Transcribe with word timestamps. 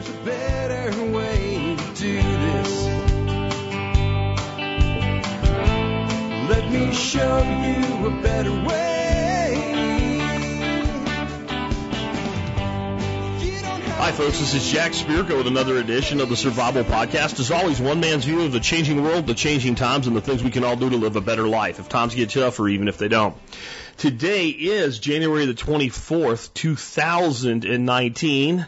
there's 0.00 0.10
a 0.10 0.24
better 0.24 1.12
way 1.12 1.76
to 1.76 1.94
do 1.94 2.22
this. 2.22 2.88
Hi, 13.98 14.12
folks. 14.12 14.38
This 14.38 14.54
is 14.54 14.70
Jack 14.70 14.92
Spirko 14.92 15.36
with 15.36 15.48
another 15.48 15.76
edition 15.76 16.20
of 16.20 16.28
the 16.28 16.36
Survival 16.36 16.84
Podcast. 16.84 17.40
As 17.40 17.50
always, 17.50 17.80
one 17.80 18.00
man's 18.00 18.24
view 18.24 18.42
of 18.42 18.52
the 18.52 18.60
changing 18.60 19.02
world, 19.02 19.26
the 19.26 19.34
changing 19.34 19.74
times, 19.74 20.06
and 20.06 20.16
the 20.16 20.20
things 20.20 20.42
we 20.42 20.50
can 20.50 20.64
all 20.64 20.76
do 20.76 20.88
to 20.88 20.96
live 20.96 21.16
a 21.16 21.20
better 21.20 21.48
life 21.48 21.80
if 21.80 21.88
times 21.88 22.14
get 22.14 22.30
tough 22.30 22.60
or 22.60 22.68
even 22.68 22.88
if 22.88 22.96
they 22.96 23.08
don't. 23.08 23.36
Today 23.96 24.48
is 24.48 25.00
January 25.00 25.46
the 25.46 25.54
24th, 25.54 26.54
2019. 26.54 28.66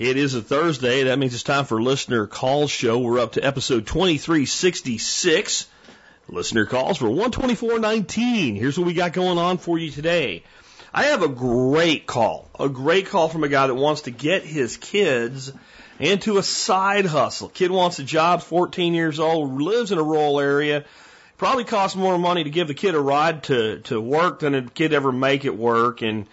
It 0.00 0.16
is 0.16 0.32
a 0.32 0.40
Thursday. 0.40 1.02
That 1.02 1.18
means 1.18 1.34
it's 1.34 1.42
time 1.42 1.66
for 1.66 1.82
listener 1.82 2.26
calls 2.26 2.70
show. 2.70 2.98
We're 2.98 3.18
up 3.18 3.32
to 3.32 3.44
episode 3.44 3.86
2366. 3.86 5.68
Listener 6.26 6.64
calls 6.64 6.96
for 6.96 7.10
12419. 7.10 8.56
Here's 8.56 8.78
what 8.78 8.86
we 8.86 8.94
got 8.94 9.12
going 9.12 9.36
on 9.36 9.58
for 9.58 9.78
you 9.78 9.90
today. 9.90 10.44
I 10.94 11.08
have 11.08 11.22
a 11.22 11.28
great 11.28 12.06
call, 12.06 12.48
a 12.58 12.70
great 12.70 13.08
call 13.08 13.28
from 13.28 13.44
a 13.44 13.48
guy 13.48 13.66
that 13.66 13.74
wants 13.74 14.00
to 14.02 14.10
get 14.10 14.42
his 14.42 14.78
kids 14.78 15.52
into 15.98 16.38
a 16.38 16.42
side 16.42 17.04
hustle. 17.04 17.50
Kid 17.50 17.70
wants 17.70 17.98
a 17.98 18.02
job, 18.02 18.40
14 18.40 18.94
years 18.94 19.20
old, 19.20 19.60
lives 19.60 19.92
in 19.92 19.98
a 19.98 20.02
rural 20.02 20.40
area. 20.40 20.86
Probably 21.36 21.64
costs 21.64 21.94
more 21.94 22.16
money 22.16 22.44
to 22.44 22.50
give 22.50 22.68
the 22.68 22.74
kid 22.74 22.94
a 22.94 23.00
ride 23.00 23.42
to, 23.44 23.80
to 23.80 24.00
work 24.00 24.38
than 24.38 24.54
a 24.54 24.62
kid 24.62 24.94
ever 24.94 25.12
make 25.12 25.44
it 25.44 25.58
work. 25.58 26.00
And, 26.00 26.26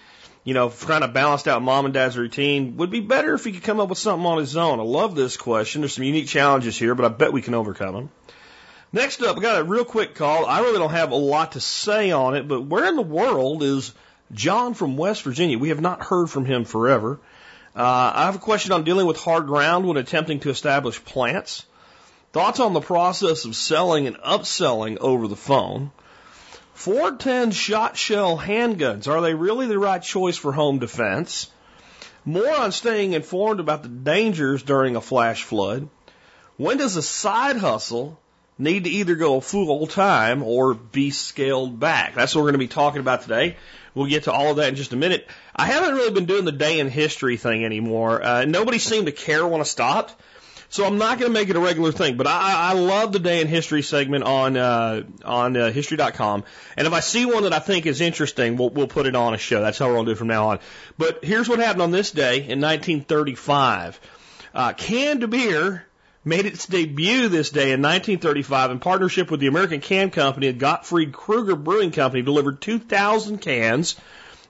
you 0.48 0.54
know, 0.54 0.70
kind 0.70 1.04
of 1.04 1.12
balanced 1.12 1.46
out 1.50 1.62
mom 1.62 1.84
and 1.84 1.94
dad's 1.94 2.18
routine. 2.18 2.78
Would 2.78 2.90
be 2.90 3.02
better 3.02 3.34
if 3.34 3.44
he 3.44 3.52
could 3.52 3.64
come 3.64 3.82
up 3.82 3.90
with 3.90 3.98
something 3.98 4.26
on 4.26 4.38
his 4.38 4.56
own. 4.56 4.80
I 4.80 4.84
love 4.84 5.14
this 5.14 5.36
question. 5.36 5.82
There's 5.82 5.96
some 5.96 6.06
unique 6.06 6.30
challenges 6.30 6.78
here, 6.78 6.96
but 6.96 7.04
I 7.04 7.10
bet 7.10 7.34
we 7.34 7.42
can 7.42 7.54
overcome 7.54 7.94
them. 7.94 8.10
Next 8.94 9.22
up, 9.22 9.38
I 9.38 9.42
got 9.42 9.60
a 9.60 9.66
real 9.66 9.84
quick 9.84 10.16
call. 10.16 10.46
I 10.46 10.62
really 10.62 10.78
don't 10.78 10.92
have 10.92 11.12
a 11.12 11.16
lot 11.16 11.52
to 11.52 11.60
say 11.60 12.12
on 12.12 12.38
it, 12.38 12.48
but 12.48 12.62
where 12.62 12.86
in 12.86 12.96
the 12.96 13.02
world 13.02 13.62
is 13.62 13.94
John 14.32 14.74
from 14.74 14.96
West 14.96 15.24
Virginia? 15.24 15.60
We 15.60 15.68
have 15.68 15.82
not 15.82 16.02
heard 16.02 16.30
from 16.30 16.46
him 16.46 16.64
forever. 16.64 17.20
Uh, 17.76 18.14
I 18.16 18.24
have 18.24 18.38
a 18.38 18.40
question 18.40 18.72
on 18.72 18.86
dealing 18.86 19.06
with 19.06 19.18
hard 19.18 19.48
ground 19.48 19.86
when 19.86 19.98
attempting 19.98 20.40
to 20.40 20.50
establish 20.50 21.04
plants. 21.04 21.66
Thoughts 22.32 22.62
on 22.62 22.72
the 22.72 22.80
process 22.80 23.44
of 23.44 23.54
selling 23.54 24.08
and 24.08 24.16
upselling 24.20 24.98
over 25.00 25.28
the 25.28 25.36
phone. 25.36 25.92
410 26.78 27.50
shot 27.52 27.98
shell 27.98 28.38
handguns. 28.38 29.08
Are 29.08 29.20
they 29.20 29.34
really 29.34 29.66
the 29.66 29.80
right 29.80 30.02
choice 30.02 30.38
for 30.38 30.52
home 30.52 30.78
defense? 30.78 31.50
More 32.24 32.56
on 32.56 32.72
staying 32.72 33.14
informed 33.14 33.60
about 33.60 33.82
the 33.82 33.90
dangers 33.90 34.62
during 34.62 34.96
a 34.96 35.02
flash 35.02 35.44
flood. 35.44 35.90
When 36.56 36.78
does 36.78 36.96
a 36.96 37.02
side 37.02 37.58
hustle 37.58 38.20
need 38.60 38.84
to 38.84 38.92
either 38.92 39.16
go 39.16 39.40
full 39.40 39.88
time 39.88 40.44
or 40.44 40.76
be 40.76 41.10
scaled 41.10 41.80
back? 41.80 42.14
That's 42.14 42.36
what 42.36 42.42
we're 42.42 42.52
going 42.52 42.54
to 42.54 42.60
be 42.60 42.68
talking 42.68 43.02
about 43.02 43.24
today. 43.24 43.58
We'll 43.96 44.06
get 44.06 44.26
to 44.26 44.32
all 44.32 44.52
of 44.52 44.58
that 44.58 44.70
in 44.70 44.76
just 44.76 44.94
a 44.94 44.98
minute. 44.98 45.28
I 45.56 45.66
haven't 45.66 45.96
really 45.96 46.12
been 46.12 46.26
doing 46.26 46.46
the 46.46 46.52
day 46.52 46.80
in 46.80 46.90
history 46.90 47.38
thing 47.38 47.66
anymore. 47.66 48.22
Uh, 48.22 48.46
nobody 48.46 48.78
seemed 48.78 49.08
to 49.08 49.12
care 49.12 49.48
when 49.48 49.62
I 49.62 49.64
stopped. 49.64 50.16
So 50.70 50.86
I'm 50.86 50.98
not 50.98 51.18
going 51.18 51.32
to 51.32 51.34
make 51.34 51.50
it 51.50 51.56
a 51.56 51.60
regular 51.62 51.94
thing, 51.94 52.18
but 52.18 52.28
I, 52.28 52.72
I 52.72 52.74
love 52.74 53.14
the 53.14 53.20
day 53.20 53.40
in 53.40 53.48
history 53.48 53.82
segment 53.82 54.26
on 54.26 54.58
uh, 54.58 55.04
on 55.24 55.56
uh, 55.56 55.72
history.com. 55.72 56.44
And 56.76 56.86
if 56.88 56.92
I 56.92 57.00
see 57.00 57.26
one 57.26 57.44
that 57.44 57.54
I 57.54 57.60
think 57.60 57.86
is 57.86 58.02
interesting, 58.02 58.58
we'll 58.58 58.70
we'll 58.70 58.88
put 58.88 59.06
it 59.06 59.16
on 59.16 59.34
a 59.34 59.38
show. 59.38 59.62
That's 59.62 59.78
how 59.78 59.88
we're 59.88 59.94
going 59.94 60.06
to 60.08 60.10
do 60.10 60.16
it 60.16 60.18
from 60.18 60.28
now 60.28 60.50
on. 60.50 60.60
But 60.98 61.24
here's 61.24 61.48
what 61.48 61.60
happened 61.60 61.84
on 61.84 61.92
this 61.92 62.12
day 62.12 62.38
in 62.40 62.60
1935. 62.60 64.00
Uh, 64.54 64.74
canned 64.74 65.30
beer 65.30 65.86
made 66.26 66.46
its 66.46 66.66
debut 66.66 67.30
this 67.30 67.50
day 67.52 67.72
in 67.72 67.82
1935 67.82 68.72
in 68.72 68.80
partnership 68.80 69.32
with 69.32 69.40
the 69.40 69.48
American 69.48 69.80
Can 69.80 70.10
Company 70.10 70.48
and 70.48 70.60
Gottfried 70.60 71.14
Krueger 71.14 71.56
Brewing 71.56 71.92
Company 71.92 72.22
delivered 72.22 72.60
2,000 72.60 73.38
cans 73.38 73.96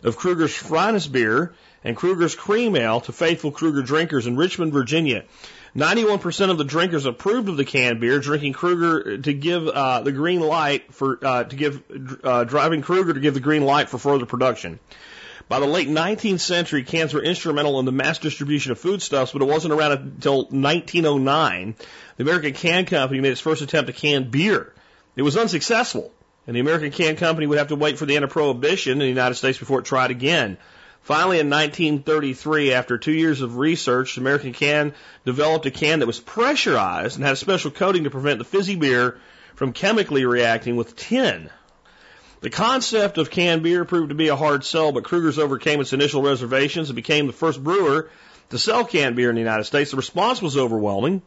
of 0.03 0.17
Krueger's 0.17 0.55
finest 0.55 1.11
beer 1.11 1.53
and 1.83 1.95
Krueger's 1.95 2.33
cream 2.33 2.75
ale 2.75 3.01
to 3.01 3.11
faithful 3.11 3.51
Krueger 3.51 3.83
drinkers 3.83 4.25
in 4.25 4.35
Richmond, 4.35 4.73
Virginia. 4.73 5.23
91% 5.77 6.49
of 6.49 6.57
the 6.57 6.63
drinkers 6.63 7.05
approved 7.05 7.49
of 7.49 7.55
the 7.55 7.63
canned 7.63 7.99
beer, 7.99 8.19
drinking 8.19 8.53
Krueger 8.53 9.19
to 9.19 9.33
give 9.33 9.67
uh, 9.67 10.01
the 10.01 10.11
green 10.11 10.39
light 10.39 10.91
for 10.91 11.19
uh, 11.23 11.43
to 11.43 11.55
give 11.55 11.83
uh, 12.23 12.45
driving 12.45 12.81
Krueger 12.81 13.13
to 13.13 13.19
give 13.19 13.35
the 13.35 13.39
green 13.39 13.63
light 13.63 13.87
for 13.87 13.99
further 13.99 14.25
production. 14.25 14.79
By 15.47 15.59
the 15.59 15.67
late 15.67 15.87
19th 15.87 16.39
century, 16.39 16.83
cans 16.83 17.13
were 17.13 17.21
instrumental 17.21 17.79
in 17.79 17.85
the 17.85 17.91
mass 17.91 18.17
distribution 18.17 18.71
of 18.71 18.79
foodstuffs, 18.79 19.31
but 19.31 19.43
it 19.43 19.47
wasn't 19.47 19.73
around 19.73 19.91
until 19.91 20.45
1909 20.45 21.75
the 22.17 22.23
American 22.23 22.53
Can 22.53 22.85
Company 22.87 23.21
made 23.21 23.31
its 23.31 23.39
first 23.39 23.61
attempt 23.61 23.87
to 23.87 23.93
can 23.93 24.31
beer. 24.31 24.73
It 25.15 25.21
was 25.21 25.37
unsuccessful, 25.37 26.11
and 26.47 26.55
the 26.55 26.59
American 26.59 26.89
Can 26.89 27.17
Company 27.17 27.45
would 27.45 27.59
have 27.59 27.67
to 27.67 27.75
wait 27.75 27.99
for 27.99 28.07
the 28.07 28.15
end 28.15 28.25
of 28.25 28.31
Prohibition 28.31 28.93
in 28.93 28.99
the 28.99 29.07
United 29.07 29.35
States 29.35 29.59
before 29.59 29.79
it 29.79 29.85
tried 29.85 30.09
again. 30.09 30.57
Finally, 31.07 31.39
in 31.39 31.49
1933, 31.49 32.73
after 32.73 32.97
two 32.97 33.13
years 33.13 33.39
of 33.39 33.55
research, 33.55 34.17
American 34.17 34.51
Can 34.51 34.93
developed 35.23 35.65
a 35.65 35.71
can 35.71 35.99
that 35.99 36.05
was 36.05 36.19
pressurized 36.19 37.15
and 37.15 37.23
had 37.23 37.31
a 37.31 37.37
special 37.37 37.71
coating 37.71 38.03
to 38.03 38.09
prevent 38.09 38.39
the 38.39 38.43
fizzy 38.43 38.75
beer 38.75 39.17
from 39.55 39.71
chemically 39.71 40.25
reacting 40.25 40.75
with 40.75 40.97
tin. 40.97 41.49
The 42.41 42.49
concept 42.49 43.17
of 43.17 43.31
canned 43.31 43.63
beer 43.63 43.85
proved 43.85 44.09
to 44.09 44.15
be 44.15 44.27
a 44.27 44.35
hard 44.35 44.65
sell, 44.65 44.91
but 44.91 45.05
Krueger's 45.05 45.39
overcame 45.39 45.79
its 45.79 45.93
initial 45.93 46.21
reservations 46.21 46.89
and 46.89 46.95
became 46.97 47.25
the 47.25 47.31
first 47.31 47.63
brewer 47.63 48.09
to 48.49 48.59
sell 48.59 48.83
canned 48.83 49.15
beer 49.15 49.29
in 49.29 49.35
the 49.35 49.41
United 49.41 49.63
States. 49.63 49.91
The 49.91 49.97
response 49.97 50.41
was 50.41 50.57
overwhelming. 50.57 51.21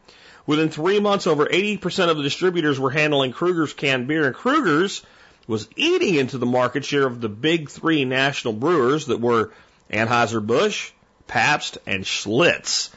Within 0.46 0.68
three 0.68 1.00
months, 1.00 1.26
over 1.26 1.46
80% 1.46 2.10
of 2.10 2.18
the 2.18 2.22
distributors 2.22 2.78
were 2.78 2.90
handling 2.90 3.32
Krueger's 3.32 3.72
canned 3.72 4.08
beer, 4.08 4.26
and 4.26 4.34
Krueger's 4.34 5.00
was 5.46 5.70
eating 5.74 6.16
into 6.16 6.36
the 6.36 6.44
market 6.44 6.84
share 6.84 7.06
of 7.06 7.22
the 7.22 7.30
big 7.30 7.70
three 7.70 8.04
national 8.04 8.52
brewers 8.52 9.06
that 9.06 9.22
were 9.22 9.52
Anheuser-Busch, 9.90 10.92
Pabst, 11.26 11.78
and 11.86 12.04
Schlitz. 12.04 12.90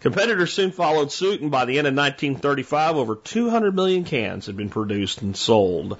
Competitors 0.00 0.52
soon 0.54 0.72
followed 0.72 1.12
suit, 1.12 1.42
and 1.42 1.50
by 1.50 1.66
the 1.66 1.76
end 1.76 1.86
of 1.86 1.94
1935, 1.94 2.96
over 2.96 3.16
200 3.16 3.74
million 3.74 4.04
cans 4.04 4.46
had 4.46 4.56
been 4.56 4.70
produced 4.70 5.20
and 5.20 5.36
sold. 5.36 5.98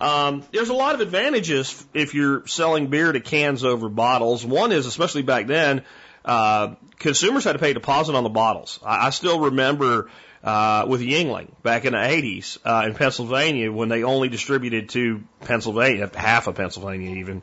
Um, 0.00 0.44
there's 0.52 0.68
a 0.68 0.74
lot 0.74 0.94
of 0.94 1.00
advantages 1.00 1.84
if 1.92 2.14
you're 2.14 2.46
selling 2.46 2.86
beer 2.86 3.10
to 3.10 3.18
cans 3.18 3.64
over 3.64 3.88
bottles. 3.88 4.46
One 4.46 4.70
is, 4.70 4.86
especially 4.86 5.22
back 5.22 5.48
then, 5.48 5.82
uh, 6.24 6.76
consumers 7.00 7.42
had 7.42 7.52
to 7.52 7.58
pay 7.58 7.72
a 7.72 7.74
deposit 7.74 8.14
on 8.14 8.22
the 8.22 8.30
bottles. 8.30 8.78
I, 8.84 9.08
I 9.08 9.10
still 9.10 9.40
remember 9.40 10.10
uh, 10.42 10.86
with 10.88 11.00
Yuengling 11.00 11.50
back 11.62 11.84
in 11.84 11.92
the 11.92 11.98
80s 11.98 12.58
uh, 12.64 12.86
in 12.86 12.94
Pennsylvania 12.94 13.70
when 13.70 13.88
they 13.88 14.04
only 14.04 14.28
distributed 14.28 14.90
to 14.90 15.22
Pennsylvania, 15.40 16.10
half 16.14 16.46
of 16.46 16.54
Pennsylvania 16.54 17.16
even, 17.16 17.42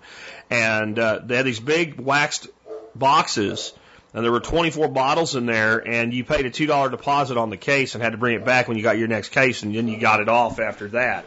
and 0.50 0.98
uh, 0.98 1.20
they 1.24 1.38
had 1.38 1.46
these 1.46 1.60
big 1.60 2.00
waxed 2.00 2.48
boxes 2.96 3.74
and 4.14 4.24
there 4.24 4.32
were 4.32 4.40
24 4.40 4.88
bottles 4.88 5.36
in 5.36 5.46
there, 5.46 5.78
and 5.78 6.12
you 6.12 6.24
paid 6.24 6.46
a 6.48 6.50
two 6.50 6.66
dollar 6.66 6.90
deposit 6.90 7.38
on 7.38 7.52
the 7.52 7.58
case 7.58 7.94
and 7.94 8.04
had 8.04 8.14
to 8.14 8.18
bring 8.18 8.36
it 8.36 8.44
back 8.44 8.68
when 8.68 8.76
you 8.76 8.82
got 8.82 8.98
your 8.98 9.08
next 9.08 9.30
case, 9.30 9.62
and 9.62 9.76
then 9.76 9.88
you 9.88 10.00
got 10.00 10.22
it 10.22 10.28
off 10.28 10.60
after 10.60 10.88
that. 10.90 11.26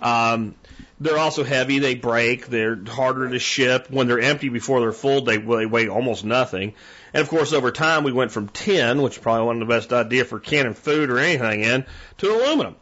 Um, 0.00 0.56
they're 0.98 1.18
also 1.18 1.44
heavy; 1.44 1.78
they 1.78 1.94
break. 1.94 2.46
They're 2.46 2.76
harder 2.84 3.28
to 3.28 3.38
ship. 3.38 3.90
When 3.90 4.08
they're 4.08 4.18
empty 4.18 4.48
before 4.48 4.80
they're 4.80 4.92
full, 4.92 5.20
they, 5.22 5.36
they 5.36 5.66
weigh 5.66 5.88
almost 5.88 6.24
nothing. 6.24 6.74
And 7.14 7.22
of 7.22 7.28
course, 7.28 7.52
over 7.52 7.70
time, 7.70 8.02
we 8.02 8.12
went 8.12 8.32
from 8.32 8.48
tin, 8.48 9.02
which 9.02 9.18
is 9.18 9.22
probably 9.22 9.46
one 9.46 9.62
of 9.62 9.68
the 9.68 9.72
best 9.72 9.92
idea 9.92 10.24
for 10.24 10.40
canning 10.40 10.74
food 10.74 11.10
or 11.10 11.18
anything 11.18 11.60
in, 11.60 11.84
to 12.18 12.28
aluminum. 12.28 12.76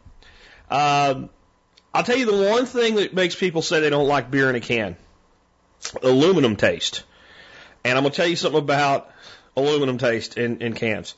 Um, 0.71 1.29
I'll 1.93 2.03
tell 2.03 2.17
you 2.17 2.25
the 2.25 2.49
one 2.49 2.65
thing 2.65 2.95
that 2.95 3.13
makes 3.13 3.35
people 3.35 3.61
say 3.61 3.81
they 3.81 3.91
don't 3.91 4.07
like 4.07 4.31
beer 4.31 4.49
in 4.49 4.55
a 4.55 4.61
can: 4.61 4.95
aluminum 6.01 6.55
taste. 6.55 7.03
And 7.83 7.97
I'm 7.97 8.03
gonna 8.03 8.13
tell 8.13 8.27
you 8.27 8.35
something 8.35 8.59
about 8.59 9.09
aluminum 9.55 9.97
taste 9.97 10.37
in, 10.37 10.61
in 10.61 10.73
cans. 10.73 11.15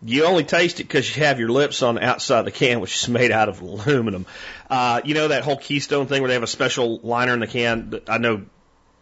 You 0.00 0.26
only 0.26 0.44
taste 0.44 0.78
it 0.78 0.84
because 0.84 1.16
you 1.16 1.24
have 1.24 1.40
your 1.40 1.48
lips 1.48 1.82
on 1.82 1.96
the 1.96 2.04
outside 2.04 2.40
of 2.40 2.44
the 2.44 2.52
can, 2.52 2.80
which 2.80 2.94
is 2.94 3.08
made 3.08 3.32
out 3.32 3.48
of 3.48 3.60
aluminum. 3.60 4.26
Uh, 4.70 5.00
you 5.04 5.14
know 5.14 5.28
that 5.28 5.42
whole 5.42 5.56
Keystone 5.56 6.06
thing 6.06 6.22
where 6.22 6.28
they 6.28 6.34
have 6.34 6.42
a 6.42 6.48
special 6.48 6.98
liner 7.02 7.34
in 7.34 7.40
the 7.40 7.48
can? 7.48 8.00
I 8.06 8.18
know 8.18 8.44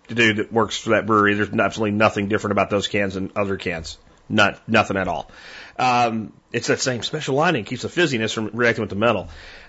the 0.09 0.15
dude 0.15 0.37
that 0.37 0.53
works 0.53 0.79
for 0.79 0.91
that 0.91 1.07
brewery. 1.07 1.35
There's 1.35 1.51
absolutely 1.51 1.97
nothing 1.97 2.29
different 2.29 2.53
about 2.53 2.71
those 2.71 2.89
cans 2.89 3.15
than 3.15 3.31
other 3.37 3.57
cans. 3.57 3.99
Not 4.29 4.67
nothing 4.69 4.97
at 4.97 5.07
all. 5.07 5.31
Um, 5.79 6.33
it's 6.53 6.69
that 6.69 6.81
same 6.81 7.03
special 7.03 7.35
lining 7.35 7.65
keeps 7.65 7.83
the 7.83 7.89
fizziness 7.89 8.33
from 8.33 8.51
reacting 8.55 8.83
with 8.83 8.91
the 8.91 8.97
metal. 8.97 9.29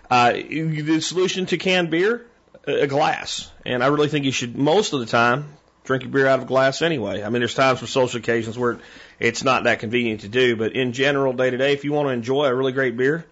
Uh, 0.09 0.31
the 0.31 1.01
solution 1.01 1.45
to 1.47 1.57
canned 1.57 1.89
beer, 1.89 2.25
a 2.67 2.87
glass, 2.87 3.51
and 3.65 3.83
I 3.83 3.87
really 3.87 4.09
think 4.09 4.25
you 4.25 4.31
should 4.31 4.57
most 4.57 4.93
of 4.93 4.99
the 4.99 5.05
time 5.05 5.53
drink 5.83 6.03
your 6.03 6.11
beer 6.11 6.27
out 6.27 6.39
of 6.39 6.45
a 6.45 6.47
glass 6.47 6.81
anyway. 6.81 7.23
I 7.23 7.29
mean, 7.29 7.39
there's 7.39 7.53
times 7.53 7.79
for 7.79 7.87
social 7.87 8.19
occasions 8.19 8.57
where 8.57 8.79
it's 9.19 9.43
not 9.43 9.63
that 9.63 9.79
convenient 9.79 10.21
to 10.21 10.27
do, 10.27 10.55
but 10.55 10.73
in 10.73 10.91
general, 10.91 11.33
day 11.33 11.49
to 11.49 11.57
day, 11.57 11.73
if 11.73 11.85
you 11.85 11.93
want 11.93 12.07
to 12.07 12.11
enjoy 12.11 12.45
a 12.45 12.53
really 12.53 12.73
great 12.73 12.97
beer, 12.97 13.25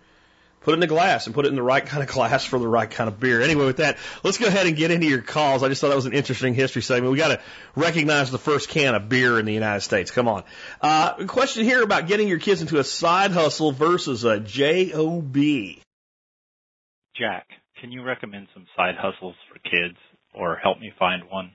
Put 0.66 0.74
it 0.74 0.78
in 0.78 0.84
a 0.84 0.88
glass 0.88 1.28
and 1.28 1.36
put 1.36 1.46
it 1.46 1.50
in 1.50 1.56
the 1.56 1.62
right 1.62 1.86
kind 1.86 2.02
of 2.02 2.10
glass 2.10 2.44
for 2.44 2.58
the 2.58 2.68
right 2.68 2.90
kind 2.90 3.08
of 3.08 3.20
beer. 3.20 3.40
Anyway, 3.40 3.68
with 3.68 3.78
that, 3.78 4.00
let's 4.24 4.40
go 4.40 4.48
ahead 4.48 4.66
and 4.66 4.76
get 4.76 4.90
into 4.90 5.06
your 5.06 5.22
calls. 5.22 5.62
I 5.62 5.70
just 5.70 5.80
thought 5.80 5.90
that 5.90 5.96
was 5.96 6.08
an 6.08 6.14
interesting 6.14 6.56
history 6.56 6.82
segment. 6.82 7.12
We 7.12 7.20
got 7.20 7.28
to 7.28 7.42
recognize 7.76 8.32
the 8.32 8.40
first 8.40 8.68
can 8.68 8.96
of 8.96 9.08
beer 9.08 9.38
in 9.38 9.46
the 9.46 9.54
United 9.54 9.82
States. 9.82 10.10
Come 10.10 10.28
on. 10.28 10.44
Uh, 10.82 11.28
question 11.28 11.66
here 11.66 11.84
about 11.84 12.08
getting 12.08 12.28
your 12.28 12.40
kids 12.40 12.62
into 12.62 12.80
a 12.80 12.84
side 12.84 13.30
hustle 13.30 13.74
versus 13.74 14.24
a 14.24 14.40
job. 14.40 15.36
Jack, 17.16 17.48
can 17.80 17.92
you 17.92 18.04
recommend 18.04 18.48
some 18.54 18.66
side 18.76 18.96
hustles 18.98 19.36
for 19.50 19.60
kids 19.60 19.98
or 20.34 20.56
help 20.56 20.80
me 20.80 20.92
find 20.98 21.24
one? 21.30 21.52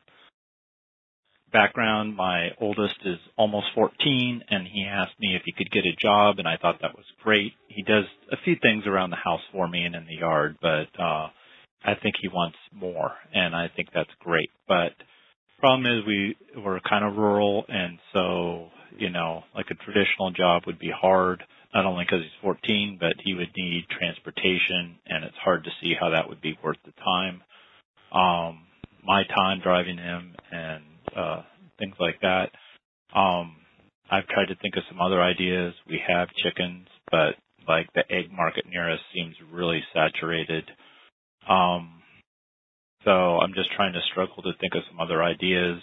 background. 1.52 2.16
My 2.16 2.48
oldest 2.60 2.96
is 3.04 3.18
almost 3.36 3.66
14 3.74 4.44
and 4.48 4.66
he 4.66 4.86
asked 4.88 5.18
me 5.18 5.34
if 5.34 5.42
he 5.44 5.52
could 5.52 5.70
get 5.70 5.84
a 5.84 5.96
job 6.00 6.38
and 6.38 6.48
I 6.48 6.56
thought 6.56 6.80
that 6.82 6.96
was 6.96 7.04
great. 7.22 7.52
He 7.68 7.82
does 7.82 8.04
a 8.32 8.36
few 8.44 8.56
things 8.60 8.84
around 8.86 9.10
the 9.10 9.16
house 9.16 9.40
for 9.52 9.68
me 9.68 9.84
and 9.84 9.94
in 9.94 10.06
the 10.06 10.16
yard, 10.16 10.56
but, 10.60 10.88
uh, 10.98 11.28
I 11.82 11.94
think 12.02 12.16
he 12.20 12.28
wants 12.28 12.58
more 12.72 13.12
and 13.32 13.54
I 13.54 13.68
think 13.74 13.88
that's 13.94 14.10
great. 14.20 14.50
But 14.68 14.92
problem 15.58 15.86
is 15.86 16.06
we 16.06 16.36
we're 16.56 16.80
kind 16.80 17.04
of 17.04 17.16
rural 17.16 17.64
and 17.68 17.98
so, 18.12 18.68
you 18.98 19.10
know, 19.10 19.44
like 19.54 19.66
a 19.70 19.74
traditional 19.74 20.30
job 20.30 20.64
would 20.66 20.78
be 20.78 20.90
hard, 20.94 21.42
not 21.74 21.86
only 21.86 22.04
because 22.04 22.22
he's 22.22 22.42
14, 22.42 22.98
but 23.00 23.14
he 23.24 23.34
would 23.34 23.50
need 23.56 23.86
transportation 23.88 24.96
and 25.06 25.24
it's 25.24 25.36
hard 25.42 25.64
to 25.64 25.70
see 25.80 25.94
how 25.98 26.10
that 26.10 26.28
would 26.28 26.40
be 26.40 26.58
worth 26.62 26.78
the 26.84 26.92
time. 26.92 27.42
Um, 28.12 28.66
my 29.04 29.24
time 29.24 29.60
driving 29.62 29.96
him 29.96 30.34
and 30.50 30.84
uh, 31.16 31.42
things 31.78 31.94
like 31.98 32.20
that. 32.22 32.50
Um, 33.14 33.56
I've 34.10 34.26
tried 34.26 34.46
to 34.46 34.56
think 34.56 34.76
of 34.76 34.82
some 34.88 35.00
other 35.00 35.22
ideas. 35.22 35.74
We 35.88 36.00
have 36.06 36.28
chickens, 36.42 36.88
but 37.10 37.36
like 37.68 37.88
the 37.94 38.02
egg 38.10 38.32
market 38.32 38.64
near 38.68 38.92
us 38.92 39.00
seems 39.14 39.34
really 39.52 39.82
saturated. 39.94 40.64
Um, 41.48 42.02
so 43.04 43.10
I'm 43.10 43.54
just 43.54 43.70
trying 43.72 43.92
to 43.94 44.00
struggle 44.10 44.42
to 44.42 44.52
think 44.60 44.74
of 44.74 44.82
some 44.90 45.00
other 45.00 45.22
ideas. 45.22 45.80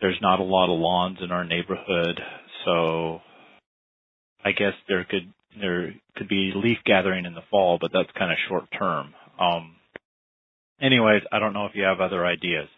There's 0.00 0.18
not 0.20 0.40
a 0.40 0.44
lot 0.44 0.72
of 0.72 0.78
lawns 0.78 1.18
in 1.22 1.32
our 1.32 1.44
neighborhood, 1.44 2.20
so 2.64 3.20
I 4.44 4.52
guess 4.52 4.74
there 4.88 5.04
could 5.04 5.32
there 5.60 5.94
could 6.16 6.28
be 6.28 6.52
leaf 6.54 6.78
gathering 6.86 7.26
in 7.26 7.34
the 7.34 7.42
fall, 7.50 7.78
but 7.80 7.92
that's 7.92 8.10
kind 8.18 8.32
of 8.32 8.38
short 8.48 8.64
term. 8.78 9.14
Um, 9.40 9.76
anyways, 10.80 11.22
I 11.32 11.38
don't 11.38 11.52
know 11.54 11.66
if 11.66 11.72
you 11.74 11.84
have 11.84 12.00
other 12.00 12.26
ideas. 12.26 12.68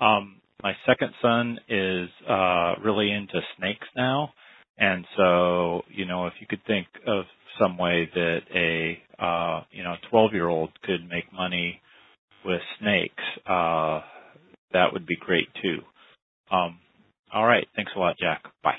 Um, 0.00 0.40
my 0.62 0.74
second 0.86 1.12
son 1.22 1.58
is 1.68 2.08
uh 2.28 2.74
really 2.84 3.10
into 3.12 3.40
snakes 3.58 3.86
now. 3.96 4.32
And 4.78 5.04
so 5.16 5.82
you 5.90 6.06
know 6.06 6.26
if 6.26 6.34
you 6.40 6.46
could 6.48 6.64
think 6.66 6.86
of 7.06 7.24
some 7.60 7.78
way 7.78 8.08
that 8.14 8.40
a 8.54 9.02
uh 9.22 9.62
you 9.72 9.84
know 9.84 9.96
12 10.10 10.32
year 10.32 10.48
old 10.48 10.70
could 10.82 11.08
make 11.08 11.32
money 11.32 11.80
with 12.44 12.60
snakes 12.80 13.24
uh 13.46 14.02
that 14.72 14.92
would 14.92 15.06
be 15.06 15.16
great 15.16 15.48
too. 15.62 15.78
Um 16.50 16.78
all 17.32 17.46
right. 17.46 17.68
Thanks 17.76 17.92
a 17.96 17.98
lot 18.00 18.16
jack. 18.18 18.42
Bye 18.64 18.76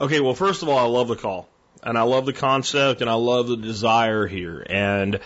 okay 0.00 0.20
well 0.20 0.34
first 0.34 0.62
of 0.62 0.68
all 0.68 0.78
i 0.78 0.86
love 0.86 1.08
the 1.08 1.16
call 1.16 1.48
and 1.82 1.96
i 1.98 2.02
love 2.02 2.26
the 2.26 2.32
concept 2.32 3.00
and 3.00 3.10
i 3.10 3.14
love 3.14 3.48
the 3.48 3.56
desire 3.56 4.26
here 4.26 4.64
and 4.68 5.20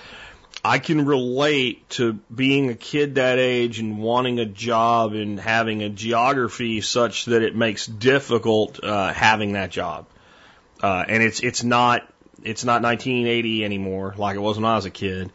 I 0.65 0.79
can 0.79 1.07
relate 1.07 1.89
to 1.91 2.13
being 2.33 2.71
a 2.71 2.75
kid 2.75 3.17
that 3.17 3.39
age 3.39 3.81
and 3.81 3.99
wanting 3.99 4.39
a 4.39 4.45
job 4.45 5.13
and 5.13 5.41
having 5.41 5.83
a 5.83 5.89
geography 5.89 6.81
such 6.83 7.25
that 7.25 7.43
it 7.43 7.57
makes 7.57 7.87
difficult 7.87 8.83
uh, 8.83 9.13
having 9.13 9.55
that 9.55 9.71
job. 9.71 10.07
Uh, 10.81 11.05
and 11.09 11.23
it's 11.23 11.41
it's 11.41 11.65
not 11.65 12.09
it's 12.45 12.65
not 12.65 12.83
1980 12.83 13.65
anymore 13.65 14.15
like 14.17 14.37
it 14.37 14.41
was 14.41 14.57
when 14.57 14.65
I 14.65 14.77
was 14.77 14.85
a 14.85 14.91
kid. 14.91 15.33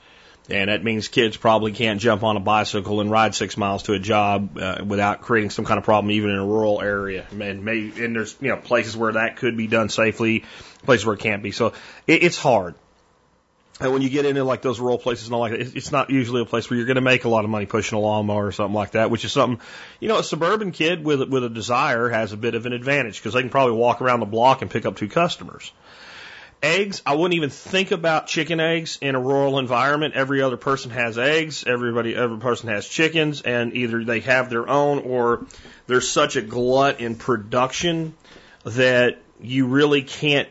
And 0.50 0.70
that 0.70 0.84
means 0.84 1.10
kids 1.10 1.36
probably 1.36 1.74
can't 1.74 2.00
jump 2.00 2.24
on 2.24 2.38
a 2.38 2.40
bicycle 2.40 3.02
and 3.02 3.12
ride 3.12 3.36
six 3.36 3.58
miles 3.58 3.84
to 3.84 3.94
a 3.94 4.00
job 4.00 4.58
uh, 4.58 4.82
without 4.86 5.22
creating 5.22 5.50
some 5.50 5.66
kind 5.66 5.78
of 5.78 5.84
problem, 5.84 6.12
even 6.12 6.30
in 6.30 6.38
a 6.38 6.46
rural 6.46 6.82
area. 6.82 7.28
And 7.38 7.66
maybe 7.66 8.04
and 8.04 8.16
there's 8.16 8.36
you 8.40 8.50
know 8.50 8.58
places 8.58 8.96
where 8.96 9.14
that 9.14 9.38
could 9.38 9.58
be 9.58 9.68
done 9.68 9.90
safely, 9.90 10.46
places 10.84 11.06
where 11.06 11.16
it 11.16 11.20
can't 11.20 11.44
be. 11.44 11.52
So 11.52 11.74
it, 12.08 12.24
it's 12.24 12.38
hard. 12.38 12.76
And 13.80 13.94
when 13.94 14.02
you 14.02 14.10
get 14.10 14.26
into 14.26 14.44
like 14.44 14.64
those 14.64 14.80
rural 14.80 14.98
places 14.98 15.28
and 15.28 15.36
all 15.36 15.42
like 15.42 15.52
that, 15.52 15.76
it's 15.76 15.92
not 15.92 16.10
usually 16.10 16.42
a 16.42 16.46
place 16.46 16.68
where 16.70 16.78
you're 16.78 16.88
going 16.88 16.96
to 16.96 17.02
make 17.02 17.26
a 17.26 17.30
lot 17.30 17.44
of 17.44 17.52
money 17.52 17.68
pushing 17.68 17.96
a 17.96 18.02
lawnmower 18.02 18.48
or 18.48 18.52
something 18.52 18.74
like 18.74 18.92
that, 18.92 19.12
which 19.12 19.24
is 19.24 19.32
something, 19.32 19.64
you 20.00 20.08
know, 20.08 20.18
a 20.18 20.24
suburban 20.24 20.72
kid 20.72 21.04
with 21.04 21.22
with 21.30 21.44
a 21.44 21.50
desire 21.50 22.10
has 22.10 22.32
a 22.32 22.38
bit 22.38 22.56
of 22.56 22.66
an 22.66 22.74
advantage 22.74 23.20
because 23.20 23.34
they 23.34 23.42
can 23.42 23.52
probably 23.52 23.76
walk 23.76 24.02
around 24.02 24.22
the 24.22 24.26
block 24.26 24.64
and 24.64 24.72
pick 24.72 24.86
up 24.86 24.98
two 24.98 25.10
customers. 25.10 25.72
Eggs, 26.63 27.04
I 27.06 27.15
wouldn't 27.15 27.36
even 27.36 27.51
think 27.51 27.92
about 27.92 28.25
chicken 28.27 28.59
eggs 28.59 28.98
in 29.00 29.13
a 29.13 29.19
rural 29.19 29.59
environment. 29.59 30.15
Every 30.15 30.42
other 30.42 30.57
person 30.57 30.89
has 30.92 31.18
eggs. 31.18 31.63
Everybody, 31.68 32.15
every 32.15 32.39
person 32.39 32.69
has 32.69 32.88
chickens, 32.88 33.42
and 33.42 33.75
either 33.75 34.04
they 34.04 34.21
have 34.21 34.50
their 34.50 34.68
own 34.68 35.00
or 35.00 35.45
there's 35.86 36.09
such 36.09 36.36
a 36.36 36.42
glut 36.42 37.00
in 37.00 37.15
production 37.15 38.15
that 38.63 39.21
you 39.39 39.68
really 39.68 40.01
can't 40.01 40.50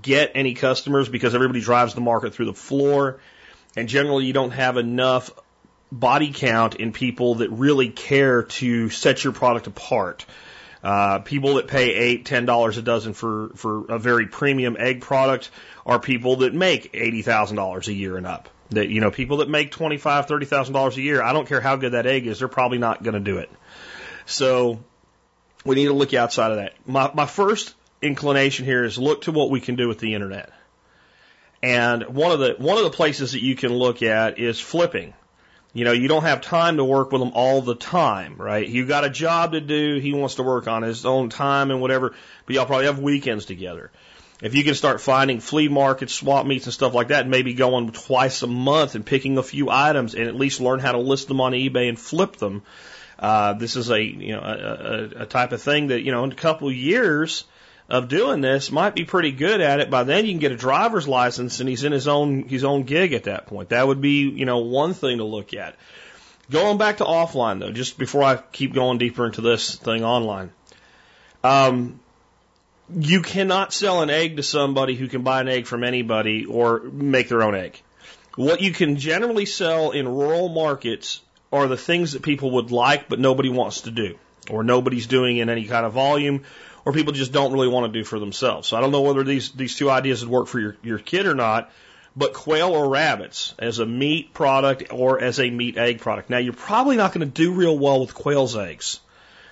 get 0.00 0.32
any 0.34 0.54
customers 0.54 1.08
because 1.08 1.34
everybody 1.34 1.60
drives 1.60 1.94
the 1.94 2.00
market 2.02 2.34
through 2.34 2.46
the 2.46 2.54
floor. 2.54 3.18
And 3.74 3.88
generally, 3.88 4.26
you 4.26 4.34
don't 4.34 4.50
have 4.50 4.76
enough 4.76 5.30
body 5.90 6.32
count 6.34 6.74
in 6.76 6.92
people 6.92 7.36
that 7.36 7.50
really 7.50 7.88
care 7.88 8.42
to 8.42 8.90
set 8.90 9.24
your 9.24 9.32
product 9.32 9.66
apart. 9.66 10.24
Uh, 10.82 11.20
people 11.20 11.54
that 11.54 11.68
pay 11.68 11.94
eight, 11.94 12.26
ten 12.26 12.44
dollars 12.44 12.76
a 12.76 12.82
dozen 12.82 13.12
for 13.12 13.50
for 13.54 13.86
a 13.86 13.98
very 13.98 14.26
premium 14.26 14.76
egg 14.78 15.00
product 15.00 15.50
are 15.86 16.00
people 16.00 16.36
that 16.36 16.54
make 16.54 16.90
eighty 16.94 17.22
thousand 17.22 17.56
dollars 17.56 17.88
a 17.88 17.92
year 17.92 18.16
and 18.16 18.26
up. 18.26 18.48
That 18.70 18.88
you 18.88 19.00
know, 19.00 19.10
people 19.10 19.36
that 19.38 19.48
make 19.48 19.70
twenty 19.70 19.96
five, 19.96 20.26
thirty 20.26 20.46
thousand 20.46 20.74
dollars 20.74 20.96
a 20.96 21.02
year. 21.02 21.22
I 21.22 21.32
don't 21.32 21.46
care 21.46 21.60
how 21.60 21.76
good 21.76 21.92
that 21.92 22.06
egg 22.06 22.26
is, 22.26 22.40
they're 22.40 22.48
probably 22.48 22.78
not 22.78 23.02
going 23.02 23.14
to 23.14 23.20
do 23.20 23.38
it. 23.38 23.50
So 24.26 24.80
we 25.64 25.76
need 25.76 25.86
to 25.86 25.92
look 25.92 26.14
outside 26.14 26.50
of 26.50 26.56
that. 26.56 26.74
My 26.84 27.10
my 27.14 27.26
first 27.26 27.74
inclination 28.00 28.64
here 28.64 28.84
is 28.84 28.98
look 28.98 29.22
to 29.22 29.32
what 29.32 29.50
we 29.50 29.60
can 29.60 29.76
do 29.76 29.86
with 29.86 30.00
the 30.00 30.14
internet. 30.14 30.50
And 31.62 32.08
one 32.08 32.32
of 32.32 32.40
the 32.40 32.56
one 32.58 32.76
of 32.76 32.84
the 32.84 32.90
places 32.90 33.32
that 33.32 33.42
you 33.42 33.54
can 33.54 33.72
look 33.72 34.02
at 34.02 34.40
is 34.40 34.58
flipping. 34.58 35.14
You 35.74 35.84
know, 35.86 35.92
you 35.92 36.06
don't 36.06 36.24
have 36.24 36.42
time 36.42 36.76
to 36.76 36.84
work 36.84 37.12
with 37.12 37.22
them 37.22 37.32
all 37.34 37.62
the 37.62 37.74
time, 37.74 38.34
right? 38.36 38.66
You 38.66 38.84
got 38.84 39.04
a 39.04 39.10
job 39.10 39.52
to 39.52 39.60
do. 39.60 39.98
He 39.98 40.12
wants 40.12 40.34
to 40.34 40.42
work 40.42 40.68
on 40.68 40.82
his 40.82 41.06
own 41.06 41.30
time 41.30 41.70
and 41.70 41.80
whatever, 41.80 42.14
but 42.44 42.54
y'all 42.54 42.66
probably 42.66 42.86
have 42.86 42.98
weekends 42.98 43.46
together. 43.46 43.90
If 44.42 44.54
you 44.54 44.64
can 44.64 44.74
start 44.74 45.00
finding 45.00 45.40
flea 45.40 45.68
markets, 45.68 46.12
swap 46.12 46.44
meets 46.44 46.66
and 46.66 46.74
stuff 46.74 46.92
like 46.92 47.08
that, 47.08 47.28
maybe 47.28 47.54
going 47.54 47.90
twice 47.92 48.42
a 48.42 48.48
month 48.48 48.96
and 48.96 49.06
picking 49.06 49.38
a 49.38 49.42
few 49.42 49.70
items 49.70 50.14
and 50.14 50.28
at 50.28 50.34
least 50.34 50.60
learn 50.60 50.80
how 50.80 50.92
to 50.92 50.98
list 50.98 51.28
them 51.28 51.40
on 51.40 51.52
eBay 51.52 51.88
and 51.88 51.98
flip 51.98 52.36
them. 52.36 52.62
Uh, 53.18 53.52
this 53.54 53.76
is 53.76 53.88
a, 53.88 54.02
you 54.02 54.32
know, 54.32 54.40
a, 54.40 55.20
a, 55.20 55.22
a 55.22 55.26
type 55.26 55.52
of 55.52 55.62
thing 55.62 55.86
that, 55.86 56.02
you 56.02 56.10
know, 56.10 56.24
in 56.24 56.32
a 56.32 56.34
couple 56.34 56.68
of 56.68 56.74
years, 56.74 57.44
of 57.92 58.08
doing 58.08 58.40
this 58.40 58.72
might 58.72 58.94
be 58.94 59.04
pretty 59.04 59.32
good 59.32 59.60
at 59.60 59.78
it. 59.80 59.90
By 59.90 60.04
then 60.04 60.24
you 60.24 60.32
can 60.32 60.40
get 60.40 60.50
a 60.50 60.56
driver's 60.56 61.06
license 61.06 61.60
and 61.60 61.68
he's 61.68 61.84
in 61.84 61.92
his 61.92 62.08
own 62.08 62.48
his 62.48 62.64
own 62.64 62.84
gig 62.84 63.12
at 63.12 63.24
that 63.24 63.46
point. 63.46 63.68
That 63.68 63.86
would 63.86 64.00
be, 64.00 64.30
you 64.30 64.46
know, 64.46 64.60
one 64.60 64.94
thing 64.94 65.18
to 65.18 65.24
look 65.24 65.52
at. 65.52 65.76
Going 66.50 66.78
back 66.78 66.96
to 66.96 67.04
offline 67.04 67.60
though, 67.60 67.70
just 67.70 67.98
before 67.98 68.22
I 68.22 68.36
keep 68.36 68.72
going 68.72 68.96
deeper 68.96 69.26
into 69.26 69.42
this 69.42 69.76
thing 69.76 70.04
online. 70.04 70.52
Um, 71.44 72.00
you 72.98 73.20
cannot 73.20 73.74
sell 73.74 74.00
an 74.00 74.08
egg 74.08 74.38
to 74.38 74.42
somebody 74.42 74.94
who 74.94 75.06
can 75.06 75.22
buy 75.22 75.42
an 75.42 75.48
egg 75.48 75.66
from 75.66 75.84
anybody 75.84 76.46
or 76.46 76.80
make 76.80 77.28
their 77.28 77.42
own 77.42 77.54
egg. 77.54 77.80
What 78.36 78.62
you 78.62 78.72
can 78.72 78.96
generally 78.96 79.44
sell 79.44 79.90
in 79.90 80.08
rural 80.08 80.48
markets 80.48 81.20
are 81.52 81.66
the 81.66 81.76
things 81.76 82.12
that 82.12 82.22
people 82.22 82.52
would 82.52 82.70
like 82.70 83.10
but 83.10 83.20
nobody 83.20 83.50
wants 83.50 83.82
to 83.82 83.90
do 83.90 84.18
or 84.50 84.64
nobody's 84.64 85.06
doing 85.06 85.36
in 85.36 85.50
any 85.50 85.66
kind 85.66 85.84
of 85.84 85.92
volume 85.92 86.44
or 86.84 86.92
people 86.92 87.12
just 87.12 87.32
don't 87.32 87.52
really 87.52 87.68
want 87.68 87.92
to 87.92 87.98
do 87.98 88.04
for 88.04 88.18
themselves. 88.18 88.68
So 88.68 88.76
I 88.76 88.80
don't 88.80 88.92
know 88.92 89.02
whether 89.02 89.24
these, 89.24 89.52
these 89.52 89.76
two 89.76 89.90
ideas 89.90 90.24
would 90.24 90.32
work 90.32 90.46
for 90.48 90.60
your, 90.60 90.76
your 90.82 90.98
kid 90.98 91.26
or 91.26 91.34
not, 91.34 91.70
but 92.16 92.34
quail 92.34 92.70
or 92.70 92.88
rabbits 92.88 93.54
as 93.58 93.78
a 93.78 93.86
meat 93.86 94.34
product 94.34 94.84
or 94.90 95.22
as 95.22 95.40
a 95.40 95.48
meat 95.50 95.78
egg 95.78 96.00
product. 96.00 96.30
Now 96.30 96.38
you're 96.38 96.52
probably 96.52 96.96
not 96.96 97.12
going 97.12 97.26
to 97.26 97.32
do 97.32 97.52
real 97.52 97.78
well 97.78 98.00
with 98.00 98.14
quail's 98.14 98.56
eggs. 98.56 99.00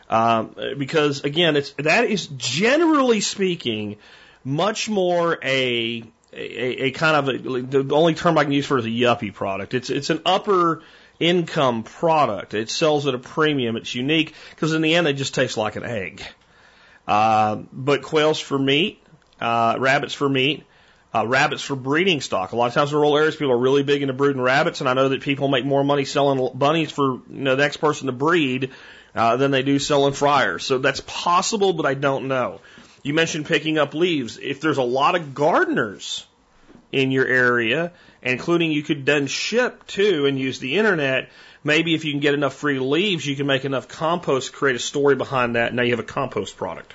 Um, 0.09 0.57
because 0.77 1.23
again, 1.23 1.57
it's, 1.57 1.71
that 1.79 2.05
is 2.05 2.27
generally 2.37 3.21
speaking 3.21 3.97
much 4.45 4.89
more 4.89 5.39
a, 5.43 6.03
a, 6.33 6.85
a 6.85 6.91
kind 6.91 7.17
of 7.17 7.29
a, 7.29 7.63
the 7.63 7.95
only 7.95 8.15
term 8.15 8.37
I 8.37 8.43
can 8.43 8.53
use 8.53 8.67
for 8.67 8.79
it 8.79 8.81
is 8.81 8.87
a 8.87 8.89
yuppie 8.89 9.33
product. 9.33 9.73
It's, 9.75 9.89
it's 9.89 10.11
an 10.11 10.23
upper, 10.27 10.83
income 11.21 11.83
product. 11.83 12.55
It 12.55 12.71
sells 12.71 13.07
at 13.07 13.15
a 13.15 13.19
premium. 13.19 13.77
It's 13.77 13.95
unique 13.95 14.35
because 14.51 14.73
in 14.73 14.83
the 14.83 14.95
end, 14.95 15.07
it 15.07 15.13
just 15.13 15.35
tastes 15.35 15.57
like 15.57 15.77
an 15.77 15.85
egg. 15.85 16.25
Uh, 17.11 17.57
but 17.73 18.03
quails 18.03 18.39
for 18.39 18.57
meat, 18.57 19.03
uh, 19.41 19.75
rabbits 19.81 20.15
for 20.15 20.29
meat, 20.29 20.65
uh, 21.13 21.27
rabbits 21.27 21.61
for 21.61 21.75
breeding 21.75 22.21
stock. 22.21 22.53
A 22.53 22.57
lot 22.57 22.69
of 22.69 22.75
times 22.75 22.93
in 22.93 22.99
rural 22.99 23.19
areas, 23.19 23.35
people 23.35 23.51
are 23.51 23.59
really 23.59 23.83
big 23.83 24.03
into 24.03 24.15
breeding 24.15 24.41
rabbits, 24.41 24.79
and 24.79 24.89
I 24.89 24.95
know 24.95 25.09
that 25.09 25.21
people 25.21 25.49
make 25.49 25.65
more 25.65 25.83
money 25.83 26.05
selling 26.05 26.51
bunnies 26.55 26.93
for 26.93 27.15
you 27.15 27.23
know, 27.29 27.57
the 27.57 27.65
next 27.65 27.79
person 27.79 28.07
to 28.07 28.13
breed 28.13 28.71
uh, 29.13 29.37
than 29.39 29.51
they 29.51 29.65
do 29.65 29.81
selling 29.81 30.13
fryers. 30.13 30.65
So 30.65 30.79
that's 30.79 31.01
possible, 31.01 31.73
but 31.73 31.85
I 31.85 31.95
don't 31.95 32.29
know. 32.29 32.61
You 33.03 33.13
mentioned 33.13 33.47
picking 33.47 33.77
up 33.77 33.93
leaves. 33.93 34.39
If 34.39 34.61
there's 34.61 34.79
a 34.79 34.85
lot 34.85 35.17
of 35.17 35.35
gardeners 35.35 36.25
in 36.93 37.11
your 37.11 37.27
area, 37.27 37.91
including 38.23 38.71
you 38.71 38.85
could 38.85 39.05
then 39.05 39.27
ship 39.27 39.85
too 39.89 40.27
and 40.27 40.39
use 40.39 40.61
the 40.61 40.79
internet. 40.79 41.31
Maybe 41.65 41.93
if 41.93 42.05
you 42.05 42.13
can 42.13 42.21
get 42.21 42.35
enough 42.35 42.55
free 42.55 42.79
leaves, 42.79 43.27
you 43.27 43.35
can 43.35 43.49
make 43.49 43.65
enough 43.65 43.89
compost 43.89 44.53
to 44.53 44.57
create 44.57 44.77
a 44.77 44.79
story 44.79 45.17
behind 45.17 45.57
that. 45.57 45.69
And 45.69 45.77
now 45.77 45.83
you 45.83 45.91
have 45.91 45.99
a 45.99 46.05
compost 46.05 46.57
product. 46.57 46.95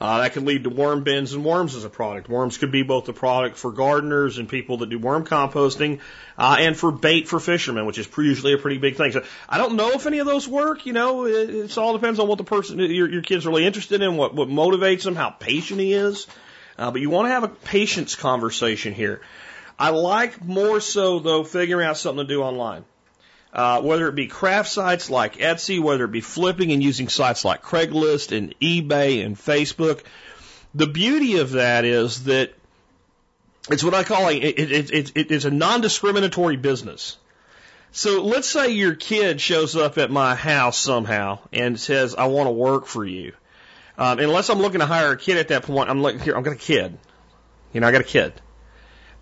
Uh, 0.00 0.20
that 0.20 0.34
can 0.34 0.44
lead 0.44 0.64
to 0.64 0.70
worm 0.70 1.02
bins 1.04 1.32
and 1.32 1.44
worms 1.44 1.74
as 1.74 1.84
a 1.84 1.88
product. 1.88 2.28
Worms 2.28 2.58
could 2.58 2.70
be 2.70 2.82
both 2.82 3.08
a 3.08 3.12
product 3.12 3.56
for 3.56 3.72
gardeners 3.72 4.38
and 4.38 4.48
people 4.48 4.78
that 4.78 4.90
do 4.90 4.98
worm 4.98 5.24
composting, 5.24 6.00
uh, 6.36 6.56
and 6.58 6.76
for 6.76 6.92
bait 6.92 7.28
for 7.28 7.40
fishermen, 7.40 7.86
which 7.86 7.98
is 7.98 8.08
usually 8.16 8.52
a 8.52 8.58
pretty 8.58 8.78
big 8.78 8.96
thing. 8.96 9.12
So 9.12 9.24
I 9.48 9.58
don't 9.58 9.76
know 9.76 9.92
if 9.92 10.06
any 10.06 10.18
of 10.18 10.26
those 10.26 10.46
work. 10.46 10.84
You 10.84 10.92
know, 10.92 11.24
it, 11.24 11.50
it 11.50 11.78
all 11.78 11.94
depends 11.94 12.18
on 12.18 12.28
what 12.28 12.38
the 12.38 12.44
person, 12.44 12.78
your, 12.78 13.08
your 13.08 13.22
kid's 13.22 13.46
really 13.46 13.64
interested 13.64 14.02
in, 14.02 14.16
what, 14.16 14.34
what 14.34 14.48
motivates 14.48 15.06
him, 15.06 15.16
how 15.16 15.30
patient 15.30 15.80
he 15.80 15.94
is. 15.94 16.26
Uh, 16.78 16.90
but 16.90 17.00
you 17.00 17.08
want 17.08 17.26
to 17.26 17.30
have 17.30 17.44
a 17.44 17.48
patience 17.48 18.14
conversation 18.14 18.92
here. 18.92 19.22
I 19.78 19.90
like 19.90 20.44
more 20.44 20.80
so 20.80 21.18
though 21.20 21.44
figuring 21.44 21.86
out 21.86 21.96
something 21.96 22.26
to 22.26 22.28
do 22.28 22.42
online. 22.42 22.84
Uh, 23.56 23.80
whether 23.80 24.06
it 24.06 24.14
be 24.14 24.26
craft 24.26 24.68
sites 24.68 25.08
like 25.08 25.36
Etsy, 25.36 25.80
whether 25.80 26.04
it 26.04 26.12
be 26.12 26.20
flipping 26.20 26.72
and 26.72 26.82
using 26.82 27.08
sites 27.08 27.42
like 27.42 27.62
Craigslist 27.62 28.36
and 28.36 28.54
eBay 28.60 29.24
and 29.24 29.34
Facebook. 29.34 30.02
The 30.74 30.86
beauty 30.86 31.38
of 31.38 31.52
that 31.52 31.86
is 31.86 32.24
that 32.24 32.52
it's 33.70 33.82
what 33.82 33.94
I 33.94 34.04
call 34.04 34.28
a, 34.28 34.36
it, 34.36 34.58
it, 34.58 34.90
it, 34.90 35.12
it, 35.16 35.30
it's 35.30 35.46
a 35.46 35.50
non-discriminatory 35.50 36.58
business. 36.58 37.16
So 37.92 38.22
let's 38.24 38.46
say 38.46 38.72
your 38.72 38.94
kid 38.94 39.40
shows 39.40 39.74
up 39.74 39.96
at 39.96 40.10
my 40.10 40.34
house 40.34 40.76
somehow 40.76 41.38
and 41.50 41.80
says, 41.80 42.14
I 42.14 42.26
want 42.26 42.48
to 42.48 42.52
work 42.52 42.84
for 42.84 43.06
you. 43.06 43.32
Um, 43.96 44.18
unless 44.18 44.50
I'm 44.50 44.58
looking 44.58 44.80
to 44.80 44.86
hire 44.86 45.12
a 45.12 45.16
kid 45.16 45.38
at 45.38 45.48
that 45.48 45.62
point, 45.62 45.88
I'm 45.88 46.02
like, 46.02 46.20
here, 46.20 46.36
I've 46.36 46.44
got 46.44 46.52
a 46.52 46.56
kid. 46.56 46.98
You 47.72 47.80
know, 47.80 47.88
I 47.88 47.92
got 47.92 48.02
a 48.02 48.04
kid. 48.04 48.34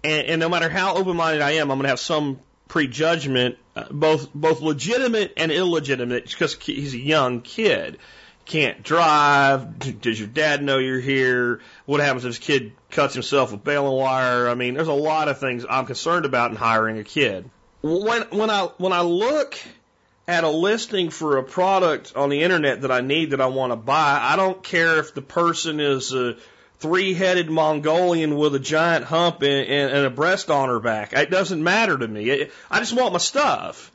And, 0.02 0.26
and 0.26 0.40
no 0.40 0.48
matter 0.48 0.68
how 0.68 0.96
open-minded 0.96 1.40
I 1.40 1.52
am, 1.52 1.70
I'm 1.70 1.78
going 1.78 1.84
to 1.84 1.90
have 1.90 2.00
some 2.00 2.40
prejudgment, 2.68 3.56
uh, 3.76 3.84
both 3.90 4.32
both 4.34 4.60
legitimate 4.60 5.34
and 5.36 5.52
illegitimate, 5.52 6.26
because 6.26 6.54
he's 6.54 6.94
a 6.94 6.98
young 6.98 7.40
kid. 7.40 7.98
Can't 8.46 8.82
drive. 8.82 10.00
Does 10.02 10.18
your 10.18 10.28
dad 10.28 10.62
know 10.62 10.76
you're 10.76 11.00
here? 11.00 11.60
What 11.86 12.00
happens 12.00 12.24
if 12.24 12.28
his 12.28 12.38
kid 12.38 12.72
cuts 12.90 13.14
himself 13.14 13.52
with 13.52 13.64
baling 13.64 13.96
wire? 13.96 14.48
I 14.48 14.54
mean, 14.54 14.74
there's 14.74 14.88
a 14.88 14.92
lot 14.92 15.28
of 15.28 15.38
things 15.38 15.64
I'm 15.68 15.86
concerned 15.86 16.26
about 16.26 16.50
in 16.50 16.56
hiring 16.56 16.98
a 16.98 17.04
kid. 17.04 17.48
When 17.82 18.22
when 18.24 18.50
I 18.50 18.68
when 18.76 18.92
I 18.92 19.00
look 19.00 19.58
at 20.26 20.44
a 20.44 20.48
listing 20.48 21.10
for 21.10 21.38
a 21.38 21.42
product 21.42 22.14
on 22.16 22.28
the 22.28 22.42
internet 22.42 22.82
that 22.82 22.90
I 22.90 23.00
need 23.00 23.30
that 23.30 23.40
I 23.40 23.46
want 23.46 23.72
to 23.72 23.76
buy, 23.76 24.18
I 24.20 24.36
don't 24.36 24.62
care 24.62 24.98
if 24.98 25.14
the 25.14 25.22
person 25.22 25.80
is 25.80 26.12
a 26.12 26.36
three 26.78 27.14
headed 27.14 27.50
Mongolian 27.50 28.36
with 28.36 28.54
a 28.54 28.58
giant 28.58 29.04
hump 29.04 29.42
and, 29.42 29.66
and, 29.66 29.92
and, 29.92 30.06
a 30.06 30.10
breast 30.10 30.50
on 30.50 30.68
her 30.68 30.80
back. 30.80 31.12
It 31.12 31.30
doesn't 31.30 31.62
matter 31.62 31.96
to 31.96 32.06
me. 32.06 32.28
It, 32.30 32.52
I 32.70 32.80
just 32.80 32.92
want 32.92 33.12
my 33.12 33.18
stuff. 33.18 33.90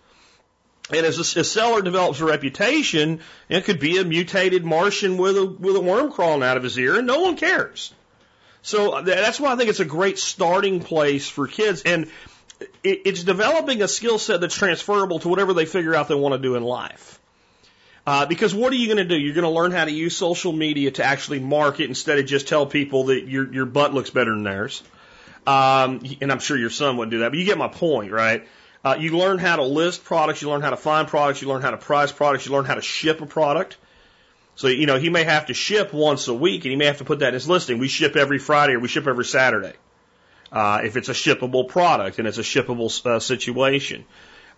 And 0.92 1.06
as 1.06 1.18
a, 1.18 1.42
a 1.42 1.44
seller 1.44 1.82
develops 1.82 2.20
a 2.20 2.26
reputation, 2.26 3.22
it 3.48 3.66
could 3.66 3.80
be 3.80 4.00
a 4.00 4.04
mutated 4.04 4.66
Martian 4.66 5.18
with 5.18 5.38
a 5.38 5.46
with 5.46 5.76
a 5.76 5.82
worm 5.82 6.12
crawling 6.12 6.42
out 6.42 6.58
of 6.58 6.64
his 6.64 6.78
ear, 6.80 6.98
and 6.98 7.06
no 7.06 7.22
one 7.22 7.38
cares. 7.38 7.94
So 8.62 9.02
that's 9.02 9.40
why 9.40 9.54
I 9.54 9.56
think 9.56 9.70
it's 9.70 9.80
a 9.80 9.86
great 9.86 10.18
starting 10.18 10.80
place 10.80 11.30
for 11.30 11.48
kids, 11.48 11.84
and 11.84 12.10
it, 12.84 13.02
it's 13.06 13.24
developing 13.24 13.82
a 13.82 13.88
skill 13.88 14.18
set 14.18 14.42
that's 14.42 14.56
transferable 14.56 15.20
to 15.20 15.30
whatever 15.30 15.54
they 15.54 15.66
figure 15.66 15.96
out 15.96 16.08
they 16.08 16.16
want 16.16 16.34
to 16.34 16.40
do 16.40 16.56
in 16.56 16.64
life. 16.64 17.19
Uh, 18.10 18.26
because 18.26 18.56
what 18.56 18.74
are 18.74 18.76
you 18.76 18.88
going 18.88 18.98
to 18.98 19.04
do? 19.04 19.16
You're 19.16 19.36
going 19.36 19.44
to 19.44 19.52
learn 19.52 19.72
how 19.72 19.86
to 19.86 19.92
use 19.92 20.18
social 20.18 20.52
media 20.52 20.90
to 20.90 21.04
actually 21.04 21.38
market 21.38 21.90
instead 21.90 22.18
of 22.18 22.26
just 22.26 22.48
tell 22.48 22.66
people 22.66 23.04
that 23.04 23.28
your 23.28 23.54
your 23.54 23.68
butt 23.68 23.94
looks 23.94 24.10
better 24.10 24.32
than 24.34 24.42
theirs. 24.42 24.82
Um, 25.46 26.02
and 26.20 26.32
I'm 26.32 26.40
sure 26.40 26.58
your 26.58 26.72
son 26.72 26.98
wouldn't 26.98 27.12
do 27.12 27.20
that, 27.20 27.30
but 27.30 27.38
you 27.38 27.46
get 27.46 27.60
my 27.60 27.68
point, 27.68 28.12
right? 28.12 28.48
Uh, 28.84 28.96
you 29.00 29.16
learn 29.16 29.38
how 29.38 29.58
to 29.58 29.64
list 29.64 30.06
products, 30.06 30.42
you 30.42 30.50
learn 30.50 30.64
how 30.64 30.72
to 30.72 30.76
find 30.76 31.08
products, 31.08 31.44
you 31.44 31.50
learn 31.50 31.62
how 31.62 31.70
to 31.70 31.78
price 31.78 32.12
products, 32.12 32.48
you 32.48 32.52
learn 32.52 32.66
how 32.66 32.74
to 32.74 32.82
ship 32.82 33.22
a 33.22 33.28
product. 33.28 33.78
So, 34.56 34.70
you 34.70 34.88
know, 34.88 34.98
he 34.98 35.10
may 35.10 35.24
have 35.24 35.46
to 35.46 35.54
ship 35.54 35.94
once 35.94 36.28
a 36.28 36.34
week 36.34 36.66
and 36.66 36.72
he 36.72 36.78
may 36.78 36.86
have 36.86 36.98
to 36.98 37.06
put 37.06 37.20
that 37.20 37.28
in 37.28 37.34
his 37.36 37.48
listing. 37.48 37.78
We 37.78 37.90
ship 37.90 38.16
every 38.16 38.40
Friday 38.40 38.74
or 38.74 38.80
we 38.80 38.88
ship 38.88 39.06
every 39.06 39.26
Saturday. 39.26 39.74
Uh, 40.52 40.82
if 40.84 40.98
it's 40.98 41.10
a 41.10 41.14
shippable 41.14 41.68
product 41.68 42.18
and 42.18 42.28
it's 42.28 42.40
a 42.40 42.42
shippable 42.54 42.90
uh, 43.06 43.20
situation. 43.20 44.06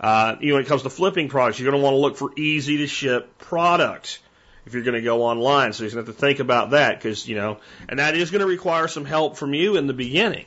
Uh, 0.01 0.35
you 0.41 0.49
know, 0.49 0.55
when 0.55 0.63
it 0.63 0.67
comes 0.67 0.81
to 0.81 0.89
flipping 0.89 1.29
products, 1.29 1.59
you're 1.59 1.71
going 1.71 1.79
to 1.79 1.83
want 1.83 1.93
to 1.93 1.99
look 1.99 2.17
for 2.17 2.31
easy 2.35 2.77
to 2.77 2.87
ship 2.87 3.37
products 3.37 4.17
if 4.65 4.73
you're 4.73 4.81
going 4.81 4.95
to 4.95 5.01
go 5.01 5.23
online. 5.23 5.73
So 5.73 5.83
you're 5.83 5.91
going 5.91 6.05
to 6.05 6.09
have 6.09 6.15
to 6.15 6.19
think 6.19 6.39
about 6.39 6.71
that 6.71 6.97
because, 6.97 7.27
you 7.27 7.35
know, 7.35 7.59
and 7.87 7.99
that 7.99 8.15
is 8.15 8.31
going 8.31 8.41
to 8.41 8.47
require 8.47 8.87
some 8.87 9.05
help 9.05 9.37
from 9.37 9.53
you 9.53 9.77
in 9.77 9.85
the 9.85 9.93
beginning, 9.93 10.45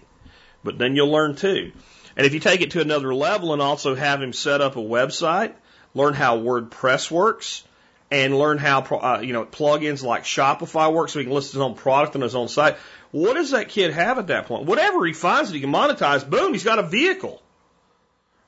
but 0.64 0.76
then 0.76 0.96
you'll 0.96 1.10
learn 1.10 1.36
too. 1.36 1.70
And 2.16 2.26
if 2.26 2.34
you 2.34 2.40
take 2.40 2.62
it 2.62 2.72
to 2.72 2.80
another 2.80 3.14
level 3.14 3.52
and 3.52 3.62
also 3.62 3.94
have 3.94 4.20
him 4.20 4.32
set 4.32 4.60
up 4.60 4.74
a 4.74 4.80
website, 4.80 5.52
learn 5.94 6.14
how 6.14 6.38
WordPress 6.38 7.08
works, 7.08 7.62
and 8.10 8.36
learn 8.36 8.58
how, 8.58 8.80
uh, 8.82 9.20
you 9.20 9.32
know, 9.32 9.44
plugins 9.44 10.02
like 10.02 10.24
Shopify 10.24 10.92
work 10.92 11.08
so 11.08 11.20
he 11.20 11.24
can 11.24 11.34
list 11.34 11.52
his 11.52 11.60
own 11.60 11.74
product 11.74 12.16
on 12.16 12.22
his 12.22 12.34
own 12.34 12.48
site. 12.48 12.76
What 13.12 13.34
does 13.34 13.52
that 13.52 13.68
kid 13.68 13.92
have 13.92 14.18
at 14.18 14.26
that 14.28 14.46
point? 14.46 14.66
Whatever 14.66 15.06
he 15.06 15.12
finds 15.12 15.50
that 15.50 15.54
he 15.54 15.60
can 15.60 15.72
monetize, 15.72 16.28
boom, 16.28 16.52
he's 16.52 16.64
got 16.64 16.80
a 16.80 16.82
vehicle. 16.82 17.40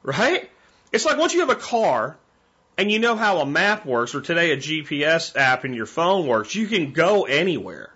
Right? 0.03 0.51
It's 0.93 1.05
like 1.05 1.19
once 1.19 1.35
you 1.35 1.41
have 1.41 1.51
a 1.51 1.57
car 1.57 2.17
and 2.79 2.91
you 2.91 2.99
know 2.99 3.17
how 3.17 3.39
a 3.39 3.47
map 3.47 3.87
works, 3.87 4.15
or 4.15 4.21
today 4.21 4.53
a 4.53 4.57
GPS 4.57 5.35
app 5.35 5.65
in 5.65 5.73
your 5.73 5.87
phone 5.87 6.27
works, 6.27 6.55
you 6.55 6.67
can 6.67 6.93
go 6.93 7.25
anywhere. 7.25 7.91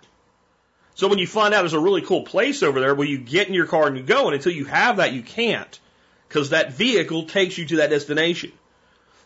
So 0.95 1.07
when 1.07 1.19
you 1.19 1.27
find 1.27 1.53
out 1.53 1.61
there's 1.61 1.73
a 1.73 1.79
really 1.79 2.01
cool 2.01 2.23
place 2.23 2.63
over 2.63 2.79
there, 2.79 2.95
well, 2.95 3.07
you 3.07 3.19
get 3.19 3.47
in 3.47 3.53
your 3.53 3.67
car 3.67 3.87
and 3.87 3.97
you 3.97 4.03
go, 4.03 4.25
and 4.25 4.35
until 4.35 4.51
you 4.51 4.65
have 4.65 4.97
that, 4.97 5.13
you 5.13 5.21
can't, 5.21 5.79
because 6.27 6.49
that 6.49 6.73
vehicle 6.73 7.25
takes 7.25 7.57
you 7.57 7.65
to 7.67 7.75
that 7.77 7.91
destination. 7.91 8.51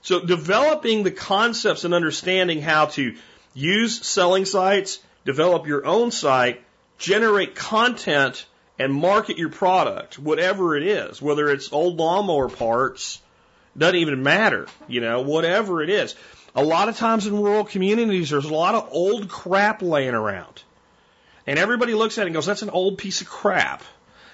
So 0.01 0.19
developing 0.19 1.03
the 1.03 1.12
concepts 1.12 1.84
and 1.84 1.93
understanding 1.93 2.62
how 2.62 2.88
to 2.88 3.15
use 3.53 4.05
selling 4.05 4.45
sites, 4.45 5.00
develop 5.24 5.67
your 5.67 5.86
own 5.86 6.12
site, 6.12 6.62
generate 6.98 7.55
content, 7.55 8.45
and 8.77 8.93
market 8.93 9.38
your 9.38 9.50
product, 9.50 10.19
whatever 10.19 10.75
it 10.75 10.84
is, 10.84 11.22
whether 11.22 11.50
it's 11.50 11.72
old 11.72 11.98
lawnmower 11.98 12.50
parts 12.50 13.22
doesn't 13.77 13.98
even 13.98 14.24
matter, 14.24 14.67
you 14.88 15.01
know, 15.01 15.22
whatever 15.22 15.82
it 15.82 15.89
is. 15.89 16.15
A 16.55 16.63
lot 16.63 16.88
of 16.88 16.98
times 16.98 17.27
in 17.27 17.36
rural 17.36 17.65
communities, 17.65 18.29
there's 18.29 18.46
a 18.46 18.53
lot 18.53 18.75
of 18.75 18.89
old 18.91 19.27
crap 19.27 19.82
laying 19.82 20.13
around. 20.13 20.63
And 21.46 21.60
everybody 21.60 21.94
looks 21.94 22.17
at 22.17 22.24
it 22.24 22.27
and 22.27 22.34
goes, 22.34 22.46
that's 22.46 22.62
an 22.62 22.70
old 22.70 22.98
piece 22.98 23.22
of 23.22 23.27
crap. 23.27 23.84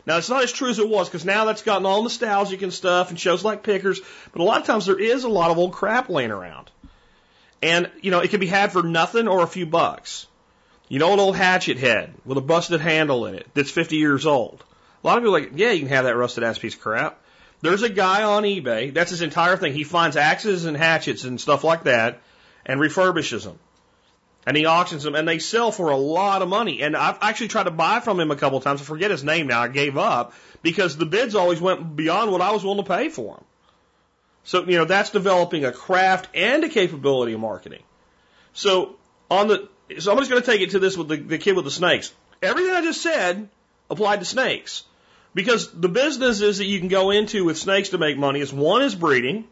Now, 0.05 0.17
it's 0.17 0.29
not 0.29 0.43
as 0.43 0.51
true 0.51 0.69
as 0.69 0.79
it 0.79 0.87
was 0.87 1.07
because 1.07 1.25
now 1.25 1.45
that's 1.45 1.61
gotten 1.61 1.85
all 1.85 2.03
nostalgic 2.03 2.61
and 2.61 2.73
stuff 2.73 3.09
and 3.09 3.19
shows 3.19 3.43
like 3.43 3.63
Pickers, 3.63 4.01
but 4.31 4.41
a 4.41 4.43
lot 4.43 4.61
of 4.61 4.67
times 4.67 4.85
there 4.85 4.99
is 4.99 5.23
a 5.23 5.29
lot 5.29 5.51
of 5.51 5.57
old 5.57 5.73
crap 5.73 6.09
laying 6.09 6.31
around. 6.31 6.71
And, 7.61 7.89
you 8.01 8.09
know, 8.09 8.19
it 8.19 8.29
can 8.29 8.39
be 8.39 8.47
had 8.47 8.71
for 8.71 8.81
nothing 8.81 9.27
or 9.27 9.43
a 9.43 9.47
few 9.47 9.65
bucks. 9.65 10.27
You 10.87 10.99
know, 10.99 11.13
an 11.13 11.19
old 11.19 11.35
hatchet 11.35 11.77
head 11.77 12.13
with 12.25 12.37
a 12.37 12.41
busted 12.41 12.81
handle 12.81 13.25
in 13.27 13.35
it 13.35 13.47
that's 13.53 13.71
50 13.71 13.95
years 13.97 14.25
old. 14.25 14.63
A 15.03 15.07
lot 15.07 15.17
of 15.17 15.23
people 15.23 15.35
are 15.35 15.39
like, 15.39 15.51
yeah, 15.55 15.71
you 15.71 15.79
can 15.79 15.89
have 15.89 16.05
that 16.05 16.17
rusted 16.17 16.43
ass 16.43 16.59
piece 16.59 16.75
of 16.75 16.81
crap. 16.81 17.19
There's 17.61 17.83
a 17.83 17.89
guy 17.89 18.23
on 18.23 18.43
eBay, 18.43 18.93
that's 18.93 19.11
his 19.11 19.21
entire 19.21 19.55
thing. 19.55 19.73
He 19.73 19.83
finds 19.83 20.17
axes 20.17 20.65
and 20.65 20.75
hatchets 20.75 21.23
and 21.23 21.39
stuff 21.39 21.63
like 21.63 21.83
that 21.83 22.21
and 22.65 22.79
refurbishes 22.79 23.43
them. 23.43 23.59
And 24.47 24.57
he 24.57 24.65
auctions 24.65 25.03
them 25.03 25.13
and 25.13 25.27
they 25.27 25.37
sell 25.37 25.71
for 25.71 25.91
a 25.91 25.97
lot 25.97 26.41
of 26.41 26.49
money. 26.49 26.81
And 26.81 26.97
I've 26.97 27.19
actually 27.21 27.49
tried 27.49 27.63
to 27.63 27.71
buy 27.71 27.99
from 27.99 28.19
him 28.19 28.31
a 28.31 28.35
couple 28.35 28.57
of 28.57 28.63
times. 28.63 28.81
I 28.81 28.85
forget 28.85 29.11
his 29.11 29.23
name 29.23 29.47
now. 29.47 29.61
I 29.61 29.67
gave 29.67 29.97
up 29.97 30.33
because 30.63 30.97
the 30.97 31.05
bids 31.05 31.35
always 31.35 31.61
went 31.61 31.95
beyond 31.95 32.31
what 32.31 32.41
I 32.41 32.51
was 32.51 32.63
willing 32.63 32.83
to 32.83 32.87
pay 32.87 33.09
for 33.09 33.35
them. 33.35 33.45
So, 34.43 34.65
you 34.65 34.79
know, 34.79 34.85
that's 34.85 35.11
developing 35.11 35.65
a 35.65 35.71
craft 35.71 36.29
and 36.33 36.63
a 36.63 36.69
capability 36.69 37.33
of 37.33 37.39
marketing. 37.39 37.83
So 38.53 38.95
on 39.29 39.47
the, 39.47 39.69
so 39.99 40.11
I'm 40.11 40.17
just 40.17 40.31
going 40.31 40.41
to 40.41 40.45
take 40.45 40.61
it 40.61 40.71
to 40.71 40.79
this 40.79 40.97
with 40.97 41.09
the, 41.09 41.17
the 41.17 41.37
kid 41.37 41.55
with 41.55 41.65
the 41.65 41.71
snakes. 41.71 42.11
Everything 42.41 42.73
I 42.73 42.81
just 42.81 43.01
said 43.01 43.47
applied 43.89 44.19
to 44.19 44.25
snakes. 44.25 44.83
Because 45.33 45.71
the 45.71 45.89
businesses 45.89 46.57
that 46.57 46.65
you 46.65 46.79
can 46.79 46.89
go 46.89 47.11
into 47.11 47.45
with 47.45 47.57
snakes 47.57 47.89
to 47.89 47.97
make 47.97 48.17
money 48.17 48.41
is 48.41 48.51
one 48.51 48.81
is 48.81 48.95
breeding. 48.95 49.47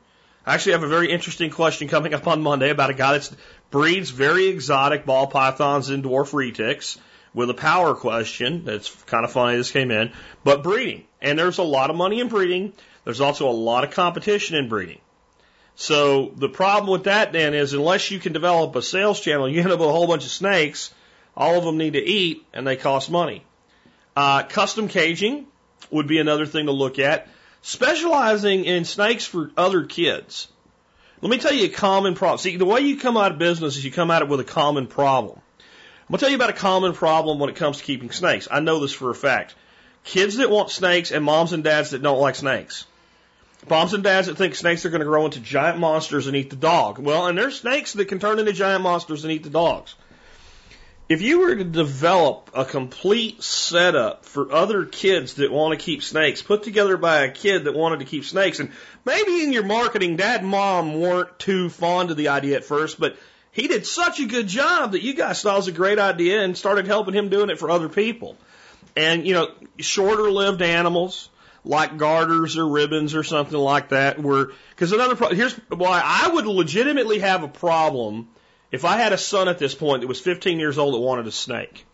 I 0.45 0.55
actually 0.55 0.73
have 0.73 0.83
a 0.83 0.87
very 0.87 1.11
interesting 1.11 1.51
question 1.51 1.87
coming 1.87 2.13
up 2.13 2.27
on 2.27 2.41
Monday 2.41 2.69
about 2.69 2.89
a 2.89 2.93
guy 2.93 3.17
that 3.17 3.29
breeds 3.71 4.09
very 4.09 4.47
exotic 4.47 5.05
ball 5.05 5.27
pythons 5.27 5.89
and 5.89 6.03
dwarf 6.03 6.31
retics 6.31 6.97
with 7.33 7.49
a 7.49 7.53
power 7.53 7.93
question. 7.93 8.65
That's 8.65 8.89
kind 9.03 9.23
of 9.23 9.31
funny 9.31 9.57
this 9.57 9.71
came 9.71 9.91
in, 9.91 10.11
but 10.43 10.63
breeding. 10.63 11.05
And 11.21 11.37
there's 11.37 11.59
a 11.59 11.63
lot 11.63 11.89
of 11.89 11.95
money 11.95 12.19
in 12.19 12.27
breeding. 12.27 12.73
There's 13.05 13.21
also 13.21 13.49
a 13.49 13.51
lot 13.51 13.83
of 13.83 13.91
competition 13.91 14.57
in 14.57 14.69
breeding. 14.69 14.99
So 15.75 16.33
the 16.35 16.49
problem 16.49 16.91
with 16.91 17.05
that 17.05 17.31
then 17.31 17.53
is 17.53 17.73
unless 17.73 18.11
you 18.11 18.19
can 18.19 18.33
develop 18.33 18.75
a 18.75 18.81
sales 18.81 19.21
channel, 19.21 19.47
you 19.47 19.61
end 19.61 19.71
up 19.71 19.79
with 19.79 19.87
a 19.87 19.91
whole 19.91 20.07
bunch 20.07 20.25
of 20.25 20.31
snakes. 20.31 20.93
All 21.37 21.57
of 21.57 21.63
them 21.63 21.77
need 21.77 21.93
to 21.93 22.03
eat 22.03 22.45
and 22.53 22.67
they 22.67 22.75
cost 22.75 23.09
money. 23.09 23.45
Uh, 24.15 24.43
custom 24.43 24.89
caging 24.89 25.47
would 25.91 26.07
be 26.07 26.19
another 26.19 26.45
thing 26.45 26.65
to 26.67 26.71
look 26.71 26.99
at. 26.99 27.27
Specializing 27.61 28.65
in 28.65 28.85
snakes 28.85 29.25
for 29.25 29.51
other 29.57 29.83
kids. 29.83 30.47
Let 31.21 31.29
me 31.29 31.37
tell 31.37 31.53
you 31.53 31.65
a 31.65 31.69
common 31.69 32.15
problem. 32.15 32.37
See, 32.37 32.55
the 32.55 32.65
way 32.65 32.81
you 32.81 32.97
come 32.97 33.17
out 33.17 33.33
of 33.33 33.37
business 33.37 33.75
is 33.75 33.83
you 33.83 33.91
come 33.91 34.11
at 34.11 34.21
it 34.21 34.29
with 34.29 34.39
a 34.39 34.45
common 34.45 34.87
problem. 34.87 35.41
I'm 35.59 36.13
going 36.13 36.19
to 36.19 36.25
tell 36.25 36.29
you 36.29 36.37
about 36.37 36.49
a 36.49 36.53
common 36.53 36.93
problem 36.93 37.39
when 37.39 37.49
it 37.49 37.57
comes 37.57 37.77
to 37.77 37.83
keeping 37.83 38.11
snakes. 38.11 38.47
I 38.49 38.61
know 38.61 38.79
this 38.79 38.93
for 38.93 39.09
a 39.09 39.15
fact. 39.15 39.55
kids 40.03 40.37
that 40.37 40.49
want 40.49 40.71
snakes 40.71 41.11
and 41.11 41.23
moms 41.23 41.53
and 41.53 41.63
dads 41.63 41.91
that 41.91 42.01
don't 42.01 42.19
like 42.19 42.35
snakes. 42.35 42.85
Moms 43.69 43.93
and 43.93 44.03
dads 44.03 44.27
that 44.27 44.37
think 44.37 44.55
snakes 44.55 44.85
are 44.85 44.89
going 44.89 45.01
to 45.01 45.05
grow 45.05 45.25
into 45.25 45.41
giant 45.41 45.77
monsters 45.77 46.27
and 46.27 46.35
eat 46.35 46.49
the 46.49 46.55
dog. 46.55 46.97
Well, 46.97 47.27
and 47.27 47.37
there's 47.37 47.59
snakes 47.59 47.93
that 47.93 48.05
can 48.05 48.19
turn 48.19 48.39
into 48.39 48.53
giant 48.53 48.83
monsters 48.83 49.25
and 49.25 49.33
eat 49.33 49.43
the 49.43 49.49
dogs. 49.49 49.95
If 51.09 51.23
you 51.23 51.39
were 51.39 51.55
to 51.55 51.63
develop 51.63 52.51
a 52.53 52.63
complete 52.63 53.41
setup 53.41 54.25
for 54.25 54.51
other 54.51 54.85
kids 54.85 55.33
that 55.35 55.51
want 55.51 55.77
to 55.77 55.83
keep 55.83 56.03
snakes, 56.03 56.43
put 56.43 56.61
together 56.61 56.97
by 56.97 57.21
a 57.21 57.31
kid 57.31 57.63
that 57.63 57.73
wanted 57.73 57.99
to 57.99 58.05
keep 58.05 58.25
snakes, 58.25 58.59
and 58.59 58.71
maybe 59.05 59.41
in 59.41 59.51
your 59.51 59.65
marketing, 59.65 60.17
dad 60.17 60.41
and 60.41 60.49
mom 60.51 61.01
weren't 61.01 61.39
too 61.39 61.69
fond 61.69 62.11
of 62.11 62.17
the 62.17 62.27
idea 62.27 62.57
at 62.57 62.63
first, 62.63 62.99
but 62.99 63.17
he 63.51 63.67
did 63.67 63.87
such 63.87 64.19
a 64.19 64.27
good 64.27 64.47
job 64.47 64.91
that 64.91 65.01
you 65.01 65.15
guys 65.15 65.41
thought 65.41 65.55
it 65.55 65.57
was 65.57 65.67
a 65.67 65.71
great 65.71 65.97
idea 65.97 66.43
and 66.43 66.55
started 66.55 66.85
helping 66.85 67.15
him 67.15 67.29
doing 67.29 67.49
it 67.49 67.57
for 67.57 67.71
other 67.71 67.89
people. 67.89 68.37
And, 68.95 69.25
you 69.25 69.33
know, 69.33 69.51
shorter 69.79 70.29
lived 70.29 70.61
animals 70.61 71.29
like 71.65 71.97
garters 71.97 72.55
or 72.55 72.67
ribbons 72.67 73.15
or 73.15 73.23
something 73.23 73.57
like 73.57 73.89
that 73.89 74.21
were, 74.21 74.53
because 74.69 74.91
another 74.91 75.15
problem, 75.15 75.39
here's 75.39 75.55
why 75.69 76.03
I 76.05 76.29
would 76.29 76.45
legitimately 76.45 77.17
have 77.19 77.41
a 77.41 77.47
problem 77.47 78.27
if 78.71 78.85
I 78.85 78.97
had 78.97 79.13
a 79.13 79.17
son 79.17 79.47
at 79.47 79.59
this 79.59 79.75
point 79.75 80.01
that 80.01 80.07
was 80.07 80.19
15 80.19 80.59
years 80.59 80.77
old 80.77 80.93
that 80.93 80.99
wanted 80.99 81.27
a 81.27 81.31
snake. 81.31 81.85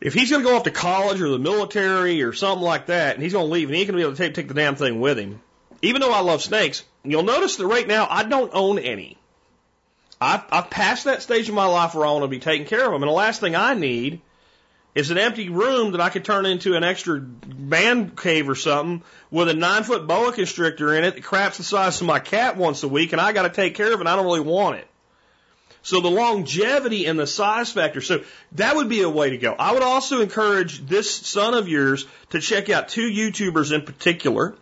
If 0.00 0.14
he's 0.14 0.30
going 0.30 0.42
to 0.42 0.48
go 0.48 0.56
off 0.56 0.62
to 0.62 0.70
college 0.70 1.20
or 1.20 1.28
the 1.28 1.38
military 1.38 2.22
or 2.22 2.32
something 2.32 2.64
like 2.64 2.86
that, 2.86 3.14
and 3.14 3.22
he's 3.22 3.32
going 3.32 3.46
to 3.46 3.52
leave 3.52 3.68
and 3.68 3.74
he 3.74 3.82
ain't 3.82 3.90
going 3.90 3.98
to 3.98 4.02
be 4.02 4.06
able 4.06 4.16
to 4.16 4.22
take, 4.22 4.34
take 4.34 4.48
the 4.48 4.54
damn 4.54 4.76
thing 4.76 5.00
with 5.00 5.18
him, 5.18 5.40
even 5.82 6.00
though 6.00 6.12
I 6.12 6.20
love 6.20 6.42
snakes, 6.42 6.84
you'll 7.04 7.22
notice 7.22 7.56
that 7.56 7.66
right 7.66 7.86
now 7.86 8.06
I 8.08 8.24
don't 8.24 8.50
own 8.54 8.78
any. 8.78 9.18
I've, 10.20 10.44
I've 10.50 10.70
passed 10.70 11.04
that 11.04 11.22
stage 11.22 11.48
of 11.48 11.54
my 11.54 11.66
life 11.66 11.94
where 11.94 12.06
I 12.06 12.12
want 12.12 12.24
to 12.24 12.28
be 12.28 12.40
taking 12.40 12.66
care 12.66 12.84
of 12.84 12.92
them. 12.92 13.02
And 13.02 13.08
the 13.08 13.14
last 13.14 13.40
thing 13.40 13.56
I 13.56 13.74
need 13.74 14.20
is 14.94 15.10
an 15.10 15.18
empty 15.18 15.48
room 15.48 15.92
that 15.92 16.00
I 16.00 16.10
could 16.10 16.24
turn 16.24 16.46
into 16.46 16.74
an 16.74 16.84
extra 16.84 17.24
man 17.56 18.10
cave 18.10 18.48
or 18.48 18.54
something 18.54 19.02
with 19.30 19.48
a 19.48 19.54
nine 19.54 19.84
foot 19.84 20.06
boa 20.06 20.32
constrictor 20.32 20.94
in 20.94 21.04
it 21.04 21.14
that 21.14 21.22
craps 21.22 21.58
the 21.58 21.62
size 21.62 22.00
of 22.00 22.06
my 22.06 22.18
cat 22.18 22.56
once 22.56 22.82
a 22.82 22.88
week 22.88 23.12
and 23.12 23.20
I 23.20 23.32
got 23.32 23.42
to 23.42 23.50
take 23.50 23.74
care 23.74 23.86
of 23.86 23.94
it 23.94 24.00
and 24.00 24.08
I 24.08 24.16
don't 24.16 24.26
really 24.26 24.40
want 24.40 24.76
it. 24.76 24.89
So 25.82 26.00
the 26.00 26.10
longevity 26.10 27.06
and 27.06 27.18
the 27.18 27.26
size 27.26 27.72
factor. 27.72 28.00
So 28.00 28.22
that 28.52 28.76
would 28.76 28.88
be 28.88 29.02
a 29.02 29.08
way 29.08 29.30
to 29.30 29.38
go. 29.38 29.54
I 29.58 29.72
would 29.72 29.82
also 29.82 30.20
encourage 30.20 30.86
this 30.86 31.10
son 31.10 31.54
of 31.54 31.68
yours 31.68 32.06
to 32.30 32.40
check 32.40 32.68
out 32.68 32.88
two 32.88 33.10
YouTubers 33.10 33.72
in 33.72 33.82
particular. 33.82 34.54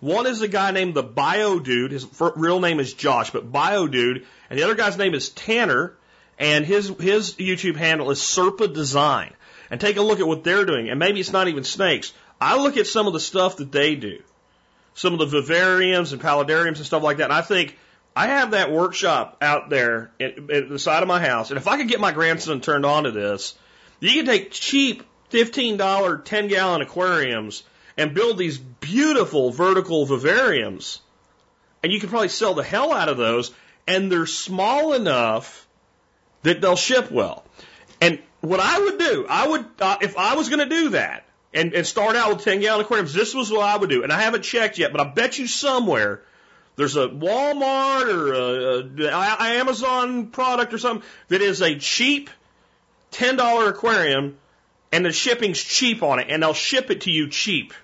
One 0.00 0.26
is 0.26 0.42
a 0.42 0.48
guy 0.48 0.72
named 0.72 0.94
the 0.94 1.02
Bio 1.02 1.60
Dude. 1.60 1.92
His 1.92 2.06
real 2.36 2.60
name 2.60 2.80
is 2.80 2.92
Josh, 2.92 3.30
but 3.30 3.50
Bio 3.50 3.86
Dude. 3.86 4.26
And 4.50 4.58
the 4.58 4.64
other 4.64 4.74
guy's 4.74 4.98
name 4.98 5.14
is 5.14 5.30
Tanner. 5.30 5.94
And 6.38 6.66
his, 6.66 6.88
his 7.00 7.34
YouTube 7.34 7.76
handle 7.76 8.10
is 8.10 8.18
Serpa 8.18 8.72
Design. 8.72 9.32
And 9.70 9.80
take 9.80 9.96
a 9.96 10.02
look 10.02 10.20
at 10.20 10.26
what 10.26 10.44
they're 10.44 10.66
doing. 10.66 10.90
And 10.90 10.98
maybe 10.98 11.20
it's 11.20 11.32
not 11.32 11.48
even 11.48 11.64
snakes. 11.64 12.12
I 12.40 12.60
look 12.60 12.76
at 12.76 12.86
some 12.86 13.06
of 13.06 13.12
the 13.12 13.20
stuff 13.20 13.56
that 13.58 13.72
they 13.72 13.94
do. 13.94 14.22
Some 14.94 15.18
of 15.18 15.30
the 15.30 15.40
vivariums 15.40 16.12
and 16.12 16.20
paludariums 16.20 16.76
and 16.76 16.86
stuff 16.86 17.02
like 17.02 17.18
that. 17.18 17.24
And 17.24 17.32
I 17.32 17.42
think, 17.42 17.78
I 18.16 18.28
have 18.28 18.52
that 18.52 18.70
workshop 18.70 19.38
out 19.40 19.70
there 19.70 20.12
at, 20.20 20.38
at 20.50 20.68
the 20.68 20.78
side 20.78 21.02
of 21.02 21.08
my 21.08 21.20
house, 21.20 21.50
and 21.50 21.58
if 21.58 21.66
I 21.66 21.76
could 21.76 21.88
get 21.88 22.00
my 22.00 22.12
grandson 22.12 22.60
turned 22.60 22.86
on 22.86 23.04
to 23.04 23.10
this, 23.10 23.54
you 24.00 24.12
can 24.12 24.26
take 24.26 24.50
cheap 24.52 25.02
$15, 25.30 26.24
10 26.24 26.48
gallon 26.48 26.82
aquariums 26.82 27.64
and 27.96 28.14
build 28.14 28.38
these 28.38 28.58
beautiful 28.58 29.50
vertical 29.50 30.06
vivariums. 30.06 31.00
And 31.82 31.92
you 31.92 32.00
can 32.00 32.08
probably 32.08 32.28
sell 32.28 32.54
the 32.54 32.62
hell 32.62 32.92
out 32.92 33.08
of 33.08 33.16
those, 33.16 33.52
and 33.86 34.10
they're 34.10 34.26
small 34.26 34.94
enough 34.94 35.66
that 36.42 36.60
they'll 36.60 36.76
ship 36.76 37.10
well. 37.10 37.44
And 38.00 38.20
what 38.40 38.60
I 38.60 38.78
would 38.78 38.98
do, 38.98 39.26
I 39.28 39.48
would, 39.48 39.66
uh, 39.80 39.96
if 40.02 40.16
I 40.16 40.36
was 40.36 40.48
going 40.48 40.68
to 40.68 40.74
do 40.74 40.88
that 40.90 41.26
and, 41.52 41.72
and 41.74 41.86
start 41.86 42.16
out 42.16 42.34
with 42.34 42.44
10 42.44 42.60
gallon 42.60 42.82
aquariums, 42.84 43.12
this 43.12 43.34
was 43.34 43.50
what 43.50 43.62
I 43.62 43.76
would 43.76 43.90
do. 43.90 44.02
And 44.02 44.12
I 44.12 44.20
haven't 44.20 44.42
checked 44.42 44.78
yet, 44.78 44.92
but 44.92 45.00
I 45.00 45.04
bet 45.04 45.38
you 45.38 45.46
somewhere 45.46 46.22
there's 46.76 46.96
a 46.96 47.08
Walmart 47.08 48.12
or 48.12 48.32
a, 48.34 49.08
a 49.08 49.58
Amazon 49.58 50.28
product 50.28 50.74
or 50.74 50.78
something 50.78 51.08
that 51.28 51.40
is 51.40 51.62
a 51.62 51.78
cheap 51.78 52.30
$10 53.12 53.68
aquarium 53.68 54.36
and 54.92 55.04
the 55.04 55.12
shipping's 55.12 55.62
cheap 55.62 56.02
on 56.02 56.18
it 56.18 56.26
and 56.30 56.42
they'll 56.42 56.52
ship 56.52 56.90
it 56.90 57.02
to 57.02 57.10
you 57.10 57.28
cheap. 57.28 57.74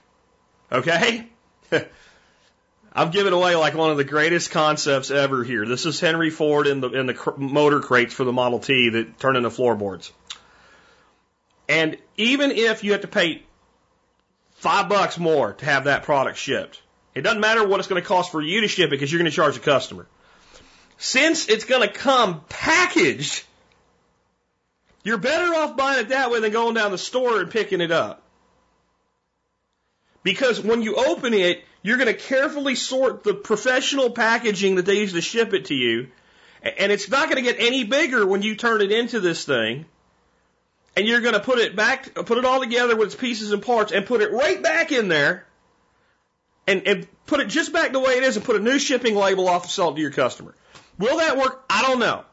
Okay? 0.73 1.29
I've 2.93 3.13
given 3.13 3.33
away 3.33 3.55
like 3.55 3.75
one 3.75 3.91
of 3.91 3.97
the 3.97 4.05
greatest 4.05 4.51
concepts 4.51 5.13
ever 5.13 5.45
here. 5.45 5.65
This 5.65 5.87
is 5.87 6.01
Henry 6.01 6.31
Ford 6.31 6.67
in 6.67 6.81
the 6.81 6.91
in 6.91 7.07
the 7.07 7.15
cr- 7.15 7.39
motor 7.39 7.79
crates 7.79 8.13
for 8.13 8.25
the 8.25 8.33
Model 8.33 8.59
T 8.59 8.89
that 8.91 9.19
turn 9.21 9.37
into 9.37 9.51
floorboards. 9.51 10.11
And 11.69 11.99
even 12.17 12.51
if 12.51 12.83
you 12.83 12.93
have 12.93 13.03
to 13.03 13.09
pay 13.09 13.45
five 14.55 14.89
bucks 14.89 15.19
more 15.19 15.53
to 15.53 15.65
have 15.65 15.85
that 15.85 16.03
product 16.03 16.37
shipped, 16.37 16.83
it 17.15 17.23
doesn't 17.23 17.41
matter 17.41 17.67
what 17.67 17.81
it's 17.81 17.89
going 17.89 18.01
to 18.01 18.07
cost 18.07 18.31
for 18.31 18.41
you 18.41 18.61
to 18.61 18.69
ship 18.69 18.89
it 18.89 18.91
because 18.91 19.11
you're 19.11 19.19
going 19.19 19.31
to 19.31 19.35
charge 19.35 19.55
the 19.55 19.61
customer. 19.61 20.07
Since 20.99 21.49
it's 21.49 21.65
going 21.65 21.87
to 21.87 21.93
come 21.93 22.43
packaged, 22.49 23.45
you're 25.03 25.19
better 25.19 25.55
off 25.55 25.77
buying 25.77 26.01
it 26.01 26.09
that 26.11 26.31
way 26.31 26.41
than 26.41 26.53
going 26.53 26.75
down 26.75 26.91
the 26.91 26.99
store 26.99 27.41
and 27.41 27.51
picking 27.51 27.81
it 27.81 27.91
up. 27.91 28.23
Because 30.23 30.61
when 30.61 30.83
you 30.83 30.97
open 30.97 31.33
it, 31.33 31.65
you're 31.83 31.97
going 31.97 32.15
to 32.15 32.15
carefully 32.15 32.75
sort 32.75 33.25
the 33.25 33.33
professional 33.33 34.11
packaging 34.11 34.75
that 34.75 34.85
they 34.85 34.99
use 34.99 35.15
to 35.15 35.23
ship 35.23 35.55
it 35.55 35.67
to 35.67 35.75
you. 35.75 36.09
And 36.63 36.93
it's 36.93 37.09
not 37.09 37.31
going 37.31 37.43
to 37.43 37.51
get 37.51 37.59
any 37.59 37.85
bigger 37.85 38.27
when 38.27 38.43
you 38.43 38.55
turn 38.55 38.83
it 38.83 38.93
into 38.93 39.19
this 39.21 39.47
thing. 39.47 39.87
And 40.95 41.09
you're 41.09 41.23
going 41.23 41.35
to 41.35 41.41
put 41.41 41.59
it 41.59 41.75
back, 41.75 42.15
put 42.15 42.37
it 42.37 42.45
all 42.45 42.61
together 42.61 42.95
with 42.95 43.07
its 43.07 43.15
pieces 43.15 43.53
and 43.53 43.63
parts 43.63 43.93
and 43.93 44.05
put 44.05 44.21
it 44.21 44.31
right 44.33 44.63
back 44.63 44.93
in 44.93 45.09
there 45.09 45.47
and, 46.71 46.87
and 46.87 47.27
put 47.27 47.41
it 47.41 47.49
just 47.49 47.73
back 47.73 47.93
the 47.93 47.99
way 47.99 48.13
it 48.13 48.23
is 48.23 48.37
and 48.37 48.45
put 48.45 48.57
a 48.57 48.61
new 48.61 48.79
shipping 48.79 49.17
label 49.17 49.49
off 49.49 49.65
and 49.65 49.71
sell 49.71 49.91
it 49.91 49.95
to 49.97 50.01
your 50.01 50.13
customer. 50.13 50.55
Will 50.99 51.19
that 51.19 51.37
work? 51.37 51.65
I 51.69 51.83
don't 51.83 51.99
know. 51.99 52.25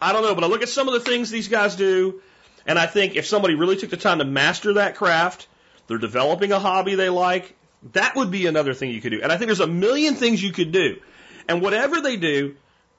I 0.00 0.12
don't 0.12 0.22
know, 0.22 0.34
but 0.34 0.44
I 0.44 0.46
look 0.46 0.62
at 0.62 0.68
some 0.68 0.88
of 0.88 0.94
the 0.94 1.00
things 1.00 1.30
these 1.30 1.48
guys 1.48 1.74
do, 1.74 2.20
and 2.66 2.78
I 2.78 2.86
think 2.86 3.16
if 3.16 3.26
somebody 3.26 3.54
really 3.54 3.76
took 3.76 3.90
the 3.90 3.96
time 3.96 4.18
to 4.18 4.24
master 4.24 4.74
that 4.74 4.94
craft, 4.94 5.48
they're 5.86 5.98
developing 5.98 6.52
a 6.52 6.58
hobby 6.58 6.94
they 6.94 7.08
like, 7.08 7.56
that 7.92 8.14
would 8.14 8.30
be 8.30 8.46
another 8.46 8.74
thing 8.74 8.90
you 8.90 9.00
could 9.00 9.12
do. 9.12 9.20
And 9.22 9.32
I 9.32 9.36
think 9.36 9.48
there's 9.48 9.60
a 9.60 9.66
million 9.66 10.14
things 10.14 10.42
you 10.42 10.52
could 10.52 10.70
do. 10.70 11.00
And 11.48 11.62
whatever 11.62 12.00
they 12.00 12.16
do, 12.16 12.56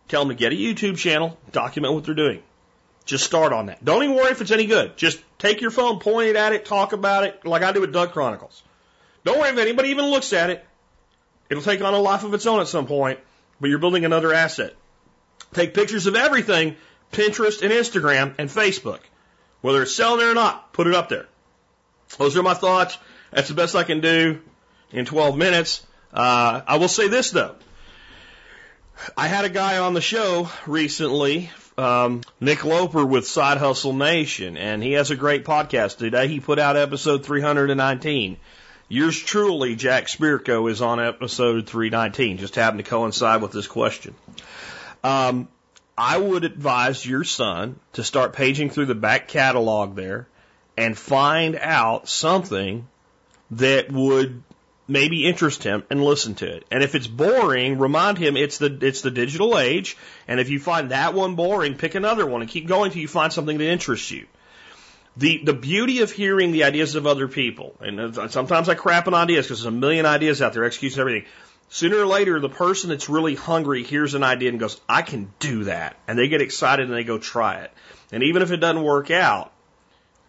tell 0.08 0.22
them 0.22 0.30
to 0.30 0.36
get 0.36 0.52
a 0.52 0.56
YouTube 0.56 0.98
channel, 0.98 1.38
document 1.52 1.94
what 1.94 2.06
they're 2.06 2.16
doing. 2.16 2.42
Just 3.06 3.26
start 3.26 3.54
on 3.54 3.68
that. 3.68 3.84
Don't 3.84 4.04
even 4.04 4.16
worry 4.16 4.32
if 4.32 4.42
it's 4.42 4.52
any 4.52 4.66
good. 4.66 4.98
Just 4.98 5.22
take 5.38 5.62
your 5.62 5.72
phone, 5.72 6.00
point 6.00 6.30
it 6.30 6.36
at 6.36 6.54
it, 6.54 6.66
talk 6.66 6.94
about 6.94 7.24
it, 7.24 7.46
like 7.46 7.62
I 7.62 7.72
do 7.72 7.82
with 7.82 7.94
Doug 7.94 8.12
Chronicles. 8.12 8.64
Don't 9.24 9.40
worry 9.40 9.50
if 9.50 9.58
anybody 9.58 9.90
even 9.90 10.06
looks 10.06 10.34
at 10.34 10.50
it. 10.50 10.66
It'll 11.50 11.64
take 11.64 11.82
on 11.82 11.94
a 11.94 12.00
life 12.00 12.24
of 12.24 12.34
its 12.34 12.46
own 12.46 12.60
at 12.60 12.68
some 12.68 12.86
point, 12.86 13.20
but 13.60 13.70
you're 13.70 13.80
building 13.80 14.06
another 14.06 14.34
asset. 14.34 14.76
Take 15.54 15.74
pictures 15.74 16.06
of 16.06 16.16
everything, 16.16 16.76
Pinterest 17.12 17.62
and 17.64 17.72
Instagram 17.72 18.36
and 18.38 18.50
Facebook. 18.50 19.00
Whether 19.62 19.82
it's 19.82 19.96
selling 19.96 20.20
there 20.20 20.32
or 20.32 20.36
not, 20.36 20.74
put 20.74 20.88
it 20.88 20.94
up 20.94 21.10
there. 21.10 21.28
Those 22.18 22.38
are 22.38 22.44
my 22.44 22.54
thoughts. 22.54 22.98
That's 23.32 23.48
the 23.48 23.54
best 23.56 23.76
I 23.76 23.84
can 23.84 24.00
do 24.00 24.42
in 24.92 25.06
12 25.06 25.38
minutes. 25.38 25.86
Uh, 26.14 26.62
I 26.66 26.78
will 26.78 26.88
say 26.88 27.08
this 27.08 27.32
though. 27.32 27.56
I 29.16 29.28
had 29.28 29.46
a 29.46 29.50
guy 29.50 29.78
on 29.78 29.94
the 29.94 30.02
show 30.02 30.50
recently, 30.68 31.50
um, 31.78 32.22
Nick 32.40 32.66
Loper 32.66 33.06
with 33.06 33.28
Side 33.28 33.58
Hustle 33.58 33.94
Nation, 33.94 34.58
and 34.58 34.84
he 34.84 34.94
has 34.94 35.10
a 35.10 35.16
great 35.16 35.46
podcast 35.46 35.98
today. 35.98 36.28
He 36.28 36.40
put 36.40 36.60
out 36.60 36.76
episode 36.76 37.26
319. 37.26 38.38
Yours 38.92 39.20
truly, 39.20 39.76
Jack 39.76 40.08
Spirko, 40.08 40.70
is 40.70 40.82
on 40.82 41.00
episode 41.00 41.68
319, 41.68 42.38
just 42.38 42.56
happened 42.56 42.84
to 42.84 42.90
coincide 42.90 43.40
with 43.40 43.52
this 43.52 43.68
question. 43.68 44.16
Um, 45.04 45.48
I 45.96 46.18
would 46.18 46.44
advise 46.44 47.06
your 47.06 47.24
son 47.24 47.80
to 47.94 48.04
start 48.04 48.34
paging 48.34 48.72
through 48.72 48.88
the 48.88 48.96
back 48.96 49.28
catalog 49.28 49.96
there 49.96 50.28
and 50.76 50.98
find 50.98 51.56
out 51.56 52.10
something 52.10 52.88
that 53.52 53.92
would 53.92 54.42
maybe 54.88 55.24
interest 55.24 55.62
him 55.62 55.84
and 55.92 56.04
listen 56.04 56.34
to 56.36 56.48
it. 56.48 56.66
And 56.72 56.82
if 56.82 56.96
it's 56.96 57.06
boring, 57.06 57.78
remind 57.78 58.18
him 58.18 58.36
it's 58.36 58.58
the 58.58 58.76
it's 58.82 59.02
the 59.02 59.12
digital 59.12 59.60
age. 59.60 59.98
And 60.28 60.40
if 60.40 60.50
you 60.50 60.60
find 60.60 60.90
that 60.90 61.14
one 61.14 61.36
boring, 61.36 61.76
pick 61.76 61.94
another 61.94 62.26
one 62.26 62.42
and 62.42 62.50
keep 62.50 62.66
going 62.66 62.90
till 62.90 63.02
you 63.02 63.08
find 63.08 63.32
something 63.32 63.60
that 63.60 63.70
interests 63.70 64.10
you 64.10 64.26
the 65.20 65.42
the 65.44 65.54
beauty 65.54 66.00
of 66.00 66.12
hearing 66.12 66.52
the 66.52 66.64
ideas 66.64 66.96
of 66.96 67.06
other 67.06 67.28
people, 67.28 67.76
and 67.82 68.32
sometimes 68.32 68.70
I 68.70 68.74
crap 68.76 69.08
on 69.08 69.14
ideas 69.14 69.46
because 69.46 69.60
there's 69.64 69.74
a 69.74 69.78
million 69.78 70.06
ideas 70.06 70.42
out 70.42 70.54
there, 70.54 70.64
executing 70.64 71.00
everything. 71.00 71.26
Sooner 71.68 71.98
or 71.98 72.08
later, 72.08 72.40
the 72.40 72.50
person 72.50 72.90
that's 72.90 73.10
really 73.10 73.36
hungry 73.36 73.84
hears 73.84 74.16
an 74.16 74.24
idea 74.24 74.50
and 74.50 74.60
goes, 74.60 74.80
"I 74.88 75.02
can 75.02 75.32
do 75.40 75.66
that," 75.66 75.98
and 76.08 76.18
they 76.18 76.30
get 76.30 76.42
excited 76.42 76.88
and 76.88 76.96
they 76.96 77.04
go 77.04 77.20
try 77.20 77.60
it. 77.60 77.72
And 78.12 78.24
even 78.24 78.42
if 78.42 78.52
it 78.52 78.58
doesn't 78.58 78.82
work 78.82 79.12
out, 79.12 79.52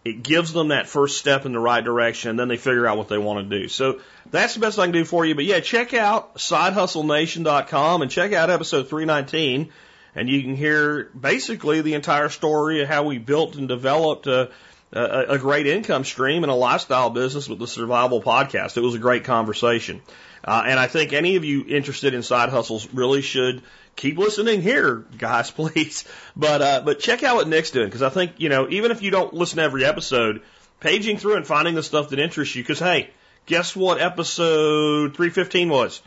it 0.03 0.23
gives 0.23 0.51
them 0.51 0.67
that 0.67 0.87
first 0.87 1.17
step 1.17 1.45
in 1.45 1.53
the 1.53 1.59
right 1.59 1.83
direction, 1.83 2.31
and 2.31 2.39
then 2.39 2.47
they 2.47 2.57
figure 2.57 2.85
out 2.85 2.97
what 2.97 3.07
they 3.07 3.17
want 3.17 3.49
to 3.49 3.59
do. 3.59 3.67
So 3.69 4.01
that's 4.29 4.55
the 4.55 4.59
best 4.59 4.77
I 4.77 4.83
can 4.83 4.91
do 4.91 5.05
for 5.05 5.25
you. 5.25 5.35
But 5.35 5.45
yeah, 5.45 5.61
check 5.61 5.93
out 5.93 6.35
sidehustlenation.com 6.35 8.01
and 8.01 8.11
check 8.11 8.33
out 8.33 8.49
episode 8.49 8.89
319, 8.89 9.69
and 10.15 10.29
you 10.29 10.41
can 10.41 10.55
hear 10.55 11.09
basically 11.19 11.81
the 11.81 11.93
entire 11.93 12.29
story 12.29 12.81
of 12.81 12.89
how 12.89 13.03
we 13.03 13.19
built 13.19 13.55
and 13.55 13.67
developed 13.67 14.27
a 14.27 14.49
a, 14.93 15.25
a 15.29 15.37
great 15.37 15.67
income 15.67 16.03
stream 16.03 16.43
and 16.43 16.51
a 16.51 16.55
lifestyle 16.55 17.09
business 17.09 17.47
with 17.47 17.59
the 17.59 17.67
Survival 17.67 18.21
Podcast. 18.21 18.77
It 18.77 18.81
was 18.81 18.95
a 18.95 18.99
great 18.99 19.23
conversation. 19.23 20.01
Uh, 20.43 20.63
and 20.65 20.79
I 20.79 20.87
think 20.87 21.13
any 21.13 21.35
of 21.35 21.45
you 21.45 21.65
interested 21.67 22.13
in 22.13 22.23
side 22.23 22.49
hustles 22.49 22.87
really 22.93 23.21
should 23.21 23.61
keep 23.95 24.17
listening 24.17 24.61
here, 24.61 25.05
guys, 25.17 25.51
please. 25.51 26.05
But, 26.35 26.61
uh, 26.61 26.81
but 26.83 26.99
check 26.99 27.23
out 27.23 27.35
what 27.35 27.47
Nick's 27.47 27.71
doing 27.71 27.87
because 27.87 28.01
I 28.01 28.09
think, 28.09 28.33
you 28.37 28.49
know, 28.49 28.67
even 28.69 28.91
if 28.91 29.01
you 29.01 29.11
don't 29.11 29.33
listen 29.33 29.57
to 29.57 29.63
every 29.63 29.85
episode, 29.85 30.41
paging 30.79 31.17
through 31.17 31.37
and 31.37 31.47
finding 31.47 31.75
the 31.75 31.83
stuff 31.83 32.09
that 32.09 32.19
interests 32.19 32.55
you 32.55 32.63
because, 32.63 32.79
hey, 32.79 33.11
guess 33.45 33.75
what 33.75 34.01
episode 34.01 35.15
315 35.15 35.69
was? 35.69 36.01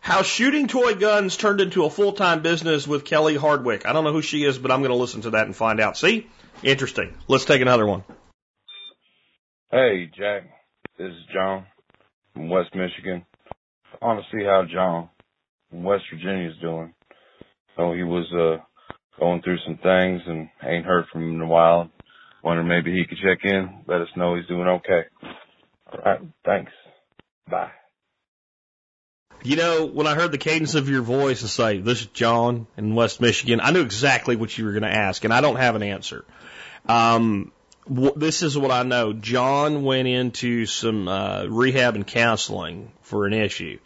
How 0.00 0.22
shooting 0.22 0.68
toy 0.68 0.94
guns 0.94 1.36
turned 1.36 1.60
into 1.60 1.84
a 1.84 1.90
full 1.90 2.12
time 2.12 2.40
business 2.40 2.86
with 2.86 3.04
Kelly 3.04 3.34
Hardwick. 3.34 3.86
I 3.86 3.92
don't 3.92 4.04
know 4.04 4.12
who 4.12 4.22
she 4.22 4.44
is, 4.44 4.56
but 4.56 4.70
I'm 4.70 4.80
going 4.80 4.92
to 4.92 4.96
listen 4.96 5.22
to 5.22 5.30
that 5.30 5.46
and 5.46 5.56
find 5.56 5.80
out. 5.80 5.96
See? 5.96 6.28
Interesting. 6.62 7.14
Let's 7.28 7.44
take 7.44 7.60
another 7.60 7.86
one. 7.86 8.04
Hey, 9.70 10.10
Jack. 10.16 10.44
This 10.98 11.08
is 11.08 11.24
John 11.32 11.66
from 12.32 12.48
West 12.48 12.74
Michigan. 12.74 13.24
I 14.00 14.06
want 14.06 14.24
to 14.24 14.36
see 14.36 14.44
how 14.44 14.64
John 14.72 15.10
from 15.70 15.84
West 15.84 16.04
Virginia 16.10 16.48
is 16.48 16.56
doing. 16.60 16.94
So 17.76 17.92
he 17.92 18.02
was 18.02 18.26
uh 18.32 18.62
going 19.20 19.42
through 19.42 19.58
some 19.66 19.76
things 19.76 20.22
and 20.26 20.48
ain't 20.62 20.86
heard 20.86 21.06
from 21.12 21.22
him 21.22 21.36
in 21.36 21.40
a 21.42 21.46
while. 21.46 21.90
Wonder 22.42 22.62
maybe 22.62 22.92
he 22.92 23.04
could 23.06 23.18
check 23.18 23.44
in, 23.44 23.84
let 23.86 24.00
us 24.00 24.08
know 24.16 24.36
he's 24.36 24.46
doing 24.46 24.68
okay. 24.68 25.02
All 25.92 26.00
right, 26.04 26.20
thanks. 26.44 26.72
Bye. 27.50 27.70
You 29.42 29.56
know, 29.56 29.86
when 29.86 30.06
I 30.06 30.14
heard 30.14 30.32
the 30.32 30.38
cadence 30.38 30.74
of 30.74 30.88
your 30.88 31.02
voice 31.02 31.42
and 31.42 31.50
say, 31.50 31.78
this 31.78 32.00
is 32.00 32.06
John 32.06 32.66
in 32.76 32.94
West 32.94 33.20
Michigan, 33.20 33.60
I 33.62 33.70
knew 33.70 33.82
exactly 33.82 34.36
what 34.36 34.56
you 34.56 34.64
were 34.64 34.72
going 34.72 34.82
to 34.82 34.92
ask, 34.92 35.24
and 35.24 35.32
I 35.32 35.40
don't 35.40 35.56
have 35.56 35.76
an 35.76 35.82
answer. 35.82 36.24
Um, 36.88 37.52
this 37.88 38.42
is 38.42 38.58
what 38.58 38.70
I 38.70 38.82
know. 38.82 39.12
John 39.12 39.84
went 39.84 40.08
into 40.08 40.66
some 40.66 41.08
uh, 41.08 41.44
rehab 41.44 41.94
and 41.94 42.06
counseling 42.06 42.92
for 43.02 43.26
an 43.26 43.32
issue. 43.32 43.78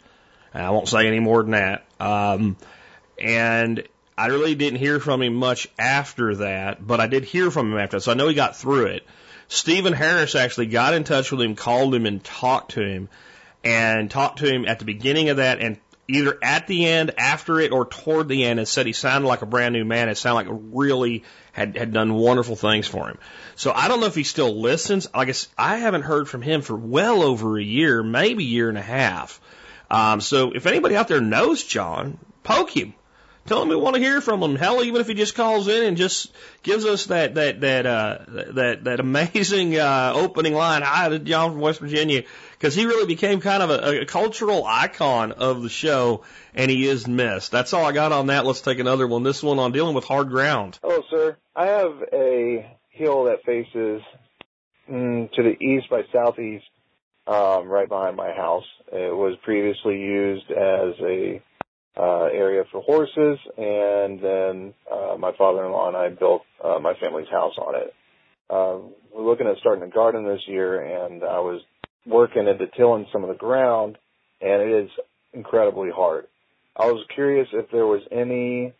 And 0.53 0.63
I 0.65 0.71
won't 0.71 0.87
say 0.87 1.07
any 1.07 1.19
more 1.19 1.43
than 1.43 1.51
that. 1.51 1.85
Um, 1.99 2.57
and 3.19 3.83
I 4.17 4.27
really 4.27 4.55
didn't 4.55 4.79
hear 4.79 4.99
from 4.99 5.21
him 5.21 5.35
much 5.35 5.67
after 5.79 6.35
that, 6.37 6.85
but 6.85 6.99
I 6.99 7.07
did 7.07 7.23
hear 7.23 7.49
from 7.51 7.71
him 7.71 7.79
after 7.79 7.97
that, 7.97 8.03
so 8.03 8.11
I 8.11 8.15
know 8.15 8.27
he 8.27 8.33
got 8.35 8.55
through 8.55 8.87
it. 8.87 9.07
Stephen 9.47 9.93
Harris 9.93 10.35
actually 10.35 10.67
got 10.67 10.93
in 10.93 11.03
touch 11.03 11.31
with 11.31 11.41
him, 11.41 11.55
called 11.55 11.93
him, 11.93 12.05
and 12.05 12.23
talked 12.23 12.71
to 12.71 12.81
him, 12.81 13.09
and 13.63 14.09
talked 14.09 14.39
to 14.39 14.45
him 14.45 14.65
at 14.65 14.79
the 14.79 14.85
beginning 14.85 15.29
of 15.29 15.37
that, 15.37 15.59
and 15.59 15.77
either 16.11 16.37
at 16.41 16.67
the 16.67 16.85
end, 16.85 17.13
after 17.17 17.59
it, 17.59 17.71
or 17.71 17.85
toward 17.85 18.27
the 18.27 18.43
end, 18.43 18.59
and 18.59 18.67
said 18.67 18.85
he 18.85 18.93
sounded 18.93 19.27
like 19.27 19.41
a 19.41 19.45
brand 19.45 19.73
new 19.73 19.85
man. 19.85 20.09
It 20.09 20.17
sounded 20.17 20.49
like 20.49 20.59
really 20.73 21.23
had 21.53 21.75
had 21.75 21.93
done 21.93 22.13
wonderful 22.13 22.55
things 22.55 22.87
for 22.87 23.07
him. 23.07 23.17
So 23.55 23.71
I 23.71 23.87
don't 23.87 23.99
know 23.99 24.07
if 24.07 24.15
he 24.15 24.23
still 24.23 24.61
listens. 24.61 25.07
I 25.13 25.25
guess 25.25 25.47
I 25.57 25.77
haven't 25.77 26.03
heard 26.03 26.29
from 26.29 26.41
him 26.41 26.61
for 26.61 26.75
well 26.75 27.23
over 27.23 27.57
a 27.57 27.63
year, 27.63 28.03
maybe 28.03 28.43
year 28.43 28.69
and 28.69 28.77
a 28.77 28.81
half. 28.81 29.41
Um, 29.89 30.21
so 30.21 30.51
if 30.51 30.65
anybody 30.65 30.95
out 30.95 31.07
there 31.07 31.21
knows 31.21 31.63
John, 31.63 32.17
poke 32.43 32.75
him. 32.75 32.93
Tell 33.47 33.61
him 33.61 33.69
we 33.69 33.75
want 33.75 33.95
to 33.95 34.01
hear 34.01 34.21
from 34.21 34.41
him. 34.43 34.55
Hell, 34.55 34.83
even 34.83 35.01
if 35.01 35.07
he 35.07 35.15
just 35.15 35.33
calls 35.33 35.67
in 35.67 35.83
and 35.83 35.97
just 35.97 36.31
gives 36.61 36.85
us 36.85 37.07
that 37.07 37.35
that 37.35 37.61
that 37.61 37.85
uh, 37.85 38.17
that 38.27 38.83
that 38.83 38.99
amazing 38.99 39.77
uh, 39.77 40.13
opening 40.15 40.53
line. 40.53 40.83
Hi, 40.83 41.09
this 41.09 41.21
is 41.21 41.27
John 41.27 41.51
from 41.51 41.59
West 41.59 41.79
Virginia, 41.79 42.23
because 42.61 42.75
he 42.75 42.85
really 42.85 43.07
became 43.07 43.41
kind 43.41 43.63
of 43.63 43.71
a, 43.71 44.01
a 44.01 44.05
cultural 44.05 44.63
icon 44.63 45.31
of 45.31 45.63
the 45.63 45.69
show, 45.69 46.23
and 46.53 46.69
he 46.69 46.87
is 46.87 47.07
missed. 47.07 47.51
That's 47.51 47.73
all 47.73 47.83
I 47.83 47.91
got 47.91 48.11
on 48.11 48.27
that. 48.27 48.45
Let's 48.45 48.61
take 48.61 48.77
another 48.77 49.07
one. 49.07 49.23
This 49.23 49.41
one 49.41 49.57
on 49.57 49.71
dealing 49.71 49.95
with 49.95 50.05
hard 50.05 50.29
ground. 50.29 50.77
Hello, 50.83 51.01
sir. 51.09 51.37
I 51.55 51.65
have 51.65 52.03
a 52.13 52.77
hill 52.89 53.23
that 53.23 53.43
faces 53.47 54.03
mm, 54.87 55.31
to 55.31 55.41
the 55.43 55.57
east 55.59 55.89
by 55.89 56.03
southeast, 56.13 56.65
um, 57.25 57.67
right 57.67 57.89
behind 57.89 58.15
my 58.15 58.31
house. 58.31 58.65
It 58.91 59.15
was 59.15 59.35
previously 59.43 59.99
used 59.99 60.51
as 60.51 60.93
a 61.01 61.41
uh, 61.97 62.25
area 62.25 62.63
for 62.71 62.83
horses, 62.83 63.39
and 63.57 64.21
then 64.21 64.73
uh, 64.91 65.17
my 65.17 65.31
father-in-law 65.35 65.87
and 65.87 65.97
I 65.97 66.09
built 66.09 66.43
uh, 66.63 66.77
my 66.77 66.93
family's 67.01 67.29
house 67.29 67.55
on 67.57 67.73
it. 67.75 67.93
Uh, 68.51 68.77
we're 69.15 69.25
looking 69.25 69.47
at 69.47 69.57
starting 69.57 69.83
a 69.83 69.87
garden 69.87 70.25
this 70.25 70.41
year, 70.45 70.79
and 70.79 71.23
I 71.23 71.39
was 71.39 71.61
working 72.05 72.47
into 72.47 72.67
tilling 72.77 73.07
some 73.11 73.23
of 73.23 73.29
the 73.29 73.35
ground, 73.35 73.97
and 74.41 74.61
it 74.61 74.85
is 74.85 74.89
incredibly 75.33 75.89
hard. 75.89 76.27
I 76.75 76.85
was 76.85 77.05
curious 77.13 77.47
if 77.53 77.69
there 77.71 77.85
was 77.85 78.01
any 78.11 78.73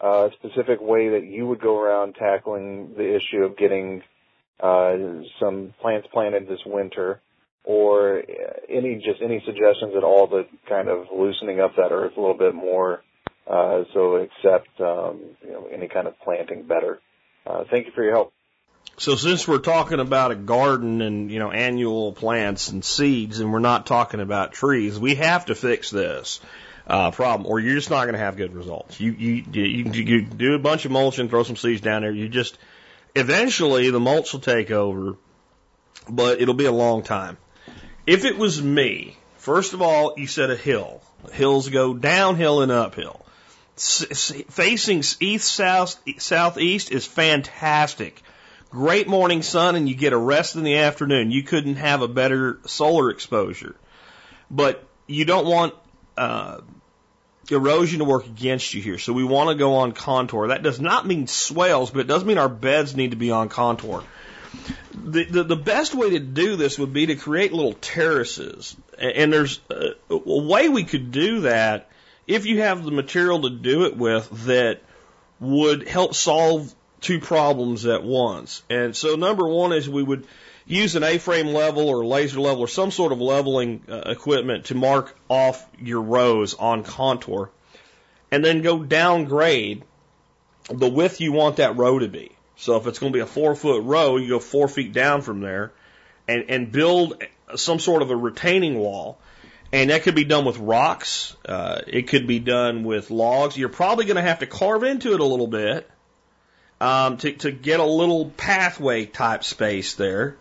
uh, 0.00 0.28
specific 0.38 0.80
way 0.80 1.10
that 1.10 1.24
you 1.24 1.46
would 1.46 1.60
go 1.60 1.80
around 1.80 2.14
tackling 2.14 2.94
the 2.96 3.16
issue 3.16 3.44
of 3.44 3.56
getting 3.56 4.02
uh, 4.60 4.94
some 5.40 5.74
plants 5.80 6.08
planted 6.12 6.48
this 6.48 6.60
winter 6.64 7.20
or 7.64 8.22
any 8.68 8.96
just 8.96 9.20
any 9.22 9.42
suggestions 9.44 9.94
at 9.96 10.02
all 10.02 10.28
to 10.28 10.42
kind 10.68 10.88
of 10.88 11.06
loosening 11.16 11.60
up 11.60 11.72
that 11.76 11.92
earth 11.92 12.12
a 12.16 12.20
little 12.20 12.36
bit 12.36 12.54
more 12.54 13.02
uh, 13.46 13.82
so 13.92 14.16
accept 14.16 14.68
um, 14.80 15.20
you 15.44 15.52
know, 15.52 15.68
any 15.72 15.88
kind 15.88 16.06
of 16.06 16.14
planting 16.24 16.66
better. 16.66 17.00
Uh, 17.46 17.64
thank 17.70 17.86
you 17.86 17.92
for 17.94 18.02
your 18.02 18.12
help. 18.12 18.32
So 18.98 19.16
since 19.16 19.48
we're 19.48 19.58
talking 19.58 20.00
about 20.00 20.30
a 20.30 20.36
garden 20.36 21.00
and 21.02 21.30
you 21.30 21.38
know 21.38 21.50
annual 21.50 22.12
plants 22.12 22.68
and 22.68 22.84
seeds, 22.84 23.40
and 23.40 23.52
we're 23.52 23.58
not 23.58 23.86
talking 23.86 24.20
about 24.20 24.52
trees, 24.52 24.98
we 24.98 25.16
have 25.16 25.46
to 25.46 25.54
fix 25.54 25.90
this 25.90 26.40
uh, 26.86 27.10
problem, 27.10 27.50
or 27.50 27.58
you're 27.58 27.74
just 27.74 27.90
not 27.90 28.04
going 28.04 28.14
to 28.14 28.20
have 28.20 28.36
good 28.36 28.54
results. 28.54 29.00
You 29.00 29.12
you 29.12 29.44
you, 29.52 29.90
you 29.92 30.22
do 30.22 30.54
a 30.54 30.58
bunch 30.58 30.84
of 30.84 30.92
mulch 30.92 31.18
and 31.18 31.30
throw 31.30 31.42
some 31.42 31.56
seeds 31.56 31.80
down 31.80 32.02
there. 32.02 32.12
You 32.12 32.28
just 32.28 32.58
eventually 33.14 33.90
the 33.90 34.00
mulch 34.00 34.32
will 34.32 34.40
take 34.40 34.70
over, 34.70 35.16
but 36.08 36.40
it'll 36.40 36.54
be 36.54 36.66
a 36.66 36.72
long 36.72 37.02
time. 37.02 37.38
If 38.06 38.24
it 38.24 38.36
was 38.36 38.62
me, 38.62 39.16
first 39.36 39.74
of 39.74 39.82
all, 39.82 40.14
you 40.16 40.26
said 40.26 40.50
a 40.50 40.56
hill. 40.56 41.02
Hills 41.32 41.68
go 41.68 41.94
downhill 41.94 42.62
and 42.62 42.72
uphill. 42.72 43.24
S- 43.76 44.32
facing 44.50 45.02
east, 45.20 45.52
south, 45.52 46.00
southeast 46.18 46.90
is 46.90 47.06
fantastic. 47.06 48.22
Great 48.72 49.06
morning 49.06 49.42
sun 49.42 49.76
and 49.76 49.88
you 49.88 49.94
get 49.94 50.12
a 50.12 50.18
rest 50.18 50.56
in 50.56 50.64
the 50.64 50.78
afternoon. 50.78 51.30
You 51.30 51.44
couldn't 51.44 51.76
have 51.76 52.02
a 52.02 52.08
better 52.08 52.58
solar 52.66 53.10
exposure. 53.10 53.76
But 54.50 54.84
you 55.06 55.24
don't 55.24 55.46
want 55.46 55.74
uh, 56.16 56.62
erosion 57.50 58.00
to 58.00 58.04
work 58.04 58.26
against 58.26 58.74
you 58.74 58.82
here. 58.82 58.98
So 58.98 59.12
we 59.12 59.24
want 59.24 59.50
to 59.50 59.54
go 59.54 59.76
on 59.76 59.92
contour. 59.92 60.48
That 60.48 60.62
does 60.62 60.80
not 60.80 61.06
mean 61.06 61.28
swales, 61.28 61.90
but 61.90 62.00
it 62.00 62.06
does 62.08 62.24
mean 62.24 62.38
our 62.38 62.48
beds 62.48 62.96
need 62.96 63.12
to 63.12 63.16
be 63.16 63.30
on 63.30 63.48
contour 63.48 64.02
the, 64.94 65.24
the, 65.24 65.44
the 65.44 65.56
best 65.56 65.94
way 65.94 66.10
to 66.10 66.20
do 66.20 66.56
this 66.56 66.78
would 66.78 66.92
be 66.92 67.06
to 67.06 67.16
create 67.16 67.52
little 67.52 67.74
terraces. 67.74 68.76
And 68.98 69.32
there's 69.32 69.60
a, 69.70 69.92
a 70.10 70.16
way 70.16 70.68
we 70.68 70.84
could 70.84 71.10
do 71.10 71.42
that 71.42 71.88
if 72.26 72.46
you 72.46 72.60
have 72.60 72.84
the 72.84 72.90
material 72.90 73.42
to 73.42 73.50
do 73.50 73.84
it 73.84 73.96
with 73.96 74.28
that 74.46 74.80
would 75.40 75.88
help 75.88 76.14
solve 76.14 76.72
two 77.02 77.20
problems 77.20 77.84
at 77.84 78.02
once. 78.02 78.62
And 78.70 78.96
so 78.96 79.16
number 79.16 79.46
one 79.46 79.72
is 79.72 79.88
we 79.88 80.02
would 80.02 80.26
use 80.64 80.94
an 80.94 81.02
A-frame 81.02 81.48
level 81.48 81.88
or 81.88 82.06
laser 82.06 82.40
level 82.40 82.62
or 82.62 82.68
some 82.68 82.90
sort 82.90 83.12
of 83.12 83.20
leveling 83.20 83.82
uh, 83.88 84.02
equipment 84.06 84.66
to 84.66 84.74
mark 84.74 85.14
off 85.28 85.66
your 85.78 86.00
rows 86.00 86.54
on 86.54 86.84
contour 86.84 87.50
and 88.30 88.44
then 88.44 88.62
go 88.62 88.82
downgrade 88.82 89.82
the 90.68 90.88
width 90.88 91.20
you 91.20 91.32
want 91.32 91.56
that 91.56 91.76
row 91.76 91.98
to 91.98 92.08
be. 92.08 92.32
So 92.56 92.76
if 92.76 92.86
it's 92.86 92.98
going 92.98 93.12
to 93.12 93.16
be 93.16 93.22
a 93.22 93.26
four 93.26 93.54
foot 93.54 93.82
row, 93.82 94.16
you 94.16 94.28
go 94.28 94.38
four 94.38 94.68
feet 94.68 94.92
down 94.92 95.22
from 95.22 95.40
there 95.40 95.72
and, 96.28 96.44
and 96.48 96.70
build 96.70 97.22
some 97.56 97.78
sort 97.80 98.02
of 98.02 98.10
a 98.10 98.16
retaining 98.16 98.78
wall. 98.78 99.18
And 99.72 99.90
that 99.90 100.02
could 100.02 100.14
be 100.14 100.24
done 100.24 100.44
with 100.44 100.58
rocks. 100.58 101.34
Uh, 101.46 101.80
it 101.86 102.08
could 102.08 102.26
be 102.26 102.38
done 102.38 102.84
with 102.84 103.10
logs. 103.10 103.56
You're 103.56 103.70
probably 103.70 104.04
going 104.04 104.16
to 104.16 104.22
have 104.22 104.40
to 104.40 104.46
carve 104.46 104.84
into 104.84 105.14
it 105.14 105.20
a 105.20 105.24
little 105.24 105.46
bit 105.46 105.90
um, 106.82 107.16
to, 107.18 107.32
to 107.32 107.50
get 107.50 107.80
a 107.80 107.84
little 107.84 108.30
pathway 108.30 109.06
type 109.06 109.44
space 109.44 109.94
there, 109.94 110.36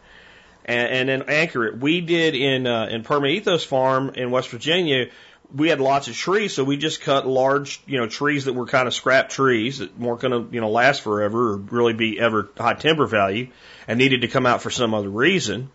and, 0.66 0.90
and 0.90 1.10
then 1.10 1.24
anchor 1.30 1.66
it. 1.68 1.78
We 1.78 2.02
did 2.02 2.36
in 2.36 2.68
uh, 2.68 2.88
in 2.88 3.04
Permaethos 3.04 3.66
Farm 3.66 4.12
in 4.16 4.32
West 4.32 4.50
Virginia 4.50 5.08
we 5.54 5.70
had 5.70 5.82
lots 5.82 6.08
of 6.08 6.16
trees, 6.16 6.54
so 6.54 6.64
we 6.64 6.78
just 6.78 7.02
cut 7.02 7.28
large, 7.28 7.82
you 7.86 8.00
know, 8.00 8.08
trees 8.08 8.46
that 8.46 8.54
were 8.54 8.66
kind 8.66 8.88
of 8.88 8.94
scrap 8.94 9.30
trees 9.30 9.80
that 9.80 9.98
weren't 10.00 10.22
going 10.22 10.32
to, 10.32 10.54
you 10.54 10.62
know, 10.62 10.70
last 10.70 11.02
forever 11.02 11.54
or 11.54 11.58
really 11.58 11.94
be 11.94 12.20
ever 12.20 12.50
high 12.58 12.74
timber 12.74 13.06
value 13.06 13.50
and 13.88 13.98
needed 13.98 14.22
to 14.22 14.28
come 14.28 14.46
out 14.46 14.62
for 14.62 14.70
some 14.70 14.94
other 14.94 15.10
reason. 15.10 15.70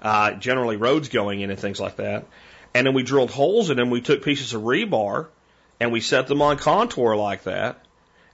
Uh, 0.00 0.32
generally 0.32 0.76
roads 0.76 1.08
going 1.08 1.40
in 1.40 1.50
and 1.50 1.58
things 1.58 1.80
like 1.80 1.96
that. 1.96 2.26
And 2.74 2.86
then 2.86 2.94
we 2.94 3.02
drilled 3.02 3.30
holes 3.30 3.70
in 3.70 3.78
them. 3.78 3.90
We 3.90 4.02
took 4.02 4.22
pieces 4.22 4.52
of 4.52 4.62
rebar 4.62 5.28
and 5.80 5.90
we 5.90 6.00
set 6.00 6.26
them 6.26 6.42
on 6.42 6.58
contour 6.58 7.16
like 7.16 7.44
that. 7.44 7.85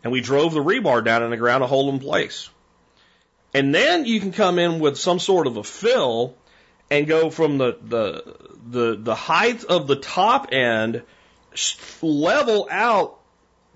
And 0.02 0.12
we 0.12 0.20
drove 0.20 0.54
the 0.54 0.62
rebar 0.62 1.04
down 1.04 1.22
in 1.22 1.30
the 1.30 1.36
ground 1.36 1.62
to 1.62 1.66
hold 1.66 1.88
them 1.88 1.96
in 1.96 2.00
place. 2.00 2.50
And 3.54 3.74
then 3.74 4.04
you 4.04 4.20
can 4.20 4.32
come 4.32 4.58
in 4.58 4.80
with 4.80 4.98
some 4.98 5.18
sort 5.18 5.46
of 5.46 5.56
a 5.56 5.64
fill 5.64 6.36
and 6.90 7.06
go 7.06 7.30
from 7.30 7.58
the, 7.58 7.78
the, 7.82 8.36
the, 8.68 8.96
the 8.98 9.14
height 9.14 9.64
of 9.64 9.86
the 9.86 9.96
top 9.96 10.52
end 10.52 11.02
level 12.00 12.68
out 12.70 13.18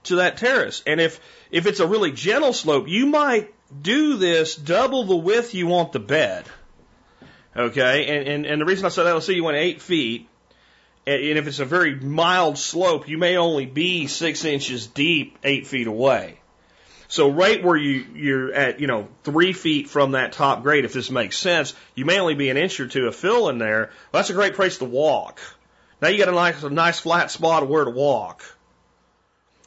to 0.05 0.17
that 0.17 0.37
terrace. 0.39 0.83
And 0.87 1.01
if, 1.01 1.21
if 1.51 1.67
it's 1.67 1.81
a 1.81 1.87
really 1.87 2.13
gentle 2.13 2.53
slope, 2.53 2.89
you 2.89 3.07
might 3.07 3.53
do 3.83 4.17
this, 4.17 4.55
double 4.55 5.05
the 5.05 5.17
width 5.17 5.55
you 5.55 5.67
want 5.67 5.93
the 5.93 6.01
bed. 6.01 6.45
Okay, 7.57 8.07
and, 8.07 8.29
and, 8.29 8.47
and 8.47 8.61
the 8.61 8.65
reason 8.67 8.85
I 8.85 8.91
said 8.91 9.05
that, 9.05 9.15
let's 9.15 9.27
say 9.27 9.33
you 9.33 9.45
went 9.45 9.57
eight 9.57 9.81
feet, 9.81 10.29
and 11.07 11.39
if 11.39 11.47
it's 11.47 11.61
a 11.61 11.65
very 11.65 11.95
mild 11.95 12.59
slope, 12.59 13.09
you 13.09 13.17
may 13.17 13.37
only 13.37 13.67
be 13.67 14.09
six 14.09 14.45
inches 14.45 14.87
deep, 14.89 15.39
eight 15.45 15.67
feet 15.67 15.87
away. 15.87 16.41
So 17.09 17.31
right 17.31 17.63
where 17.63 17.77
you, 17.77 18.05
you're 18.15 18.53
at, 18.53 18.81
you 18.81 18.89
know, 18.89 19.09
three 19.23 19.53
feet 19.53 19.89
from 19.89 20.13
that 20.13 20.33
top 20.33 20.65
grade, 20.65 20.85
if 20.85 20.93
this 20.93 21.11
makes 21.11 21.39
sense, 21.39 21.75
you 21.95 22.05
may 22.05 22.19
only 22.19 22.35
be 22.35 22.51
an 22.51 22.57
inch 22.57 22.81
or 22.81 22.89
two 22.89 23.07
of 23.07 23.15
fill 23.15 23.49
in 23.49 23.59
there. 23.59 23.91
Well, 24.11 24.21
that's 24.21 24.31
a 24.31 24.35
great 24.35 24.55
place 24.55 24.79
to 24.79 24.85
walk. 24.85 25.41
Now 26.03 26.09
you 26.09 26.19
got 26.19 26.29
a 26.29 26.33
nice, 26.33 26.63
a 26.65 26.71
nice 26.71 26.99
flat 26.99 27.31
spot 27.31 27.63
of 27.63 27.69
where 27.69 27.85
to 27.85 27.91
walk. 27.91 28.43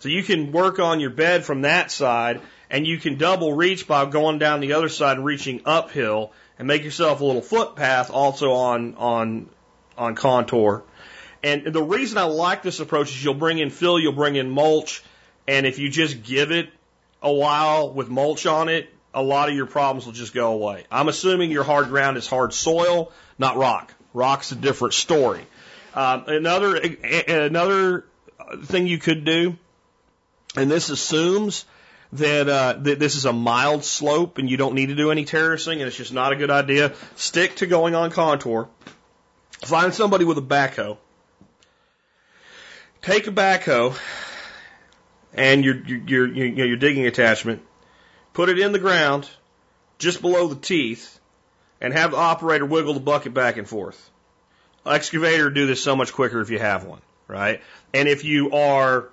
So 0.02 0.10
you 0.10 0.24
can 0.24 0.52
work 0.52 0.80
on 0.80 1.00
your 1.00 1.10
bed 1.10 1.46
from 1.46 1.62
that 1.62 1.92
side 1.92 2.42
and 2.70 2.86
you 2.86 2.98
can 2.98 3.18
double 3.18 3.54
reach 3.54 3.88
by 3.88 4.06
going 4.06 4.40
down 4.40 4.60
the 4.60 4.74
other 4.74 4.90
side 4.90 5.18
and 5.18 5.26
reaching 5.26 5.62
uphill 5.66 6.34
and 6.58 6.68
make 6.68 6.84
yourself 6.84 7.22
a 7.22 7.26
little 7.26 7.42
footpath 7.42 8.12
also 8.12 8.52
on, 8.52 8.96
on, 8.96 9.50
on 9.98 10.16
contour. 10.16 10.84
And 11.44 11.66
the 11.66 11.84
reason 11.84 12.18
I 12.18 12.24
like 12.24 12.64
this 12.64 12.80
approach 12.80 13.10
is 13.10 13.24
you'll 13.24 13.34
bring 13.34 13.60
in 13.60 13.70
fill, 13.70 14.00
you'll 14.00 14.14
bring 14.14 14.36
in 14.36 14.50
mulch, 14.50 15.04
and 15.48 15.66
if 15.66 15.80
you 15.80 15.90
just 15.90 16.24
give 16.24 16.52
it 16.52 16.70
a 17.22 17.32
while 17.32 17.92
with 17.92 18.10
mulch 18.10 18.46
on 18.46 18.70
it, 18.70 18.90
a 19.14 19.24
lot 19.24 19.50
of 19.50 19.56
your 19.56 19.66
problems 19.66 20.06
will 20.06 20.14
just 20.14 20.34
go 20.34 20.52
away. 20.54 20.84
I'm 20.92 21.08
assuming 21.08 21.52
your 21.52 21.64
hard 21.64 21.88
ground 21.88 22.18
is 22.18 22.28
hard 22.28 22.54
soil, 22.54 23.12
not 23.38 23.58
rock. 23.58 23.94
Rock's 24.14 24.52
a 24.52 24.56
different 24.56 24.94
story. 24.94 25.46
Um, 25.94 26.26
another 26.28 26.76
another 26.76 28.06
thing 28.64 28.88
you 28.88 28.98
could 28.98 29.24
do, 29.26 29.58
and 30.56 30.70
this 30.70 30.90
assumes 30.90 31.66
that, 32.14 32.50
uh, 32.50 32.74
that 32.80 33.00
this 33.00 33.16
is 33.16 33.26
a 33.26 33.34
mild 33.34 33.84
slope 33.84 34.38
and 34.38 34.50
you 34.50 34.58
don't 34.58 34.74
need 34.74 34.88
to 34.88 34.96
do 34.96 35.12
any 35.12 35.26
terracing, 35.26 35.80
and 35.80 35.88
it's 35.88 35.98
just 35.98 36.14
not 36.14 36.34
a 36.34 36.36
good 36.36 36.52
idea. 36.52 36.94
Stick 37.16 37.56
to 37.58 37.68
going 37.68 37.96
on 37.96 38.12
contour. 38.12 38.68
Find 39.62 39.94
somebody 39.94 40.26
with 40.26 40.38
a 40.38 40.42
backhoe. 40.42 40.98
Take 43.02 43.28
a 43.28 43.32
backhoe 43.32 43.98
and 45.34 45.64
your 45.64 45.76
your 45.76 46.28
your, 46.28 46.28
you 46.28 46.66
your 46.66 46.78
digging 46.78 47.06
attachment, 47.06 47.62
put 48.34 48.50
it 48.50 48.60
in 48.60 48.72
the 48.72 48.80
ground 48.80 49.30
just 49.98 50.22
below 50.22 50.48
the 50.48 50.56
teeth, 50.56 51.20
and 51.82 51.94
have 51.94 52.12
the 52.12 52.18
operator 52.18 52.66
wiggle 52.66 52.94
the 52.94 53.00
bucket 53.00 53.34
back 53.34 53.58
and 53.58 53.68
forth. 53.68 54.10
Excavator 54.86 55.50
do 55.50 55.68
this 55.68 55.84
so 55.84 55.96
much 55.96 56.14
quicker 56.14 56.42
if 56.42 56.50
you 56.50 56.60
have 56.60 56.84
one, 56.86 57.02
right? 57.28 57.62
And 57.94 58.08
if 58.08 58.24
you 58.24 58.52
are 58.52 59.10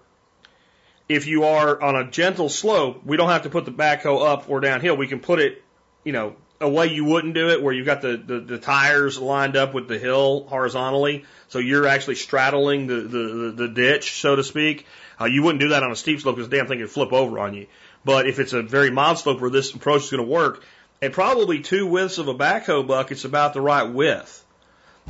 if 1.09 1.27
you 1.27 1.45
are 1.45 1.81
on 1.81 1.95
a 1.95 2.11
gentle 2.11 2.49
slope, 2.49 3.03
we 3.05 3.17
don't 3.17 3.29
have 3.29 3.43
to 3.43 3.51
put 3.51 3.65
the 3.65 3.73
backhoe 3.73 4.27
up 4.27 4.49
or 4.49 4.61
downhill. 4.61 4.97
We 4.97 5.07
can 5.07 5.21
put 5.21 5.39
it, 5.39 5.63
you 6.05 6.13
know, 6.13 6.35
a 6.61 6.69
way 6.69 6.87
you 6.87 7.05
wouldn't 7.05 7.35
do 7.35 7.51
it, 7.51 7.63
where 7.63 7.73
you've 7.73 7.87
got 7.87 8.01
the, 8.01 8.17
the, 8.17 8.41
the 8.41 8.59
tires 8.59 9.19
lined 9.19 9.57
up 9.57 9.75
with 9.75 9.89
the 9.89 9.99
hill 9.99 10.47
horizontally, 10.49 11.25
so 11.49 11.59
you're 11.59 11.87
actually 11.87 12.15
straddling 12.15 12.87
the, 12.87 12.95
the, 12.95 13.53
the, 13.57 13.69
ditch, 13.69 14.21
so 14.21 14.37
to 14.37 14.43
speak. 14.43 14.87
Uh, 15.21 15.27
you 15.27 15.43
wouldn't 15.43 15.61
do 15.61 15.69
that 15.69 15.83
on 15.83 15.93
a 15.93 15.97
steep 15.97 16.21
slope 16.21 16.37
because 16.37 16.49
the 16.49 16.57
damn 16.57 16.67
thing 16.67 16.79
could 16.79 16.91
flip 16.91 17.13
over 17.13 17.39
on 17.39 17.55
you. 17.55 17.67
But 18.05 18.27
if 18.27 18.39
it's 18.39 18.53
a 18.53 18.63
very 18.63 18.91
mild 18.91 19.19
slope 19.19 19.41
where 19.41 19.51
this 19.51 19.75
approach 19.75 20.05
is 20.05 20.11
going 20.11 20.25
to 20.25 20.31
work, 20.31 20.63
and 21.03 21.13
probably 21.13 21.61
two 21.61 21.87
widths 21.87 22.19
of 22.19 22.29
a 22.29 22.35
backhoe 22.35 22.87
bucket's 22.87 23.25
about 23.25 23.53
the 23.53 23.61
right 23.61 23.93
width. 23.93 24.45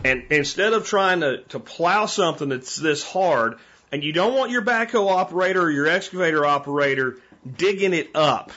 And 0.04 0.24
instead 0.30 0.72
of 0.72 0.86
trying 0.86 1.20
to, 1.20 1.42
to 1.48 1.60
plow 1.60 2.06
something 2.06 2.48
that's 2.48 2.76
this 2.76 3.04
hard, 3.04 3.58
and 3.92 4.02
you 4.02 4.12
don't 4.12 4.34
want 4.34 4.50
your 4.50 4.62
backhoe 4.62 5.10
operator 5.10 5.62
or 5.62 5.70
your 5.70 5.86
excavator 5.86 6.44
operator 6.44 7.18
digging 7.56 7.94
it 7.94 8.10
up. 8.14 8.50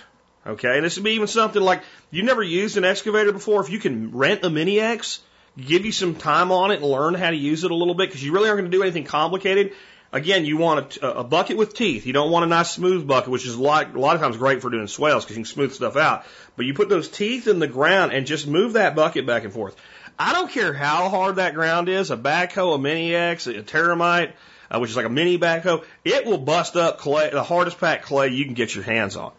Okay, 0.46 0.78
and 0.78 0.86
this 0.86 0.96
would 0.96 1.04
be 1.04 1.12
even 1.12 1.28
something 1.28 1.62
like 1.62 1.84
you 2.12 2.24
never 2.24 2.42
used 2.42 2.78
an 2.78 2.86
excavator 2.86 3.32
before. 3.32 3.62
If 3.62 3.70
you 3.70 3.80
can 3.80 4.12
rent 4.12 4.44
a 4.44 4.50
Mini 4.50 4.80
X, 4.80 5.22
give 5.58 5.86
you 5.86 5.92
some 5.92 6.16
time 6.16 6.52
on 6.52 6.72
it 6.72 6.76
and 6.76 6.86
learn 6.86 7.14
how 7.14 7.30
to 7.30 7.36
use 7.36 7.64
it 7.64 7.72
a 7.72 7.76
little 7.76 7.94
bit 7.94 8.08
because 8.08 8.24
you 8.24 8.32
really 8.32 8.50
aren't 8.50 8.62
going 8.62 8.72
to 8.72 8.78
do 8.78 8.82
anything 8.82 9.04
complicated. 9.04 9.74
Again, 10.12 10.46
you 10.46 10.58
want 10.58 10.98
a, 10.98 11.20
a, 11.20 11.24
bucket 11.24 11.58
with 11.58 11.76
teeth. 11.76 12.08
You 12.08 12.14
don't 12.14 12.32
want 12.32 12.44
a 12.44 12.48
nice 12.48 12.72
smooth 12.72 13.06
bucket, 13.06 13.30
which 13.30 13.46
is 13.46 13.54
a 13.54 13.62
lot, 13.62 13.94
a 13.94 14.00
lot 14.00 14.16
of 14.16 14.22
times 14.22 14.38
great 14.38 14.60
for 14.62 14.72
doing 14.72 14.88
swales 14.88 15.24
because 15.24 15.38
you 15.38 15.44
can 15.44 15.52
smooth 15.52 15.74
stuff 15.74 15.96
out. 15.98 16.26
But 16.56 16.66
you 16.66 16.74
put 16.74 16.90
those 16.90 17.10
teeth 17.10 17.48
in 17.48 17.60
the 17.60 17.68
ground 17.68 18.12
and 18.12 18.26
just 18.26 18.48
move 18.48 18.74
that 18.74 18.96
bucket 18.96 19.28
back 19.28 19.44
and 19.44 19.54
forth. 19.54 19.76
I 20.18 20.34
don't 20.34 20.50
care 20.50 20.74
how 20.74 21.10
hard 21.10 21.36
that 21.36 21.54
ground 21.54 21.90
is, 21.90 22.10
a 22.10 22.18
backhoe, 22.18 22.76
a 22.76 22.78
mini 22.80 23.14
X, 23.14 23.46
a 23.46 23.62
terramite, 23.62 24.34
uh, 24.72 24.80
which 24.80 24.90
is 24.90 24.96
like 24.96 25.06
a 25.06 25.10
mini 25.10 25.38
backhoe, 25.38 25.84
it 26.04 26.26
will 26.26 26.38
bust 26.38 26.76
up 26.76 27.00
clay, 27.00 27.30
the 27.30 27.44
hardest 27.44 27.80
packed 27.80 28.06
clay 28.06 28.30
you 28.30 28.46
can 28.46 28.54
get 28.54 28.74
your 28.74 28.84
hands 28.84 29.16
on. 29.16 29.32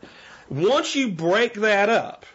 Once 0.50 0.94
you 0.96 1.10
break 1.10 1.54
that 1.54 1.88
up, 1.88 2.26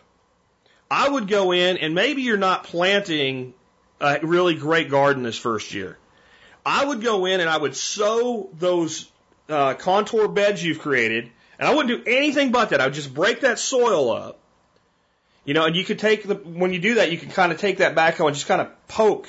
I 0.89 1.10
would 1.10 1.28
go 1.28 1.51
in 1.51 1.78
and 1.78 1.93
maybe 1.93 2.21
you're 2.21 2.38
not 2.38 2.63
planting 2.63 3.54
a 3.99 4.19
really 4.23 4.56
great 4.56 4.89
garden 4.89 5.23
this 5.23 5.38
first 5.38 5.73
year. 5.73 5.97
I 6.65 6.86
would 6.86 7.01
go 7.01 7.25
in 7.25 7.41
and 7.41 7.49
I 7.49 7.58
would 7.58 7.75
sow 7.75 8.49
those 8.58 9.10
uh, 9.49 9.75
contour 9.75 10.28
beds 10.28 10.63
you've 10.63 10.80
created, 10.80 11.30
and 11.60 11.67
I 11.67 11.75
wouldn't 11.75 12.06
do 12.06 12.12
anything 12.12 12.51
but 12.51 12.69
that. 12.69 12.82
I 12.82 12.86
would 12.86 12.93
just 12.93 13.13
break 13.13 13.41
that 13.41 13.60
soil 13.60 14.12
up. 14.12 14.39
You 15.43 15.54
know, 15.54 15.65
and 15.65 15.75
you 15.75 15.84
could 15.84 15.99
take 15.99 16.28
the, 16.28 16.34
when 16.34 16.73
you 16.73 16.80
do 16.80 16.95
that, 16.95 17.12
you 17.12 17.19
can 17.19 17.30
kind 17.30 17.51
of 17.51 17.60
take 17.60 17.78
that 17.78 17.93
backhoe 17.93 18.25
and 18.25 18.36
just 18.36 18.47
kind 18.47 18.62
of 18.62 18.88
poke 18.88 19.28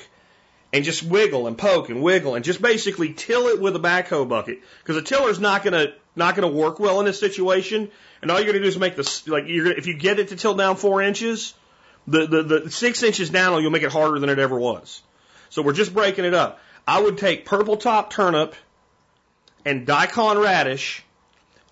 and 0.72 0.82
just 0.82 1.02
wiggle 1.02 1.46
and 1.46 1.58
poke 1.58 1.90
and 1.90 2.02
wiggle 2.02 2.34
and 2.34 2.44
just 2.44 2.62
basically 2.62 3.12
till 3.12 3.48
it 3.48 3.60
with 3.60 3.76
a 3.76 3.80
backhoe 3.80 4.26
bucket. 4.26 4.60
Because 4.82 4.96
a 4.96 5.02
tiller's 5.02 5.38
not 5.38 5.62
gonna, 5.62 5.92
not 6.16 6.34
gonna 6.34 6.48
work 6.48 6.80
well 6.80 7.00
in 7.00 7.06
this 7.06 7.20
situation. 7.20 7.90
And 8.22 8.30
all 8.30 8.38
you're 8.38 8.46
gonna 8.46 8.60
do 8.60 8.68
is 8.68 8.78
make 8.78 8.96
the, 8.96 9.22
like, 9.26 9.44
you're 9.46 9.64
gonna, 9.64 9.76
if 9.76 9.86
you 9.86 9.94
get 9.94 10.18
it 10.18 10.28
to 10.28 10.36
tilt 10.36 10.58
down 10.58 10.76
four 10.76 11.02
inches, 11.02 11.54
the, 12.06 12.26
the, 12.26 12.42
the 12.42 12.70
six 12.70 13.02
inches 13.02 13.30
down, 13.30 13.60
you'll 13.62 13.70
make 13.70 13.82
it 13.82 13.92
harder 13.92 14.18
than 14.18 14.30
it 14.30 14.38
ever 14.38 14.58
was. 14.58 15.02
So 15.50 15.62
we're 15.62 15.72
just 15.72 15.92
breaking 15.92 16.24
it 16.24 16.34
up. 16.34 16.60
I 16.86 17.00
would 17.00 17.18
take 17.18 17.44
purple 17.44 17.76
top 17.76 18.10
turnip 18.10 18.54
and 19.64 19.86
daikon 19.86 20.38
radish, 20.38 21.04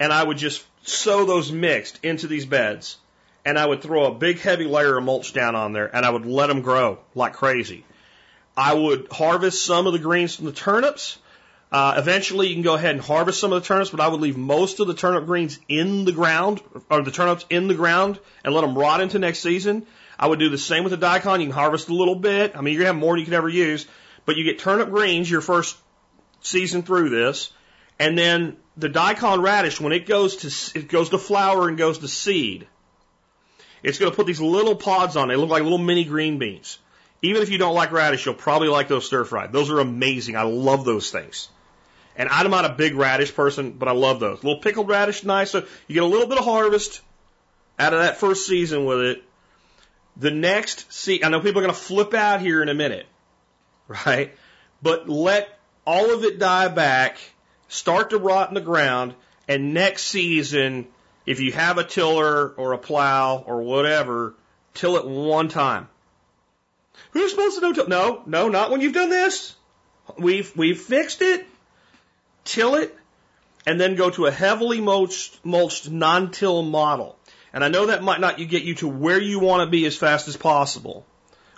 and 0.01 0.13
I 0.13 0.23
would 0.23 0.37
just 0.37 0.65
sow 0.83 1.25
those 1.25 1.53
mixed 1.53 2.01
into 2.05 2.27
these 2.27 2.47
beds. 2.47 2.99
And 3.47 3.59
I 3.59 3.67
would 3.67 3.83
throw 3.83 4.07
a 4.07 4.15
big 4.15 4.41
heavy 4.41 4.65
layer 4.65 4.97
of 4.97 5.05
mulch 5.05 5.35
down 5.35 5.55
on 5.55 5.73
there, 5.73 5.95
and 5.95 6.05
I 6.05 6.11
would 6.11 6.25
let 6.25 6.47
them 6.47 6.63
grow 6.63 6.99
like 7.15 7.35
crazy. 7.35 7.85
I 8.57 8.73
would 8.73 9.09
harvest 9.11 9.65
some 9.65 9.87
of 9.87 9.93
the 9.93 9.99
greens 9.99 10.35
from 10.35 10.47
the 10.47 10.53
turnips. 10.53 11.19
Uh, 11.75 11.95
eventually, 11.97 12.47
you 12.47 12.55
can 12.55 12.63
go 12.63 12.75
ahead 12.77 12.93
and 12.93 13.01
harvest 13.01 13.41
some 13.41 13.53
of 13.53 13.61
the 13.61 13.67
turnips, 13.67 13.91
but 13.91 13.99
I 13.99 14.07
would 14.07 14.21
leave 14.21 14.37
most 14.37 14.79
of 14.79 14.87
the 14.87 14.95
turnip 14.95 15.27
greens 15.27 15.59
in 15.69 16.05
the 16.05 16.13
ground, 16.13 16.63
or 16.89 17.03
the 17.03 17.11
turnips 17.11 17.45
in 17.51 17.67
the 17.67 17.75
ground, 17.75 18.21
and 18.45 18.55
let 18.55 18.61
them 18.61 18.79
rot 18.79 19.01
into 19.01 19.19
next 19.19 19.41
season. 19.41 19.85
I 20.17 20.29
would 20.29 20.39
do 20.39 20.51
the 20.51 20.57
same 20.57 20.85
with 20.85 20.93
the 20.93 20.97
daikon. 20.97 21.41
You 21.41 21.49
can 21.49 21.53
harvest 21.53 21.89
a 21.89 21.93
little 21.93 22.15
bit. 22.15 22.57
I 22.57 22.61
mean, 22.61 22.75
you're 22.75 22.85
gonna 22.85 22.93
have 22.93 23.01
more 23.03 23.15
than 23.15 23.19
you 23.19 23.25
can 23.25 23.35
ever 23.35 23.49
use, 23.49 23.89
but 24.25 24.37
you 24.37 24.45
get 24.45 24.61
turnip 24.61 24.89
greens 24.89 25.29
your 25.29 25.41
first 25.41 25.77
season 26.43 26.85
through 26.85 27.09
this, 27.09 27.53
and 27.99 28.17
then 28.17 28.57
the 28.77 28.89
daikon 28.89 29.43
radish 29.43 29.81
when 29.81 29.93
it 29.93 30.07
goes 30.07 30.37
to 30.37 30.79
it 30.79 30.87
goes 30.87 31.09
to 31.09 31.19
flower 31.19 31.67
and 31.67 31.77
goes 31.77 31.99
to 31.99 32.07
seed. 32.07 32.69
It's 33.83 33.99
going 33.99 34.13
to 34.13 34.17
put 34.17 34.29
these 34.29 34.41
little 34.41 34.77
pods 34.77 35.17
on. 35.17 35.27
They 35.27 35.35
look 35.35 35.51
like 35.51 35.65
little 35.65 35.79
mini 35.79 36.05
green 36.05 36.39
beans. 36.39 36.79
Even 37.23 37.43
if 37.43 37.51
you 37.51 37.59
don't 37.59 37.75
like 37.75 37.91
radish, 37.91 38.25
you'll 38.25 38.37
probably 38.37 38.69
like 38.69 38.87
those 38.87 39.07
stir 39.07 39.25
fried. 39.25 39.53
Those 39.53 39.71
are 39.71 39.81
amazing. 39.81 40.37
I 40.37 40.43
love 40.43 40.85
those 40.85 41.11
things. 41.11 41.49
And 42.17 42.29
I'm 42.29 42.51
not 42.51 42.65
a 42.65 42.71
big 42.71 42.95
radish 42.95 43.35
person, 43.35 43.73
but 43.73 43.89
I 43.89 43.93
love 43.93 44.21
those. 44.21 44.43
A 44.43 44.47
little 44.47 44.61
pickled 44.61 44.89
radish, 44.89 45.25
nice. 45.25 45.51
So 45.51 45.65
you 45.89 45.95
get 45.95 46.03
a 46.03 46.07
little 46.07 46.29
bit 46.29 46.39
of 46.39 46.45
harvest 46.45 47.01
out 47.79 47.93
of 47.93 48.01
that 48.01 48.19
first 48.19 48.47
season 48.47 48.85
with 48.85 49.01
it. 49.01 49.25
The 50.17 50.31
next 50.31 50.93
see, 50.93 51.25
I 51.25 51.29
know 51.29 51.41
people 51.41 51.61
are 51.61 51.65
going 51.65 51.75
to 51.75 51.81
flip 51.81 52.15
out 52.15 52.41
here 52.41 52.63
in 52.63 52.69
a 52.69 52.75
minute 52.75 53.07
right? 53.89 54.33
But 54.83 55.09
let 55.09 55.59
all 55.87 56.15
of 56.15 56.25
it 56.25 56.39
die 56.39 56.69
back, 56.69 57.19
start 57.69 58.11
to 58.11 58.19
rot 58.19 58.49
in 58.49 58.55
the 58.55 58.61
ground, 58.61 59.15
and 59.49 59.75
next 59.75 60.05
season, 60.05 60.87
if 61.27 61.41
you 61.41 61.53
have 61.53 61.79
a 61.79 61.85
tiller 61.85 62.49
or 62.49 62.73
a 62.73 62.79
plow 62.79 63.43
or 63.47 63.63
whatever, 63.63 64.35
till 64.73 64.97
it 64.97 65.07
one 65.07 65.49
time. 65.49 65.89
Who's 67.13 67.31
supposed 67.31 67.57
to 67.57 67.61
know? 67.61 67.73
Till? 67.73 67.89
No, 67.89 68.23
no, 68.27 68.49
not 68.49 68.71
when 68.71 68.81
you've 68.81 68.95
done 68.95 69.11
this. 69.11 69.55
We've 70.19 70.55
we've 70.57 70.81
fixed 70.81 71.23
it. 71.23 71.47
Till 72.45 72.75
it, 72.77 72.97
and 73.67 73.81
then 73.81 73.97
go 73.97 74.11
to 74.11 74.27
a 74.27 74.31
heavily 74.31 74.81
mulched, 74.81 75.45
mulched 75.45 75.91
non-till 75.91 76.63
model. 76.63 77.19
And 77.53 77.65
I 77.65 77.69
know 77.69 77.87
that 77.87 78.03
might 78.03 78.21
not 78.21 78.37
get 78.37 78.65
you 78.65 78.75
to 78.77 78.89
where 78.89 79.21
you 79.21 79.39
want 79.39 79.67
to 79.67 79.71
be 79.71 79.87
as 79.87 79.97
fast 79.97 80.29
as 80.29 80.37
possible, 80.37 81.07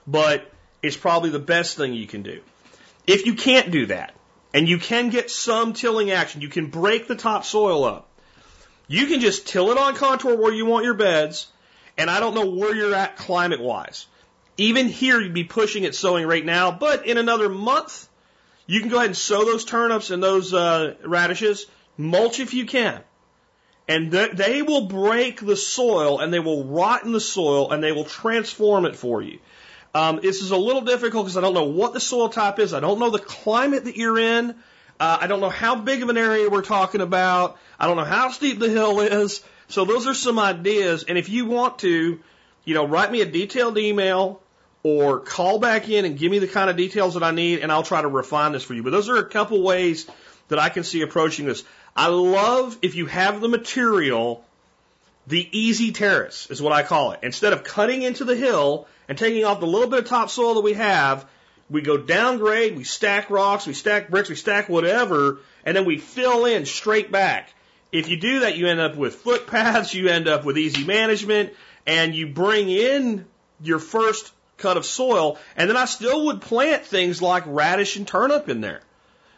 but 0.07 0.51
it's 0.83 0.97
probably 0.97 1.31
the 1.31 1.39
best 1.39 1.77
thing 1.77 1.95
you 1.95 2.07
can 2.07 2.23
do. 2.23 2.41
If 3.07 3.27
you 3.27 3.35
can't 3.35 3.71
do 3.71 3.87
that, 3.87 4.15
and 4.53 4.69
you 4.69 4.79
can 4.79 5.11
get 5.11 5.31
some 5.31 5.73
tilling 5.73 6.11
action, 6.11 6.41
you 6.41 6.49
can 6.49 6.69
break 6.69 7.09
the 7.09 7.17
topsoil 7.17 7.85
up. 7.85 8.09
You 8.89 9.07
can 9.07 9.21
just 9.21 9.47
till 9.47 9.71
it 9.71 9.79
on 9.79 9.95
contour 9.97 10.37
where 10.37 10.53
you 10.53 10.65
want 10.65 10.85
your 10.85 10.95
beds, 10.95 11.49
and 11.99 12.09
I 12.09 12.21
don't 12.21 12.35
know 12.35 12.51
where 12.51 12.75
you're 12.75 12.95
at 12.95 13.17
climate 13.17 13.61
wise. 13.61 14.07
Even 14.57 14.89
here, 14.89 15.21
you'd 15.21 15.35
be 15.35 15.45
pushing 15.45 15.85
it 15.85 15.95
sowing 15.95 16.27
right 16.27 16.45
now, 16.45 16.71
but 16.71 17.07
in 17.07 17.19
another 17.19 17.49
month, 17.49 18.09
you 18.67 18.81
can 18.81 18.89
go 18.89 18.97
ahead 18.97 19.09
and 19.09 19.17
sow 19.17 19.45
those 19.45 19.65
turnips 19.65 20.11
and 20.11 20.23
those 20.23 20.53
uh, 20.53 20.95
radishes, 21.05 21.67
mulch 21.97 22.41
if 22.41 22.53
you 22.53 22.67
can, 22.67 23.03
And 23.89 24.11
th- 24.11 24.33
they 24.33 24.63
will 24.63 24.87
break 24.87 25.41
the 25.41 25.57
soil 25.57 26.21
and 26.21 26.33
they 26.33 26.41
will 26.41 26.65
rot 26.65 27.05
in 27.05 27.13
the 27.13 27.21
soil 27.21 27.71
and 27.71 27.83
they 27.83 27.93
will 27.93 28.05
transform 28.05 28.85
it 28.85 28.97
for 28.97 29.23
you. 29.23 29.39
Um, 29.95 30.21
this 30.21 30.43
is 30.43 30.51
a 30.51 30.57
little 30.57 30.83
difficult 30.83 31.25
because 31.25 31.37
I 31.37 31.41
don't 31.41 31.55
know 31.55 31.65
what 31.65 31.95
the 31.95 32.01
soil 32.01 32.29
type 32.29 32.59
is. 32.59 32.75
I 32.75 32.81
don't 32.81 32.99
know 32.99 33.11
the 33.11 33.19
climate 33.19 33.85
that 33.85 33.97
you're 33.97 34.19
in. 34.19 34.51
Uh, 34.99 35.19
I 35.21 35.27
don't 35.27 35.41
know 35.41 35.49
how 35.49 35.77
big 35.77 36.03
of 36.03 36.09
an 36.09 36.17
area 36.19 36.51
we're 36.51 36.63
talking 36.63 37.01
about. 37.01 37.59
I 37.79 37.87
don't 37.87 37.97
know 37.97 38.05
how 38.05 38.31
steep 38.31 38.59
the 38.59 38.69
hill 38.69 39.01
is. 39.01 39.43
So 39.69 39.85
those 39.85 40.07
are 40.07 40.15
some 40.15 40.39
ideas. 40.39 41.05
And 41.05 41.17
if 41.17 41.29
you 41.29 41.47
want 41.47 41.79
to, 41.81 42.21
you 42.65 42.75
know, 42.75 42.87
write 42.87 43.11
me 43.13 43.21
a 43.21 43.27
detailed 43.27 43.79
email 43.79 44.43
or 44.87 45.19
call 45.19 45.59
back 45.59 45.89
in 45.89 46.05
and 46.05 46.17
give 46.17 46.31
me 46.31 46.39
the 46.39 46.47
kind 46.47 46.71
of 46.71 46.77
details 46.77 47.15
that 47.15 47.25
I 47.25 47.33
need 47.33 47.59
and 47.59 47.73
I'll 47.73 47.83
try 47.83 48.03
to 48.03 48.07
refine 48.07 48.53
this 48.53 48.63
for 48.63 48.73
you. 48.73 48.85
But 48.85 48.91
those 48.91 49.09
are 49.09 49.17
a 49.17 49.25
couple 49.25 49.61
ways 49.61 50.09
that 50.47 50.61
I 50.61 50.69
can 50.69 50.85
see 50.85 51.03
approaching 51.03 51.45
this. 51.45 51.65
I 51.97 52.07
love 52.07 52.79
if 52.83 52.95
you 52.95 53.07
have 53.07 53.41
the 53.41 53.49
material, 53.49 54.45
the 55.27 55.49
easy 55.51 55.91
terrace 55.91 56.47
is 56.51 56.63
what 56.63 56.73
I 56.73 56.85
call 56.85 57.11
it. 57.11 57.21
Instead 57.25 57.53
of 57.53 57.65
cutting 57.65 58.03
into 58.03 58.25
the 58.25 58.37
hill 58.37 58.87
and 59.09 59.19
taking 59.19 59.45
off 59.45 59.59
the 59.59 59.67
little 59.67 59.91
bit 59.91 59.99
of 59.99 60.05
topsoil 60.05 60.55
that 60.55 60.61
we 60.61 60.75
have, 60.75 61.27
we 61.69 61.83
go 61.83 61.97
downgrade, 61.97 62.77
we 62.77 62.85
stack 62.85 63.29
rocks, 63.29 63.67
we 63.67 63.73
stack 63.73 64.09
bricks, 64.09 64.29
we 64.29 64.37
stack 64.37 64.69
whatever, 64.69 65.39
and 65.65 65.77
then 65.77 65.85
we 65.85 65.99
fill 65.99 66.45
in 66.45 66.65
straight 66.65 67.11
back. 67.11 67.53
If 67.91 68.09
you 68.09 68.21
do 68.21 68.41
that, 68.41 68.57
you 68.57 68.69
end 68.69 68.79
up 68.79 68.95
with 68.95 69.17
footpaths, 69.17 69.95
you 69.95 70.07
end 70.07 70.29
up 70.29 70.45
with 70.45 70.57
easy 70.57 70.85
management, 70.85 71.55
and 71.89 72.15
you 72.15 72.29
bring 72.29 72.69
in 72.69 73.27
your 73.61 73.81
first 73.81 74.31
cut 74.57 74.77
of 74.77 74.87
soil, 74.87 75.39
and 75.57 75.69
then 75.69 75.77
I 75.77 75.85
still 75.85 76.27
would 76.27 76.41
plant 76.41 76.85
things 76.85 77.21
like 77.21 77.45
radish 77.47 77.97
and 77.97 78.07
turnip 78.07 78.49
in 78.49 78.61
there. 78.61 78.81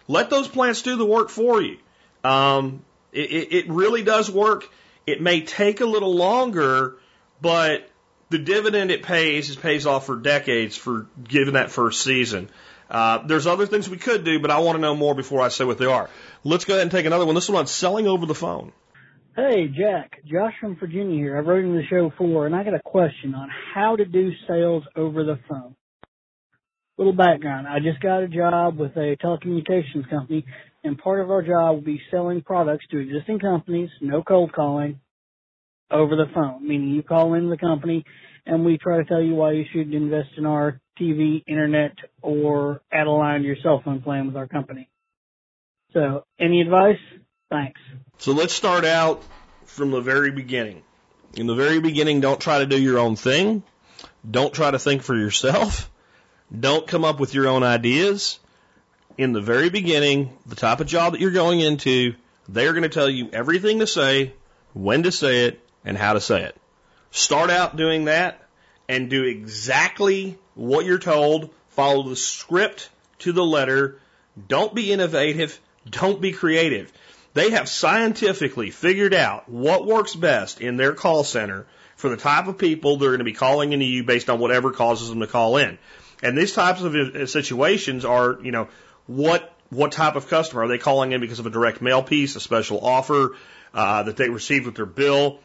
Let 0.07 0.31
those 0.31 0.49
plants 0.49 0.83
do 0.83 0.97
the 0.97 1.05
work 1.05 1.29
for 1.29 1.61
you. 1.61 1.79
Um, 2.25 2.85
it, 3.13 3.53
it 3.53 3.69
really 3.69 4.03
does 4.03 4.31
work. 4.31 4.69
It 5.07 5.21
may 5.21 5.43
take 5.43 5.81
a 5.81 5.87
little 5.87 6.15
longer, 6.15 6.97
but 7.41 7.89
the 8.31 8.39
dividend 8.39 8.91
it 8.91 9.03
pays 9.03 9.49
is 9.51 9.57
pays 9.57 9.87
off 9.87 10.07
for 10.07 10.17
decades 10.17 10.77
for 10.77 11.07
giving 11.23 11.55
that 11.55 11.71
first 11.71 12.03
season. 12.03 12.51
Uh, 12.91 13.19
there's 13.27 13.47
other 13.47 13.67
things 13.67 13.89
we 13.89 13.99
could 13.99 14.25
do, 14.25 14.41
but 14.41 14.51
I 14.51 14.61
want 14.61 14.77
to 14.77 14.81
know 14.81 14.95
more 14.95 15.15
before 15.15 15.43
I 15.43 15.49
say 15.49 15.65
what 15.65 15.79
they 15.79 15.87
are. 15.87 16.09
Let's 16.43 16.65
go 16.65 16.75
ahead 16.75 16.83
and 16.83 16.91
take 16.91 17.07
another 17.07 17.27
one. 17.27 17.35
This 17.35 17.49
one 17.49 17.59
on 17.59 17.67
selling 17.67 18.07
over 18.07 18.25
the 18.25 18.35
phone. 18.35 18.73
Hey, 19.37 19.69
Jack. 19.69 20.21
Josh 20.25 20.55
from 20.61 20.77
Virginia 20.77 21.17
here. 21.17 21.38
I've 21.38 21.47
wrote 21.47 21.64
in 21.64 21.77
the 21.77 21.87
show 21.88 22.11
before, 22.11 22.47
and 22.47 22.55
I 22.55 22.64
got 22.64 22.75
a 22.75 22.83
question 22.85 23.35
on 23.35 23.49
how 23.75 23.97
to 23.97 24.05
do 24.05 24.31
sales 24.49 24.85
over 24.97 25.25
the 25.25 25.38
phone. 25.49 25.77
Little 26.97 27.12
background. 27.12 27.69
I 27.69 27.79
just 27.79 28.01
got 28.01 28.23
a 28.23 28.29
job 28.29 28.79
with 28.79 28.97
a 28.97 29.17
telecommunications 29.23 30.11
company, 30.11 30.45
and 30.83 30.99
part 30.99 31.21
of 31.21 31.31
our 31.31 31.43
job 31.43 31.77
will 31.77 31.83
be 31.83 32.01
selling 32.11 32.43
products 32.43 32.87
to 32.91 32.99
existing 32.99 33.38
companies, 33.38 33.91
no 34.01 34.23
cold 34.23 34.53
calling, 34.53 35.01
over 35.91 36.17
the 36.17 36.27
phone, 36.35 36.67
meaning 36.67 36.91
you 36.91 37.03
call 37.03 37.35
into 37.35 37.49
the 37.49 37.57
company 37.57 38.05
and 38.49 38.64
we 38.64 38.79
try 38.79 38.97
to 38.97 39.05
tell 39.05 39.23
you 39.23 39.35
why 39.35 39.53
you 39.53 39.64
should 39.73 39.93
invest 39.93 40.31
in 40.37 40.47
our 40.47 40.81
TV, 41.01 41.45
internet, 41.47 41.93
or 42.23 42.81
add 42.91 43.07
a 43.07 43.11
line 43.11 43.43
to 43.43 43.47
your 43.47 43.57
cell 43.62 43.83
phone 43.85 44.01
plan 44.01 44.27
with 44.27 44.37
our 44.37 44.49
company. 44.49 44.88
So, 45.93 46.25
any 46.41 46.61
advice? 46.62 46.99
Thanks. 47.51 47.81
So 48.19 48.33
let's 48.33 48.53
start 48.53 48.85
out 48.85 49.23
from 49.65 49.91
the 49.91 50.01
very 50.01 50.31
beginning. 50.31 50.83
In 51.35 51.47
the 51.47 51.55
very 51.55 51.81
beginning, 51.81 52.21
don't 52.21 52.41
try 52.41 52.59
to 52.59 52.67
do 52.67 52.81
your 52.81 52.99
own 52.99 53.17
thing. 53.17 53.63
Don't 54.29 54.53
try 54.53 54.71
to 54.71 54.79
think 54.79 55.03
for 55.03 55.17
yourself. 55.17 55.91
Don't 56.59 56.87
come 56.87 57.05
up 57.05 57.21
with 57.21 57.35
your 57.35 57.49
own 57.49 57.63
ideas. 57.63 58.39
In 59.17 59.33
the 59.33 59.41
very 59.41 59.71
beginning, 59.71 60.37
the 60.47 60.57
type 60.57 60.81
of 60.81 60.87
job 60.87 61.13
that 61.13 61.21
you're 61.21 61.31
going 61.31 61.61
into, 61.61 62.15
they're 62.49 62.73
going 62.73 62.83
to 62.83 62.89
tell 62.89 63.09
you 63.09 63.31
everything 63.33 63.81
to 63.81 63.87
say, 63.87 64.33
when 64.75 65.03
to 65.05 65.13
say 65.13 65.47
it, 65.47 65.61
and 65.85 65.97
how 65.97 66.13
to 66.13 66.21
say 66.21 66.45
it. 66.45 66.57
Start 67.11 67.51
out 67.51 67.77
doing 67.77 68.07
that 68.07 68.43
and 68.89 69.11
do 69.11 69.25
exactly 69.25 70.39
what 70.55 70.85
you're 70.85 70.99
told. 70.99 71.51
Follow 71.71 72.09
the 72.09 72.17
script 72.17 72.91
to 73.21 73.33
the 73.33 73.45
letter. 73.45 73.99
Don't 74.49 74.75
be 74.75 74.93
innovative. 74.93 75.59
Don't 75.89 76.21
be 76.21 76.33
creative. 76.33 76.93
They 77.38 77.51
have 77.51 77.68
scientifically 77.68 78.70
figured 78.72 79.14
out 79.14 79.48
what 79.48 79.87
works 79.87 80.16
best 80.16 80.61
in 80.61 80.77
their 80.77 80.92
call 80.92 81.22
center 81.22 81.66
for 81.94 82.09
the 82.11 82.16
type 82.16 82.48
of 82.48 82.59
people 82.59 82.96
they're 82.96 83.11
going 83.11 83.20
to 83.20 83.24
be 83.24 83.33
calling 83.33 83.72
into 83.72 83.85
you 83.85 84.03
based 84.03 84.29
on 84.29 84.40
whatever 84.40 84.72
causes 84.72 85.09
them 85.09 85.20
to 85.20 85.29
call 85.29 85.57
in. 85.57 85.79
And 86.20 86.37
these 86.37 86.53
types 86.53 86.83
of 86.83 86.96
uh, 86.96 87.27
situations 87.27 88.05
are, 88.05 88.40
you 88.42 88.51
know, 88.51 88.66
what 89.07 89.55
what 89.70 89.92
type 89.92 90.16
of 90.16 90.27
customer 90.27 90.62
are 90.62 90.68
they 90.68 90.79
calling 90.79 91.12
in 91.12 91.20
because 91.20 91.38
of 91.38 91.46
a 91.46 91.51
direct 91.51 91.81
mail 91.81 92.03
piece, 92.03 92.35
a 92.35 92.40
special 92.40 92.85
offer 92.85 93.37
uh, 93.72 94.03
that 94.03 94.16
they 94.16 94.29
received 94.29 94.66
with 94.66 94.74
their 94.74 94.87
bill? 94.87 95.38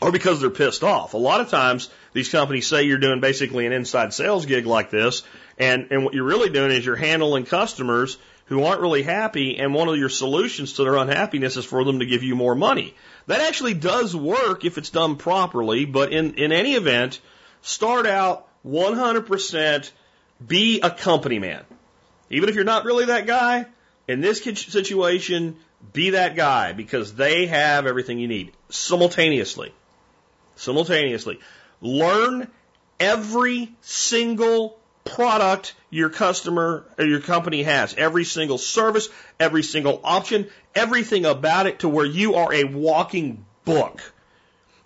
or 0.00 0.12
because 0.12 0.40
they're 0.40 0.50
pissed 0.50 0.84
off. 0.84 1.14
A 1.14 1.16
lot 1.16 1.40
of 1.40 1.48
times 1.48 1.90
these 2.12 2.28
companies 2.28 2.66
say 2.66 2.84
you're 2.84 2.98
doing 2.98 3.20
basically 3.20 3.66
an 3.66 3.72
inside 3.72 4.14
sales 4.14 4.46
gig 4.46 4.64
like 4.64 4.90
this, 4.90 5.24
and, 5.56 5.88
and 5.90 6.04
what 6.04 6.14
you're 6.14 6.24
really 6.24 6.50
doing 6.50 6.70
is 6.70 6.86
you're 6.86 6.94
handling 6.94 7.44
customers 7.44 8.16
who 8.48 8.64
aren't 8.64 8.80
really 8.80 9.02
happy, 9.02 9.56
and 9.58 9.74
one 9.74 9.88
of 9.88 9.96
your 9.96 10.08
solutions 10.08 10.74
to 10.74 10.84
their 10.84 10.96
unhappiness 10.96 11.56
is 11.56 11.64
for 11.64 11.84
them 11.84 12.00
to 12.00 12.06
give 12.06 12.22
you 12.22 12.34
more 12.34 12.54
money. 12.54 12.94
That 13.26 13.40
actually 13.40 13.74
does 13.74 14.14
work 14.16 14.64
if 14.64 14.78
it's 14.78 14.90
done 14.90 15.16
properly, 15.16 15.84
but 15.84 16.12
in, 16.12 16.34
in 16.34 16.52
any 16.52 16.74
event, 16.74 17.20
start 17.62 18.06
out 18.06 18.48
100% 18.66 19.90
be 20.46 20.80
a 20.80 20.90
company 20.90 21.38
man. 21.38 21.64
Even 22.30 22.48
if 22.48 22.54
you're 22.54 22.64
not 22.64 22.84
really 22.84 23.06
that 23.06 23.26
guy, 23.26 23.66
in 24.06 24.20
this 24.20 24.42
situation, 24.42 25.56
be 25.92 26.10
that 26.10 26.34
guy 26.36 26.72
because 26.72 27.14
they 27.14 27.46
have 27.46 27.86
everything 27.86 28.18
you 28.18 28.28
need 28.28 28.52
simultaneously 28.68 29.72
simultaneously. 30.58 31.40
Learn 31.80 32.48
every 33.00 33.72
single 33.80 34.78
product 35.14 35.74
your 35.90 36.10
customer 36.10 36.84
or 36.98 37.04
your 37.04 37.20
company 37.20 37.62
has, 37.62 37.94
every 37.94 38.24
single 38.24 38.58
service, 38.58 39.08
every 39.40 39.62
single 39.62 40.00
option, 40.04 40.48
everything 40.74 41.24
about 41.24 41.66
it 41.66 41.80
to 41.80 41.88
where 41.88 42.06
you 42.06 42.34
are 42.34 42.52
a 42.52 42.64
walking 42.64 43.44
book. 43.64 44.00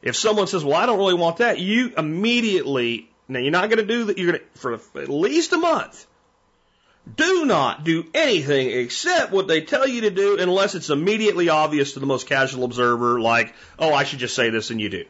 If 0.02 0.16
someone 0.16 0.46
says, 0.46 0.64
"Well, 0.64 0.76
I 0.76 0.86
don't 0.86 0.98
really 0.98 1.14
want 1.14 1.38
that," 1.38 1.58
you 1.58 1.92
immediately 1.96 3.08
now 3.28 3.38
you're 3.38 3.50
not 3.50 3.68
going 3.68 3.78
to 3.78 3.86
do 3.86 4.04
that. 4.04 4.18
You're 4.18 4.32
going 4.32 4.42
to 4.42 4.58
for 4.58 4.74
at 4.74 5.08
least 5.08 5.52
a 5.52 5.58
month. 5.58 6.06
Do 7.16 7.44
not 7.44 7.82
do 7.82 8.04
anything 8.14 8.70
except 8.70 9.32
what 9.32 9.48
they 9.48 9.60
tell 9.60 9.88
you 9.88 10.02
to 10.02 10.10
do 10.10 10.38
unless 10.38 10.74
it's 10.74 10.90
immediately 10.90 11.48
obvious 11.48 11.94
to 11.94 12.00
the 12.00 12.06
most 12.06 12.28
casual 12.28 12.64
observer, 12.64 13.20
like, 13.20 13.54
"Oh, 13.78 13.92
I 13.92 14.04
should 14.04 14.20
just 14.20 14.36
say 14.36 14.50
this," 14.50 14.70
and 14.70 14.80
you 14.80 14.88
do. 14.88 15.04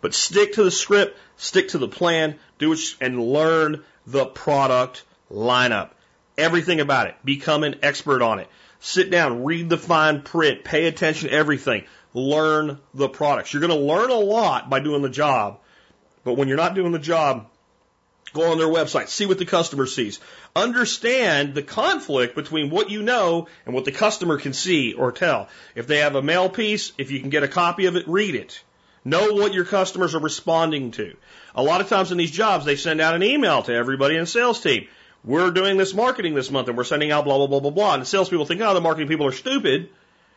But 0.00 0.14
stick 0.14 0.54
to 0.54 0.64
the 0.64 0.70
script, 0.70 1.18
stick 1.36 1.68
to 1.68 1.78
the 1.78 1.88
plan, 1.88 2.38
do 2.58 2.72
it, 2.72 2.94
and 3.00 3.32
learn 3.32 3.84
the 4.06 4.26
product 4.26 5.04
lineup. 5.30 5.90
Everything 6.36 6.80
about 6.80 7.06
it. 7.06 7.16
Become 7.24 7.64
an 7.64 7.76
expert 7.82 8.22
on 8.22 8.38
it. 8.40 8.48
Sit 8.80 9.10
down, 9.10 9.44
read 9.44 9.68
the 9.68 9.78
fine 9.78 10.22
print, 10.22 10.64
pay 10.64 10.86
attention 10.86 11.28
to 11.30 11.34
everything. 11.34 11.84
Learn 12.12 12.78
the 12.92 13.08
products. 13.08 13.52
You're 13.52 13.66
going 13.66 13.78
to 13.78 13.86
learn 13.86 14.10
a 14.10 14.14
lot 14.14 14.68
by 14.68 14.80
doing 14.80 15.02
the 15.02 15.08
job. 15.08 15.60
But 16.22 16.34
when 16.34 16.48
you're 16.48 16.56
not 16.56 16.74
doing 16.74 16.92
the 16.92 16.98
job, 16.98 17.46
go 18.32 18.52
on 18.52 18.58
their 18.58 18.68
website, 18.68 19.08
see 19.08 19.26
what 19.26 19.38
the 19.38 19.46
customer 19.46 19.86
sees. 19.86 20.20
Understand 20.54 21.54
the 21.54 21.62
conflict 21.62 22.34
between 22.34 22.70
what 22.70 22.90
you 22.90 23.02
know 23.02 23.48
and 23.64 23.74
what 23.74 23.84
the 23.84 23.92
customer 23.92 24.38
can 24.38 24.52
see 24.52 24.92
or 24.92 25.12
tell. 25.12 25.48
If 25.74 25.86
they 25.86 25.98
have 25.98 26.14
a 26.14 26.22
mail 26.22 26.48
piece, 26.48 26.92
if 26.98 27.10
you 27.10 27.20
can 27.20 27.30
get 27.30 27.42
a 27.42 27.48
copy 27.48 27.86
of 27.86 27.96
it, 27.96 28.06
read 28.06 28.34
it. 28.34 28.62
Know 29.04 29.34
what 29.34 29.52
your 29.52 29.66
customers 29.66 30.14
are 30.14 30.20
responding 30.20 30.92
to. 30.92 31.14
A 31.54 31.62
lot 31.62 31.80
of 31.80 31.88
times 31.88 32.10
in 32.10 32.18
these 32.18 32.30
jobs, 32.30 32.64
they 32.64 32.76
send 32.76 33.00
out 33.00 33.14
an 33.14 33.22
email 33.22 33.62
to 33.62 33.74
everybody 33.74 34.14
in 34.14 34.22
the 34.22 34.26
sales 34.26 34.60
team. 34.60 34.88
We're 35.24 35.50
doing 35.50 35.76
this 35.76 35.94
marketing 35.94 36.34
this 36.34 36.50
month 36.50 36.68
and 36.68 36.76
we're 36.76 36.84
sending 36.84 37.10
out 37.10 37.24
blah, 37.24 37.36
blah, 37.36 37.46
blah, 37.46 37.60
blah, 37.60 37.70
blah. 37.70 37.94
And 37.94 38.02
the 38.02 38.06
salespeople 38.06 38.46
think, 38.46 38.60
oh, 38.62 38.74
the 38.74 38.80
marketing 38.80 39.08
people 39.08 39.26
are 39.26 39.32
stupid 39.32 39.88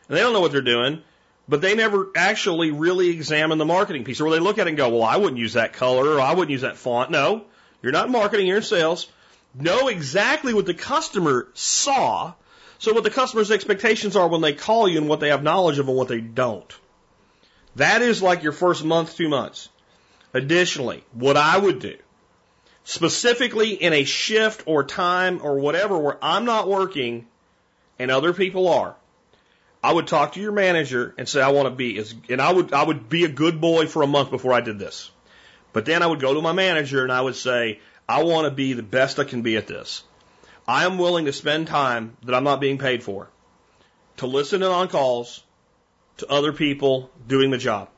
and 0.08 0.16
they 0.16 0.20
don't 0.20 0.32
know 0.32 0.40
what 0.40 0.52
they're 0.52 0.60
doing. 0.60 1.02
But 1.48 1.62
they 1.62 1.74
never 1.74 2.08
actually 2.14 2.70
really 2.70 3.08
examine 3.08 3.56
the 3.56 3.64
marketing 3.64 4.04
piece 4.04 4.20
or 4.20 4.30
they 4.30 4.38
look 4.38 4.58
at 4.58 4.66
it 4.66 4.70
and 4.70 4.76
go, 4.76 4.90
well, 4.90 5.02
I 5.02 5.16
wouldn't 5.16 5.38
use 5.38 5.54
that 5.54 5.72
color 5.72 6.16
or 6.16 6.20
I 6.20 6.32
wouldn't 6.34 6.50
use 6.50 6.60
that 6.60 6.76
font. 6.76 7.10
No, 7.10 7.44
you're 7.82 7.92
not 7.92 8.10
marketing, 8.10 8.46
you're 8.46 8.58
in 8.58 8.62
sales. 8.62 9.08
Know 9.54 9.88
exactly 9.88 10.52
what 10.52 10.66
the 10.66 10.74
customer 10.74 11.48
saw. 11.54 12.34
So 12.78 12.92
what 12.92 13.02
the 13.02 13.10
customer's 13.10 13.50
expectations 13.50 14.14
are 14.14 14.28
when 14.28 14.42
they 14.42 14.52
call 14.52 14.88
you 14.88 14.98
and 14.98 15.08
what 15.08 15.20
they 15.20 15.30
have 15.30 15.42
knowledge 15.42 15.78
of 15.78 15.88
and 15.88 15.96
what 15.96 16.08
they 16.08 16.20
don't. 16.20 16.72
That 17.76 18.02
is 18.02 18.22
like 18.22 18.42
your 18.42 18.52
first 18.52 18.84
month, 18.84 19.16
two 19.16 19.28
months. 19.28 19.68
Additionally, 20.34 21.04
what 21.12 21.36
I 21.36 21.56
would 21.56 21.78
do, 21.78 21.96
specifically 22.84 23.70
in 23.70 23.92
a 23.92 24.04
shift 24.04 24.62
or 24.66 24.84
time 24.84 25.40
or 25.42 25.58
whatever 25.58 25.96
where 25.98 26.18
I'm 26.22 26.44
not 26.44 26.68
working 26.68 27.26
and 27.98 28.10
other 28.10 28.32
people 28.32 28.68
are, 28.68 28.94
I 29.82 29.92
would 29.92 30.06
talk 30.06 30.32
to 30.32 30.40
your 30.40 30.52
manager 30.52 31.14
and 31.16 31.28
say 31.28 31.40
I 31.40 31.50
want 31.50 31.66
to 31.66 31.74
be 31.74 31.98
as, 31.98 32.14
and 32.28 32.42
I 32.42 32.52
would 32.52 32.72
I 32.72 32.82
would 32.82 33.08
be 33.08 33.24
a 33.24 33.28
good 33.28 33.60
boy 33.60 33.86
for 33.86 34.02
a 34.02 34.06
month 34.06 34.30
before 34.30 34.52
I 34.52 34.60
did 34.60 34.78
this. 34.78 35.10
But 35.72 35.84
then 35.84 36.02
I 36.02 36.06
would 36.06 36.20
go 36.20 36.34
to 36.34 36.42
my 36.42 36.52
manager 36.52 37.02
and 37.02 37.12
I 37.12 37.20
would 37.20 37.36
say 37.36 37.80
I 38.08 38.24
want 38.24 38.46
to 38.46 38.50
be 38.50 38.72
the 38.72 38.82
best 38.82 39.18
I 39.18 39.24
can 39.24 39.42
be 39.42 39.56
at 39.56 39.66
this. 39.66 40.02
I 40.66 40.84
am 40.84 40.98
willing 40.98 41.26
to 41.26 41.32
spend 41.32 41.68
time 41.68 42.16
that 42.24 42.34
I'm 42.34 42.44
not 42.44 42.60
being 42.60 42.78
paid 42.78 43.02
for 43.02 43.28
to 44.18 44.26
listen 44.26 44.62
in 44.62 44.68
on 44.68 44.88
calls, 44.88 45.42
to 46.18 46.30
other 46.30 46.52
people 46.52 47.10
doing 47.26 47.50
the 47.50 47.58
job. 47.58 47.88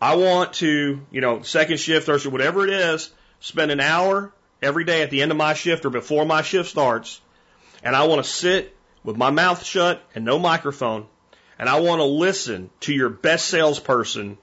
I 0.00 0.16
want 0.16 0.54
to, 0.54 1.00
you 1.10 1.20
know, 1.20 1.42
second 1.42 1.78
shift 1.78 2.08
or 2.08 2.18
whatever 2.30 2.64
it 2.64 2.70
is, 2.70 3.10
spend 3.40 3.70
an 3.70 3.80
hour 3.80 4.32
every 4.62 4.84
day 4.84 5.02
at 5.02 5.10
the 5.10 5.22
end 5.22 5.30
of 5.30 5.36
my 5.36 5.54
shift 5.54 5.84
or 5.84 5.90
before 5.90 6.24
my 6.24 6.42
shift 6.42 6.68
starts, 6.68 7.20
and 7.82 7.94
I 7.94 8.06
want 8.06 8.24
to 8.24 8.30
sit 8.30 8.76
with 9.02 9.16
my 9.16 9.30
mouth 9.30 9.64
shut 9.64 10.02
and 10.14 10.24
no 10.24 10.38
microphone, 10.38 11.06
and 11.58 11.68
I 11.68 11.80
want 11.80 12.00
to 12.00 12.04
listen 12.04 12.70
to 12.80 12.92
your 12.92 13.08
best 13.08 13.46
salesperson 13.46 14.38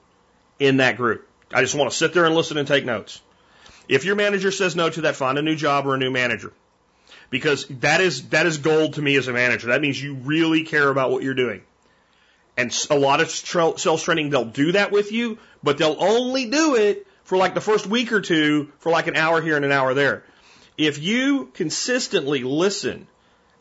in 0.58 0.78
that 0.78 0.96
group. 0.96 1.28
I 1.52 1.60
just 1.60 1.74
want 1.74 1.90
to 1.90 1.96
sit 1.96 2.14
there 2.14 2.24
and 2.24 2.34
listen 2.34 2.56
and 2.56 2.66
take 2.66 2.84
notes. 2.84 3.20
If 3.88 4.04
your 4.04 4.16
manager 4.16 4.50
says 4.50 4.74
no 4.74 4.88
to 4.88 5.02
that, 5.02 5.16
find 5.16 5.38
a 5.38 5.42
new 5.42 5.56
job 5.56 5.86
or 5.86 5.94
a 5.94 5.98
new 5.98 6.10
manager. 6.10 6.52
Because 7.30 7.66
that 7.80 8.00
is, 8.00 8.28
that 8.28 8.46
is 8.46 8.58
gold 8.58 8.94
to 8.94 9.02
me 9.02 9.16
as 9.16 9.28
a 9.28 9.32
manager. 9.32 9.68
That 9.68 9.80
means 9.80 10.02
you 10.02 10.14
really 10.14 10.64
care 10.64 10.88
about 10.88 11.10
what 11.10 11.22
you're 11.22 11.34
doing. 11.34 11.62
And 12.56 12.74
a 12.90 12.98
lot 12.98 13.20
of 13.20 13.30
sales 13.30 14.02
training, 14.02 14.30
they'll 14.30 14.44
do 14.44 14.72
that 14.72 14.92
with 14.92 15.10
you, 15.10 15.38
but 15.62 15.78
they'll 15.78 15.96
only 15.98 16.50
do 16.50 16.74
it 16.74 17.06
for 17.24 17.38
like 17.38 17.54
the 17.54 17.60
first 17.60 17.86
week 17.86 18.12
or 18.12 18.20
two 18.20 18.70
for 18.78 18.92
like 18.92 19.06
an 19.06 19.16
hour 19.16 19.40
here 19.40 19.56
and 19.56 19.64
an 19.64 19.72
hour 19.72 19.94
there. 19.94 20.24
If 20.76 21.02
you 21.02 21.46
consistently 21.54 22.42
listen 22.42 23.06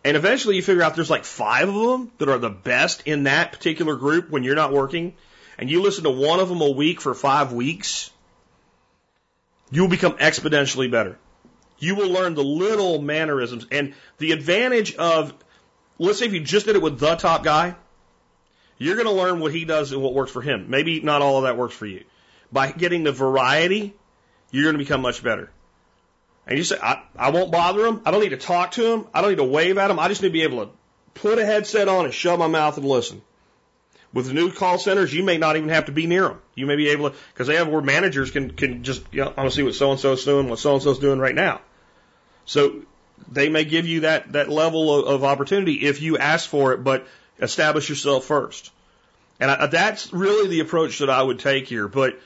and 0.04 0.18
eventually 0.18 0.56
you 0.56 0.62
figure 0.62 0.84
out 0.84 0.96
there's 0.96 1.10
like 1.10 1.26
five 1.26 1.70
of 1.70 1.76
them 1.76 2.12
that 2.18 2.30
are 2.30 2.38
the 2.38 2.50
best 2.50 3.04
in 3.06 3.24
that 3.24 3.52
particular 3.52 3.96
group 3.96 4.30
when 4.30 4.44
you're 4.44 4.56
not 4.56 4.74
working, 4.74 5.14
and 5.58 5.70
you 5.70 5.82
listen 5.82 6.04
to 6.06 6.10
one 6.10 6.40
of 6.40 6.50
them 6.50 6.62
a 6.62 6.72
week 6.72 7.00
for 7.00 7.14
five 7.14 7.54
weeks, 7.54 8.10
you 9.70 9.84
will 9.84 9.90
become 9.90 10.14
exponentially 10.14 10.90
better. 10.90 11.18
You 11.78 11.96
will 11.96 12.10
learn 12.10 12.34
the 12.34 12.44
little 12.44 13.02
mannerisms 13.02 13.68
and 13.72 13.94
the 14.18 14.32
advantage 14.32 14.96
of, 14.96 15.34
let's 16.00 16.20
say 16.20 16.26
if 16.26 16.34
you 16.34 16.40
just 16.40 16.66
did 16.66 16.76
it 16.76 16.82
with 16.82 17.00
the 17.00 17.16
top 17.16 17.44
guy, 17.44 17.76
you're 18.82 18.96
going 18.96 19.06
to 19.06 19.14
learn 19.14 19.40
what 19.40 19.54
he 19.54 19.64
does 19.64 19.92
and 19.92 20.02
what 20.02 20.16
works 20.16 20.32
for 20.32 20.42
him. 20.42 20.66
Maybe 20.70 21.02
not 21.02 21.22
all 21.22 21.38
of 21.38 21.44
that 21.44 21.56
works 21.56 21.76
for 21.76 21.86
you. 21.86 22.04
By 22.52 22.72
getting 22.72 23.04
the 23.04 23.12
variety, 23.12 23.94
you're 24.50 24.64
going 24.64 24.74
to 24.74 24.80
become 24.80 25.02
much 25.02 25.22
better. 25.22 25.52
And 26.48 26.58
you 26.58 26.64
say, 26.64 26.78
I, 26.82 27.04
I 27.16 27.30
won't 27.30 27.52
bother 27.52 27.86
him. 27.86 28.02
I 28.06 28.10
don't 28.10 28.22
need 28.22 28.30
to 28.30 28.38
talk 28.38 28.72
to 28.72 28.92
him. 28.92 29.06
I 29.14 29.22
don't 29.22 29.30
need 29.30 29.36
to 29.36 29.44
wave 29.44 29.78
at 29.78 29.92
him. 29.92 30.00
I 30.00 30.08
just 30.08 30.24
need 30.24 30.30
to 30.30 30.34
be 30.34 30.42
able 30.42 30.66
to 30.66 30.72
put 31.14 31.38
a 31.38 31.46
headset 31.46 31.88
on 31.90 32.06
and 32.06 32.14
shut 32.14 32.40
my 32.40 32.48
mouth 32.48 32.76
and 32.78 32.88
listen. 32.88 33.22
With 34.14 34.26
the 34.26 34.34
new 34.34 34.52
call 34.52 34.80
centers, 34.80 35.14
you 35.14 35.24
may 35.24 35.38
not 35.38 35.58
even 35.58 35.70
have 35.70 35.86
to 35.86 35.92
be 35.92 36.08
near 36.08 36.24
them. 36.24 36.42
You 36.56 36.66
may 36.66 36.76
be 36.76 36.90
able 36.90 37.12
to, 37.12 37.16
because 37.34 37.46
they 37.46 37.58
have 37.58 37.68
where 37.68 37.82
managers 37.82 38.32
can, 38.32 38.50
can 38.50 38.84
just, 38.84 39.04
you 39.12 39.24
know, 39.24 39.32
I 39.38 39.42
want 39.42 39.52
to 39.52 39.56
see 39.56 39.62
what 39.64 39.76
so 39.76 39.92
and 39.92 40.00
so's 40.00 40.26
doing, 40.26 40.50
what 40.50 40.58
so 40.58 40.74
and 40.74 40.82
so's 40.82 40.98
doing 40.98 41.20
right 41.20 41.36
now. 41.36 41.62
So 42.46 42.82
they 43.32 43.48
may 43.48 43.64
give 43.64 43.86
you 43.86 44.02
that, 44.02 44.32
that 44.32 44.50
level 44.50 44.92
of, 44.92 45.06
of 45.06 45.24
opportunity 45.24 45.74
if 45.74 46.02
you 46.02 46.18
ask 46.18 46.50
for 46.50 46.74
it, 46.74 46.84
but 46.84 47.06
establish 47.42 47.90
yourself 47.90 48.26
first. 48.26 48.72
And 49.40 49.50
I, 49.50 49.66
that's 49.68 50.14
really 50.14 50.48
the 50.48 50.60
approach 50.60 51.00
that 51.00 51.10
I 51.10 51.22
would 51.22 51.40
take 51.40 51.68
here. 51.68 51.88
But 51.88 52.20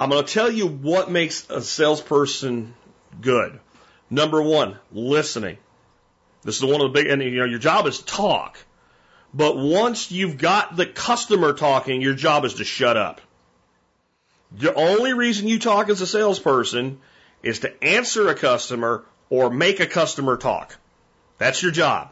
I'm 0.00 0.10
going 0.10 0.24
to 0.24 0.32
tell 0.32 0.50
you 0.50 0.66
what 0.66 1.10
makes 1.10 1.48
a 1.50 1.60
salesperson 1.60 2.74
good. 3.20 3.58
Number 4.10 4.40
one, 4.40 4.78
listening. 4.92 5.58
This 6.42 6.56
is 6.56 6.64
one 6.64 6.80
of 6.80 6.92
the 6.92 7.00
big, 7.00 7.08
and 7.08 7.22
you 7.22 7.32
know, 7.32 7.44
your 7.44 7.58
job 7.58 7.86
is 7.86 8.00
talk. 8.00 8.58
But 9.34 9.58
once 9.58 10.10
you've 10.10 10.38
got 10.38 10.76
the 10.76 10.86
customer 10.86 11.52
talking, 11.52 12.00
your 12.00 12.14
job 12.14 12.44
is 12.44 12.54
to 12.54 12.64
shut 12.64 12.96
up. 12.96 13.20
The 14.52 14.72
only 14.72 15.12
reason 15.12 15.48
you 15.48 15.58
talk 15.58 15.90
as 15.90 16.00
a 16.00 16.06
salesperson 16.06 17.00
is 17.42 17.60
to 17.60 17.84
answer 17.84 18.28
a 18.28 18.34
customer 18.34 19.04
or 19.28 19.50
make 19.50 19.80
a 19.80 19.86
customer 19.86 20.38
talk. 20.38 20.76
That's 21.36 21.62
your 21.62 21.72
job. 21.72 22.10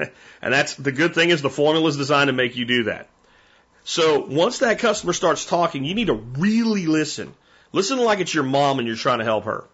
and 0.42 0.54
that's 0.54 0.74
the 0.74 0.92
good 0.92 1.14
thing 1.14 1.30
is 1.30 1.42
the 1.42 1.50
formula 1.50 1.88
is 1.88 1.96
designed 1.96 2.28
to 2.28 2.32
make 2.32 2.56
you 2.56 2.64
do 2.64 2.84
that. 2.84 3.08
So 3.84 4.20
once 4.20 4.58
that 4.58 4.78
customer 4.78 5.12
starts 5.12 5.44
talking, 5.44 5.84
you 5.84 5.94
need 5.94 6.08
to 6.08 6.14
really 6.14 6.86
listen. 6.86 7.34
Listen 7.72 7.98
like 7.98 8.20
it's 8.20 8.34
your 8.34 8.44
mom 8.44 8.78
and 8.78 8.86
you're 8.86 8.96
trying 8.96 9.18
to 9.18 9.24
help 9.24 9.44
her. 9.44 9.64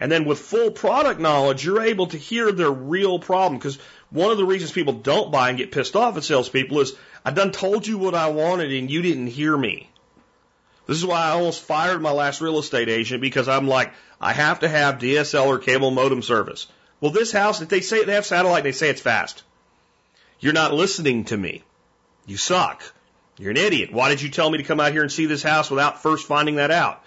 And 0.00 0.12
then 0.12 0.26
with 0.26 0.38
full 0.38 0.70
product 0.70 1.20
knowledge, 1.20 1.64
you're 1.64 1.82
able 1.82 2.06
to 2.08 2.16
hear 2.16 2.52
their 2.52 2.70
real 2.70 3.18
problem. 3.18 3.58
Because 3.58 3.78
one 4.10 4.30
of 4.30 4.36
the 4.36 4.44
reasons 4.44 4.70
people 4.70 4.92
don't 4.92 5.32
buy 5.32 5.48
and 5.48 5.58
get 5.58 5.72
pissed 5.72 5.96
off 5.96 6.16
at 6.16 6.24
salespeople 6.24 6.80
is, 6.80 6.94
I 7.24 7.32
done 7.32 7.50
told 7.50 7.86
you 7.86 7.98
what 7.98 8.14
I 8.14 8.28
wanted 8.28 8.72
and 8.72 8.90
you 8.90 9.02
didn't 9.02 9.26
hear 9.26 9.56
me. 9.56 9.90
This 10.86 10.96
is 10.98 11.04
why 11.04 11.20
I 11.20 11.30
almost 11.30 11.62
fired 11.62 12.00
my 12.00 12.12
last 12.12 12.40
real 12.40 12.58
estate 12.58 12.88
agent 12.88 13.20
because 13.20 13.48
I'm 13.48 13.68
like, 13.68 13.92
I 14.20 14.32
have 14.32 14.60
to 14.60 14.68
have 14.68 14.98
DSL 14.98 15.46
or 15.46 15.58
cable 15.58 15.90
modem 15.90 16.22
service. 16.22 16.66
Well, 17.00 17.12
this 17.12 17.32
house, 17.32 17.60
if 17.60 17.68
they 17.68 17.80
say 17.80 18.04
they 18.04 18.14
have 18.14 18.26
satellite, 18.26 18.64
they 18.64 18.72
say 18.72 18.88
it's 18.88 19.00
fast. 19.00 19.42
You're 20.40 20.52
not 20.52 20.74
listening 20.74 21.24
to 21.26 21.36
me. 21.36 21.62
You 22.26 22.36
suck. 22.36 22.82
You're 23.38 23.52
an 23.52 23.56
idiot. 23.56 23.92
Why 23.92 24.08
did 24.08 24.20
you 24.20 24.30
tell 24.30 24.50
me 24.50 24.58
to 24.58 24.64
come 24.64 24.80
out 24.80 24.92
here 24.92 25.02
and 25.02 25.12
see 25.12 25.26
this 25.26 25.42
house 25.42 25.70
without 25.70 26.02
first 26.02 26.26
finding 26.26 26.56
that 26.56 26.70
out? 26.70 27.02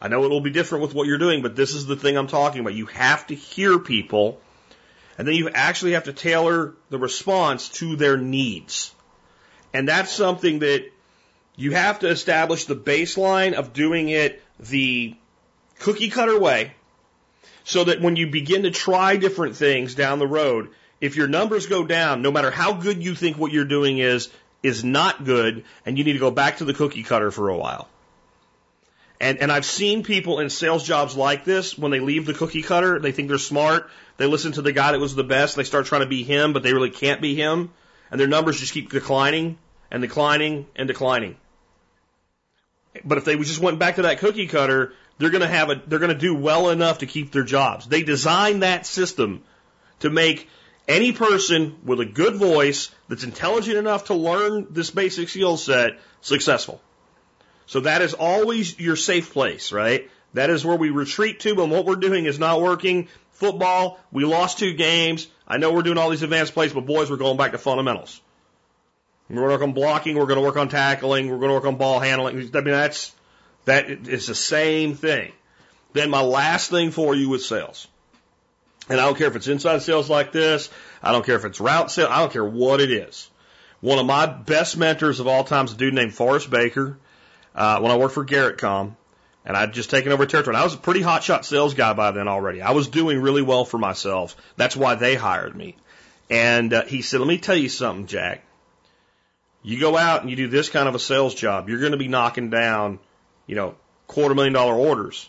I 0.00 0.08
know 0.08 0.24
it 0.24 0.30
will 0.30 0.40
be 0.40 0.50
different 0.50 0.82
with 0.82 0.94
what 0.94 1.06
you're 1.06 1.18
doing, 1.18 1.42
but 1.42 1.56
this 1.56 1.74
is 1.74 1.86
the 1.86 1.96
thing 1.96 2.16
I'm 2.16 2.26
talking 2.26 2.60
about. 2.60 2.74
You 2.74 2.86
have 2.86 3.26
to 3.28 3.34
hear 3.34 3.78
people, 3.78 4.40
and 5.16 5.26
then 5.26 5.34
you 5.34 5.48
actually 5.48 5.92
have 5.92 6.04
to 6.04 6.12
tailor 6.12 6.74
the 6.90 6.98
response 6.98 7.68
to 7.70 7.96
their 7.96 8.16
needs. 8.16 8.92
And 9.72 9.88
that's 9.88 10.12
something 10.12 10.58
that 10.58 10.90
you 11.54 11.72
have 11.72 12.00
to 12.00 12.08
establish 12.08 12.66
the 12.66 12.76
baseline 12.76 13.54
of 13.54 13.72
doing 13.72 14.08
it 14.08 14.42
the 14.58 15.14
cookie 15.78 16.10
cutter 16.10 16.38
way 16.38 16.74
so 17.64 17.84
that 17.84 18.00
when 18.00 18.16
you 18.16 18.28
begin 18.28 18.62
to 18.62 18.70
try 18.70 19.16
different 19.16 19.56
things 19.56 19.94
down 19.94 20.18
the 20.18 20.26
road, 20.26 20.68
if 21.00 21.16
your 21.16 21.28
numbers 21.28 21.66
go 21.66 21.84
down, 21.84 22.22
no 22.22 22.30
matter 22.30 22.50
how 22.50 22.72
good 22.72 23.02
you 23.02 23.14
think 23.14 23.36
what 23.36 23.52
you're 23.52 23.64
doing 23.64 23.98
is, 23.98 24.30
is 24.62 24.84
not 24.84 25.24
good, 25.24 25.64
and 25.84 25.98
you 25.98 26.04
need 26.04 26.14
to 26.14 26.18
go 26.18 26.30
back 26.30 26.58
to 26.58 26.64
the 26.64 26.74
cookie 26.74 27.02
cutter 27.02 27.30
for 27.30 27.48
a 27.48 27.56
while. 27.56 27.88
And, 29.20 29.38
and 29.38 29.50
I've 29.50 29.64
seen 29.64 30.02
people 30.02 30.40
in 30.40 30.50
sales 30.50 30.84
jobs 30.84 31.16
like 31.16 31.44
this, 31.44 31.78
when 31.78 31.90
they 31.90 32.00
leave 32.00 32.26
the 32.26 32.34
cookie 32.34 32.62
cutter, 32.62 32.98
they 32.98 33.12
think 33.12 33.28
they're 33.28 33.38
smart, 33.38 33.90
they 34.16 34.26
listen 34.26 34.52
to 34.52 34.62
the 34.62 34.72
guy 34.72 34.92
that 34.92 35.00
was 35.00 35.14
the 35.14 35.24
best, 35.24 35.56
they 35.56 35.64
start 35.64 35.86
trying 35.86 36.02
to 36.02 36.06
be 36.06 36.22
him, 36.22 36.52
but 36.52 36.62
they 36.62 36.72
really 36.72 36.90
can't 36.90 37.20
be 37.20 37.34
him, 37.34 37.72
and 38.10 38.20
their 38.20 38.28
numbers 38.28 38.60
just 38.60 38.72
keep 38.72 38.90
declining 38.90 39.58
and 39.90 40.02
declining 40.02 40.66
and 40.76 40.88
declining. 40.88 41.36
But 43.04 43.18
if 43.18 43.24
they 43.24 43.36
just 43.36 43.60
went 43.60 43.78
back 43.78 43.96
to 43.96 44.02
that 44.02 44.18
cookie 44.18 44.46
cutter, 44.46 44.92
they're 45.18 45.30
going 45.30 45.42
to 45.42 45.48
have 45.48 45.70
a, 45.70 45.82
they're 45.86 45.98
going 45.98 46.12
to 46.12 46.18
do 46.18 46.34
well 46.34 46.70
enough 46.70 46.98
to 46.98 47.06
keep 47.06 47.32
their 47.32 47.44
jobs. 47.44 47.86
They 47.86 48.02
designed 48.02 48.62
that 48.62 48.86
system 48.86 49.42
to 50.00 50.10
make 50.10 50.48
any 50.88 51.12
person 51.12 51.76
with 51.84 52.00
a 52.00 52.04
good 52.04 52.36
voice 52.36 52.90
that's 53.08 53.24
intelligent 53.24 53.76
enough 53.76 54.06
to 54.06 54.14
learn 54.14 54.68
this 54.70 54.90
basic 54.90 55.28
skill 55.28 55.56
set 55.56 55.98
successful. 56.20 56.80
So 57.66 57.80
that 57.80 58.02
is 58.02 58.14
always 58.14 58.78
your 58.78 58.96
safe 58.96 59.32
place, 59.32 59.72
right? 59.72 60.08
That 60.34 60.50
is 60.50 60.64
where 60.64 60.76
we 60.76 60.90
retreat 60.90 61.40
to 61.40 61.54
when 61.54 61.70
what 61.70 61.86
we're 61.86 61.96
doing 61.96 62.26
is 62.26 62.38
not 62.38 62.60
working. 62.60 63.08
Football, 63.32 63.98
we 64.12 64.24
lost 64.24 64.58
two 64.58 64.74
games. 64.74 65.28
I 65.48 65.56
know 65.56 65.72
we're 65.72 65.82
doing 65.82 65.98
all 65.98 66.10
these 66.10 66.22
advanced 66.22 66.54
plays, 66.54 66.72
but 66.72 66.86
boys, 66.86 67.10
we're 67.10 67.16
going 67.16 67.36
back 67.36 67.52
to 67.52 67.58
fundamentals. 67.58 68.20
We're 69.28 69.36
going 69.36 69.48
to 69.48 69.54
work 69.54 69.62
on 69.62 69.72
blocking. 69.72 70.16
We're 70.16 70.26
going 70.26 70.38
to 70.38 70.44
work 70.44 70.56
on 70.56 70.68
tackling. 70.68 71.28
We're 71.28 71.38
going 71.38 71.48
to 71.48 71.54
work 71.54 71.64
on 71.64 71.76
ball 71.76 71.98
handling. 71.98 72.36
I 72.36 72.60
mean, 72.60 72.64
that's, 72.64 73.12
that 73.66 73.88
is 73.90 74.26
the 74.26 74.34
same 74.34 74.94
thing. 74.94 75.32
Then 75.92 76.10
my 76.10 76.22
last 76.22 76.70
thing 76.70 76.90
for 76.90 77.14
you 77.14 77.32
is 77.34 77.46
sales. 77.46 77.86
And 78.88 79.00
I 79.00 79.04
don't 79.04 79.18
care 79.18 79.26
if 79.26 79.36
it's 79.36 79.48
inside 79.48 79.82
sales 79.82 80.08
like 80.08 80.32
this. 80.32 80.70
I 81.02 81.12
don't 81.12 81.26
care 81.26 81.36
if 81.36 81.44
it's 81.44 81.60
route 81.60 81.90
sales. 81.90 82.10
I 82.10 82.20
don't 82.20 82.32
care 82.32 82.44
what 82.44 82.80
it 82.80 82.90
is. 82.90 83.28
One 83.80 83.98
of 83.98 84.06
my 84.06 84.26
best 84.26 84.76
mentors 84.76 85.20
of 85.20 85.26
all 85.26 85.44
time 85.44 85.66
is 85.66 85.72
a 85.72 85.76
dude 85.76 85.94
named 85.94 86.14
Forrest 86.14 86.48
Baker 86.48 86.98
uh, 87.54 87.80
when 87.80 87.90
I 87.90 87.96
worked 87.96 88.14
for 88.14 88.24
Garrettcom, 88.24 88.94
and 89.44 89.56
I'd 89.56 89.72
just 89.72 89.90
taken 89.90 90.12
over 90.12 90.26
territory. 90.26 90.54
And 90.54 90.60
I 90.60 90.64
was 90.64 90.74
a 90.74 90.78
pretty 90.78 91.00
hotshot 91.00 91.44
sales 91.44 91.74
guy 91.74 91.92
by 91.92 92.12
then 92.12 92.28
already. 92.28 92.62
I 92.62 92.70
was 92.72 92.88
doing 92.88 93.20
really 93.20 93.42
well 93.42 93.64
for 93.64 93.78
myself. 93.78 94.36
That's 94.56 94.76
why 94.76 94.94
they 94.94 95.14
hired 95.14 95.54
me. 95.56 95.76
And 96.30 96.72
uh, 96.72 96.84
he 96.84 97.02
said, 97.02 97.20
"Let 97.20 97.28
me 97.28 97.38
tell 97.38 97.56
you 97.56 97.68
something, 97.68 98.06
Jack. 98.06 98.44
You 99.62 99.80
go 99.80 99.96
out 99.96 100.20
and 100.20 100.30
you 100.30 100.36
do 100.36 100.48
this 100.48 100.68
kind 100.68 100.88
of 100.88 100.94
a 100.94 100.98
sales 100.98 101.34
job. 101.34 101.68
You're 101.68 101.80
going 101.80 101.92
to 101.92 101.98
be 101.98 102.08
knocking 102.08 102.50
down, 102.50 103.00
you 103.46 103.54
know, 103.54 103.74
quarter 104.06 104.34
million 104.34 104.52
dollar 104.52 104.74
orders, 104.74 105.28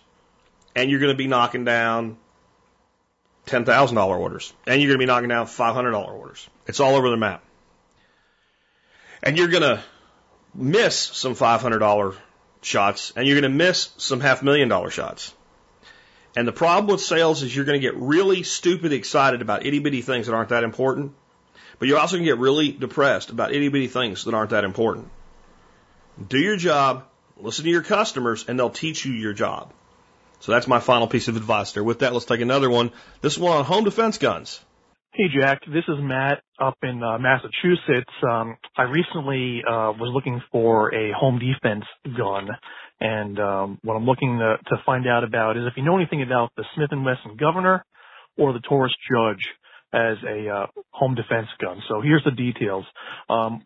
and 0.76 0.90
you're 0.90 1.00
going 1.00 1.14
to 1.14 1.18
be 1.18 1.28
knocking 1.28 1.66
down." 1.66 2.18
ten 3.46 3.64
thousand 3.64 3.96
dollar 3.96 4.18
orders, 4.18 4.52
and 4.66 4.82
you're 4.82 4.90
going 4.90 5.00
to 5.00 5.02
be 5.02 5.06
knocking 5.06 5.30
down 5.30 5.48
five 5.48 5.74
hundred 5.74 5.92
dollar 5.92 6.12
orders. 6.12 6.46
It's 6.66 6.82
all 6.82 6.96
over 6.96 7.10
the 7.10 7.16
map, 7.16 7.42
and 9.24 9.38
you're 9.38 9.48
going 9.48 9.64
to 9.64 9.82
miss 10.54 10.98
some 10.98 11.36
$500 11.36 12.18
shots 12.62 13.14
and 13.16 13.28
you're 13.28 13.40
going 13.40 13.52
to 13.52 13.58
miss 13.58 13.92
some 13.98 14.20
half 14.20 14.44
million 14.44 14.68
dollar 14.68 14.90
shots. 14.90 15.34
And 16.36 16.48
the 16.48 16.52
problem 16.52 16.92
with 16.92 17.02
sales 17.02 17.42
is 17.42 17.56
you're 17.56 17.66
going 17.66 17.80
to 17.80 17.86
get 17.86 17.96
really 17.96 18.44
stupid 18.44 18.94
excited 18.94 19.42
about 19.42 19.66
itty 19.66 19.80
bitty 19.80 20.02
things 20.02 20.28
that 20.28 20.34
aren't 20.34 20.50
that 20.50 20.64
important, 20.64 21.14
but 21.80 21.88
you're 21.88 22.00
also 22.00 22.18
going 22.18 22.26
to 22.26 22.32
get 22.32 22.40
really 22.40 22.72
depressed 22.72 23.30
about 23.30 23.54
itty 23.54 23.70
bitty 23.70 23.88
things 23.88 24.26
that 24.26 24.34
aren't 24.34 24.52
that 24.52 24.64
important. 24.64 25.10
Do 26.28 26.40
your 26.40 26.58
job, 26.58 27.06
listen 27.40 27.66
to 27.66 27.72
your 27.72 27.84
customers, 27.84 28.46
and 28.48 28.58
they'll 28.58 28.70
teach 28.70 29.06
you 29.06 29.14
your 29.14 29.34
job. 29.34 29.74
So 30.40 30.52
that's 30.52 30.68
my 30.68 30.80
final 30.80 31.08
piece 31.08 31.28
of 31.28 31.36
advice 31.36 31.72
there. 31.72 31.84
With 31.84 32.00
that, 32.00 32.14
let's 32.14 32.26
take 32.26 32.42
another 32.42 32.70
one. 32.70 32.92
This 33.22 33.38
one 33.38 33.58
on 33.58 33.66
home 33.66 33.84
defense 33.84 34.18
guns. 34.18 34.60
Hey, 35.14 35.26
Jack. 35.34 35.62
This 35.66 35.84
is 35.88 35.96
Matt 36.00 36.44
up 36.60 36.78
in 36.84 37.02
uh, 37.02 37.18
Massachusetts. 37.18 38.12
Um, 38.22 38.56
I 38.78 38.84
recently 38.84 39.64
uh, 39.68 39.98
was 39.98 40.12
looking 40.14 40.42
for 40.52 40.94
a 40.94 41.12
home 41.12 41.40
defense 41.40 41.86
gun, 42.16 42.50
and 43.00 43.40
um, 43.40 43.80
what 43.84 43.96
I'm 43.96 44.06
looking 44.06 44.38
to, 44.38 44.58
to 44.70 44.84
find 44.86 45.08
out 45.08 45.24
about 45.24 45.58
is 45.58 45.64
if 45.66 45.74
you 45.76 45.84
know 45.84 45.98
anything 45.98 46.22
about 46.22 46.52
the 46.56 46.66
Smith 46.76 46.90
& 46.92 46.92
Wesson 46.92 47.36
Governor 47.36 47.84
or 48.38 48.54
the 48.54 48.60
Taurus 48.60 48.94
Judge 49.10 49.48
as 49.92 50.18
a 50.28 50.50
uh, 50.50 50.66
home 50.92 51.16
defense 51.16 51.48
gun. 51.60 51.82
So 51.88 52.02
here's 52.02 52.24
the 52.24 52.32
details. 52.32 52.86
Um, 53.28 53.64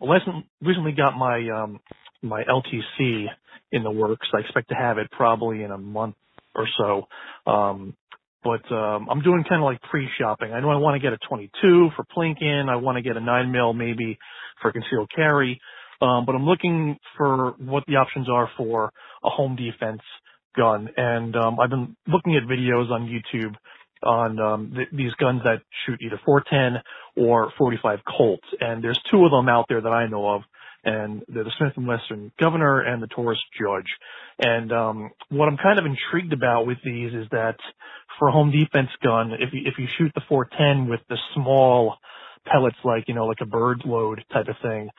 recently 0.62 0.92
got 0.92 1.18
my 1.18 1.48
um, 1.50 1.80
my 2.22 2.44
LTC 2.44 3.26
in 3.72 3.82
the 3.82 3.90
works. 3.90 4.28
I 4.34 4.40
expect 4.40 4.68
to 4.68 4.74
have 4.74 4.98
it 4.98 5.10
probably 5.10 5.62
in 5.62 5.70
a 5.70 5.78
month 5.78 6.14
or 6.54 6.66
so. 6.78 7.50
Um, 7.50 7.96
but 8.44 8.70
um, 8.72 9.08
I'm 9.10 9.22
doing 9.22 9.44
kind 9.48 9.62
of 9.62 9.64
like 9.64 9.80
pre-shopping. 9.82 10.52
I 10.52 10.60
know 10.60 10.70
I 10.70 10.76
want 10.76 11.00
to 11.00 11.00
get 11.00 11.12
a 11.12 11.18
22 11.28 11.90
for 11.96 12.04
plinking. 12.16 12.68
I 12.68 12.76
want 12.76 12.96
to 12.96 13.02
get 13.02 13.16
a 13.16 13.20
9 13.20 13.52
mil 13.52 13.72
maybe 13.72 14.18
for 14.60 14.72
concealed 14.72 15.10
carry. 15.14 15.60
Um, 16.00 16.26
but 16.26 16.34
I'm 16.34 16.44
looking 16.44 16.98
for 17.16 17.54
what 17.58 17.84
the 17.86 17.96
options 17.96 18.28
are 18.28 18.50
for 18.56 18.92
a 19.24 19.30
home 19.30 19.56
defense 19.56 20.00
gun. 20.56 20.88
And 20.96 21.36
um, 21.36 21.60
I've 21.60 21.70
been 21.70 21.96
looking 22.08 22.36
at 22.36 22.42
videos 22.42 22.90
on 22.90 23.08
YouTube 23.08 23.54
on 24.02 24.40
um, 24.40 24.72
th- 24.74 24.88
these 24.92 25.12
guns 25.14 25.42
that 25.44 25.62
shoot 25.86 26.00
either 26.02 26.20
410 26.24 26.82
or 27.24 27.52
45 27.56 28.00
Colt. 28.18 28.40
And 28.60 28.82
there's 28.82 29.00
two 29.10 29.24
of 29.24 29.30
them 29.30 29.48
out 29.48 29.66
there 29.68 29.80
that 29.80 29.88
I 29.88 30.08
know 30.08 30.28
of 30.28 30.42
and 30.84 31.22
the 31.28 31.50
Smith 31.58 31.72
and 31.76 31.86
Wesson 31.86 32.32
governor 32.40 32.80
and 32.80 33.02
the 33.02 33.06
Taurus 33.06 33.38
judge. 33.58 33.86
And 34.38 34.72
um, 34.72 35.10
what 35.28 35.48
I'm 35.48 35.56
kind 35.56 35.78
of 35.78 35.86
intrigued 35.86 36.32
about 36.32 36.66
with 36.66 36.78
these 36.84 37.12
is 37.12 37.26
that 37.30 37.56
for 38.18 38.28
a 38.28 38.32
home 38.32 38.50
defense 38.50 38.90
gun, 39.02 39.32
if 39.32 39.52
you 39.52 39.62
if 39.64 39.74
you 39.78 39.86
shoot 39.98 40.12
the 40.14 40.22
410 40.28 40.88
with 40.88 41.00
the 41.08 41.18
small 41.34 41.96
pellets, 42.44 42.76
like 42.84 43.04
you 43.08 43.14
know, 43.14 43.26
like 43.26 43.40
a 43.40 43.46
bird 43.46 43.82
load 43.84 44.24
type 44.32 44.48
of 44.48 44.56
thing, 44.62 44.90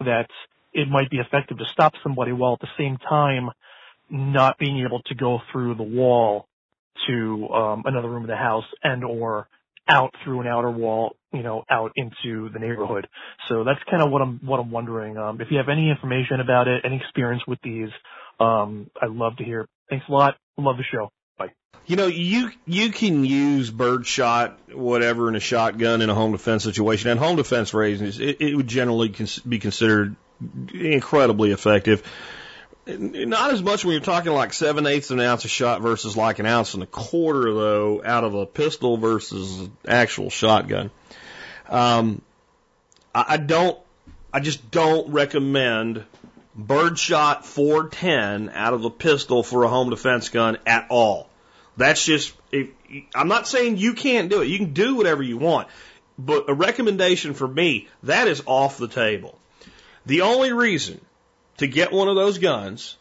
that 0.00 0.28
it 0.72 0.88
might 0.88 1.10
be 1.10 1.18
effective 1.18 1.58
to 1.58 1.64
stop 1.72 1.94
somebody 2.02 2.32
while 2.32 2.54
at 2.54 2.60
the 2.60 2.68
same 2.78 2.96
time 2.96 3.50
not 4.10 4.58
being 4.58 4.84
able 4.84 5.00
to 5.02 5.14
go 5.14 5.40
through 5.50 5.74
the 5.74 5.82
wall 5.82 6.46
to 7.06 7.48
um, 7.48 7.82
another 7.86 8.08
room 8.08 8.22
of 8.22 8.28
the 8.28 8.36
house 8.36 8.64
and 8.82 9.04
or 9.04 9.48
out 9.90 10.14
through 10.24 10.40
an 10.40 10.46
outer 10.46 10.70
wall, 10.70 11.16
you 11.32 11.42
know, 11.42 11.64
out 11.70 11.92
into 11.96 12.48
the 12.50 12.58
neighborhood. 12.58 13.08
So 13.48 13.64
that's 13.64 13.80
kind 13.90 14.02
of 14.02 14.10
what 14.10 14.22
I'm 14.22 14.40
what 14.44 14.60
I'm 14.60 14.70
wondering. 14.70 15.16
Um, 15.16 15.40
if 15.40 15.48
you 15.50 15.58
have 15.58 15.68
any 15.68 15.90
information 15.90 16.40
about 16.40 16.68
it, 16.68 16.82
any 16.84 16.96
experience 16.96 17.42
with 17.46 17.58
these, 17.62 17.88
um, 18.38 18.90
I'd 19.00 19.10
love 19.10 19.36
to 19.38 19.44
hear. 19.44 19.66
Thanks 19.88 20.06
a 20.08 20.12
lot. 20.12 20.36
Love 20.56 20.76
the 20.76 20.84
show. 20.84 21.10
Bye. 21.38 21.50
You 21.86 21.96
know, 21.96 22.06
you 22.06 22.50
you 22.66 22.90
can 22.90 23.24
use 23.24 23.70
birdshot 23.70 24.58
whatever 24.72 25.28
in 25.28 25.34
a 25.34 25.40
shotgun 25.40 26.02
in 26.02 26.10
a 26.10 26.14
home 26.14 26.32
defense 26.32 26.62
situation, 26.62 27.10
and 27.10 27.18
home 27.18 27.36
defense 27.36 27.74
reasons 27.74 28.20
it, 28.20 28.40
it 28.40 28.54
would 28.54 28.68
generally 28.68 29.08
cons- 29.08 29.40
be 29.40 29.58
considered 29.58 30.16
incredibly 30.72 31.52
effective. 31.52 32.02
Not 32.98 33.52
as 33.52 33.62
much 33.62 33.84
when 33.84 33.92
you're 33.92 34.00
talking 34.00 34.32
like 34.32 34.52
seven 34.52 34.86
eighths 34.86 35.10
of 35.10 35.18
an 35.18 35.24
ounce 35.24 35.44
of 35.44 35.50
shot 35.50 35.80
versus 35.80 36.16
like 36.16 36.38
an 36.38 36.46
ounce 36.46 36.74
and 36.74 36.82
a 36.82 36.86
quarter, 36.86 37.52
though, 37.52 38.02
out 38.04 38.24
of 38.24 38.34
a 38.34 38.46
pistol 38.46 38.96
versus 38.96 39.68
actual 39.86 40.30
shotgun. 40.30 40.90
Um, 41.68 42.22
I, 43.14 43.24
I 43.28 43.36
don't, 43.36 43.78
I 44.32 44.40
just 44.40 44.70
don't 44.70 45.12
recommend 45.12 46.04
birdshot 46.54 47.46
410 47.46 48.50
out 48.54 48.74
of 48.74 48.84
a 48.84 48.90
pistol 48.90 49.42
for 49.42 49.64
a 49.64 49.68
home 49.68 49.90
defense 49.90 50.28
gun 50.28 50.58
at 50.66 50.86
all. 50.90 51.28
That's 51.76 52.04
just, 52.04 52.34
if, 52.52 52.68
I'm 53.14 53.28
not 53.28 53.46
saying 53.46 53.78
you 53.78 53.94
can't 53.94 54.28
do 54.28 54.42
it. 54.42 54.48
You 54.48 54.58
can 54.58 54.72
do 54.72 54.96
whatever 54.96 55.22
you 55.22 55.38
want. 55.38 55.68
But 56.18 56.50
a 56.50 56.54
recommendation 56.54 57.34
for 57.34 57.48
me, 57.48 57.88
that 58.02 58.28
is 58.28 58.42
off 58.44 58.76
the 58.76 58.88
table. 58.88 59.38
The 60.04 60.22
only 60.22 60.52
reason 60.52 61.00
to 61.60 61.66
get 61.66 61.92
one 61.92 62.08
of 62.08 62.16
those 62.16 62.38
guns 62.38 62.96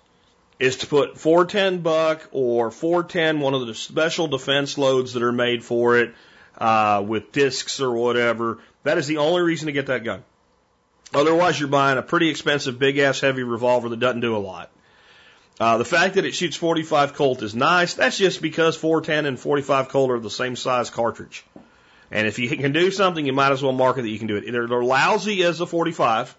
is 0.60 0.78
to 0.78 0.88
put 0.88 1.18
410 1.18 1.80
buck 1.80 2.28
or 2.34 2.72
410, 2.72 3.39
one 3.39 3.53
of 3.53 3.66
the 3.66 3.74
special 3.74 4.28
defense 4.28 4.78
loads 4.78 5.14
that 5.14 5.24
are 5.24 5.32
made 5.32 5.64
for 5.64 5.97
it, 5.97 6.14
uh, 6.57 7.01
with 7.07 7.32
discs 7.32 7.80
or 7.80 7.91
whatever. 7.93 8.60
That 8.84 8.97
is 8.97 9.07
the 9.07 9.18
only 9.18 9.43
reason 9.43 9.68
to 9.68 9.72
get 9.72 9.86
that 9.86 10.03
gun. 10.03 10.26
Otherwise, 11.14 11.57
you're 11.57 11.70
buying 11.70 11.97
a 11.97 12.01
pretty 12.01 12.30
expensive, 12.30 12.78
big 12.78 12.97
ass, 12.97 13.22
heavy 13.22 13.43
revolver 13.43 13.88
that 13.88 13.99
doesn't 14.01 14.20
do 14.20 14.36
a 14.36 14.39
lot. 14.39 14.70
Uh, 15.57 15.78
the 15.78 15.86
fact 15.86 16.16
that 16.16 16.26
it 16.26 16.36
shoots 16.36 16.57
45 16.57 17.14
Colt 17.14 17.41
is 17.41 17.55
nice. 17.55 17.93
That's 17.93 18.18
just 18.18 18.41
because 18.41 18.76
410 18.76 19.26
and 19.26 19.39
45 19.39 19.88
Colt 19.88 20.12
are 20.12 20.20
the 20.20 20.30
same 20.30 20.57
size 20.57 20.89
cartridge. 20.89 21.45
And 22.12 22.28
if 22.28 22.39
you 22.39 22.49
can 22.49 22.74
do 22.74 22.91
something, 22.91 23.26
you 23.26 23.34
might 23.34 23.53
as 23.53 23.64
well 23.64 23.72
market 23.72 24.01
that 24.01 24.10
you 24.10 24.20
can 24.20 24.28
do 24.28 24.36
it. 24.36 24.51
They're, 24.51 24.68
lousy 24.68 25.43
as 25.43 25.62
a 25.62 25.66
45. 25.66 26.36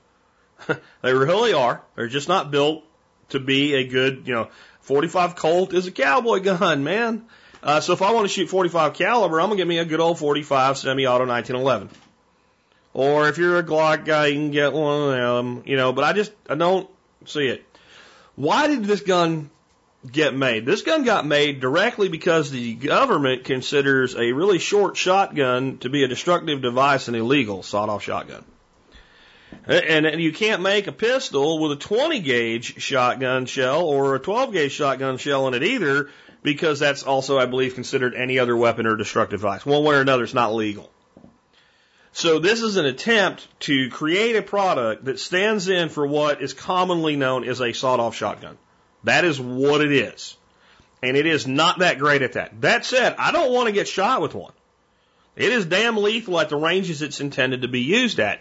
they 1.02 1.12
really 1.12 1.52
are. 1.52 1.82
They're 1.96 2.08
just 2.08 2.28
not 2.28 2.50
built 2.50 2.84
to 3.30 3.40
be 3.40 3.74
a 3.74 3.86
good, 3.86 4.26
you 4.26 4.34
know, 4.34 4.48
45 4.82 5.36
Colt 5.36 5.74
is 5.74 5.86
a 5.86 5.92
cowboy 5.92 6.40
gun, 6.40 6.84
man. 6.84 7.24
Uh, 7.62 7.80
so 7.80 7.92
if 7.92 8.02
I 8.02 8.12
want 8.12 8.26
to 8.26 8.32
shoot 8.32 8.48
45 8.48 8.94
caliber, 8.94 9.40
I'm 9.40 9.48
gonna 9.48 9.56
get 9.56 9.66
me 9.66 9.78
a 9.78 9.84
good 9.84 10.00
old 10.00 10.18
45 10.18 10.78
semi-auto 10.78 11.26
1911. 11.26 11.90
Or 12.92 13.28
if 13.28 13.38
you're 13.38 13.58
a 13.58 13.62
Glock 13.62 14.04
guy, 14.04 14.26
you 14.26 14.34
can 14.34 14.50
get 14.50 14.72
one 14.72 15.14
of 15.14 15.44
them, 15.44 15.62
you 15.66 15.76
know. 15.76 15.92
But 15.92 16.04
I 16.04 16.12
just 16.12 16.32
I 16.48 16.54
don't 16.54 16.88
see 17.26 17.46
it. 17.46 17.64
Why 18.34 18.66
did 18.66 18.84
this 18.84 19.02
gun 19.02 19.50
get 20.10 20.34
made? 20.34 20.66
This 20.66 20.82
gun 20.82 21.04
got 21.04 21.26
made 21.26 21.60
directly 21.60 22.08
because 22.08 22.50
the 22.50 22.74
government 22.74 23.44
considers 23.44 24.16
a 24.16 24.32
really 24.32 24.58
short 24.58 24.96
shotgun 24.96 25.78
to 25.78 25.90
be 25.90 26.02
a 26.02 26.08
destructive 26.08 26.62
device 26.62 27.06
and 27.06 27.16
illegal 27.16 27.62
sawed-off 27.62 28.02
shotgun. 28.02 28.44
And, 29.66 30.20
you 30.20 30.32
can't 30.32 30.62
make 30.62 30.86
a 30.86 30.92
pistol 30.92 31.58
with 31.58 31.72
a 31.72 31.76
20 31.76 32.20
gauge 32.20 32.80
shotgun 32.82 33.46
shell 33.46 33.84
or 33.84 34.14
a 34.14 34.18
12 34.18 34.52
gauge 34.52 34.72
shotgun 34.72 35.18
shell 35.18 35.46
in 35.48 35.54
it 35.54 35.62
either 35.62 36.08
because 36.42 36.78
that's 36.78 37.02
also, 37.02 37.38
I 37.38 37.46
believe, 37.46 37.74
considered 37.74 38.14
any 38.14 38.38
other 38.38 38.56
weapon 38.56 38.86
or 38.86 38.96
destructive 38.96 39.40
device. 39.40 39.66
One 39.66 39.84
way 39.84 39.96
or 39.96 40.00
another, 40.00 40.24
it's 40.24 40.34
not 40.34 40.54
legal. 40.54 40.90
So 42.12 42.38
this 42.38 42.62
is 42.62 42.76
an 42.76 42.86
attempt 42.86 43.46
to 43.60 43.88
create 43.90 44.36
a 44.36 44.42
product 44.42 45.04
that 45.04 45.20
stands 45.20 45.68
in 45.68 45.88
for 45.90 46.06
what 46.06 46.42
is 46.42 46.54
commonly 46.54 47.16
known 47.16 47.44
as 47.44 47.60
a 47.60 47.72
sawed-off 47.72 48.16
shotgun. 48.16 48.58
That 49.04 49.24
is 49.24 49.40
what 49.40 49.80
it 49.80 49.92
is. 49.92 50.36
And 51.02 51.16
it 51.16 51.26
is 51.26 51.46
not 51.46 51.78
that 51.78 51.98
great 51.98 52.22
at 52.22 52.32
that. 52.32 52.60
That 52.60 52.84
said, 52.84 53.14
I 53.18 53.32
don't 53.32 53.52
want 53.52 53.68
to 53.68 53.72
get 53.72 53.88
shot 53.88 54.20
with 54.20 54.34
one. 54.34 54.52
It 55.36 55.52
is 55.52 55.64
damn 55.64 55.96
lethal 55.96 56.40
at 56.40 56.48
the 56.48 56.56
ranges 56.56 57.00
it's 57.00 57.20
intended 57.20 57.62
to 57.62 57.68
be 57.68 57.80
used 57.80 58.18
at. 58.18 58.40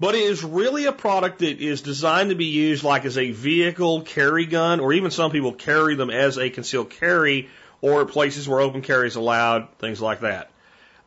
But 0.00 0.14
it 0.14 0.22
is 0.22 0.44
really 0.44 0.86
a 0.86 0.92
product 0.92 1.40
that 1.40 1.60
is 1.60 1.82
designed 1.82 2.30
to 2.30 2.36
be 2.36 2.44
used 2.46 2.84
like 2.84 3.04
as 3.04 3.18
a 3.18 3.32
vehicle 3.32 4.02
carry 4.02 4.46
gun, 4.46 4.80
or 4.80 4.92
even 4.92 5.10
some 5.10 5.30
people 5.30 5.52
carry 5.52 5.96
them 5.96 6.10
as 6.10 6.38
a 6.38 6.50
concealed 6.50 6.90
carry, 6.90 7.48
or 7.80 8.04
places 8.06 8.48
where 8.48 8.60
open 8.60 8.82
carry 8.82 9.08
is 9.08 9.16
allowed, 9.16 9.68
things 9.78 10.00
like 10.00 10.20
that. 10.20 10.50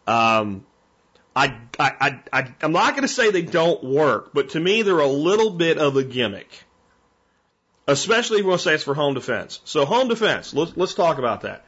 Um, 0.08 0.66
I, 1.36 1.58
I, 1.80 2.20
I, 2.34 2.54
I'm 2.62 2.74
not 2.74 2.92
going 2.92 3.04
to 3.04 3.08
say 3.08 3.32
they 3.32 3.42
don't 3.42 3.82
work, 3.84 4.32
but 4.34 4.50
to 4.50 4.60
me 4.60 4.82
they're 4.82 5.00
a 5.00 5.08
little 5.08 5.52
bit 5.52 5.78
of 5.78 5.96
a 5.96 6.04
gimmick. 6.04 6.66
Especially 7.88 8.38
if 8.38 8.44
you 8.44 8.50
want 8.50 8.62
to 8.62 8.66
say 8.66 8.74
it's 8.76 8.84
for 8.84 8.94
home 8.94 9.14
defense. 9.14 9.60
So 9.64 9.86
home 9.86 10.08
defense, 10.08 10.54
let's, 10.54 10.76
let's 10.76 10.94
talk 10.94 11.18
about 11.18 11.42
that. 11.42 11.66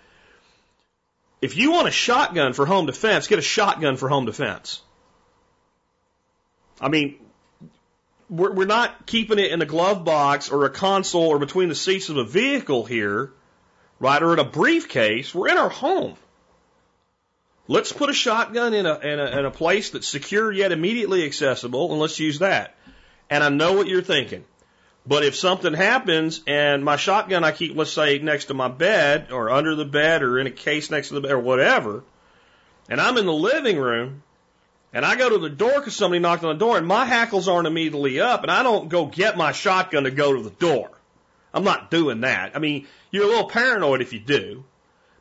If 1.41 1.57
you 1.57 1.71
want 1.71 1.87
a 1.87 1.91
shotgun 1.91 2.53
for 2.53 2.65
home 2.65 2.85
defense, 2.85 3.27
get 3.27 3.39
a 3.39 3.41
shotgun 3.41 3.97
for 3.97 4.09
home 4.09 4.25
defense. 4.25 4.81
I 6.83 6.89
mean, 6.89 7.15
we're, 8.29 8.51
we're 8.51 8.65
not 8.67 9.05
keeping 9.05 9.39
it 9.39 9.51
in 9.51 9.61
a 9.61 9.65
glove 9.65 10.03
box 10.03 10.49
or 10.49 10.65
a 10.65 10.69
console 10.69 11.27
or 11.27 11.39
between 11.39 11.69
the 11.69 11.75
seats 11.75 12.09
of 12.09 12.17
a 12.17 12.25
vehicle 12.25 12.83
here, 12.83 13.31
right? 13.99 14.21
Or 14.21 14.33
in 14.33 14.39
a 14.39 14.43
briefcase. 14.43 15.33
We're 15.33 15.47
in 15.47 15.57
our 15.57 15.69
home. 15.69 16.15
Let's 17.69 17.93
put 17.93 18.09
a 18.09 18.13
shotgun 18.13 18.73
in 18.73 18.85
a, 18.85 18.99
in 18.99 19.19
a, 19.19 19.39
in 19.39 19.45
a 19.45 19.51
place 19.51 19.91
that's 19.91 20.07
secure 20.07 20.51
yet 20.51 20.73
immediately 20.73 21.23
accessible, 21.25 21.91
and 21.91 22.01
let's 22.01 22.19
use 22.19 22.39
that. 22.39 22.75
And 23.29 23.41
I 23.41 23.47
know 23.47 23.73
what 23.73 23.87
you're 23.87 24.01
thinking. 24.01 24.43
But 25.07 25.23
if 25.23 25.35
something 25.35 25.73
happens 25.73 26.41
and 26.45 26.83
my 26.83 26.97
shotgun 26.97 27.45
I 27.45 27.53
keep, 27.53 27.77
let's 27.77 27.91
say, 27.91 28.19
next 28.19 28.45
to 28.45 28.53
my 28.53 28.67
bed 28.67 29.31
or 29.31 29.49
under 29.49 29.75
the 29.75 29.85
bed 29.85 30.21
or 30.21 30.37
in 30.37 30.47
a 30.47 30.51
case 30.51 30.91
next 30.91 31.09
to 31.09 31.13
the 31.13 31.21
bed 31.21 31.31
or 31.31 31.39
whatever, 31.39 32.03
and 32.89 32.99
I'm 32.99 33.17
in 33.17 33.25
the 33.25 33.33
living 33.33 33.77
room 33.77 34.23
and 34.93 35.03
I 35.03 35.15
go 35.15 35.29
to 35.29 35.39
the 35.39 35.49
door 35.49 35.73
because 35.73 35.95
somebody 35.95 36.19
knocked 36.19 36.43
on 36.43 36.55
the 36.55 36.65
door 36.65 36.77
and 36.77 36.87
my 36.87 37.03
hackles 37.03 37.47
aren't 37.47 37.67
immediately 37.67 38.21
up 38.21 38.43
and 38.43 38.51
I 38.51 38.63
don't 38.63 38.87
go 38.89 39.07
get 39.07 39.35
my 39.35 39.51
shotgun 39.51 40.03
to 40.03 40.11
go 40.11 40.33
to 40.33 40.41
the 40.41 40.51
door. 40.51 40.91
I'm 41.53 41.63
not 41.63 41.91
doing 41.91 42.21
that. 42.21 42.55
I 42.55 42.59
mean, 42.59 42.87
you're 43.11 43.25
a 43.25 43.27
little 43.27 43.49
paranoid 43.49 44.01
if 44.01 44.13
you 44.13 44.19
do. 44.19 44.63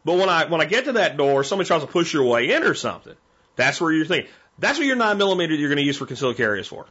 But 0.04 0.18
when 0.18 0.28
I 0.28 0.46
when 0.46 0.60
I 0.60 0.64
get 0.64 0.86
to 0.86 0.92
that 0.92 1.16
door, 1.16 1.44
somebody 1.44 1.68
tries 1.68 1.82
to 1.82 1.86
push 1.86 2.12
your 2.12 2.24
way 2.24 2.52
in 2.52 2.64
or 2.64 2.74
something. 2.74 3.14
That's 3.56 3.80
where 3.80 3.92
you're 3.92 4.06
thinking. 4.06 4.30
That's 4.58 4.78
what 4.78 4.86
your 4.86 4.96
nine 4.96 5.18
millimeter 5.18 5.54
you're 5.54 5.68
going 5.68 5.78
to 5.78 5.84
use 5.84 5.96
for 5.96 6.06
concealed 6.06 6.36
carry 6.36 6.60
is 6.60 6.66
for, 6.66 6.86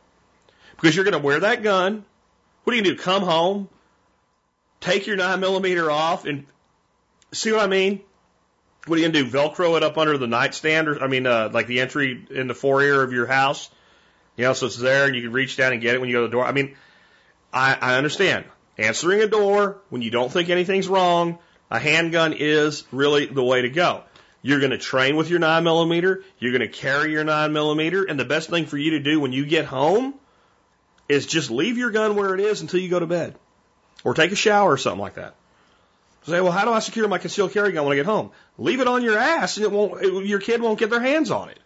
because 0.76 0.96
you're 0.96 1.06
going 1.06 1.20
to 1.20 1.26
wear 1.26 1.40
that 1.42 1.64
gun. 1.64 2.06
What 2.64 2.74
are 2.74 2.78
you 2.78 2.84
do? 2.84 2.96
Come 2.96 3.24
home, 3.24 3.70
take 4.80 5.08
your 5.08 5.16
nine 5.16 5.40
millimeter 5.40 5.90
off, 5.90 6.26
and 6.26 6.46
see 7.32 7.52
what 7.52 7.62
I 7.62 7.68
mean? 7.68 8.02
What 8.86 8.98
are 8.98 9.02
you 9.02 9.10
gonna 9.10 9.24
do? 9.24 9.30
Velcro 9.30 9.78
it 9.78 9.84
up 9.84 9.98
under 9.98 10.18
the 10.18 10.28
nightstand, 10.28 10.88
or 10.88 11.04
I 11.04 11.08
mean, 11.08 11.28
uh, 11.28 11.50
like 11.54 11.68
the 11.68 11.82
entry 11.82 12.26
in 12.30 12.48
the 12.48 12.56
foyer 12.56 13.04
of 13.04 13.14
your 13.14 13.28
house? 13.28 13.70
You 14.38 14.46
know, 14.46 14.54
so 14.54 14.66
it's 14.68 14.78
there 14.78 15.06
and 15.06 15.16
you 15.16 15.22
can 15.22 15.32
reach 15.32 15.58
down 15.58 15.74
and 15.74 15.82
get 15.82 15.96
it 15.96 16.02
when 16.02 16.10
you 16.10 16.16
go 16.16 16.22
to 16.22 16.28
the 16.28 16.32
door. 16.32 16.46
I 16.46 16.52
mean, 16.52 16.76
I, 17.54 17.78
I 17.80 17.98
understand 17.98 18.46
answering 18.78 19.22
a 19.22 19.28
door 19.28 19.78
when 19.90 20.02
you 20.02 20.10
don't 20.10 20.32
think 20.32 20.50
anything's 20.50 20.88
wrong. 20.88 21.38
A 21.70 21.80
handgun 21.80 22.34
is 22.34 22.86
really 22.92 23.28
the 23.28 23.44
way 23.44 23.62
to 23.62 23.70
go. 23.70 24.04
You're 24.42 24.60
going 24.60 24.72
to 24.72 24.78
train 24.78 25.16
with 25.16 25.30
your 25.30 25.40
9 25.40 25.64
millimeter. 25.64 26.24
You're 26.40 26.52
going 26.52 26.68
to 26.68 26.68
carry 26.68 27.12
your 27.12 27.24
9 27.24 27.54
millimeter. 27.54 28.04
And 28.04 28.20
the 28.20 28.26
best 28.26 28.50
thing 28.50 28.66
for 28.66 28.78
you 28.78 28.92
to 28.92 29.00
do 29.00 29.20
when 29.20 29.34
you 29.34 29.46
get 29.46 29.66
home 29.66 30.16
is 31.08 31.26
just 31.26 31.52
leave 31.52 31.78
your 31.78 31.92
gun 31.92 32.16
where 32.16 32.34
it 32.34 32.40
is 32.40 32.62
until 32.62 32.80
you 32.80 32.90
go 32.90 33.00
to 33.00 33.06
bed 33.06 33.36
or 34.04 34.14
take 34.14 34.32
a 34.32 34.36
shower 34.36 34.72
or 34.72 34.78
something 34.78 35.02
like 35.02 35.16
that. 35.16 35.36
Say, 36.24 36.40
well, 36.40 36.52
how 36.52 36.66
do 36.66 36.72
I 36.72 36.80
secure 36.80 37.08
my 37.08 37.18
concealed 37.18 37.52
carry 37.52 37.72
gun 37.72 37.86
when 37.86 37.94
I 37.94 37.96
get 37.96 38.06
home? 38.06 38.32
Leave 38.58 38.80
it 38.80 38.88
on 38.88 39.02
your 39.02 39.18
ass 39.18 39.58
and 39.58 39.66
it 39.66 39.72
won't, 39.72 40.04
it, 40.04 40.26
your 40.26 40.40
kid 40.40 40.62
won't 40.62 40.78
get 40.78 40.92
their 40.92 41.00
hands 41.00 41.32
on 41.32 41.50
it. 41.50 41.60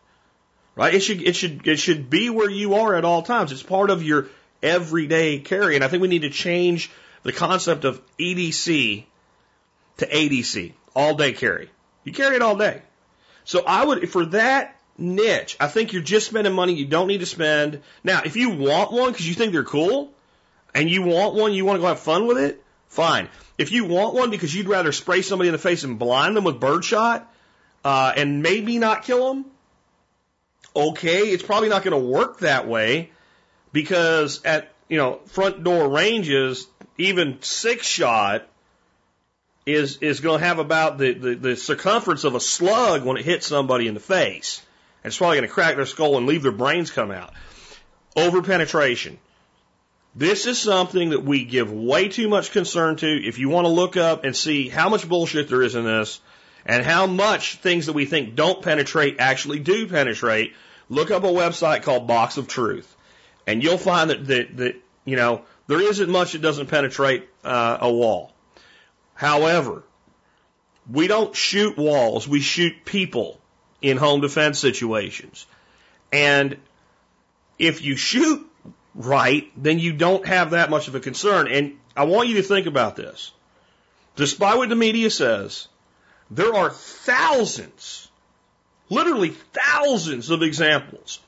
Right? 0.75 0.93
It 0.93 1.01
should, 1.01 1.21
it 1.21 1.35
should, 1.35 1.67
it 1.67 1.77
should 1.77 2.09
be 2.09 2.29
where 2.29 2.49
you 2.49 2.75
are 2.75 2.95
at 2.95 3.03
all 3.03 3.21
times. 3.21 3.51
It's 3.51 3.63
part 3.63 3.89
of 3.89 4.03
your 4.03 4.27
everyday 4.63 5.39
carry. 5.39 5.75
And 5.75 5.83
I 5.83 5.89
think 5.89 6.01
we 6.01 6.07
need 6.07 6.21
to 6.21 6.29
change 6.29 6.89
the 7.23 7.33
concept 7.33 7.83
of 7.83 8.01
EDC 8.17 9.05
to 9.97 10.07
ADC, 10.07 10.73
all 10.95 11.15
day 11.15 11.33
carry. 11.33 11.69
You 12.03 12.13
carry 12.13 12.35
it 12.35 12.41
all 12.41 12.55
day. 12.55 12.81
So 13.43 13.63
I 13.65 13.85
would, 13.85 14.09
for 14.09 14.25
that 14.27 14.75
niche, 14.97 15.57
I 15.59 15.67
think 15.67 15.93
you're 15.93 16.01
just 16.01 16.27
spending 16.27 16.53
money 16.53 16.73
you 16.73 16.85
don't 16.85 17.07
need 17.07 17.19
to 17.19 17.25
spend. 17.25 17.81
Now, 18.03 18.21
if 18.23 18.35
you 18.35 18.51
want 18.51 18.91
one 18.91 19.11
because 19.11 19.27
you 19.27 19.33
think 19.33 19.53
they're 19.53 19.63
cool 19.63 20.13
and 20.73 20.89
you 20.89 21.03
want 21.03 21.35
one, 21.35 21.53
you 21.53 21.65
want 21.65 21.77
to 21.77 21.81
go 21.81 21.87
have 21.87 21.99
fun 21.99 22.27
with 22.27 22.37
it, 22.37 22.63
fine. 22.95 23.29
If 23.57 23.71
you 23.71 23.85
want 23.85 24.15
one 24.15 24.31
because 24.31 24.53
you'd 24.53 24.67
rather 24.67 24.91
spray 24.91 25.21
somebody 25.21 25.49
in 25.49 25.53
the 25.53 25.59
face 25.59 25.83
and 25.83 25.99
blind 25.99 26.35
them 26.35 26.43
with 26.43 26.59
birdshot, 26.59 27.31
uh, 27.83 28.13
and 28.15 28.41
maybe 28.41 28.79
not 28.79 29.03
kill 29.03 29.33
them, 29.33 29.45
okay, 30.75 31.19
it's 31.19 31.43
probably 31.43 31.69
not 31.69 31.83
going 31.83 31.99
to 31.99 32.09
work 32.09 32.39
that 32.39 32.67
way 32.67 33.11
because 33.71 34.43
at, 34.43 34.73
you 34.89 34.97
know, 34.97 35.19
front 35.27 35.63
door 35.63 35.89
ranges, 35.89 36.67
even 36.97 37.41
six 37.41 37.85
shot 37.85 38.47
is 39.65 39.97
is 39.97 40.19
going 40.19 40.39
to 40.39 40.45
have 40.45 40.59
about 40.59 40.97
the, 40.97 41.13
the, 41.13 41.35
the 41.35 41.55
circumference 41.55 42.23
of 42.23 42.35
a 42.35 42.39
slug 42.39 43.03
when 43.03 43.17
it 43.17 43.25
hits 43.25 43.47
somebody 43.47 43.87
in 43.87 43.93
the 43.93 43.99
face. 43.99 44.61
And 45.03 45.09
it's 45.09 45.17
probably 45.17 45.37
going 45.37 45.47
to 45.47 45.53
crack 45.53 45.75
their 45.75 45.85
skull 45.85 46.17
and 46.17 46.25
leave 46.25 46.43
their 46.43 46.51
brains 46.51 46.91
come 46.91 47.11
out. 47.11 47.33
Over 48.15 48.41
penetration. 48.41 49.17
This 50.15 50.45
is 50.45 50.57
something 50.57 51.09
that 51.09 51.25
we 51.25 51.43
give 51.43 51.71
way 51.71 52.07
too 52.07 52.29
much 52.29 52.51
concern 52.51 52.95
to. 52.97 53.07
If 53.07 53.37
you 53.37 53.49
want 53.49 53.65
to 53.65 53.69
look 53.69 53.97
up 53.97 54.23
and 54.23 54.33
see 54.33 54.69
how 54.69 54.87
much 54.87 55.07
bullshit 55.07 55.49
there 55.49 55.61
is 55.61 55.75
in 55.75 55.83
this 55.83 56.21
and 56.65 56.85
how 56.85 57.05
much 57.05 57.57
things 57.57 57.87
that 57.87 57.93
we 57.93 58.05
think 58.05 58.33
don't 58.33 58.63
penetrate 58.63 59.17
actually 59.19 59.59
do 59.59 59.87
penetrate, 59.87 60.53
look 60.87 61.11
up 61.11 61.25
a 61.25 61.27
website 61.27 61.83
called 61.83 62.07
Box 62.07 62.37
of 62.37 62.47
Truth. 62.47 62.95
And 63.45 63.61
you'll 63.61 63.77
find 63.77 64.09
that, 64.09 64.25
that, 64.27 64.57
that 64.57 64.75
you 65.03 65.17
know, 65.17 65.41
there 65.67 65.81
isn't 65.81 66.09
much 66.09 66.31
that 66.31 66.41
doesn't 66.41 66.67
penetrate 66.67 67.27
uh, 67.43 67.79
a 67.81 67.91
wall. 67.91 68.31
However, 69.15 69.83
we 70.89 71.07
don't 71.07 71.35
shoot 71.35 71.77
walls, 71.77 72.25
we 72.25 72.39
shoot 72.39 72.85
people 72.85 73.41
in 73.81 73.97
home 73.97 74.21
defense 74.21 74.59
situations. 74.59 75.45
And 76.13 76.57
if 77.59 77.81
you 77.81 77.97
shoot 77.97 78.49
right, 78.95 79.51
then 79.55 79.77
you 79.77 79.93
don't 79.93 80.25
have 80.25 80.51
that 80.51 80.69
much 80.69 80.87
of 80.87 80.95
a 80.95 80.99
concern. 80.99 81.47
And 81.47 81.77
I 81.95 82.05
want 82.05 82.29
you 82.29 82.35
to 82.35 82.43
think 82.43 82.65
about 82.65 82.95
this. 82.95 83.31
Despite 84.15 84.57
what 84.57 84.69
the 84.69 84.75
media 84.75 85.09
says, 85.09 85.67
there 86.31 86.53
are 86.55 86.71
thousands, 86.71 88.09
literally 88.89 89.29
thousands 89.53 90.29
of 90.31 90.41
examples 90.41 91.19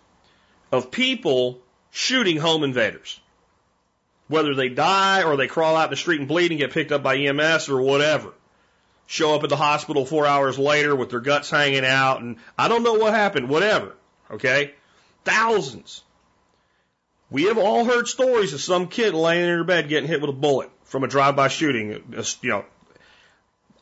of 0.71 0.89
people 0.89 1.59
shooting 1.91 2.37
home 2.37 2.63
invaders 2.63 3.19
whether 4.27 4.53
they 4.55 4.69
die 4.69 5.23
or 5.23 5.37
they 5.37 5.47
crawl 5.47 5.75
out 5.75 5.85
in 5.85 5.89
the 5.91 5.95
street 5.95 6.19
and 6.19 6.27
bleed 6.27 6.51
and 6.51 6.59
get 6.59 6.71
picked 6.71 6.91
up 6.91 7.03
by 7.03 7.17
EMS 7.17 7.69
or 7.69 7.81
whatever. 7.81 8.33
Show 9.05 9.35
up 9.35 9.43
at 9.43 9.49
the 9.49 9.55
hospital 9.55 10.05
four 10.05 10.25
hours 10.25 10.59
later 10.59 10.95
with 10.95 11.09
their 11.09 11.21
guts 11.21 11.49
hanging 11.49 11.85
out 11.85 12.21
and 12.21 12.37
I 12.57 12.67
don't 12.67 12.83
know 12.83 12.95
what 12.95 13.13
happened, 13.13 13.49
whatever. 13.49 13.95
Okay? 14.29 14.73
Thousands. 15.23 16.03
We 17.29 17.43
have 17.43 17.57
all 17.57 17.83
heard 17.83 18.07
stories 18.07 18.53
of 18.53 18.61
some 18.61 18.87
kid 18.87 19.13
laying 19.13 19.43
in 19.43 19.47
their 19.47 19.63
bed 19.63 19.89
getting 19.89 20.07
hit 20.07 20.21
with 20.21 20.29
a 20.29 20.33
bullet 20.33 20.69
from 20.83 21.03
a 21.03 21.07
drive-by 21.07 21.49
shooting. 21.49 21.93
Uh, 22.17 22.23
you 22.41 22.49
know, 22.49 22.65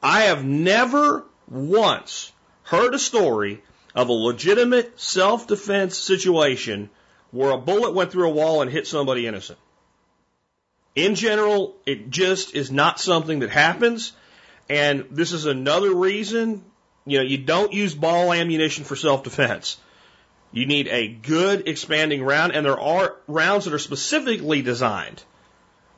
I 0.02 0.24
have 0.24 0.44
never 0.44 1.26
once 1.48 2.32
heard 2.64 2.96
a 2.96 3.00
story 3.00 3.62
of 3.94 4.10
a 4.10 4.14
legitimate 4.14 5.00
self-defense 5.00 5.98
situation 5.98 6.90
where 7.32 7.52
a 7.52 7.58
bullet 7.58 7.94
went 7.94 8.12
through 8.12 8.28
a 8.28 8.34
wall 8.34 8.62
and 8.62 8.72
hit 8.72 8.88
somebody 8.88 9.28
innocent. 9.28 9.60
In 10.96 11.16
general, 11.16 11.76
it 11.86 12.10
just 12.10 12.56
is 12.56 12.72
not 12.72 13.00
something 13.00 13.40
that 13.40 13.50
happens. 13.50 14.14
And 14.70 15.06
this 15.12 15.34
is 15.34 15.46
another 15.46 15.94
reason, 15.94 16.64
you 17.06 17.20
know, 17.20 17.24
you 17.24 17.38
don't 17.38 17.74
use 17.74 17.94
ball 17.94 18.34
ammunition 18.34 18.86
for 18.86 18.96
self-defense. 18.96 19.78
You 20.56 20.66
need 20.66 20.88
a 20.88 21.10
good 21.10 21.68
expanding 21.68 22.24
round, 22.24 22.54
and 22.54 22.66
there 22.66 22.80
are 22.80 23.18
rounds 23.28 23.66
that 23.66 23.74
are 23.74 23.78
specifically 23.78 24.62
designed 24.62 25.22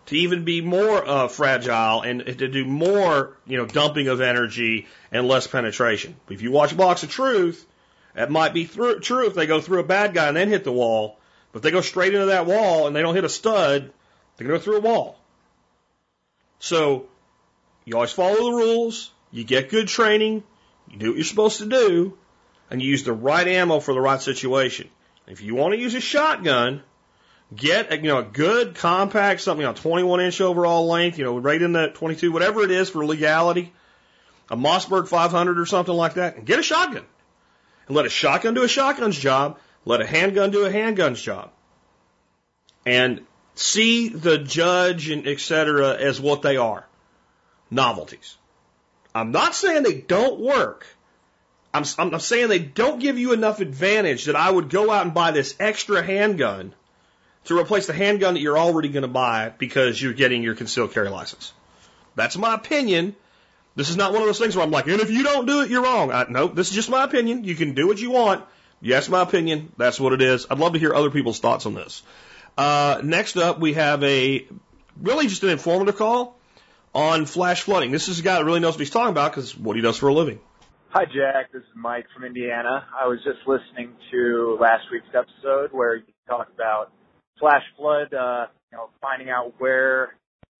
to 0.07 0.17
even 0.17 0.45
be 0.45 0.61
more 0.61 1.07
uh, 1.07 1.27
fragile 1.27 2.01
and 2.01 2.25
to 2.25 2.47
do 2.47 2.65
more, 2.65 3.37
you 3.45 3.57
know, 3.57 3.67
dumping 3.67 4.07
of 4.07 4.19
energy 4.19 4.87
and 5.11 5.27
less 5.27 5.45
penetration. 5.45 6.15
If 6.27 6.41
you 6.41 6.51
watch 6.51 6.75
Box 6.75 7.03
of 7.03 7.11
Truth, 7.11 7.67
it 8.15 8.31
might 8.31 8.55
be 8.55 8.65
through, 8.65 8.99
true 9.01 9.27
if 9.27 9.35
they 9.35 9.45
go 9.45 9.61
through 9.61 9.81
a 9.81 9.83
bad 9.83 10.15
guy 10.15 10.27
and 10.27 10.35
then 10.35 10.49
hit 10.49 10.63
the 10.63 10.71
wall, 10.71 11.19
but 11.51 11.59
if 11.59 11.63
they 11.63 11.69
go 11.69 11.81
straight 11.81 12.15
into 12.15 12.25
that 12.25 12.47
wall 12.47 12.87
and 12.87 12.95
they 12.95 13.03
don't 13.03 13.13
hit 13.13 13.25
a 13.25 13.29
stud, 13.29 13.93
they 14.37 14.45
can 14.45 14.51
go 14.51 14.59
through 14.59 14.77
a 14.77 14.81
wall. 14.81 15.19
So 16.57 17.09
you 17.85 17.93
always 17.93 18.11
follow 18.11 18.49
the 18.49 18.57
rules. 18.57 19.11
You 19.29 19.43
get 19.43 19.69
good 19.69 19.87
training. 19.87 20.41
You 20.89 20.97
do 20.97 21.07
what 21.09 21.17
you're 21.17 21.25
supposed 21.25 21.59
to 21.59 21.67
do, 21.67 22.17
and 22.69 22.81
use 22.81 23.03
the 23.03 23.13
right 23.13 23.47
ammo 23.47 23.79
for 23.79 23.93
the 23.93 24.01
right 24.01 24.21
situation. 24.21 24.89
If 25.27 25.41
you 25.41 25.55
want 25.55 25.73
to 25.73 25.79
use 25.79 25.93
a 25.93 25.99
shotgun, 25.99 26.83
get 27.55 27.91
a, 27.91 27.97
you 27.97 28.03
know 28.03 28.19
a 28.19 28.23
good 28.23 28.75
compact 28.75 29.41
something 29.41 29.65
on 29.65 29.75
21 29.75 30.21
inch 30.21 30.41
overall 30.41 30.87
length, 30.87 31.17
you 31.17 31.25
know, 31.25 31.37
right 31.37 31.61
in 31.61 31.73
the 31.73 31.89
22, 31.89 32.31
whatever 32.31 32.63
it 32.63 32.71
is 32.71 32.89
for 32.89 33.05
legality, 33.05 33.73
a 34.49 34.55
Mossberg 34.55 35.07
500 35.07 35.59
or 35.59 35.65
something 35.65 35.93
like 35.93 36.15
that, 36.15 36.37
and 36.37 36.45
get 36.45 36.59
a 36.59 36.63
shotgun. 36.63 37.05
And 37.87 37.95
let 37.95 38.05
a 38.05 38.09
shotgun 38.09 38.53
do 38.53 38.63
a 38.63 38.67
shotgun's 38.67 39.17
job. 39.17 39.59
Let 39.85 40.01
a 40.01 40.05
handgun 40.05 40.51
do 40.51 40.65
a 40.65 40.71
handgun's 40.71 41.21
job. 41.21 41.51
And 42.85 43.25
see 43.55 44.09
the 44.09 44.37
judge 44.37 45.09
and 45.09 45.27
et 45.27 45.39
cetera 45.39 45.95
as 45.95 46.19
what 46.19 46.41
they 46.41 46.57
are 46.57 46.85
novelties. 47.69 48.37
I'm 49.13 49.31
not 49.31 49.55
saying 49.55 49.83
they 49.83 50.01
don't 50.01 50.39
work. 50.39 50.85
I'm, 51.77 52.13
I'm 52.13 52.19
saying 52.19 52.49
they 52.49 52.59
don't 52.59 52.99
give 52.99 53.17
you 53.17 53.33
enough 53.33 53.59
advantage 53.59 54.25
that 54.25 54.35
I 54.35 54.49
would 54.49 54.69
go 54.69 54.91
out 54.91 55.05
and 55.05 55.13
buy 55.13 55.31
this 55.31 55.55
extra 55.59 56.03
handgun 56.03 56.73
to 57.45 57.57
replace 57.57 57.87
the 57.87 57.93
handgun 57.93 58.33
that 58.33 58.41
you're 58.41 58.57
already 58.57 58.89
going 58.89 59.03
to 59.03 59.07
buy 59.07 59.53
because 59.57 60.01
you're 60.01 60.13
getting 60.13 60.43
your 60.43 60.55
concealed 60.55 60.93
carry 60.93 61.09
license. 61.09 61.53
That's 62.15 62.37
my 62.37 62.55
opinion. 62.55 63.15
This 63.75 63.89
is 63.89 63.95
not 63.95 64.11
one 64.11 64.21
of 64.21 64.27
those 64.27 64.39
things 64.39 64.55
where 64.55 64.65
I'm 64.65 64.71
like, 64.71 64.87
and 64.87 64.99
if 64.99 65.11
you 65.11 65.23
don't 65.23 65.45
do 65.45 65.61
it, 65.61 65.69
you're 65.69 65.83
wrong. 65.83 66.11
I, 66.11 66.25
no, 66.27 66.47
this 66.47 66.69
is 66.69 66.75
just 66.75 66.89
my 66.89 67.03
opinion. 67.03 67.43
You 67.43 67.55
can 67.55 67.73
do 67.73 67.87
what 67.87 67.99
you 67.99 68.11
want. 68.11 68.43
Yes, 68.81 69.07
my 69.07 69.21
opinion. 69.21 69.71
That's 69.77 69.99
what 69.99 70.13
it 70.13 70.21
is. 70.21 70.47
I'd 70.49 70.59
love 70.59 70.73
to 70.73 70.79
hear 70.79 70.93
other 70.93 71.11
people's 71.11 71.39
thoughts 71.39 71.65
on 71.65 71.73
this. 71.73 72.03
Uh, 72.57 73.01
next 73.03 73.37
up, 73.37 73.59
we 73.59 73.73
have 73.73 74.03
a 74.03 74.47
really 75.01 75.27
just 75.27 75.43
an 75.43 75.49
informative 75.49 75.95
call 75.95 76.35
on 76.93 77.25
flash 77.25 77.61
flooding. 77.61 77.91
This 77.91 78.07
is 78.07 78.19
a 78.19 78.23
guy 78.23 78.39
that 78.39 78.45
really 78.45 78.59
knows 78.59 78.73
what 78.73 78.79
he's 78.79 78.89
talking 78.89 79.11
about 79.11 79.31
because 79.31 79.55
what 79.55 79.75
he 79.75 79.81
does 79.81 79.97
for 79.97 80.07
a 80.07 80.13
living. 80.13 80.39
Hi, 80.91 81.03
Jack. 81.03 81.51
This 81.51 81.63
is 81.63 81.75
Mike 81.75 82.05
from 82.15 82.23
Indiana. 82.23 82.87
I 82.97 83.07
was 83.07 83.19
just 83.25 83.39
listening 83.45 83.91
to 84.09 84.57
last 84.61 84.83
week's 84.89 85.13
episode 85.13 85.71
where 85.73 85.97
you 85.97 86.13
talked 86.29 86.55
about 86.55 86.93
flash 87.37 87.61
flood, 87.77 88.13
uh, 88.13 88.45
you 88.71 88.77
know, 88.77 88.89
finding 89.01 89.29
out 89.29 89.53
where 89.57 90.15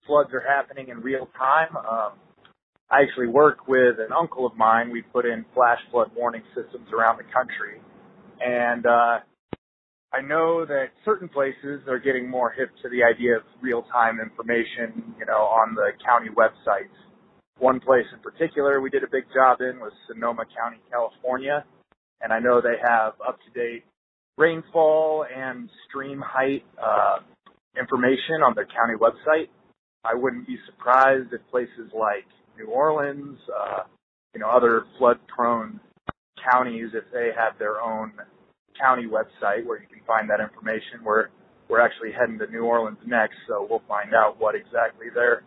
floods 0.05 0.32
are 0.34 0.43
happening 0.45 0.89
in 0.89 0.99
real 0.99 1.30
time. 1.38 1.78
Um, 1.78 2.19
I 2.91 3.03
actually 3.03 3.28
work 3.28 3.69
with 3.69 3.99
an 3.99 4.11
uncle 4.11 4.45
of 4.45 4.57
mine. 4.57 4.91
We 4.91 5.01
put 5.01 5.25
in 5.25 5.45
flash 5.53 5.80
flood 5.91 6.11
warning 6.13 6.43
systems 6.53 6.89
around 6.91 7.19
the 7.19 7.32
country. 7.32 7.80
And, 8.41 8.86
uh, 8.86 9.19
I 10.11 10.21
know 10.21 10.65
that 10.65 10.88
certain 11.05 11.30
places 11.30 11.88
are 11.88 11.99
getting 11.99 12.30
more 12.30 12.51
hip 12.51 12.71
to 12.84 12.89
the 12.89 13.01
idea 13.01 13.38
of 13.38 13.43
real-time 13.61 14.19
information, 14.19 15.15
you 15.17 15.25
know, 15.25 15.47
on 15.47 15.73
the 15.73 15.91
county 16.05 16.30
websites. 16.36 16.91
One 17.60 17.80
place 17.80 18.05
in 18.14 18.20
particular 18.20 18.82
we 18.82 18.89
did 18.89 19.03
a 19.03 19.10
big 19.12 19.26
job 19.34 19.62
in 19.62 19.80
was 19.80 19.91
Sonoma 20.08 20.43
County, 20.55 20.78
California, 20.91 21.66
and 22.22 22.32
I 22.32 22.39
know 22.39 22.62
they 22.62 22.78
have 22.86 23.14
up-to-date 23.28 23.84
rainfall 24.38 25.26
and 25.36 25.70
stream 25.89 26.22
height 26.24 26.64
uh, 26.82 27.18
information 27.80 28.43
on 28.45 28.53
their 28.53 28.68
county 28.68 28.93
website. 28.99 29.49
I 30.03 30.14
wouldn't 30.14 30.45
be 30.45 30.58
surprised 30.68 31.34
if 31.34 31.41
places 31.49 31.91
like 31.93 32.26
New 32.58 32.68
Orleans, 32.68 33.39
uh, 33.49 33.84
you 34.34 34.39
know, 34.39 34.49
other 34.49 34.86
flood 34.97 35.18
prone 35.28 35.80
counties 36.51 36.89
if 36.93 37.03
they 37.12 37.30
have 37.36 37.58
their 37.58 37.82
own 37.82 38.14
county 38.80 39.08
website 39.08 39.66
where 39.66 39.82
you 39.82 39.88
can 39.88 40.01
find 40.05 40.30
that 40.30 40.39
information. 40.39 41.03
We're 41.03 41.28
we're 41.70 41.82
actually 41.82 42.12
heading 42.18 42.39
to 42.39 42.47
New 42.47 42.64
Orleans 42.64 42.99
next, 43.05 43.36
so 43.47 43.68
we'll 43.70 43.84
find 43.88 44.14
out 44.14 44.39
what 44.39 44.55
exactly 44.55 45.08
they're 45.14 45.43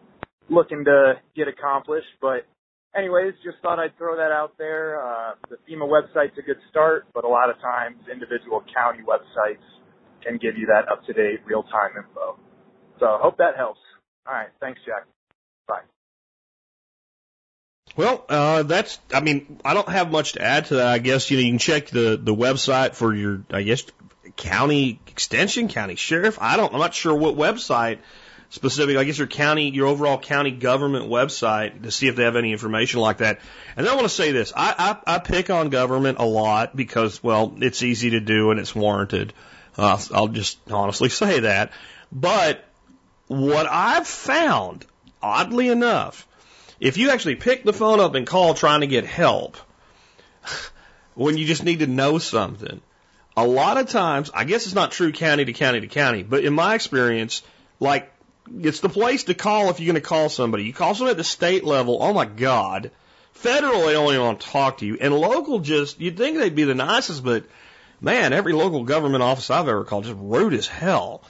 looking 0.50 0.84
to 0.84 1.14
get 1.34 1.48
accomplished. 1.48 2.10
But 2.20 2.46
anyways, 2.94 3.34
just 3.44 3.58
thought 3.62 3.78
I'd 3.78 3.96
throw 3.96 4.16
that 4.16 4.32
out 4.32 4.58
there. 4.58 5.00
Uh, 5.00 5.34
the 5.48 5.56
FEMA 5.68 5.88
website's 5.88 6.36
a 6.38 6.42
good 6.42 6.58
start, 6.68 7.06
but 7.14 7.24
a 7.24 7.28
lot 7.28 7.48
of 7.48 7.56
times 7.60 7.96
individual 8.12 8.62
county 8.74 9.00
websites 9.06 9.64
can 10.22 10.36
give 10.36 10.58
you 10.58 10.66
that 10.66 10.90
up 10.90 11.04
to 11.06 11.12
date 11.12 11.40
real 11.46 11.62
time 11.62 11.92
info. 11.96 12.38
So 12.98 13.06
I 13.06 13.18
hope 13.22 13.38
that 13.38 13.56
helps. 13.56 13.80
All 14.26 14.34
right. 14.34 14.48
Thanks, 14.60 14.80
Jack. 14.84 15.06
Bye. 15.66 15.80
Well, 17.96 18.24
uh, 18.28 18.62
that's, 18.64 18.98
I 19.12 19.20
mean, 19.20 19.58
I 19.64 19.74
don't 19.74 19.88
have 19.88 20.12
much 20.12 20.34
to 20.34 20.42
add 20.42 20.66
to 20.66 20.76
that. 20.76 20.86
I 20.86 20.98
guess, 20.98 21.30
you 21.30 21.38
know, 21.38 21.42
you 21.42 21.50
can 21.50 21.58
check 21.58 21.88
the, 21.88 22.20
the 22.22 22.34
website 22.34 22.94
for 22.94 23.14
your, 23.14 23.42
I 23.50 23.62
guess, 23.62 23.84
county 24.36 25.00
extension, 25.08 25.68
county 25.68 25.96
sheriff. 25.96 26.38
I 26.40 26.56
don't, 26.56 26.72
I'm 26.72 26.78
not 26.78 26.94
sure 26.94 27.14
what 27.14 27.36
website 27.36 27.98
specific, 28.50 28.96
I 28.96 29.04
guess 29.04 29.16
your 29.16 29.28
county, 29.28 29.70
your 29.70 29.86
overall 29.86 30.18
county 30.18 30.50
government 30.50 31.08
website 31.08 31.82
to 31.84 31.90
see 31.90 32.08
if 32.08 32.16
they 32.16 32.24
have 32.24 32.36
any 32.36 32.52
information 32.52 33.00
like 33.00 33.18
that. 33.18 33.40
And 33.76 33.88
I 33.88 33.94
want 33.94 34.06
to 34.06 34.14
say 34.14 34.32
this. 34.32 34.52
I, 34.54 34.98
I, 35.06 35.14
I 35.14 35.18
pick 35.20 35.50
on 35.50 35.70
government 35.70 36.18
a 36.18 36.24
lot 36.24 36.76
because, 36.76 37.22
well, 37.22 37.56
it's 37.60 37.82
easy 37.82 38.10
to 38.10 38.20
do 38.20 38.50
and 38.50 38.60
it's 38.60 38.74
warranted. 38.74 39.32
Uh, 39.78 39.98
I'll 40.12 40.28
just 40.28 40.58
honestly 40.70 41.08
say 41.22 41.40
that. 41.40 41.72
But 42.12 42.64
what 43.28 43.66
I've 43.70 44.06
found, 44.06 44.84
oddly 45.22 45.68
enough, 45.68 46.26
if 46.80 46.98
you 46.98 47.10
actually 47.10 47.36
pick 47.36 47.62
the 47.62 47.72
phone 47.72 48.00
up 48.00 48.14
and 48.14 48.26
call 48.26 48.54
trying 48.54 48.80
to 48.80 48.88
get 48.88 49.06
help, 49.06 49.56
when 51.14 51.36
you 51.36 51.46
just 51.46 51.62
need 51.62 51.78
to 51.78 51.86
know 51.86 52.18
something, 52.18 52.80
a 53.36 53.46
lot 53.46 53.78
of 53.78 53.88
times, 53.88 54.30
I 54.34 54.42
guess 54.42 54.66
it's 54.66 54.74
not 54.74 54.90
true 54.90 55.12
county 55.12 55.44
to 55.44 55.52
county 55.52 55.80
to 55.80 55.86
county, 55.86 56.24
but 56.24 56.44
in 56.44 56.52
my 56.52 56.74
experience, 56.74 57.42
like, 57.78 58.12
it's 58.48 58.80
the 58.80 58.88
place 58.88 59.24
to 59.24 59.34
call 59.34 59.70
if 59.70 59.80
you're 59.80 59.92
going 59.92 60.02
to 60.02 60.08
call 60.08 60.28
somebody. 60.28 60.64
You 60.64 60.72
call 60.72 60.94
somebody 60.94 61.12
at 61.12 61.16
the 61.16 61.24
state 61.24 61.64
level, 61.64 61.98
oh 62.00 62.12
my 62.12 62.24
God. 62.24 62.90
Federal, 63.32 63.82
they 63.82 63.92
even 63.92 64.20
want 64.20 64.40
to 64.40 64.46
talk 64.48 64.78
to 64.78 64.86
you. 64.86 64.98
And 65.00 65.14
local, 65.14 65.60
just, 65.60 66.00
you'd 66.00 66.16
think 66.16 66.36
they'd 66.36 66.54
be 66.54 66.64
the 66.64 66.74
nicest, 66.74 67.24
but 67.24 67.44
man, 68.00 68.32
every 68.32 68.52
local 68.52 68.84
government 68.84 69.22
office 69.22 69.50
I've 69.50 69.68
ever 69.68 69.84
called 69.84 70.04
just 70.04 70.18
rude 70.20 70.54
as 70.54 70.66
hell. 70.66 71.22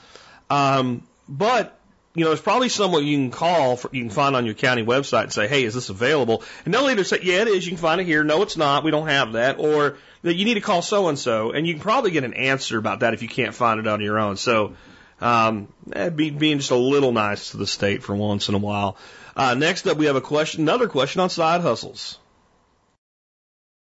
Um, 0.49 1.07
but 1.29 1.77
you 2.13 2.25
know, 2.25 2.31
it's 2.33 2.41
probably 2.41 2.67
someone 2.67 3.05
you 3.05 3.17
can 3.17 3.31
call, 3.31 3.77
for, 3.77 3.89
you 3.93 4.01
can 4.01 4.09
find 4.09 4.35
on 4.35 4.45
your 4.45 4.53
county 4.53 4.83
website 4.83 5.23
and 5.23 5.33
say, 5.33 5.47
hey, 5.47 5.63
is 5.63 5.73
this 5.73 5.89
available? 5.89 6.43
And 6.65 6.73
they'll 6.73 6.89
either 6.89 7.05
say, 7.05 7.19
yeah, 7.23 7.41
it 7.41 7.47
is, 7.47 7.65
you 7.65 7.71
can 7.71 7.77
find 7.77 8.01
it 8.01 8.03
here. 8.05 8.23
No, 8.23 8.41
it's 8.41 8.57
not, 8.57 8.83
we 8.83 8.91
don't 8.91 9.07
have 9.07 9.33
that. 9.33 9.59
Or 9.59 9.97
that 10.23 10.35
you 10.35 10.43
need 10.43 10.55
to 10.55 10.61
call 10.61 10.81
so 10.81 11.07
and 11.07 11.17
so, 11.17 11.51
and 11.51 11.65
you 11.65 11.73
can 11.73 11.81
probably 11.81 12.11
get 12.11 12.25
an 12.25 12.33
answer 12.33 12.77
about 12.77 12.99
that 12.99 13.13
if 13.13 13.21
you 13.21 13.29
can't 13.29 13.55
find 13.55 13.79
it 13.79 13.87
on 13.87 14.01
your 14.01 14.19
own. 14.19 14.35
So, 14.35 14.75
um, 15.21 15.71
eh, 15.93 16.09
be, 16.09 16.31
being 16.31 16.57
just 16.57 16.71
a 16.71 16.75
little 16.75 17.11
nice 17.11 17.51
to 17.51 17.57
the 17.57 17.67
state 17.67 18.03
for 18.03 18.15
once 18.15 18.49
in 18.49 18.55
a 18.55 18.59
while. 18.59 18.97
Uh, 19.35 19.53
next 19.53 19.87
up, 19.87 19.97
we 19.97 20.07
have 20.07 20.15
a 20.15 20.21
question, 20.21 20.61
another 20.63 20.87
question 20.87 21.21
on 21.21 21.29
side 21.29 21.61
hustles. 21.61 22.19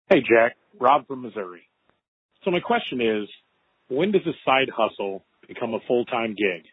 Hey, 0.09 0.21
Jack. 0.21 0.57
Rob 0.81 1.07
from 1.07 1.23
Missouri. 1.23 1.63
So 2.45 2.51
my 2.51 2.61
question 2.61 3.01
is, 3.01 3.29
when 3.89 4.13
does 4.13 4.27
a 4.27 4.33
side 4.45 4.71
hustle 4.75 5.25
become 5.47 5.75
a 5.75 5.81
full-time 5.87 6.35
gig? 6.35 6.65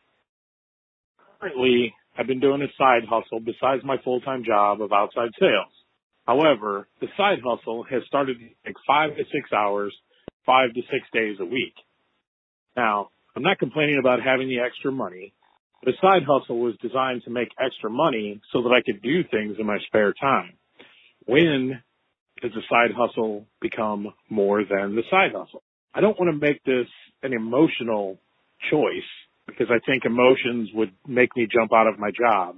Currently, 1.39 1.93
I've 2.17 2.27
been 2.27 2.39
doing 2.39 2.61
a 2.61 2.71
side 2.77 3.03
hustle 3.09 3.39
besides 3.39 3.83
my 3.83 3.97
full-time 4.03 4.43
job 4.45 4.81
of 4.81 4.93
outside 4.93 5.31
sales. 5.39 5.73
However, 6.25 6.87
the 7.01 7.07
side 7.17 7.39
hustle 7.43 7.83
has 7.83 8.03
started 8.07 8.39
to 8.39 8.47
take 8.65 8.75
five 8.87 9.15
to 9.15 9.23
six 9.31 9.51
hours, 9.53 9.93
five 10.45 10.73
to 10.73 10.81
six 10.83 11.05
days 11.13 11.37
a 11.39 11.45
week. 11.45 11.73
Now, 12.75 13.09
I'm 13.35 13.43
not 13.43 13.59
complaining 13.59 13.97
about 13.99 14.21
having 14.23 14.47
the 14.47 14.59
extra 14.59 14.91
money. 14.91 15.33
The 15.83 15.93
side 16.01 16.23
hustle 16.27 16.59
was 16.59 16.75
designed 16.81 17.23
to 17.25 17.29
make 17.29 17.49
extra 17.63 17.89
money 17.89 18.41
so 18.53 18.61
that 18.63 18.69
I 18.69 18.81
could 18.81 19.01
do 19.01 19.23
things 19.29 19.57
in 19.59 19.65
my 19.65 19.77
spare 19.87 20.13
time. 20.13 20.53
When 21.25 21.81
does 22.41 22.51
the 22.53 22.61
side 22.69 22.95
hustle 22.95 23.45
become 23.61 24.13
more 24.29 24.63
than 24.63 24.95
the 24.95 25.03
side 25.11 25.31
hustle? 25.35 25.63
I 25.93 26.01
don't 26.01 26.17
want 26.19 26.31
to 26.31 26.47
make 26.47 26.63
this 26.63 26.87
an 27.23 27.33
emotional 27.33 28.19
choice 28.71 29.09
because 29.47 29.67
I 29.69 29.79
think 29.85 30.05
emotions 30.05 30.69
would 30.73 30.91
make 31.07 31.35
me 31.35 31.47
jump 31.51 31.71
out 31.73 31.87
of 31.87 31.99
my 31.99 32.11
job. 32.11 32.55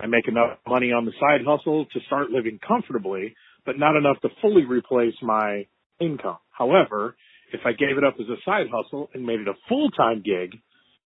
I 0.00 0.06
make 0.06 0.28
enough 0.28 0.58
money 0.66 0.92
on 0.92 1.04
the 1.04 1.12
side 1.20 1.40
hustle 1.46 1.86
to 1.86 2.00
start 2.06 2.30
living 2.30 2.60
comfortably, 2.66 3.34
but 3.66 3.78
not 3.78 3.96
enough 3.96 4.20
to 4.22 4.28
fully 4.40 4.64
replace 4.64 5.14
my 5.22 5.66
income. 6.00 6.38
However, 6.50 7.16
if 7.52 7.60
I 7.64 7.72
gave 7.72 7.98
it 7.98 8.04
up 8.04 8.14
as 8.20 8.26
a 8.28 8.36
side 8.44 8.66
hustle 8.72 9.10
and 9.14 9.24
made 9.24 9.40
it 9.40 9.48
a 9.48 9.54
full-time 9.68 10.22
gig, 10.24 10.60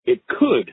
it 0.05 0.25
could 0.27 0.71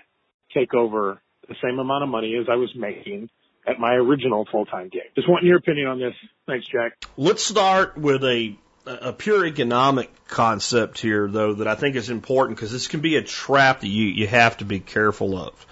take 0.55 0.75
over 0.75 1.21
the 1.49 1.55
same 1.63 1.79
amount 1.79 2.05
of 2.05 2.11
money 2.11 2.37
as 2.41 2.47
I 2.51 2.57
was 2.57 2.71
making 2.75 3.29
at 3.67 3.79
my 3.79 3.95
original 3.95 4.47
full-time 4.51 4.89
gig. 4.89 5.03
Just 5.15 5.29
wanting 5.29 5.49
your 5.49 5.59
opinion 5.59 5.89
on 5.89 5.99
this. 5.99 6.15
Thanks, 6.47 6.67
Jack. 6.67 6.93
Let's 7.17 7.45
start 7.45 7.99
with 7.99 8.25
a 8.25 8.57
a 8.87 9.13
pure 9.13 9.45
economic 9.45 10.11
concept 10.29 10.99
here, 10.99 11.29
though, 11.29 11.55
that 11.55 11.69
I 11.69 11.75
think 11.75 11.95
is 11.95 12.09
important 12.09 12.57
because 12.57 12.73
this 12.73 12.89
can 12.89 13.01
be 13.01 13.17
a 13.17 13.23
trap 13.23 13.81
that 13.81 13.89
you 13.89 14.07
you 14.07 14.27
have 14.27 14.57
to 14.59 14.65
be 14.65 14.81
careful 14.81 15.37
of. 15.37 15.67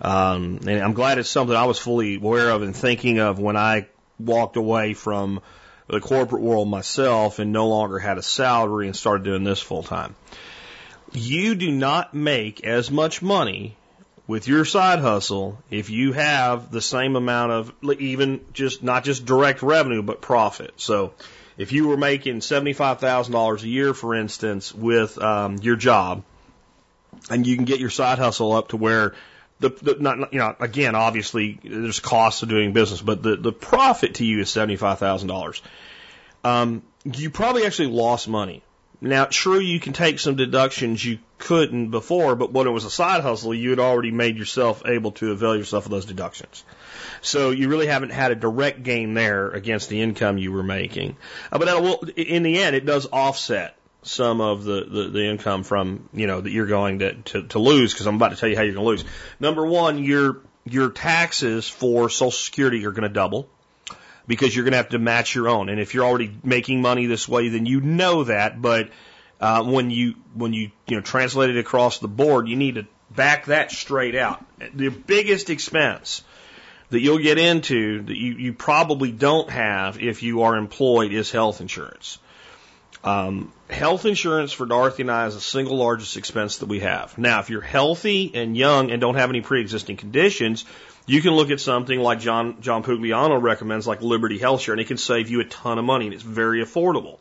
Um, 0.00 0.60
and 0.66 0.82
I'm 0.82 0.94
glad 0.94 1.18
it's 1.18 1.28
something 1.28 1.54
I 1.54 1.66
was 1.66 1.78
fully 1.78 2.16
aware 2.16 2.50
of 2.50 2.62
and 2.62 2.74
thinking 2.74 3.20
of 3.20 3.38
when 3.38 3.56
I 3.56 3.88
walked 4.18 4.56
away 4.56 4.94
from 4.94 5.40
the 5.88 6.00
corporate 6.00 6.42
world 6.42 6.68
myself 6.68 7.38
and 7.38 7.52
no 7.52 7.68
longer 7.68 7.98
had 7.98 8.18
a 8.18 8.22
salary 8.22 8.86
and 8.86 8.96
started 8.96 9.24
doing 9.24 9.44
this 9.44 9.60
full 9.60 9.82
time. 9.82 10.14
You 11.12 11.54
do 11.54 11.70
not 11.70 12.14
make 12.14 12.64
as 12.64 12.90
much 12.90 13.22
money 13.22 13.76
with 14.26 14.48
your 14.48 14.64
side 14.64 15.00
hustle 15.00 15.58
if 15.70 15.90
you 15.90 16.12
have 16.12 16.70
the 16.70 16.80
same 16.80 17.14
amount 17.14 17.52
of 17.52 17.72
even 18.00 18.40
just 18.52 18.82
not 18.82 19.04
just 19.04 19.26
direct 19.26 19.62
revenue 19.62 20.02
but 20.02 20.20
profit. 20.22 20.72
So 20.76 21.12
if 21.56 21.72
you 21.72 21.88
were 21.88 21.96
making 21.96 22.40
seventy-five 22.40 22.98
thousand 22.98 23.32
dollars 23.32 23.62
a 23.62 23.68
year, 23.68 23.94
for 23.94 24.14
instance, 24.14 24.74
with 24.74 25.18
um, 25.18 25.58
your 25.58 25.76
job, 25.76 26.24
and 27.30 27.46
you 27.46 27.54
can 27.56 27.64
get 27.64 27.78
your 27.78 27.90
side 27.90 28.18
hustle 28.18 28.52
up 28.52 28.68
to 28.68 28.76
where 28.76 29.14
the, 29.60 29.70
the 29.70 29.96
not 29.98 30.32
you 30.32 30.38
know 30.38 30.54
again 30.60 30.94
obviously 30.94 31.58
there's 31.62 32.00
costs 32.00 32.42
of 32.42 32.48
doing 32.48 32.72
business, 32.72 33.00
but 33.00 33.22
the 33.22 33.36
the 33.36 33.52
profit 33.52 34.14
to 34.16 34.24
you 34.24 34.40
is 34.40 34.50
seventy-five 34.50 34.98
thousand 34.98 35.28
dollars. 35.28 35.62
Um, 36.42 36.82
you 37.04 37.30
probably 37.30 37.64
actually 37.64 37.88
lost 37.88 38.28
money. 38.28 38.62
Now, 39.00 39.26
true, 39.26 39.58
you 39.58 39.80
can 39.80 39.92
take 39.92 40.18
some 40.18 40.36
deductions 40.36 41.04
you 41.04 41.18
couldn't 41.38 41.90
before, 41.90 42.36
but 42.36 42.52
when 42.52 42.66
it 42.66 42.70
was 42.70 42.84
a 42.84 42.90
side 42.90 43.20
hustle, 43.20 43.52
you 43.52 43.70
had 43.70 43.78
already 43.78 44.10
made 44.10 44.38
yourself 44.38 44.82
able 44.86 45.12
to 45.12 45.32
avail 45.32 45.56
yourself 45.56 45.84
of 45.84 45.90
those 45.90 46.06
deductions. 46.06 46.64
So 47.20 47.50
you 47.50 47.68
really 47.68 47.86
haven't 47.86 48.12
had 48.12 48.30
a 48.30 48.34
direct 48.34 48.82
gain 48.82 49.12
there 49.12 49.50
against 49.50 49.90
the 49.90 50.00
income 50.00 50.38
you 50.38 50.52
were 50.52 50.62
making. 50.62 51.16
Uh, 51.52 51.58
but 51.58 51.82
will, 51.82 52.04
in 52.16 52.44
the 52.44 52.62
end, 52.62 52.76
it 52.76 52.86
does 52.86 53.06
offset 53.12 53.76
some 54.06 54.40
of 54.40 54.64
the, 54.64 54.84
the, 54.84 55.08
the 55.10 55.24
income 55.24 55.62
from, 55.64 56.08
you 56.12 56.26
know, 56.26 56.40
that 56.40 56.50
you're 56.50 56.66
going 56.66 57.00
to, 57.00 57.14
to, 57.14 57.42
to 57.48 57.58
lose 57.58 57.92
because 57.92 58.06
I'm 58.06 58.16
about 58.16 58.30
to 58.30 58.36
tell 58.36 58.48
you 58.48 58.56
how 58.56 58.62
you're 58.62 58.74
going 58.74 58.84
to 58.84 58.90
lose. 58.90 59.04
Number 59.40 59.66
one, 59.66 60.02
your, 60.02 60.40
your 60.64 60.90
taxes 60.90 61.68
for 61.68 62.08
Social 62.08 62.30
Security 62.30 62.84
are 62.86 62.90
going 62.90 63.02
to 63.02 63.08
double 63.08 63.48
because 64.26 64.54
you're 64.54 64.64
going 64.64 64.72
to 64.72 64.78
have 64.78 64.90
to 64.90 64.98
match 64.98 65.34
your 65.34 65.48
own. 65.48 65.68
And 65.68 65.80
if 65.80 65.94
you're 65.94 66.04
already 66.04 66.34
making 66.42 66.80
money 66.80 67.06
this 67.06 67.28
way, 67.28 67.48
then 67.48 67.66
you 67.66 67.80
know 67.80 68.24
that. 68.24 68.60
But 68.60 68.90
uh, 69.40 69.64
when 69.64 69.90
you 69.90 70.14
when 70.34 70.52
you 70.52 70.70
you 70.86 70.96
know 70.96 71.02
translate 71.02 71.50
it 71.50 71.58
across 71.58 71.98
the 71.98 72.08
board, 72.08 72.48
you 72.48 72.56
need 72.56 72.76
to 72.76 72.86
back 73.10 73.46
that 73.46 73.70
straight 73.70 74.14
out. 74.14 74.44
The 74.74 74.88
biggest 74.88 75.50
expense 75.50 76.22
that 76.90 77.00
you'll 77.00 77.18
get 77.18 77.38
into 77.38 78.02
that 78.02 78.16
you, 78.16 78.34
you 78.34 78.52
probably 78.52 79.12
don't 79.12 79.50
have 79.50 80.00
if 80.00 80.22
you 80.22 80.42
are 80.42 80.56
employed 80.56 81.12
is 81.12 81.30
health 81.30 81.60
insurance. 81.60 82.18
Um, 83.04 83.52
health 83.68 84.06
insurance 84.06 84.52
for 84.52 84.64
Dorothy 84.64 85.02
and 85.02 85.10
I 85.10 85.26
is 85.26 85.34
the 85.34 85.40
single 85.40 85.76
largest 85.76 86.16
expense 86.16 86.58
that 86.58 86.66
we 86.66 86.80
have. 86.80 87.16
Now, 87.18 87.40
if 87.40 87.50
you're 87.50 87.60
healthy 87.60 88.32
and 88.34 88.56
young 88.56 88.90
and 88.90 89.00
don't 89.00 89.16
have 89.16 89.28
any 89.28 89.42
pre-existing 89.42 89.98
conditions, 89.98 90.64
you 91.06 91.20
can 91.20 91.32
look 91.32 91.50
at 91.50 91.60
something 91.60 92.00
like 92.00 92.20
John 92.20 92.62
John 92.62 92.82
Pugliano 92.82 93.40
recommends, 93.40 93.86
like 93.86 94.00
Liberty 94.00 94.38
Health 94.38 94.62
Share, 94.62 94.72
and 94.72 94.80
it 94.80 94.86
can 94.86 94.96
save 94.96 95.28
you 95.28 95.40
a 95.40 95.44
ton 95.44 95.78
of 95.78 95.84
money, 95.84 96.06
and 96.06 96.14
it's 96.14 96.22
very 96.22 96.64
affordable. 96.64 97.18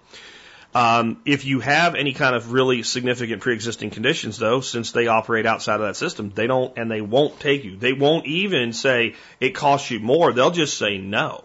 Um, 0.73 1.21
if 1.25 1.45
you 1.45 1.59
have 1.59 1.93
any 1.93 2.13
kind 2.13 2.35
of 2.35 2.51
really 2.51 2.81
significant 2.81 3.41
pre-existing 3.41 3.91
conditions, 3.91 4.37
though, 4.37 4.61
since 4.61 4.91
they 4.91 5.07
operate 5.07 5.45
outside 5.45 5.75
of 5.75 5.81
that 5.81 5.97
system, 5.97 6.31
they 6.33 6.47
don't 6.47 6.75
and 6.77 6.89
they 6.89 7.01
won't 7.01 7.39
take 7.41 7.65
you. 7.65 7.75
They 7.75 7.93
won't 7.93 8.25
even 8.25 8.71
say 8.71 9.15
it 9.41 9.49
costs 9.49 9.91
you 9.91 9.99
more. 9.99 10.31
They'll 10.31 10.49
just 10.49 10.77
say 10.77 10.97
no. 10.97 11.43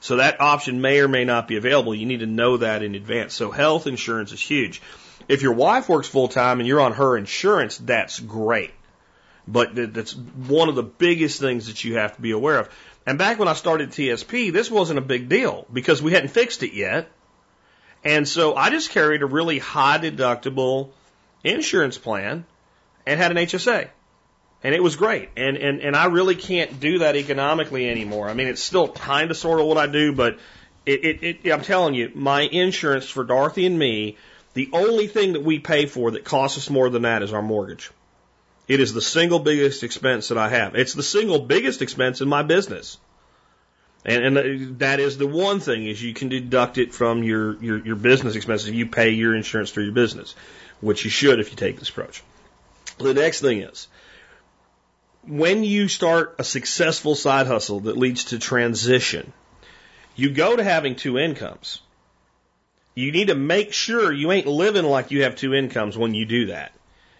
So 0.00 0.16
that 0.16 0.40
option 0.40 0.80
may 0.80 1.00
or 1.00 1.08
may 1.08 1.24
not 1.24 1.46
be 1.46 1.56
available. 1.56 1.94
You 1.94 2.06
need 2.06 2.20
to 2.20 2.26
know 2.26 2.56
that 2.56 2.82
in 2.82 2.94
advance. 2.94 3.34
So 3.34 3.50
health 3.50 3.86
insurance 3.86 4.32
is 4.32 4.40
huge. 4.40 4.80
If 5.28 5.42
your 5.42 5.52
wife 5.52 5.88
works 5.88 6.08
full 6.08 6.28
time 6.28 6.58
and 6.58 6.66
you're 6.66 6.80
on 6.80 6.94
her 6.94 7.16
insurance, 7.16 7.76
that's 7.76 8.18
great. 8.18 8.72
But 9.46 9.70
that's 9.74 10.14
one 10.14 10.68
of 10.68 10.74
the 10.74 10.82
biggest 10.82 11.38
things 11.38 11.66
that 11.66 11.84
you 11.84 11.96
have 11.96 12.16
to 12.16 12.22
be 12.22 12.30
aware 12.30 12.58
of. 12.58 12.70
And 13.06 13.18
back 13.18 13.38
when 13.38 13.48
I 13.48 13.54
started 13.54 13.90
TSP, 13.90 14.52
this 14.52 14.70
wasn't 14.70 14.98
a 14.98 15.02
big 15.02 15.28
deal 15.28 15.66
because 15.72 16.02
we 16.02 16.12
hadn't 16.12 16.28
fixed 16.28 16.62
it 16.62 16.74
yet. 16.74 17.10
And 18.02 18.26
so 18.26 18.54
I 18.54 18.70
just 18.70 18.90
carried 18.90 19.22
a 19.22 19.26
really 19.26 19.58
high 19.58 19.98
deductible 19.98 20.90
insurance 21.44 21.98
plan 21.98 22.46
and 23.06 23.20
had 23.20 23.30
an 23.30 23.36
HSA. 23.36 23.88
And 24.62 24.74
it 24.74 24.82
was 24.82 24.96
great. 24.96 25.30
And, 25.36 25.56
and, 25.56 25.80
and 25.80 25.96
I 25.96 26.06
really 26.06 26.34
can't 26.34 26.80
do 26.80 26.98
that 26.98 27.16
economically 27.16 27.88
anymore. 27.88 28.28
I 28.28 28.34
mean, 28.34 28.48
it's 28.48 28.62
still 28.62 28.88
kind 28.88 29.30
of 29.30 29.36
sort 29.36 29.60
of 29.60 29.66
what 29.66 29.78
I 29.78 29.86
do, 29.86 30.12
but 30.12 30.38
it, 30.84 31.04
it, 31.04 31.38
it, 31.44 31.50
I'm 31.50 31.62
telling 31.62 31.94
you, 31.94 32.12
my 32.14 32.42
insurance 32.42 33.08
for 33.08 33.24
Dorothy 33.24 33.64
and 33.66 33.78
me, 33.78 34.16
the 34.54 34.68
only 34.72 35.06
thing 35.06 35.32
that 35.32 35.42
we 35.42 35.58
pay 35.58 35.86
for 35.86 36.10
that 36.10 36.24
costs 36.24 36.58
us 36.58 36.68
more 36.68 36.90
than 36.90 37.02
that 37.02 37.22
is 37.22 37.32
our 37.32 37.42
mortgage. 37.42 37.90
It 38.68 38.80
is 38.80 38.92
the 38.92 39.00
single 39.00 39.38
biggest 39.38 39.82
expense 39.82 40.28
that 40.28 40.38
I 40.38 40.48
have. 40.48 40.76
It's 40.76 40.94
the 40.94 41.02
single 41.02 41.38
biggest 41.38 41.82
expense 41.82 42.20
in 42.20 42.28
my 42.28 42.42
business. 42.42 42.98
And, 44.04 44.24
and 44.24 44.38
uh, 44.38 44.74
that 44.78 45.00
is 45.00 45.18
the 45.18 45.26
one 45.26 45.60
thing 45.60 45.86
is 45.86 46.02
you 46.02 46.14
can 46.14 46.28
deduct 46.28 46.78
it 46.78 46.94
from 46.94 47.22
your, 47.22 47.62
your, 47.62 47.84
your 47.84 47.96
business 47.96 48.34
expenses. 48.34 48.70
You 48.70 48.86
pay 48.86 49.10
your 49.10 49.34
insurance 49.34 49.70
through 49.70 49.84
your 49.84 49.92
business, 49.92 50.34
which 50.80 51.04
you 51.04 51.10
should 51.10 51.40
if 51.40 51.50
you 51.50 51.56
take 51.56 51.78
this 51.78 51.88
approach. 51.88 52.22
The 52.98 53.14
next 53.14 53.40
thing 53.40 53.60
is, 53.60 53.88
when 55.26 55.64
you 55.64 55.88
start 55.88 56.36
a 56.38 56.44
successful 56.44 57.14
side 57.14 57.46
hustle 57.46 57.80
that 57.80 57.96
leads 57.96 58.24
to 58.26 58.38
transition, 58.38 59.32
you 60.16 60.30
go 60.30 60.56
to 60.56 60.64
having 60.64 60.96
two 60.96 61.18
incomes. 61.18 61.80
You 62.94 63.12
need 63.12 63.28
to 63.28 63.34
make 63.34 63.72
sure 63.72 64.12
you 64.12 64.32
ain't 64.32 64.46
living 64.46 64.84
like 64.84 65.10
you 65.10 65.22
have 65.22 65.36
two 65.36 65.54
incomes 65.54 65.96
when 65.96 66.14
you 66.14 66.26
do 66.26 66.46
that. 66.46 66.72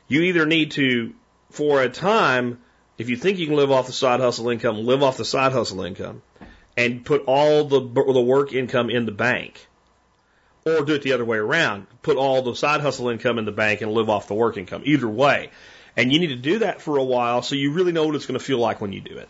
You 0.09 0.22
either 0.22 0.44
need 0.44 0.72
to, 0.72 1.14
for 1.51 1.82
a 1.82 1.88
time, 1.88 2.61
if 2.98 3.09
you 3.09 3.16
think 3.16 3.38
you 3.38 3.46
can 3.46 3.57
live 3.57 3.70
off 3.70 3.86
the 3.86 3.92
side 3.92 4.20
hustle 4.20 4.51
income, 4.51 4.84
live 4.84 5.03
off 5.03 5.16
the 5.16 5.24
side 5.24 5.53
hustle 5.53 5.82
income 5.82 6.22
and 6.76 7.05
put 7.05 7.24
all 7.26 7.64
the, 7.64 7.80
the 7.80 8.20
work 8.20 8.53
income 8.53 8.90
in 8.90 9.07
the 9.07 9.12
bank. 9.12 9.66
Or 10.66 10.84
do 10.84 10.94
it 10.94 11.03
the 11.03 11.12
other 11.12 11.24
way 11.24 11.38
around. 11.38 11.86
Put 12.03 12.16
all 12.16 12.42
the 12.42 12.55
side 12.55 12.80
hustle 12.80 13.09
income 13.09 13.38
in 13.38 13.44
the 13.46 13.53
bank 13.53 13.80
and 13.80 13.92
live 13.92 14.11
off 14.11 14.28
the 14.28 14.34
work 14.34 14.59
income. 14.59 14.82
Either 14.84 15.09
way. 15.09 15.51
And 15.97 16.12
you 16.12 16.18
need 16.18 16.28
to 16.28 16.36
do 16.36 16.61
that 16.61 16.80
for 16.80 16.97
a 16.97 17.05
while 17.05 17.43
so 17.43 17.55
you 17.55 17.72
really 17.72 17.93
know 17.93 18.07
what 18.07 18.14
it's 18.14 18.26
going 18.26 18.38
to 18.38 18.45
feel 18.45 18.59
like 18.59 18.80
when 18.80 18.93
you 18.93 19.01
do 19.01 19.18
it. 19.18 19.28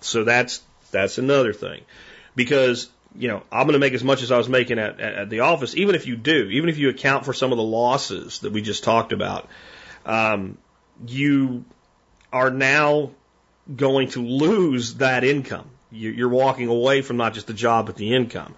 So 0.00 0.24
that's, 0.24 0.62
that's 0.90 1.18
another 1.18 1.52
thing. 1.52 1.82
Because, 2.34 2.90
you 3.14 3.28
know, 3.28 3.42
I'm 3.52 3.66
going 3.66 3.74
to 3.74 3.78
make 3.78 3.92
as 3.92 4.02
much 4.02 4.22
as 4.22 4.32
I 4.32 4.38
was 4.38 4.48
making 4.48 4.78
at, 4.78 5.00
at, 5.00 5.14
at 5.14 5.30
the 5.30 5.40
office, 5.40 5.76
even 5.76 5.94
if 5.94 6.06
you 6.06 6.16
do, 6.16 6.48
even 6.50 6.68
if 6.68 6.78
you 6.78 6.88
account 6.88 7.24
for 7.24 7.32
some 7.32 7.52
of 7.52 7.58
the 7.58 7.64
losses 7.64 8.40
that 8.40 8.52
we 8.52 8.62
just 8.62 8.84
talked 8.84 9.12
about, 9.12 9.48
um, 10.04 10.58
you 11.06 11.64
are 12.32 12.50
now 12.50 13.10
going 13.74 14.08
to 14.08 14.24
lose 14.24 14.94
that 14.94 15.24
income. 15.24 15.68
You're 15.90 16.30
walking 16.30 16.68
away 16.68 17.02
from 17.02 17.18
not 17.18 17.34
just 17.34 17.46
the 17.46 17.54
job, 17.54 17.86
but 17.86 17.96
the 17.96 18.14
income. 18.14 18.54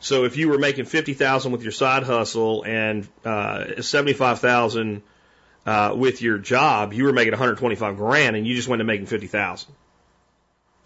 So 0.00 0.24
if 0.24 0.36
you 0.36 0.50
were 0.50 0.58
making 0.58 0.84
50,000 0.84 1.50
with 1.50 1.62
your 1.62 1.72
side 1.72 2.02
hustle 2.02 2.62
and, 2.62 3.08
uh, 3.24 3.80
75,000 3.80 5.02
uh, 5.66 5.94
with 5.96 6.22
your 6.22 6.38
job, 6.38 6.92
you 6.92 7.04
were 7.04 7.12
making 7.12 7.32
125 7.32 7.96
grand 7.96 8.36
and 8.36 8.46
you 8.46 8.54
just 8.54 8.68
went 8.68 8.80
to 8.80 8.84
making 8.84 9.06
50,000. 9.06 9.72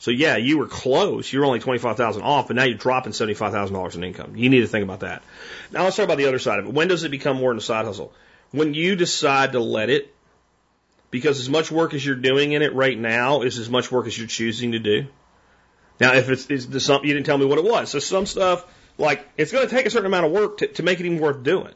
So 0.00 0.12
yeah, 0.12 0.36
you 0.36 0.58
were 0.58 0.66
close. 0.66 1.32
You 1.32 1.40
were 1.40 1.46
only 1.46 1.58
25,000 1.58 2.22
off, 2.22 2.46
but 2.46 2.56
now 2.56 2.64
you're 2.64 2.78
dropping 2.78 3.12
$75,000 3.12 3.96
in 3.96 4.04
income. 4.04 4.36
You 4.36 4.48
need 4.48 4.60
to 4.60 4.68
think 4.68 4.84
about 4.84 5.00
that. 5.00 5.22
Now 5.72 5.84
let's 5.84 5.96
talk 5.96 6.04
about 6.04 6.18
the 6.18 6.26
other 6.26 6.38
side 6.38 6.60
of 6.60 6.66
it. 6.66 6.72
When 6.72 6.88
does 6.88 7.02
it 7.02 7.10
become 7.10 7.38
more 7.38 7.50
than 7.50 7.58
a 7.58 7.62
side 7.62 7.84
hustle? 7.84 8.12
When 8.52 8.74
you 8.74 8.94
decide 8.94 9.52
to 9.52 9.60
let 9.60 9.90
it, 9.90 10.14
because 11.10 11.40
as 11.40 11.48
much 11.48 11.70
work 11.70 11.94
as 11.94 12.04
you're 12.04 12.16
doing 12.16 12.52
in 12.52 12.62
it 12.62 12.74
right 12.74 12.98
now 12.98 13.42
is 13.42 13.58
as 13.58 13.68
much 13.68 13.90
work 13.90 14.06
as 14.06 14.16
you're 14.16 14.26
choosing 14.26 14.72
to 14.72 14.78
do. 14.78 15.06
Now, 16.00 16.14
if 16.14 16.28
it's, 16.28 16.48
it's 16.48 16.84
something 16.84 17.08
you 17.08 17.14
didn't 17.14 17.26
tell 17.26 17.38
me 17.38 17.46
what 17.46 17.58
it 17.58 17.64
was, 17.64 17.90
so 17.90 17.98
some 17.98 18.26
stuff 18.26 18.64
like 18.98 19.26
it's 19.36 19.50
going 19.50 19.68
to 19.68 19.74
take 19.74 19.86
a 19.86 19.90
certain 19.90 20.06
amount 20.06 20.26
of 20.26 20.32
work 20.32 20.58
to, 20.58 20.68
to 20.68 20.82
make 20.82 21.00
it 21.00 21.06
even 21.06 21.18
worth 21.18 21.42
doing. 21.42 21.74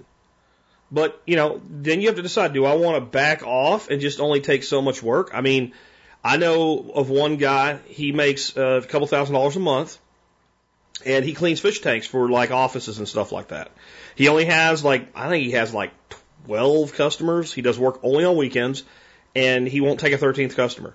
But, 0.92 1.20
you 1.26 1.36
know, 1.36 1.62
then 1.70 2.02
you 2.02 2.08
have 2.08 2.16
to 2.16 2.22
decide, 2.22 2.52
do 2.52 2.66
I 2.66 2.74
want 2.74 2.96
to 2.96 3.00
back 3.00 3.42
off 3.42 3.88
and 3.88 4.00
just 4.00 4.20
only 4.20 4.42
take 4.42 4.62
so 4.62 4.82
much 4.82 5.02
work? 5.02 5.30
I 5.32 5.40
mean, 5.40 5.72
I 6.22 6.36
know 6.36 6.90
of 6.94 7.08
one 7.08 7.38
guy, 7.38 7.78
he 7.86 8.12
makes 8.12 8.54
uh, 8.56 8.82
a 8.84 8.86
couple 8.86 9.06
thousand 9.06 9.34
dollars 9.34 9.56
a 9.56 9.60
month 9.60 9.98
and 11.06 11.24
he 11.24 11.32
cleans 11.32 11.60
fish 11.60 11.80
tanks 11.80 12.06
for 12.06 12.28
like 12.28 12.50
offices 12.50 12.98
and 12.98 13.08
stuff 13.08 13.32
like 13.32 13.48
that. 13.48 13.72
He 14.14 14.28
only 14.28 14.44
has 14.44 14.84
like, 14.84 15.08
I 15.16 15.30
think 15.30 15.46
he 15.46 15.52
has 15.52 15.72
like 15.72 15.92
12 16.44 16.92
customers. 16.92 17.54
He 17.54 17.62
does 17.62 17.78
work 17.78 18.00
only 18.02 18.24
on 18.24 18.36
weekends 18.36 18.84
and 19.34 19.66
he 19.66 19.80
won't 19.80 19.98
take 19.98 20.12
a 20.12 20.18
13th 20.18 20.54
customer. 20.54 20.94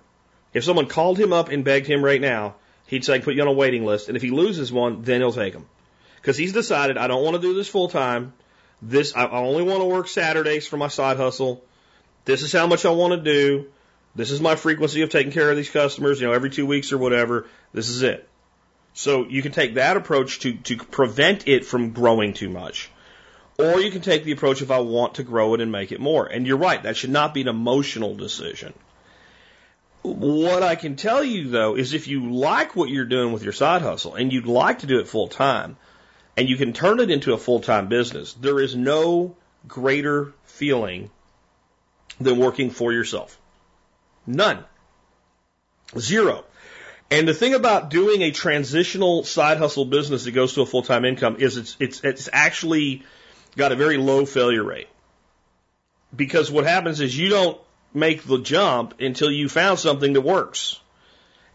If 0.53 0.63
someone 0.63 0.85
called 0.85 1.17
him 1.17 1.33
up 1.33 1.49
and 1.49 1.65
begged 1.65 1.87
him 1.87 2.05
right 2.05 2.21
now, 2.21 2.55
he'd 2.85 3.03
say, 3.03 3.19
put 3.19 3.33
you 3.33 3.41
on 3.41 3.47
a 3.47 3.51
waiting 3.51 3.83
list. 3.83 4.09
And 4.09 4.15
if 4.15 4.21
he 4.21 4.29
loses 4.29 4.71
one, 4.71 5.01
then 5.01 5.21
he'll 5.21 5.33
take 5.33 5.53
them. 5.53 5.65
Cause 6.21 6.37
he's 6.37 6.53
decided, 6.53 6.97
I 6.97 7.07
don't 7.07 7.23
want 7.23 7.35
to 7.35 7.41
do 7.41 7.55
this 7.55 7.67
full 7.67 7.89
time. 7.89 8.33
This, 8.81 9.15
I 9.15 9.27
only 9.27 9.63
want 9.63 9.81
to 9.81 9.85
work 9.85 10.07
Saturdays 10.07 10.67
for 10.67 10.77
my 10.77 10.87
side 10.87 11.17
hustle. 11.17 11.63
This 12.25 12.43
is 12.43 12.51
how 12.51 12.67
much 12.67 12.85
I 12.85 12.91
want 12.91 13.13
to 13.13 13.21
do. 13.21 13.67
This 14.15 14.31
is 14.31 14.41
my 14.41 14.55
frequency 14.55 15.01
of 15.01 15.09
taking 15.09 15.31
care 15.31 15.49
of 15.49 15.57
these 15.57 15.69
customers, 15.69 16.19
you 16.19 16.27
know, 16.27 16.33
every 16.33 16.49
two 16.49 16.65
weeks 16.65 16.91
or 16.91 16.97
whatever. 16.97 17.47
This 17.73 17.89
is 17.89 18.01
it. 18.01 18.27
So 18.93 19.27
you 19.27 19.41
can 19.41 19.51
take 19.51 19.75
that 19.75 19.95
approach 19.95 20.39
to, 20.39 20.53
to 20.53 20.77
prevent 20.77 21.47
it 21.47 21.65
from 21.65 21.91
growing 21.91 22.33
too 22.33 22.49
much. 22.49 22.89
Or 23.59 23.79
you 23.79 23.91
can 23.91 24.01
take 24.01 24.23
the 24.23 24.31
approach 24.31 24.61
if 24.61 24.71
I 24.71 24.79
want 24.79 25.15
to 25.15 25.23
grow 25.23 25.53
it 25.53 25.61
and 25.61 25.71
make 25.71 25.91
it 25.91 25.99
more. 25.99 26.25
And 26.25 26.45
you're 26.45 26.57
right, 26.57 26.81
that 26.83 26.97
should 26.97 27.09
not 27.09 27.33
be 27.33 27.41
an 27.41 27.47
emotional 27.47 28.15
decision. 28.15 28.73
What 30.03 30.63
I 30.63 30.75
can 30.75 30.95
tell 30.95 31.23
you 31.23 31.49
though 31.49 31.75
is 31.75 31.93
if 31.93 32.07
you 32.07 32.31
like 32.33 32.75
what 32.75 32.89
you're 32.89 33.05
doing 33.05 33.33
with 33.33 33.43
your 33.43 33.53
side 33.53 33.81
hustle 33.81 34.15
and 34.15 34.31
you'd 34.31 34.47
like 34.47 34.79
to 34.79 34.87
do 34.87 34.99
it 34.99 35.07
full 35.07 35.27
time, 35.27 35.77
and 36.37 36.47
you 36.47 36.55
can 36.55 36.71
turn 36.71 36.99
it 36.99 37.09
into 37.09 37.33
a 37.33 37.37
full 37.37 37.59
time 37.59 37.87
business, 37.87 38.33
there 38.33 38.59
is 38.59 38.75
no 38.75 39.35
greater 39.67 40.33
feeling 40.45 41.09
than 42.19 42.37
working 42.37 42.69
for 42.69 42.93
yourself. 42.93 43.37
None. 44.27 44.63
Zero. 45.97 46.45
And 47.09 47.27
the 47.27 47.33
thing 47.33 47.53
about 47.53 47.89
doing 47.89 48.21
a 48.21 48.31
transitional 48.31 49.23
side 49.23 49.57
hustle 49.57 49.85
business 49.85 50.25
that 50.25 50.31
goes 50.31 50.53
to 50.53 50.61
a 50.61 50.65
full 50.65 50.83
time 50.83 51.05
income 51.05 51.37
is 51.39 51.57
it's, 51.57 51.77
it's, 51.79 52.03
it's 52.03 52.29
actually 52.31 53.03
got 53.55 53.71
a 53.71 53.75
very 53.75 53.97
low 53.97 54.25
failure 54.25 54.63
rate. 54.63 54.89
Because 56.15 56.51
what 56.51 56.65
happens 56.65 57.01
is 57.01 57.17
you 57.17 57.29
don't 57.29 57.59
make 57.93 58.23
the 58.23 58.37
jump 58.37 58.99
until 58.99 59.31
you 59.31 59.49
found 59.49 59.79
something 59.79 60.13
that 60.13 60.21
works. 60.21 60.79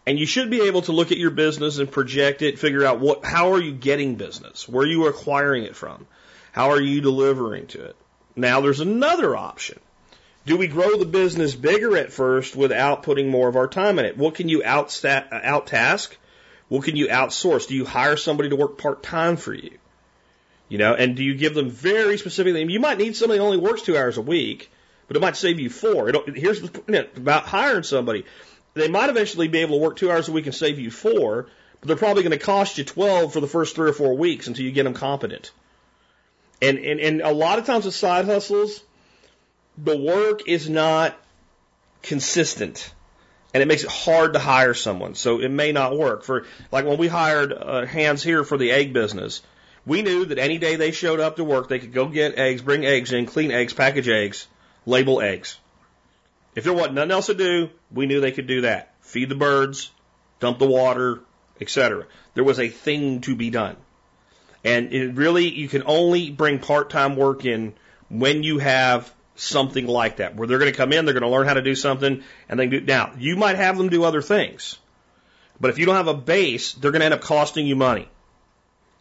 And 0.05 0.19
you 0.19 0.25
should 0.25 0.49
be 0.49 0.67
able 0.67 0.81
to 0.83 0.91
look 0.91 1.11
at 1.11 1.17
your 1.17 1.31
business 1.31 1.77
and 1.77 1.89
project 1.89 2.41
it, 2.41 2.59
figure 2.59 2.85
out 2.85 2.99
what, 2.99 3.23
how 3.23 3.53
are 3.53 3.61
you 3.61 3.71
getting 3.71 4.15
business? 4.15 4.67
Where 4.67 4.83
are 4.83 4.89
you 4.89 5.07
acquiring 5.07 5.63
it 5.63 5.75
from? 5.75 6.07
How 6.51 6.71
are 6.71 6.81
you 6.81 6.99
delivering 7.01 7.67
to 7.67 7.85
it? 7.85 7.95
Now 8.35 8.61
there's 8.61 8.81
another 8.81 9.35
option. 9.35 9.79
Do 10.45 10.57
we 10.57 10.67
grow 10.67 10.97
the 10.97 11.05
business 11.05 11.55
bigger 11.55 11.97
at 11.97 12.11
first 12.11 12.55
without 12.55 13.03
putting 13.03 13.29
more 13.29 13.47
of 13.47 13.55
our 13.55 13.67
time 13.67 13.97
in 13.97 14.05
it? 14.05 14.17
What 14.17 14.35
can 14.35 14.49
you 14.49 14.61
outstat, 14.61 15.27
out 15.31 15.67
task? 15.67 16.17
What 16.67 16.83
can 16.83 16.97
you 16.97 17.07
outsource? 17.07 17.67
Do 17.67 17.75
you 17.75 17.85
hire 17.85 18.17
somebody 18.17 18.49
to 18.49 18.55
work 18.57 18.77
part 18.77 19.03
time 19.03 19.37
for 19.37 19.53
you? 19.53 19.77
You 20.67 20.79
know, 20.79 20.93
and 20.95 21.15
do 21.15 21.23
you 21.23 21.35
give 21.35 21.53
them 21.53 21.69
very 21.69 22.17
specifically? 22.17 22.63
You 22.71 22.79
might 22.79 22.97
need 22.97 23.15
somebody 23.15 23.39
who 23.39 23.45
only 23.45 23.57
works 23.57 23.83
two 23.83 23.95
hours 23.95 24.17
a 24.17 24.21
week, 24.21 24.71
but 25.07 25.15
it 25.15 25.21
might 25.21 25.37
save 25.37 25.59
you 25.59 25.69
four. 25.69 26.09
It, 26.09 26.35
here's 26.35 26.61
the, 26.61 26.83
know, 26.87 27.05
about 27.15 27.45
hiring 27.45 27.83
somebody. 27.83 28.25
They 28.73 28.87
might 28.87 29.09
eventually 29.09 29.47
be 29.47 29.59
able 29.59 29.77
to 29.77 29.83
work 29.83 29.97
two 29.97 30.11
hours 30.11 30.27
a 30.27 30.31
week 30.31 30.45
and 30.45 30.55
save 30.55 30.79
you 30.79 30.89
four, 30.89 31.47
but 31.79 31.87
they're 31.87 31.97
probably 31.97 32.23
going 32.23 32.37
to 32.37 32.43
cost 32.43 32.77
you 32.77 32.83
12 32.83 33.33
for 33.33 33.39
the 33.39 33.47
first 33.47 33.75
three 33.75 33.89
or 33.89 33.93
four 33.93 34.15
weeks 34.15 34.47
until 34.47 34.65
you 34.65 34.71
get 34.71 34.83
them 34.83 34.93
competent. 34.93 35.51
And, 36.61 36.79
and, 36.79 36.99
and 36.99 37.21
a 37.21 37.31
lot 37.31 37.59
of 37.59 37.65
times 37.65 37.85
with 37.85 37.93
side 37.93 38.25
hustles, 38.25 38.81
the 39.77 39.97
work 39.97 40.47
is 40.47 40.69
not 40.69 41.17
consistent 42.01 42.93
and 43.53 43.61
it 43.61 43.67
makes 43.67 43.83
it 43.83 43.91
hard 43.91 44.33
to 44.33 44.39
hire 44.39 44.73
someone. 44.73 45.13
So 45.15 45.39
it 45.39 45.49
may 45.49 45.71
not 45.71 45.97
work. 45.97 46.23
For 46.23 46.45
like 46.71 46.85
when 46.85 46.97
we 46.97 47.07
hired 47.07 47.53
uh, 47.53 47.85
hands 47.85 48.23
here 48.23 48.43
for 48.43 48.57
the 48.57 48.71
egg 48.71 48.93
business, 48.93 49.41
we 49.85 50.01
knew 50.01 50.25
that 50.25 50.39
any 50.39 50.57
day 50.57 50.75
they 50.75 50.91
showed 50.91 51.19
up 51.19 51.35
to 51.35 51.43
work, 51.43 51.67
they 51.67 51.79
could 51.79 51.93
go 51.93 52.07
get 52.07 52.37
eggs, 52.37 52.61
bring 52.61 52.85
eggs 52.85 53.11
in, 53.11 53.25
clean 53.25 53.51
eggs, 53.51 53.73
package 53.73 54.07
eggs, 54.07 54.47
label 54.85 55.21
eggs. 55.21 55.59
If 56.55 56.63
there 56.63 56.73
wasn't 56.73 56.95
nothing 56.95 57.11
else 57.11 57.27
to 57.27 57.33
do, 57.33 57.69
we 57.91 58.05
knew 58.05 58.19
they 58.19 58.31
could 58.31 58.47
do 58.47 58.61
that. 58.61 58.93
Feed 59.01 59.29
the 59.29 59.35
birds, 59.35 59.91
dump 60.39 60.59
the 60.59 60.67
water, 60.67 61.21
etc. 61.59 62.05
There 62.33 62.43
was 62.43 62.59
a 62.59 62.69
thing 62.69 63.21
to 63.21 63.35
be 63.35 63.49
done. 63.49 63.75
And 64.63 64.93
it 64.93 65.15
really, 65.15 65.49
you 65.49 65.67
can 65.67 65.83
only 65.85 66.31
bring 66.31 66.59
part-time 66.59 67.15
work 67.15 67.45
in 67.45 67.73
when 68.09 68.43
you 68.43 68.59
have 68.59 69.11
something 69.35 69.87
like 69.87 70.17
that, 70.17 70.35
where 70.35 70.47
they're 70.47 70.59
going 70.59 70.71
to 70.71 70.77
come 70.77 70.93
in, 70.93 71.05
they're 71.05 71.13
going 71.13 71.23
to 71.23 71.29
learn 71.29 71.47
how 71.47 71.55
to 71.55 71.61
do 71.61 71.75
something, 71.75 72.23
and 72.47 72.59
they 72.59 72.67
do. 72.67 72.81
Now, 72.81 73.13
you 73.17 73.35
might 73.35 73.55
have 73.55 73.77
them 73.77 73.89
do 73.89 74.03
other 74.03 74.21
things, 74.21 74.77
but 75.59 75.69
if 75.69 75.79
you 75.79 75.85
don't 75.85 75.95
have 75.95 76.07
a 76.07 76.13
base, 76.13 76.73
they're 76.73 76.91
going 76.91 76.99
to 76.99 77.05
end 77.05 77.13
up 77.15 77.21
costing 77.21 77.65
you 77.65 77.75
money. 77.75 78.07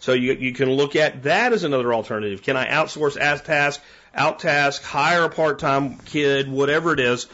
So 0.02 0.14
you 0.14 0.32
you 0.32 0.52
can 0.52 0.68
look 0.68 0.96
at 0.96 1.22
that 1.22 1.52
as 1.52 1.62
another 1.62 1.94
alternative. 1.94 2.42
Can 2.42 2.56
I 2.56 2.66
outsource 2.66 3.16
as 3.16 3.40
task, 3.40 3.80
out 4.12 4.40
task, 4.40 4.82
hire 4.82 5.22
a 5.22 5.28
part 5.28 5.60
time 5.60 5.96
kid, 5.98 6.50
whatever 6.50 6.92
it 6.92 6.98
is, 6.98 7.28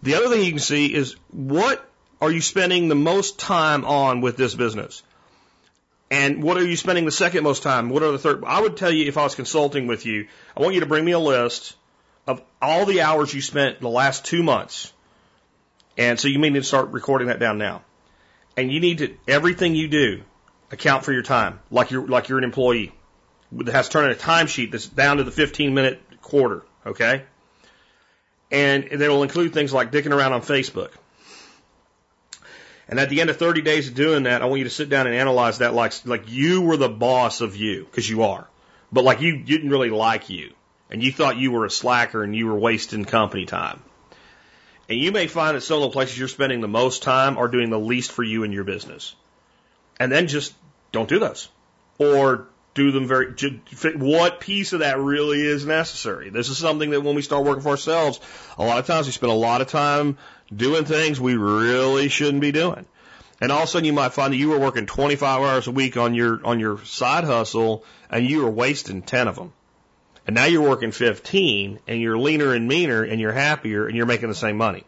the 0.00 0.14
other 0.14 0.28
thing 0.28 0.44
you 0.44 0.52
can 0.52 0.60
see 0.60 0.94
is 0.94 1.16
what 1.32 1.84
are 2.20 2.30
you 2.30 2.40
spending 2.40 2.86
the 2.86 2.94
most 2.94 3.40
time 3.40 3.84
on 3.84 4.20
with 4.20 4.36
this 4.36 4.54
business? 4.54 5.02
And 6.08 6.40
what 6.40 6.56
are 6.56 6.64
you 6.64 6.76
spending 6.76 7.04
the 7.04 7.10
second 7.10 7.42
most 7.42 7.64
time? 7.64 7.90
What 7.90 8.04
are 8.04 8.12
the 8.12 8.18
third? 8.18 8.44
I 8.44 8.60
would 8.60 8.76
tell 8.76 8.92
you 8.92 9.06
if 9.06 9.18
I 9.18 9.24
was 9.24 9.34
consulting 9.34 9.88
with 9.88 10.06
you, 10.06 10.28
I 10.56 10.62
want 10.62 10.74
you 10.74 10.80
to 10.80 10.86
bring 10.86 11.04
me 11.04 11.12
a 11.12 11.18
list 11.18 11.74
of 12.28 12.40
all 12.62 12.86
the 12.86 13.00
hours 13.00 13.34
you 13.34 13.42
spent 13.42 13.80
the 13.80 13.88
last 13.88 14.24
two 14.24 14.44
months. 14.44 14.92
And 15.96 16.18
so 16.20 16.28
you 16.28 16.38
may 16.38 16.48
need 16.50 16.60
to 16.60 16.64
start 16.64 16.90
recording 16.90 17.26
that 17.26 17.40
down 17.40 17.58
now. 17.58 17.82
And 18.56 18.70
you 18.70 18.78
need 18.78 18.98
to, 18.98 19.16
everything 19.26 19.74
you 19.74 19.88
do, 19.88 20.22
account 20.70 21.04
for 21.04 21.12
your 21.12 21.22
time, 21.22 21.60
like 21.70 21.90
you're, 21.90 22.06
like 22.06 22.28
you're 22.28 22.38
an 22.38 22.44
employee. 22.44 22.92
that 23.52 23.74
has 23.74 23.88
to 23.88 23.92
turn 23.92 24.04
in 24.06 24.12
a 24.12 24.14
timesheet 24.14 24.70
that's 24.70 24.86
down 24.86 25.18
to 25.18 25.24
the 25.24 25.30
15 25.30 25.74
minute 25.74 26.00
quarter, 26.20 26.62
okay? 26.86 27.24
And 28.50 28.88
will 28.90 29.22
include 29.22 29.52
things 29.52 29.72
like 29.72 29.92
dicking 29.92 30.12
around 30.12 30.32
on 30.32 30.42
Facebook. 30.42 30.90
And 32.88 32.98
at 32.98 33.10
the 33.10 33.20
end 33.20 33.28
of 33.28 33.36
30 33.36 33.60
days 33.60 33.88
of 33.88 33.94
doing 33.94 34.22
that, 34.22 34.40
I 34.40 34.46
want 34.46 34.58
you 34.58 34.64
to 34.64 34.70
sit 34.70 34.88
down 34.88 35.06
and 35.06 35.14
analyze 35.14 35.58
that 35.58 35.74
like, 35.74 35.92
like 36.06 36.30
you 36.30 36.62
were 36.62 36.78
the 36.78 36.88
boss 36.88 37.42
of 37.42 37.54
you, 37.54 37.84
because 37.84 38.08
you 38.08 38.22
are. 38.22 38.48
But 38.90 39.04
like 39.04 39.20
you 39.20 39.36
didn't 39.36 39.68
really 39.68 39.90
like 39.90 40.30
you. 40.30 40.54
And 40.90 41.02
you 41.02 41.12
thought 41.12 41.36
you 41.36 41.50
were 41.50 41.66
a 41.66 41.70
slacker 41.70 42.22
and 42.22 42.34
you 42.34 42.46
were 42.46 42.58
wasting 42.58 43.04
company 43.04 43.44
time. 43.44 43.82
And 44.88 44.98
you 44.98 45.12
may 45.12 45.26
find 45.26 45.54
that 45.54 45.60
some 45.60 45.76
of 45.76 45.82
the 45.82 45.90
places 45.90 46.18
you're 46.18 46.28
spending 46.28 46.62
the 46.62 46.68
most 46.68 47.02
time 47.02 47.36
are 47.36 47.48
doing 47.48 47.68
the 47.68 47.78
least 47.78 48.10
for 48.10 48.22
you 48.22 48.44
and 48.44 48.54
your 48.54 48.64
business. 48.64 49.14
And 49.98 50.12
then 50.12 50.28
just 50.28 50.54
don't 50.92 51.08
do 51.08 51.18
those. 51.18 51.48
Or 51.98 52.48
do 52.74 52.92
them 52.92 53.08
very, 53.08 53.34
what 53.96 54.40
piece 54.40 54.72
of 54.72 54.80
that 54.80 54.98
really 55.00 55.40
is 55.40 55.66
necessary? 55.66 56.30
This 56.30 56.48
is 56.48 56.58
something 56.58 56.90
that 56.90 57.02
when 57.02 57.16
we 57.16 57.22
start 57.22 57.44
working 57.44 57.62
for 57.62 57.70
ourselves, 57.70 58.20
a 58.56 58.64
lot 58.64 58.78
of 58.78 58.86
times 58.86 59.06
we 59.06 59.12
spend 59.12 59.32
a 59.32 59.34
lot 59.34 59.60
of 59.60 59.66
time 59.66 60.16
doing 60.54 60.84
things 60.84 61.20
we 61.20 61.36
really 61.36 62.08
shouldn't 62.08 62.40
be 62.40 62.52
doing. 62.52 62.86
And 63.40 63.52
all 63.52 63.58
of 63.58 63.64
a 63.64 63.66
sudden 63.66 63.84
you 63.84 63.92
might 63.92 64.12
find 64.12 64.32
that 64.32 64.36
you 64.36 64.50
were 64.50 64.58
working 64.58 64.86
25 64.86 65.40
hours 65.40 65.66
a 65.66 65.72
week 65.72 65.96
on 65.96 66.14
your, 66.14 66.40
on 66.44 66.60
your 66.60 66.84
side 66.84 67.24
hustle 67.24 67.84
and 68.10 68.24
you 68.24 68.42
were 68.42 68.50
wasting 68.50 69.02
10 69.02 69.28
of 69.28 69.36
them. 69.36 69.52
And 70.26 70.34
now 70.34 70.44
you're 70.44 70.62
working 70.62 70.92
15 70.92 71.80
and 71.86 72.00
you're 72.00 72.18
leaner 72.18 72.52
and 72.52 72.68
meaner 72.68 73.02
and 73.02 73.20
you're 73.20 73.32
happier 73.32 73.86
and 73.86 73.96
you're 73.96 74.06
making 74.06 74.28
the 74.28 74.34
same 74.34 74.56
money. 74.56 74.84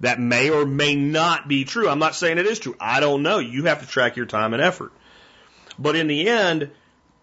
That 0.00 0.20
may 0.20 0.50
or 0.50 0.66
may 0.66 0.96
not 0.96 1.48
be 1.48 1.64
true. 1.64 1.88
I'm 1.88 1.98
not 1.98 2.14
saying 2.14 2.38
it 2.38 2.46
is 2.46 2.58
true. 2.58 2.76
I 2.80 3.00
don't 3.00 3.22
know. 3.22 3.38
You 3.38 3.64
have 3.64 3.80
to 3.80 3.86
track 3.86 4.16
your 4.16 4.26
time 4.26 4.52
and 4.52 4.62
effort. 4.62 4.92
But 5.78 5.96
in 5.96 6.08
the 6.08 6.28
end, 6.28 6.70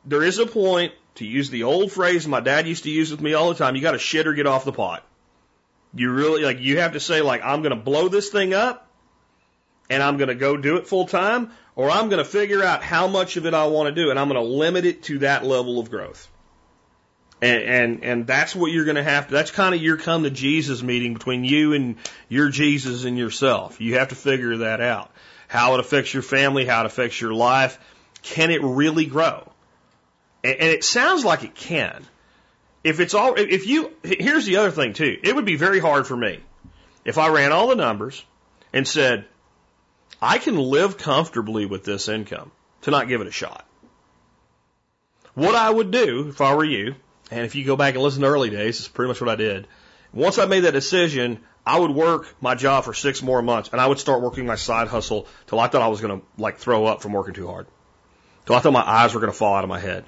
there 0.05 0.24
is 0.24 0.39
a 0.39 0.45
point 0.45 0.93
to 1.15 1.26
use 1.26 1.49
the 1.49 1.63
old 1.63 1.91
phrase 1.91 2.28
my 2.28 2.39
dad 2.39 2.67
used 2.67 2.84
to 2.84 2.89
use 2.89 3.11
with 3.11 3.22
me 3.22 3.34
all 3.34 3.49
the 3.49 3.55
time. 3.55 3.76
You 3.76 3.82
got 3.82 3.91
to 3.91 3.99
shit 3.99 4.28
or 4.28 4.34
get 4.34 4.47
off 4.47 4.65
the 4.65 4.72
pot. 4.72 5.05
You 5.93 6.11
really 6.11 6.43
like 6.43 6.59
you 6.59 6.80
have 6.80 6.93
to 6.93 6.99
say 6.99 7.22
like 7.22 7.41
I'm 7.43 7.61
going 7.61 7.76
to 7.76 7.82
blow 7.82 8.07
this 8.07 8.30
thing 8.30 8.53
up 8.53 8.89
and 9.89 10.01
I'm 10.01 10.17
going 10.17 10.30
to 10.30 10.36
go 10.36 10.55
do 10.55 10.78
it 10.78 10.88
full 10.88 11.05
time 11.05 11.51
or 11.76 11.91
I'm 11.91 12.07
going 12.07 12.24
to 12.24 12.30
figure 12.30 12.63
out 12.63 12.82
how 12.82 13.07
much 13.07 13.36
of 13.36 13.45
it 13.45 13.53
I 13.53 13.65
want 13.67 13.93
to 13.93 14.01
do 14.01 14.09
and 14.09 14.17
I'm 14.17 14.30
going 14.30 14.41
to 14.41 14.49
limit 14.49 14.86
it 14.86 15.03
to 15.03 15.19
that 15.19 15.45
level 15.45 15.80
of 15.80 15.91
growth. 15.91 16.30
And 17.41 17.63
and, 17.63 18.03
and 18.03 18.27
that's 18.27 18.55
what 18.55 18.71
you're 18.71 18.85
going 18.85 18.97
to 18.97 19.03
have 19.03 19.27
to 19.27 19.33
that's 19.33 19.51
kind 19.51 19.73
of 19.73 19.81
your 19.81 19.97
come 19.97 20.23
to 20.23 20.29
Jesus 20.29 20.83
meeting 20.83 21.13
between 21.13 21.43
you 21.43 21.73
and 21.73 21.95
your 22.29 22.49
Jesus 22.49 23.03
and 23.03 23.17
yourself. 23.17 23.81
You 23.81 23.95
have 23.95 24.09
to 24.09 24.15
figure 24.15 24.57
that 24.57 24.81
out. 24.81 25.11
How 25.47 25.73
it 25.73 25.79
affects 25.79 26.13
your 26.13 26.23
family, 26.23 26.65
how 26.65 26.81
it 26.81 26.85
affects 26.85 27.19
your 27.19 27.33
life. 27.33 27.79
Can 28.21 28.51
it 28.51 28.61
really 28.61 29.05
grow? 29.05 29.51
And, 30.43 30.55
and 30.55 30.69
it 30.69 30.83
sounds 30.83 31.25
like 31.25 31.43
it 31.43 31.55
can 31.55 32.05
if 32.83 32.99
it's 32.99 33.13
all, 33.13 33.35
if 33.35 33.67
you, 33.67 33.91
here's 34.03 34.45
the 34.45 34.57
other 34.57 34.71
thing 34.71 34.93
too. 34.93 35.17
It 35.23 35.35
would 35.35 35.45
be 35.45 35.55
very 35.55 35.79
hard 35.79 36.07
for 36.07 36.17
me 36.17 36.39
if 37.05 37.17
I 37.17 37.29
ran 37.29 37.51
all 37.51 37.67
the 37.67 37.75
numbers 37.75 38.23
and 38.73 38.87
said, 38.87 39.25
I 40.21 40.37
can 40.37 40.57
live 40.57 40.97
comfortably 40.97 41.65
with 41.65 41.83
this 41.83 42.07
income 42.07 42.51
to 42.81 42.91
not 42.91 43.07
give 43.07 43.21
it 43.21 43.27
a 43.27 43.31
shot. 43.31 43.67
What 45.33 45.55
I 45.55 45.69
would 45.69 45.91
do 45.91 46.27
if 46.29 46.41
I 46.41 46.55
were 46.55 46.65
you, 46.65 46.95
and 47.32 47.45
if 47.45 47.55
you 47.55 47.65
go 47.65 47.75
back 47.75 47.95
and 47.95 48.03
listen 48.03 48.21
to 48.21 48.27
early 48.27 48.49
days, 48.49 48.79
it's 48.79 48.88
pretty 48.88 49.07
much 49.07 49.21
what 49.21 49.29
I 49.29 49.36
did. 49.36 49.67
Once 50.13 50.38
I 50.38 50.45
made 50.45 50.61
that 50.61 50.73
decision, 50.73 51.39
I 51.65 51.79
would 51.79 51.91
work 51.91 52.36
my 52.41 52.55
job 52.55 52.84
for 52.84 52.93
six 52.93 53.21
more 53.21 53.41
months 53.41 53.69
and 53.71 53.79
I 53.79 53.88
would 53.88 53.99
start 53.99 54.21
working 54.21 54.45
my 54.45 54.55
side 54.55 54.89
hustle 54.89 55.27
till 55.47 55.59
I 55.59 55.67
thought 55.67 55.82
I 55.82 55.88
was 55.88 56.01
going 56.01 56.19
to 56.19 56.25
like 56.38 56.57
throw 56.57 56.86
up 56.86 57.01
from 57.01 57.13
working 57.13 57.34
too 57.34 57.47
hard. 57.47 57.67
Till 58.45 58.55
I 58.55 58.59
thought 58.59 58.73
my 58.73 58.88
eyes 58.88 59.13
were 59.13 59.21
going 59.21 59.32
to 59.32 59.38
fall 59.38 59.55
out 59.55 59.63
of 59.63 59.69
my 59.69 59.79
head 59.79 60.05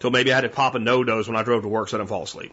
till 0.00 0.10
maybe 0.10 0.32
I 0.32 0.34
had 0.34 0.40
to 0.42 0.48
pop 0.48 0.74
a 0.74 0.78
NoDoz 0.78 1.28
when 1.28 1.36
I 1.36 1.44
drove 1.44 1.62
to 1.62 1.68
work 1.68 1.88
so 1.88 1.96
I 1.96 2.00
didn't 2.00 2.10
fall 2.10 2.24
asleep. 2.24 2.52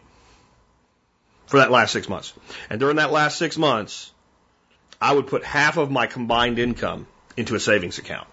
For 1.48 1.58
that 1.58 1.72
last 1.72 1.92
six 1.92 2.08
months. 2.08 2.32
And 2.70 2.80
during 2.80 2.98
that 2.98 3.12
last 3.12 3.40
six 3.40 3.58
months, 3.58 4.12
I 5.02 5.14
would 5.14 5.26
put 5.26 5.44
half 5.44 5.78
of 5.78 5.90
my 5.90 6.06
combined 6.06 6.60
income 6.60 7.08
into 7.36 7.56
a 7.56 7.60
savings 7.60 7.98
account. 7.98 8.28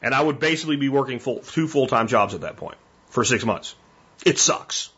And 0.00 0.14
I 0.14 0.22
would 0.22 0.38
basically 0.38 0.76
be 0.76 0.88
working 0.88 1.18
full, 1.18 1.40
two 1.40 1.66
full-time 1.66 2.06
jobs 2.06 2.34
at 2.34 2.42
that 2.42 2.56
point 2.56 2.78
for 3.08 3.24
six 3.24 3.44
months. 3.44 3.74
It 4.24 4.38
sucks. 4.38 4.90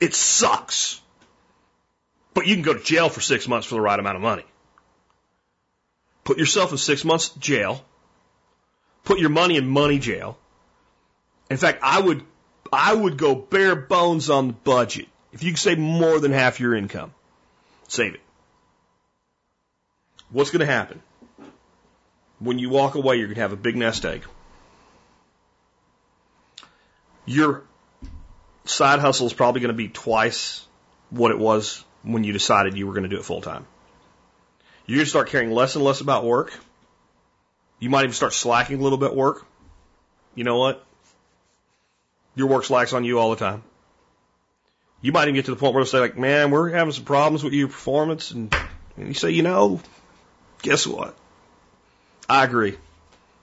It 0.00 0.14
sucks. 0.14 1.00
But 2.34 2.46
you 2.46 2.54
can 2.54 2.62
go 2.62 2.74
to 2.74 2.82
jail 2.82 3.08
for 3.08 3.20
six 3.20 3.48
months 3.48 3.66
for 3.66 3.76
the 3.76 3.80
right 3.80 3.98
amount 3.98 4.16
of 4.16 4.22
money. 4.22 4.44
Put 6.24 6.38
yourself 6.38 6.72
in 6.72 6.78
six 6.78 7.04
months 7.04 7.30
jail. 7.30 7.84
Put 9.04 9.20
your 9.20 9.30
money 9.30 9.56
in 9.56 9.68
money 9.68 9.98
jail. 9.98 10.36
In 11.48 11.56
fact, 11.56 11.78
I 11.82 12.00
would, 12.00 12.22
I 12.72 12.92
would 12.92 13.16
go 13.16 13.34
bare 13.34 13.76
bones 13.76 14.28
on 14.28 14.48
the 14.48 14.52
budget. 14.52 15.06
If 15.32 15.42
you 15.42 15.50
can 15.50 15.56
save 15.56 15.78
more 15.78 16.18
than 16.18 16.32
half 16.32 16.58
your 16.58 16.74
income, 16.74 17.14
save 17.88 18.14
it. 18.14 18.20
What's 20.30 20.50
going 20.50 20.60
to 20.60 20.66
happen? 20.66 21.00
When 22.38 22.58
you 22.58 22.68
walk 22.68 22.96
away, 22.96 23.16
you're 23.16 23.28
going 23.28 23.36
to 23.36 23.42
have 23.42 23.52
a 23.52 23.56
big 23.56 23.76
nest 23.76 24.04
egg. 24.04 24.24
Your 27.24 27.62
side 28.66 29.00
hustle 29.00 29.26
is 29.26 29.32
probably 29.32 29.60
going 29.60 29.72
to 29.72 29.76
be 29.76 29.88
twice 29.88 30.66
what 31.10 31.30
it 31.30 31.38
was 31.38 31.84
when 32.02 32.24
you 32.24 32.32
decided 32.32 32.76
you 32.76 32.86
were 32.86 32.92
going 32.92 33.04
to 33.04 33.08
do 33.08 33.16
it 33.16 33.24
full 33.24 33.40
time. 33.40 33.66
You're 34.86 34.98
going 34.98 35.04
to 35.06 35.10
start 35.10 35.28
caring 35.28 35.50
less 35.50 35.74
and 35.74 35.84
less 35.84 36.00
about 36.00 36.24
work. 36.24 36.52
You 37.78 37.90
might 37.90 38.04
even 38.04 38.12
start 38.12 38.32
slacking 38.32 38.78
a 38.78 38.82
little 38.82 38.98
bit 38.98 39.14
work. 39.14 39.44
You 40.34 40.44
know 40.44 40.58
what? 40.58 40.86
your 42.36 42.46
work 42.46 42.64
slacks 42.64 42.92
on 42.92 43.02
you 43.02 43.18
all 43.18 43.30
the 43.30 43.36
time. 43.36 43.64
You 45.00 45.10
might 45.10 45.24
even 45.24 45.34
get 45.34 45.46
to 45.46 45.50
the 45.50 45.56
point 45.56 45.74
where 45.74 45.82
they'll 45.82 45.90
say, 45.90 45.98
like, 45.98 46.16
man, 46.16 46.50
we're 46.50 46.70
having 46.70 46.92
some 46.92 47.04
problems 47.04 47.42
with 47.42 47.52
your 47.52 47.68
performance. 47.68 48.30
And, 48.30 48.54
and 48.96 49.08
you 49.08 49.14
say, 49.14 49.30
you 49.30 49.42
know, 49.42 49.80
guess 50.62 50.86
what? 50.86 51.16
I 52.28 52.44
agree. 52.44 52.76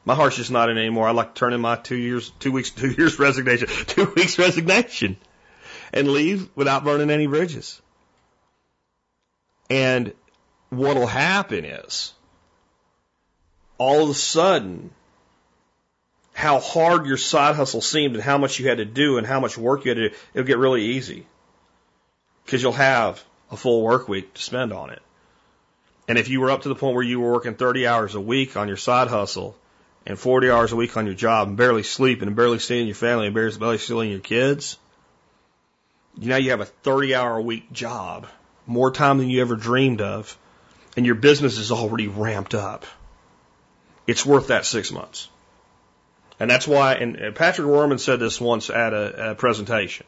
My 0.05 0.15
heart's 0.15 0.35
just 0.35 0.51
not 0.51 0.69
in 0.69 0.77
anymore. 0.77 1.07
I'd 1.07 1.15
like 1.15 1.33
to 1.33 1.39
turn 1.39 1.53
in 1.53 1.61
my 1.61 1.75
two 1.75 1.95
years, 1.95 2.31
two 2.39 2.51
weeks, 2.51 2.71
two 2.71 2.91
years 2.91 3.17
resignation, 3.19 3.67
two 3.87 4.11
weeks 4.15 4.37
resignation 4.37 5.17
and 5.93 6.09
leave 6.09 6.49
without 6.55 6.83
burning 6.83 7.09
any 7.09 7.27
bridges. 7.27 7.81
And 9.69 10.13
what'll 10.69 11.07
happen 11.07 11.65
is 11.65 12.13
all 13.77 14.03
of 14.03 14.09
a 14.09 14.13
sudden 14.13 14.91
how 16.33 16.59
hard 16.59 17.05
your 17.05 17.17
side 17.17 17.55
hustle 17.55 17.81
seemed 17.81 18.15
and 18.15 18.23
how 18.23 18.37
much 18.37 18.59
you 18.59 18.67
had 18.67 18.79
to 18.79 18.85
do 18.85 19.17
and 19.17 19.25
how 19.25 19.39
much 19.39 19.57
work 19.57 19.85
you 19.85 19.89
had 19.89 19.97
to 19.97 20.09
do, 20.09 20.15
it'll 20.33 20.47
get 20.47 20.57
really 20.57 20.83
easy. 20.83 21.27
Because 22.43 22.61
you'll 22.61 22.73
have 22.73 23.23
a 23.51 23.57
full 23.57 23.83
work 23.83 24.09
week 24.09 24.33
to 24.33 24.41
spend 24.41 24.73
on 24.73 24.89
it. 24.89 25.01
And 26.07 26.17
if 26.17 26.27
you 26.27 26.41
were 26.41 26.51
up 26.51 26.63
to 26.63 26.69
the 26.69 26.75
point 26.75 26.95
where 26.95 27.03
you 27.03 27.21
were 27.21 27.31
working 27.31 27.55
30 27.55 27.87
hours 27.87 28.15
a 28.15 28.19
week 28.19 28.57
on 28.57 28.67
your 28.67 28.77
side 28.77 29.07
hustle 29.07 29.55
and 30.05 30.19
40 30.19 30.51
hours 30.51 30.71
a 30.71 30.75
week 30.75 30.97
on 30.97 31.05
your 31.05 31.15
job 31.15 31.47
and 31.47 31.57
barely 31.57 31.83
sleeping 31.83 32.27
and 32.27 32.35
barely 32.35 32.59
seeing 32.59 32.87
your 32.87 32.95
family 32.95 33.27
and 33.27 33.35
barely 33.35 33.77
seeing 33.77 34.11
your 34.11 34.19
kids, 34.19 34.77
know 36.17 36.37
you 36.37 36.51
have 36.51 36.61
a 36.61 36.65
30 36.65 37.15
hour 37.15 37.37
a 37.37 37.41
week 37.41 37.71
job, 37.71 38.27
more 38.65 38.91
time 38.91 39.17
than 39.17 39.29
you 39.29 39.41
ever 39.41 39.55
dreamed 39.55 40.01
of, 40.01 40.37
and 40.95 41.05
your 41.05 41.15
business 41.15 41.57
is 41.57 41.71
already 41.71 42.07
ramped 42.07 42.53
up. 42.53 42.85
It's 44.05 44.25
worth 44.25 44.47
that 44.47 44.65
six 44.65 44.91
months. 44.91 45.29
And 46.39 46.49
that's 46.49 46.67
why, 46.67 46.95
and 46.95 47.35
Patrick 47.35 47.67
Warman 47.67 47.99
said 47.99 48.19
this 48.19 48.41
once 48.41 48.69
at 48.69 48.93
a, 48.93 49.31
a 49.31 49.35
presentation. 49.35 50.05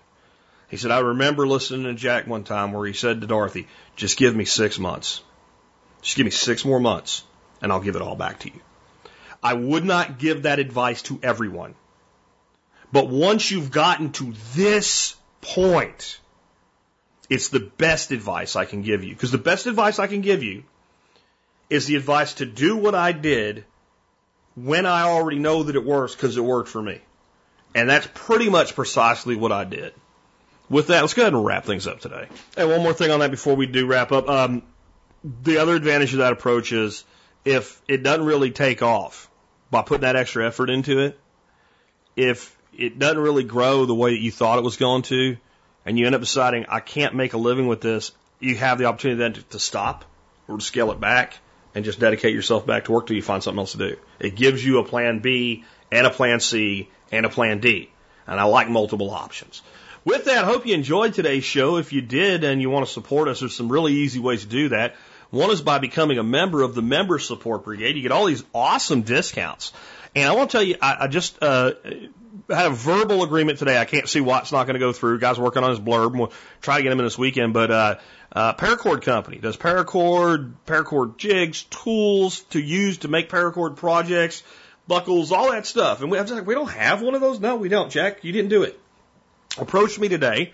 He 0.69 0.77
said, 0.77 0.91
I 0.91 0.99
remember 0.99 1.47
listening 1.47 1.83
to 1.83 1.93
Jack 1.93 2.27
one 2.27 2.43
time 2.43 2.73
where 2.73 2.85
he 2.85 2.93
said 2.93 3.21
to 3.21 3.27
Dorothy, 3.27 3.67
just 3.95 4.17
give 4.17 4.35
me 4.35 4.45
six 4.45 4.79
months. 4.79 5.21
Just 6.01 6.17
give 6.17 6.25
me 6.25 6.31
six 6.31 6.65
more 6.65 6.79
months 6.79 7.23
and 7.61 7.71
I'll 7.71 7.79
give 7.79 7.95
it 7.95 8.01
all 8.01 8.15
back 8.15 8.39
to 8.39 8.49
you. 8.49 8.59
I 9.45 9.53
would 9.53 9.85
not 9.85 10.17
give 10.17 10.43
that 10.43 10.57
advice 10.57 11.03
to 11.03 11.19
everyone. 11.21 11.75
But 12.91 13.09
once 13.09 13.51
you've 13.51 13.69
gotten 13.69 14.11
to 14.13 14.33
this 14.55 15.15
point, 15.41 16.19
it's 17.29 17.49
the 17.49 17.59
best 17.59 18.09
advice 18.09 18.55
I 18.55 18.65
can 18.65 18.81
give 18.81 19.03
you. 19.03 19.13
Because 19.13 19.29
the 19.29 19.37
best 19.37 19.67
advice 19.67 19.99
I 19.99 20.07
can 20.07 20.21
give 20.21 20.41
you 20.41 20.63
is 21.69 21.85
the 21.85 21.95
advice 21.95 22.33
to 22.35 22.47
do 22.47 22.75
what 22.75 22.95
I 22.95 23.11
did 23.11 23.65
when 24.55 24.87
I 24.87 25.03
already 25.03 25.37
know 25.37 25.61
that 25.61 25.75
it 25.75 25.85
works 25.85 26.15
because 26.15 26.35
it 26.37 26.43
worked 26.43 26.69
for 26.69 26.81
me. 26.81 26.99
And 27.75 27.87
that's 27.87 28.09
pretty 28.15 28.49
much 28.49 28.73
precisely 28.73 29.35
what 29.35 29.51
I 29.51 29.63
did. 29.63 29.93
With 30.71 30.87
that, 30.87 31.01
let's 31.01 31.13
go 31.13 31.21
ahead 31.21 31.33
and 31.33 31.45
wrap 31.45 31.65
things 31.65 31.85
up 31.85 31.99
today. 31.99 32.29
And 32.57 32.67
one 32.67 32.81
more 32.81 32.93
thing 32.93 33.11
on 33.11 33.19
that 33.19 33.29
before 33.29 33.53
we 33.55 33.67
do 33.67 33.85
wrap 33.85 34.11
up. 34.11 34.27
Um, 34.27 34.63
the 35.43 35.59
other 35.59 35.75
advantage 35.75 36.13
of 36.13 36.19
that 36.19 36.33
approach 36.33 36.71
is 36.71 37.03
if 37.43 37.79
it 37.87 38.01
doesn't 38.01 38.25
really 38.25 38.49
take 38.49 38.81
off 38.81 39.29
by 39.71 39.81
putting 39.81 40.01
that 40.01 40.15
extra 40.15 40.47
effort 40.47 40.69
into 40.69 40.99
it, 40.99 41.19
if 42.15 42.55
it 42.77 42.99
doesn't 42.99 43.19
really 43.19 43.43
grow 43.43 43.85
the 43.85 43.95
way 43.95 44.11
that 44.11 44.21
you 44.21 44.31
thought 44.31 44.57
it 44.57 44.63
was 44.63 44.77
going 44.77 45.03
to, 45.03 45.37
and 45.85 45.99
you 45.99 46.05
end 46.05 46.15
up 46.15 46.21
deciding, 46.21 46.65
I 46.69 46.79
can't 46.79 47.15
make 47.15 47.33
a 47.33 47.37
living 47.37 47.67
with 47.67 47.81
this, 47.81 48.11
you 48.39 48.55
have 48.55 48.77
the 48.77 48.85
opportunity 48.85 49.19
then 49.19 49.33
to, 49.33 49.43
to 49.43 49.59
stop 49.59 50.05
or 50.47 50.57
to 50.57 50.63
scale 50.63 50.91
it 50.91 50.99
back 50.99 51.37
and 51.73 51.85
just 51.85 51.99
dedicate 51.99 52.33
yourself 52.33 52.65
back 52.65 52.85
to 52.85 52.91
work 52.91 53.07
till 53.07 53.15
you 53.15 53.21
find 53.21 53.43
something 53.43 53.59
else 53.59 53.73
to 53.73 53.77
do. 53.77 53.97
It 54.19 54.35
gives 54.35 54.65
you 54.65 54.79
a 54.79 54.83
plan 54.83 55.19
B 55.19 55.63
and 55.91 56.07
a 56.07 56.09
plan 56.09 56.39
C 56.39 56.89
and 57.11 57.25
a 57.25 57.29
plan 57.29 57.59
D. 57.59 57.89
And 58.27 58.39
I 58.39 58.43
like 58.43 58.69
multiple 58.69 59.11
options. 59.11 59.61
With 60.03 60.25
that, 60.25 60.43
I 60.43 60.47
hope 60.47 60.65
you 60.65 60.73
enjoyed 60.73 61.13
today's 61.13 61.43
show. 61.43 61.77
If 61.77 61.91
you 61.91 62.01
did 62.01 62.43
and 62.43 62.61
you 62.61 62.69
want 62.69 62.85
to 62.85 62.91
support 62.91 63.27
us, 63.27 63.39
there's 63.39 63.55
some 63.55 63.71
really 63.71 63.93
easy 63.93 64.19
ways 64.19 64.41
to 64.41 64.47
do 64.47 64.69
that. 64.69 64.95
One 65.35 65.51
is 65.51 65.59
by 65.59 65.79
becoming 65.79 66.17
a 66.17 66.23
member 66.23 66.61
of 66.61 66.75
the 66.75 66.81
Member 66.81 67.19
Support 67.19 67.65
Brigade. 67.65 67.97
You 67.97 68.01
get 68.01 68.13
all 68.13 68.25
these 68.25 68.45
awesome 68.53 69.01
discounts. 69.01 69.73
And 70.15 70.29
I 70.29 70.33
want 70.33 70.49
to 70.49 70.57
tell 70.57 70.63
you, 70.63 70.77
I, 70.81 70.95
I 71.01 71.07
just 71.07 71.43
uh, 71.43 71.73
had 72.49 72.67
a 72.67 72.69
verbal 72.69 73.21
agreement 73.21 73.59
today. 73.59 73.77
I 73.77 73.83
can't 73.83 74.07
see 74.07 74.21
why 74.21 74.39
it's 74.39 74.53
not 74.53 74.65
going 74.65 74.75
to 74.75 74.79
go 74.79 74.93
through. 74.93 75.19
Guys 75.19 75.37
working 75.37 75.61
on 75.61 75.71
his 75.71 75.79
blurb. 75.81 76.17
We'll 76.17 76.31
try 76.61 76.77
to 76.77 76.83
get 76.83 76.91
him 76.93 76.99
in 76.99 77.05
this 77.05 77.17
weekend. 77.17 77.51
But 77.51 77.69
uh, 77.69 77.95
uh, 78.31 78.53
Paracord 78.53 79.01
Company 79.01 79.39
does 79.39 79.57
paracord, 79.57 80.53
paracord 80.65 81.17
jigs, 81.17 81.63
tools 81.63 82.39
to 82.51 82.61
use 82.61 82.99
to 82.99 83.09
make 83.09 83.27
paracord 83.27 83.75
projects, 83.75 84.41
buckles, 84.87 85.33
all 85.33 85.51
that 85.51 85.65
stuff. 85.65 86.01
And 86.01 86.09
we, 86.09 86.17
I 86.17 86.21
was 86.21 86.31
like, 86.31 86.47
we 86.47 86.53
don't 86.53 86.71
have 86.71 87.01
one 87.01 87.13
of 87.13 87.19
those. 87.19 87.41
No, 87.41 87.57
we 87.57 87.67
don't. 87.67 87.91
Jack, 87.91 88.23
you 88.23 88.31
didn't 88.31 88.51
do 88.51 88.63
it. 88.63 88.79
Approached 89.57 89.99
me 89.99 90.07
today 90.07 90.53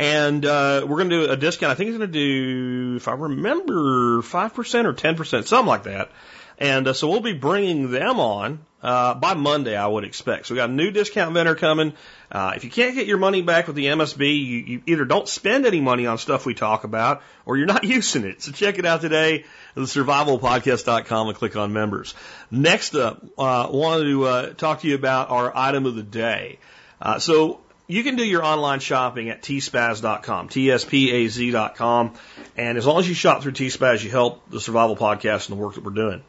and 0.00 0.46
uh, 0.46 0.86
we're 0.88 0.96
going 0.96 1.10
to 1.10 1.26
do 1.26 1.30
a 1.30 1.36
discount. 1.36 1.70
I 1.70 1.74
think 1.74 1.90
it's 1.90 1.98
going 1.98 2.10
to 2.10 2.18
do, 2.18 2.96
if 2.96 3.06
I 3.06 3.12
remember, 3.12 4.22
5% 4.22 4.84
or 4.86 4.94
10%, 4.94 5.46
something 5.46 5.66
like 5.66 5.82
that. 5.82 6.10
And 6.56 6.88
uh, 6.88 6.94
so 6.94 7.10
we'll 7.10 7.20
be 7.20 7.34
bringing 7.34 7.90
them 7.90 8.18
on 8.18 8.60
uh, 8.82 9.12
by 9.12 9.34
Monday, 9.34 9.76
I 9.76 9.86
would 9.86 10.04
expect. 10.04 10.46
So 10.46 10.54
we 10.54 10.56
got 10.56 10.70
a 10.70 10.72
new 10.72 10.90
discount 10.90 11.34
vendor 11.34 11.54
coming. 11.54 11.92
Uh, 12.32 12.54
if 12.56 12.64
you 12.64 12.70
can't 12.70 12.94
get 12.94 13.06
your 13.06 13.18
money 13.18 13.42
back 13.42 13.66
with 13.66 13.76
the 13.76 13.86
MSB, 13.86 14.20
you, 14.20 14.58
you 14.58 14.82
either 14.86 15.04
don't 15.04 15.28
spend 15.28 15.66
any 15.66 15.82
money 15.82 16.06
on 16.06 16.16
stuff 16.16 16.46
we 16.46 16.54
talk 16.54 16.84
about, 16.84 17.22
or 17.44 17.58
you're 17.58 17.66
not 17.66 17.84
using 17.96 18.24
it. 18.24 18.40
So 18.40 18.52
check 18.52 18.78
it 18.78 18.86
out 18.86 19.02
today 19.02 19.44
thesurvivalpodcast.com 19.76 21.28
and 21.28 21.36
click 21.36 21.56
on 21.56 21.74
members. 21.74 22.14
Next 22.50 22.94
up, 22.94 23.22
uh, 23.36 23.68
wanted 23.70 24.04
to 24.04 24.24
uh, 24.24 24.54
talk 24.54 24.80
to 24.80 24.88
you 24.88 24.94
about 24.94 25.28
our 25.28 25.54
item 25.54 25.84
of 25.84 25.94
the 25.94 26.02
day. 26.02 26.58
Uh, 27.00 27.18
so 27.18 27.60
you 27.92 28.04
can 28.04 28.16
do 28.16 28.24
your 28.24 28.44
online 28.44 28.80
shopping 28.80 29.30
at 29.30 29.42
tspaz.com, 29.42 30.48
T-S-P-A-Z.com. 30.48 32.14
And 32.56 32.78
as 32.78 32.86
long 32.86 33.00
as 33.00 33.08
you 33.08 33.14
shop 33.14 33.42
through 33.42 33.52
tspaz, 33.52 34.04
you 34.04 34.10
help 34.10 34.48
the 34.48 34.60
survival 34.60 34.96
podcast 34.96 35.48
and 35.48 35.58
the 35.58 35.62
work 35.62 35.74
that 35.74 35.84
we're 35.84 35.90
doing. 35.90 36.22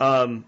Um, 0.00 0.44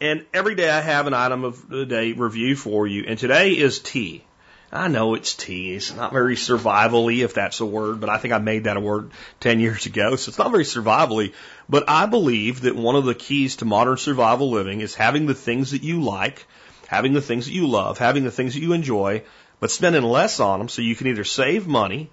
and 0.00 0.24
every 0.32 0.54
day 0.54 0.70
I 0.70 0.80
have 0.80 1.06
an 1.06 1.14
item 1.14 1.44
of 1.44 1.68
the 1.68 1.84
day 1.84 2.12
review 2.12 2.56
for 2.56 2.86
you. 2.86 3.04
And 3.06 3.18
today 3.18 3.50
is 3.52 3.80
tea. 3.80 4.24
I 4.72 4.86
know 4.86 5.14
it's 5.14 5.34
tea. 5.34 5.74
It's 5.74 5.94
not 5.94 6.12
very 6.12 6.36
survivally, 6.36 7.24
if 7.24 7.34
that's 7.34 7.58
a 7.58 7.66
word, 7.66 8.00
but 8.00 8.08
I 8.08 8.18
think 8.18 8.32
I 8.32 8.38
made 8.38 8.64
that 8.64 8.76
a 8.76 8.80
word 8.80 9.10
10 9.40 9.58
years 9.58 9.86
ago. 9.86 10.14
So 10.14 10.28
it's 10.30 10.38
not 10.38 10.52
very 10.52 10.64
survivally. 10.64 11.32
But 11.68 11.88
I 11.88 12.06
believe 12.06 12.60
that 12.60 12.76
one 12.76 12.94
of 12.94 13.04
the 13.04 13.14
keys 13.14 13.56
to 13.56 13.64
modern 13.64 13.96
survival 13.96 14.50
living 14.50 14.80
is 14.80 14.94
having 14.94 15.26
the 15.26 15.34
things 15.34 15.72
that 15.72 15.82
you 15.82 16.02
like, 16.02 16.46
having 16.86 17.12
the 17.12 17.20
things 17.20 17.46
that 17.46 17.52
you 17.52 17.66
love, 17.66 17.98
having 17.98 18.22
the 18.22 18.30
things 18.30 18.54
that 18.54 18.60
you 18.60 18.72
enjoy, 18.72 19.22
but 19.60 19.70
spending 19.70 20.02
less 20.02 20.40
on 20.40 20.58
them 20.58 20.68
so 20.68 20.82
you 20.82 20.96
can 20.96 21.06
either 21.06 21.24
save 21.24 21.66
money 21.66 22.10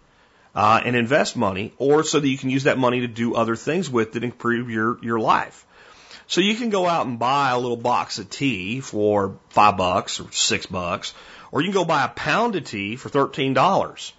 uh, 0.53 0.81
and 0.83 0.95
invest 0.95 1.37
money, 1.37 1.73
or 1.77 2.03
so 2.03 2.19
that 2.19 2.27
you 2.27 2.37
can 2.37 2.49
use 2.49 2.63
that 2.63 2.79
money 2.79 3.01
to 3.01 3.07
do 3.07 3.35
other 3.35 3.55
things 3.55 3.89
with 3.89 4.13
that 4.13 4.23
improve 4.23 4.69
your 4.69 4.97
your 5.03 5.19
life. 5.19 5.65
So 6.27 6.41
you 6.41 6.55
can 6.55 6.69
go 6.69 6.87
out 6.87 7.05
and 7.05 7.19
buy 7.19 7.51
a 7.51 7.59
little 7.59 7.77
box 7.77 8.17
of 8.19 8.29
tea 8.29 8.81
for 8.81 9.37
five 9.49 9.77
bucks 9.77 10.19
or 10.19 10.31
six 10.31 10.65
bucks, 10.65 11.13
or 11.51 11.61
you 11.61 11.67
can 11.67 11.73
go 11.73 11.85
buy 11.85 12.03
a 12.03 12.09
pound 12.09 12.55
of 12.55 12.65
tea 12.65 12.95
for 12.95 13.09
thirteen 13.09 13.53
dollars. 13.53 14.13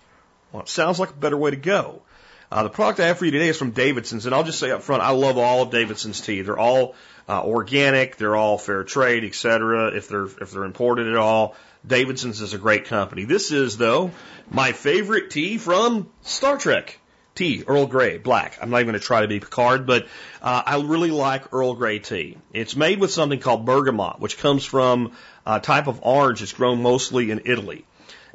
Well, 0.52 0.62
it 0.62 0.68
sounds 0.68 0.98
like 0.98 1.10
a 1.10 1.14
better 1.14 1.36
way 1.36 1.50
to 1.50 1.56
go. 1.56 2.02
Uh, 2.50 2.62
the 2.62 2.70
product 2.70 3.00
I 3.00 3.08
have 3.08 3.18
for 3.18 3.26
you 3.26 3.30
today 3.30 3.48
is 3.48 3.58
from 3.58 3.72
Davidson's, 3.72 4.24
and 4.24 4.34
I'll 4.34 4.44
just 4.44 4.58
say 4.58 4.70
up 4.70 4.82
front, 4.82 5.02
I 5.02 5.10
love 5.10 5.36
all 5.36 5.62
of 5.62 5.70
Davidson's 5.70 6.22
tea. 6.22 6.40
They're 6.40 6.56
all 6.58 6.94
uh, 7.28 7.44
organic, 7.44 8.16
they're 8.16 8.36
all 8.36 8.56
fair 8.56 8.84
trade, 8.84 9.24
etc. 9.24 9.88
If 9.88 10.08
they're 10.08 10.24
if 10.26 10.52
they're 10.52 10.64
imported 10.64 11.08
at 11.08 11.16
all, 11.16 11.56
Davidson's 11.86 12.40
is 12.40 12.54
a 12.54 12.58
great 12.58 12.86
company. 12.86 13.24
This 13.24 13.52
is, 13.52 13.76
though, 13.76 14.10
my 14.50 14.72
favorite 14.72 15.30
tea 15.30 15.58
from 15.58 16.08
Star 16.22 16.56
Trek. 16.56 16.98
Tea, 17.34 17.62
Earl 17.64 17.86
Grey, 17.86 18.18
black. 18.18 18.58
I'm 18.60 18.70
not 18.70 18.78
even 18.78 18.88
going 18.88 19.00
to 19.00 19.06
try 19.06 19.20
to 19.20 19.28
be 19.28 19.38
Picard, 19.38 19.86
but 19.86 20.08
uh, 20.42 20.62
I 20.66 20.80
really 20.80 21.12
like 21.12 21.52
Earl 21.54 21.74
Grey 21.74 22.00
tea. 22.00 22.36
It's 22.52 22.74
made 22.74 22.98
with 22.98 23.12
something 23.12 23.38
called 23.38 23.64
bergamot, 23.64 24.18
which 24.18 24.38
comes 24.38 24.64
from 24.64 25.12
a 25.46 25.60
type 25.60 25.86
of 25.86 26.00
orange 26.02 26.40
that's 26.40 26.52
grown 26.52 26.82
mostly 26.82 27.30
in 27.30 27.42
Italy. 27.44 27.84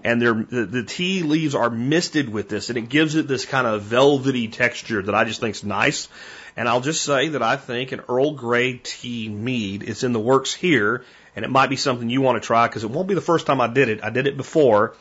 And 0.05 0.21
the, 0.21 0.65
the 0.65 0.83
tea 0.83 1.23
leaves 1.23 1.53
are 1.53 1.69
misted 1.69 2.29
with 2.29 2.47
this, 2.47 2.69
and 2.69 2.77
it 2.77 2.87
gives 2.87 3.15
it 3.15 3.27
this 3.27 3.45
kind 3.45 3.67
of 3.67 3.81
velvety 3.81 4.47
texture 4.47 5.01
that 5.01 5.13
I 5.13 5.25
just 5.25 5.41
think 5.41 5.55
is 5.55 5.65
nice. 5.65 6.07
And 6.55 6.69
I'll 6.69 6.79
just 6.79 7.03
say 7.03 7.27
that 7.29 7.43
I 7.43 7.57
think 7.57 7.91
an 7.91 8.01
Earl 8.07 8.35
Grey 8.35 8.79
tea 8.81 9.27
mead 9.27 9.83
is 9.83 10.03
in 10.03 10.13
the 10.13 10.19
works 10.19 10.53
here 10.53 11.03
and 11.35 11.45
it 11.45 11.51
might 11.51 11.69
be 11.69 11.75
something 11.75 12.09
you 12.09 12.21
want 12.21 12.41
to 12.41 12.45
try 12.45 12.67
because 12.67 12.83
it 12.83 12.91
won't 12.91 13.07
be 13.07 13.15
the 13.15 13.21
first 13.21 13.45
time 13.45 13.61
I 13.61 13.67
did 13.67 13.89
it. 13.89 14.03
I 14.03 14.09
did 14.09 14.27
it 14.27 14.37
before, 14.37 14.95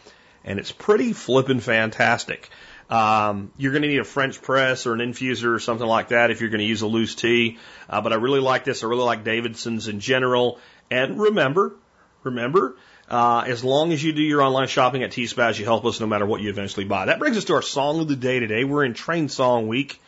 and 0.45 0.59
it's 0.59 0.72
pretty 0.72 1.12
flippin' 1.12 1.61
fantastic. 1.61 2.51
Um, 2.91 3.53
you're 3.57 3.72
going 3.72 3.83
to 3.83 3.89
need 3.89 4.01
a 4.01 4.05
French 4.05 4.43
press 4.43 4.87
or 4.87 4.93
an 4.93 5.01
infuser 5.01 5.55
or 5.55 5.59
something 5.59 5.87
like 5.87 6.09
that 6.09 6.30
if 6.30 6.41
you're 6.41 6.51
going 6.51 6.61
to 6.61 6.66
use 6.66 6.83
a 6.83 6.87
loose 6.87 7.14
tea. 7.14 7.59
Uh, 7.89 8.03
but 8.03 8.12
I 8.12 8.16
really 8.16 8.41
like 8.41 8.64
this. 8.64 8.85
I 8.85 8.87
really 8.87 9.05
like 9.05 9.24
Davidson's 9.24 9.89
in 9.89 10.01
general. 10.01 10.59
And 10.91 11.18
remember, 11.18 11.74
remember, 12.22 12.76
uh, 13.09 13.45
as 13.47 13.64
long 13.64 13.93
as 13.93 14.05
you 14.05 14.12
do 14.12 14.22
your 14.22 14.43
online 14.43 14.68
shopping 14.68 15.03
at 15.05 15.12
T-Spaz, 15.12 15.59
you 15.59 15.64
help 15.64 15.87
us 15.87 16.01
no 16.01 16.07
matter 16.07 16.26
what 16.26 16.43
you 16.43 16.51
eventually 16.51 16.85
buy. 16.85 17.07
That 17.07 17.18
brings 17.18 17.39
us 17.39 17.45
to 17.45 17.55
our 17.55 17.62
song 17.62 18.01
of 18.01 18.09
the 18.09 18.16
day 18.16 18.41
today. 18.41 18.64
We're 18.64 18.85
in 18.85 18.93
Train 18.93 19.30
Song 19.30 19.68
Week. 19.68 20.01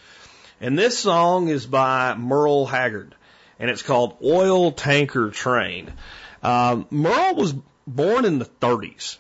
And 0.60 0.78
this 0.78 0.98
song 0.98 1.48
is 1.48 1.64
by 1.64 2.14
Merle 2.16 2.66
Haggard 2.66 3.14
and 3.58 3.70
it's 3.70 3.82
called 3.82 4.16
Oil 4.22 4.72
Tanker 4.72 5.30
Train. 5.30 5.92
Um, 6.42 6.86
Merle 6.90 7.34
was 7.34 7.54
born 7.86 8.24
in 8.24 8.38
the 8.38 8.44
30s, 8.44 9.16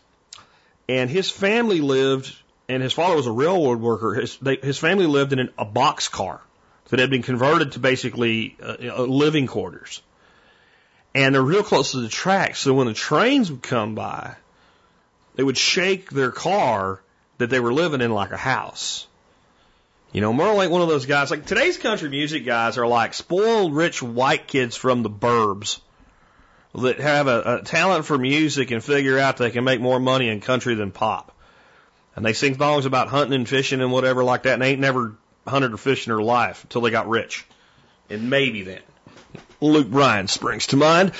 and 0.88 1.08
his 1.08 1.30
family 1.30 1.80
lived, 1.80 2.34
and 2.68 2.82
his 2.82 2.92
father 2.92 3.16
was 3.16 3.26
a 3.26 3.32
railroad 3.32 3.80
worker. 3.80 4.14
His, 4.14 4.36
they, 4.38 4.56
his 4.56 4.78
family 4.78 5.06
lived 5.06 5.32
in 5.32 5.38
an, 5.38 5.50
a 5.58 5.64
box 5.64 6.08
car 6.08 6.40
that 6.88 7.00
had 7.00 7.10
been 7.10 7.22
converted 7.22 7.72
to 7.72 7.78
basically 7.78 8.56
uh, 8.62 8.76
uh, 8.82 9.02
living 9.02 9.46
quarters. 9.46 10.02
And 11.14 11.34
they're 11.34 11.42
real 11.42 11.62
close 11.62 11.92
to 11.92 12.00
the 12.00 12.08
tracks, 12.08 12.58
so 12.58 12.74
when 12.74 12.88
the 12.88 12.94
trains 12.94 13.50
would 13.50 13.62
come 13.62 13.94
by, 13.94 14.34
they 15.36 15.42
would 15.42 15.56
shake 15.56 16.10
their 16.10 16.30
car 16.30 17.00
that 17.38 17.50
they 17.50 17.60
were 17.60 17.72
living 17.72 18.00
in 18.00 18.10
like 18.10 18.32
a 18.32 18.36
house. 18.36 19.06
You 20.14 20.20
know, 20.20 20.32
Merle 20.32 20.62
ain't 20.62 20.70
one 20.70 20.80
of 20.80 20.86
those 20.86 21.06
guys. 21.06 21.32
Like 21.32 21.44
today's 21.44 21.76
country 21.76 22.08
music 22.08 22.46
guys 22.46 22.78
are 22.78 22.86
like 22.86 23.14
spoiled 23.14 23.74
rich 23.74 24.00
white 24.00 24.46
kids 24.46 24.76
from 24.76 25.02
the 25.02 25.10
burbs 25.10 25.80
that 26.72 27.00
have 27.00 27.26
a, 27.26 27.56
a 27.56 27.62
talent 27.62 28.04
for 28.04 28.16
music 28.16 28.70
and 28.70 28.82
figure 28.82 29.18
out 29.18 29.38
they 29.38 29.50
can 29.50 29.64
make 29.64 29.80
more 29.80 29.98
money 29.98 30.28
in 30.28 30.40
country 30.40 30.76
than 30.76 30.92
pop. 30.92 31.36
And 32.14 32.24
they 32.24 32.32
sing 32.32 32.56
songs 32.56 32.86
about 32.86 33.08
hunting 33.08 33.34
and 33.34 33.48
fishing 33.48 33.80
and 33.80 33.90
whatever 33.90 34.22
like 34.22 34.44
that, 34.44 34.52
and 34.52 34.62
they 34.62 34.70
ain't 34.70 34.80
never 34.80 35.16
hunted 35.48 35.72
or 35.72 35.78
fished 35.78 36.06
in 36.06 36.12
their 36.12 36.22
life 36.22 36.62
until 36.62 36.82
they 36.82 36.92
got 36.92 37.08
rich. 37.08 37.44
And 38.08 38.30
maybe 38.30 38.62
then. 38.62 38.82
Luke 39.60 39.90
Bryan 39.90 40.28
springs 40.28 40.68
to 40.68 40.76
mind. 40.76 41.10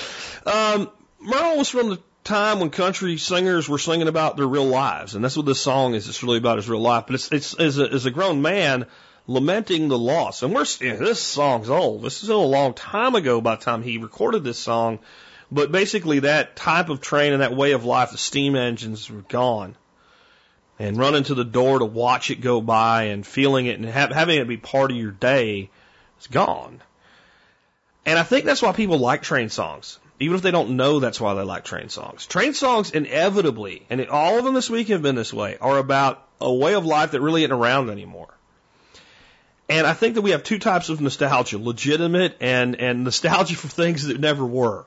Um, 0.46 0.88
Merle 1.18 1.58
was 1.58 1.68
from 1.68 1.88
the 1.88 2.00
time 2.24 2.60
when 2.60 2.70
country 2.70 3.18
singers 3.18 3.68
were 3.68 3.78
singing 3.78 4.08
about 4.08 4.36
their 4.36 4.46
real 4.46 4.66
lives, 4.66 5.14
and 5.14 5.22
that's 5.22 5.36
what 5.36 5.46
this 5.46 5.60
song 5.60 5.94
is. 5.94 6.08
It's 6.08 6.22
really 6.22 6.38
about 6.38 6.56
his 6.56 6.68
real 6.68 6.80
life, 6.80 7.04
but 7.06 7.14
it's 7.14 7.30
it's 7.30 7.54
as 7.54 7.78
a, 7.78 7.92
as 7.92 8.06
a 8.06 8.10
grown 8.10 8.42
man 8.42 8.86
lamenting 9.26 9.88
the 9.88 9.98
loss. 9.98 10.42
And 10.42 10.54
we're 10.54 10.64
you 10.80 10.96
this 10.96 11.20
song's 11.20 11.70
old. 11.70 12.02
This 12.02 12.22
is 12.22 12.30
a 12.30 12.36
long 12.36 12.74
time 12.74 13.14
ago 13.14 13.40
by 13.40 13.56
the 13.56 13.62
time 13.62 13.82
he 13.82 13.98
recorded 13.98 14.42
this 14.42 14.58
song, 14.58 14.98
but 15.52 15.70
basically 15.70 16.20
that 16.20 16.56
type 16.56 16.88
of 16.88 17.00
train 17.00 17.32
and 17.32 17.42
that 17.42 17.54
way 17.54 17.72
of 17.72 17.84
life, 17.84 18.10
the 18.10 18.18
steam 18.18 18.56
engines 18.56 19.10
were 19.10 19.22
gone. 19.22 19.76
And 20.76 20.96
running 20.96 21.22
to 21.24 21.36
the 21.36 21.44
door 21.44 21.78
to 21.78 21.84
watch 21.84 22.32
it 22.32 22.40
go 22.40 22.60
by 22.60 23.04
and 23.04 23.24
feeling 23.24 23.66
it 23.66 23.78
and 23.78 23.88
ha- 23.88 24.12
having 24.12 24.40
it 24.40 24.48
be 24.48 24.56
part 24.56 24.90
of 24.90 24.96
your 24.96 25.12
day 25.12 25.70
is 26.20 26.26
gone. 26.26 26.82
And 28.04 28.18
I 28.18 28.24
think 28.24 28.44
that's 28.44 28.60
why 28.60 28.72
people 28.72 28.98
like 28.98 29.22
train 29.22 29.50
songs 29.50 30.00
even 30.20 30.36
if 30.36 30.42
they 30.42 30.50
don't 30.50 30.76
know 30.76 31.00
that's 31.00 31.20
why 31.20 31.34
they 31.34 31.42
like 31.42 31.64
train 31.64 31.88
songs. 31.88 32.26
Train 32.26 32.54
songs 32.54 32.90
inevitably, 32.90 33.84
and 33.90 34.06
all 34.08 34.38
of 34.38 34.44
them 34.44 34.54
this 34.54 34.70
week 34.70 34.88
have 34.88 35.02
been 35.02 35.16
this 35.16 35.32
way, 35.32 35.56
are 35.60 35.78
about 35.78 36.26
a 36.40 36.52
way 36.52 36.74
of 36.74 36.84
life 36.84 37.12
that 37.12 37.20
really 37.20 37.42
isn't 37.42 37.56
around 37.56 37.90
anymore. 37.90 38.28
And 39.68 39.86
I 39.86 39.94
think 39.94 40.14
that 40.14 40.22
we 40.22 40.30
have 40.30 40.44
two 40.44 40.58
types 40.58 40.88
of 40.88 41.00
nostalgia, 41.00 41.58
legitimate 41.58 42.36
and, 42.40 42.76
and 42.76 43.04
nostalgia 43.04 43.56
for 43.56 43.68
things 43.68 44.04
that 44.04 44.20
never 44.20 44.44
were. 44.44 44.84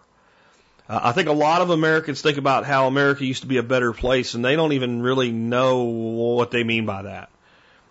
Uh, 0.88 1.00
I 1.04 1.12
think 1.12 1.28
a 1.28 1.34
lot 1.34 1.62
of 1.62 1.70
Americans 1.70 2.22
think 2.22 2.38
about 2.38 2.66
how 2.66 2.88
America 2.88 3.26
used 3.26 3.42
to 3.42 3.48
be 3.48 3.58
a 3.58 3.64
better 3.64 3.92
place 3.92 4.34
and 4.34 4.46
they 4.46 4.56
don't 4.56 4.74
even 4.74 5.02
really 5.02 5.32
know 5.32 5.84
what 5.84 6.52
they 6.52 6.64
mean 6.64 6.86
by 6.86 7.04
that. 7.04 7.30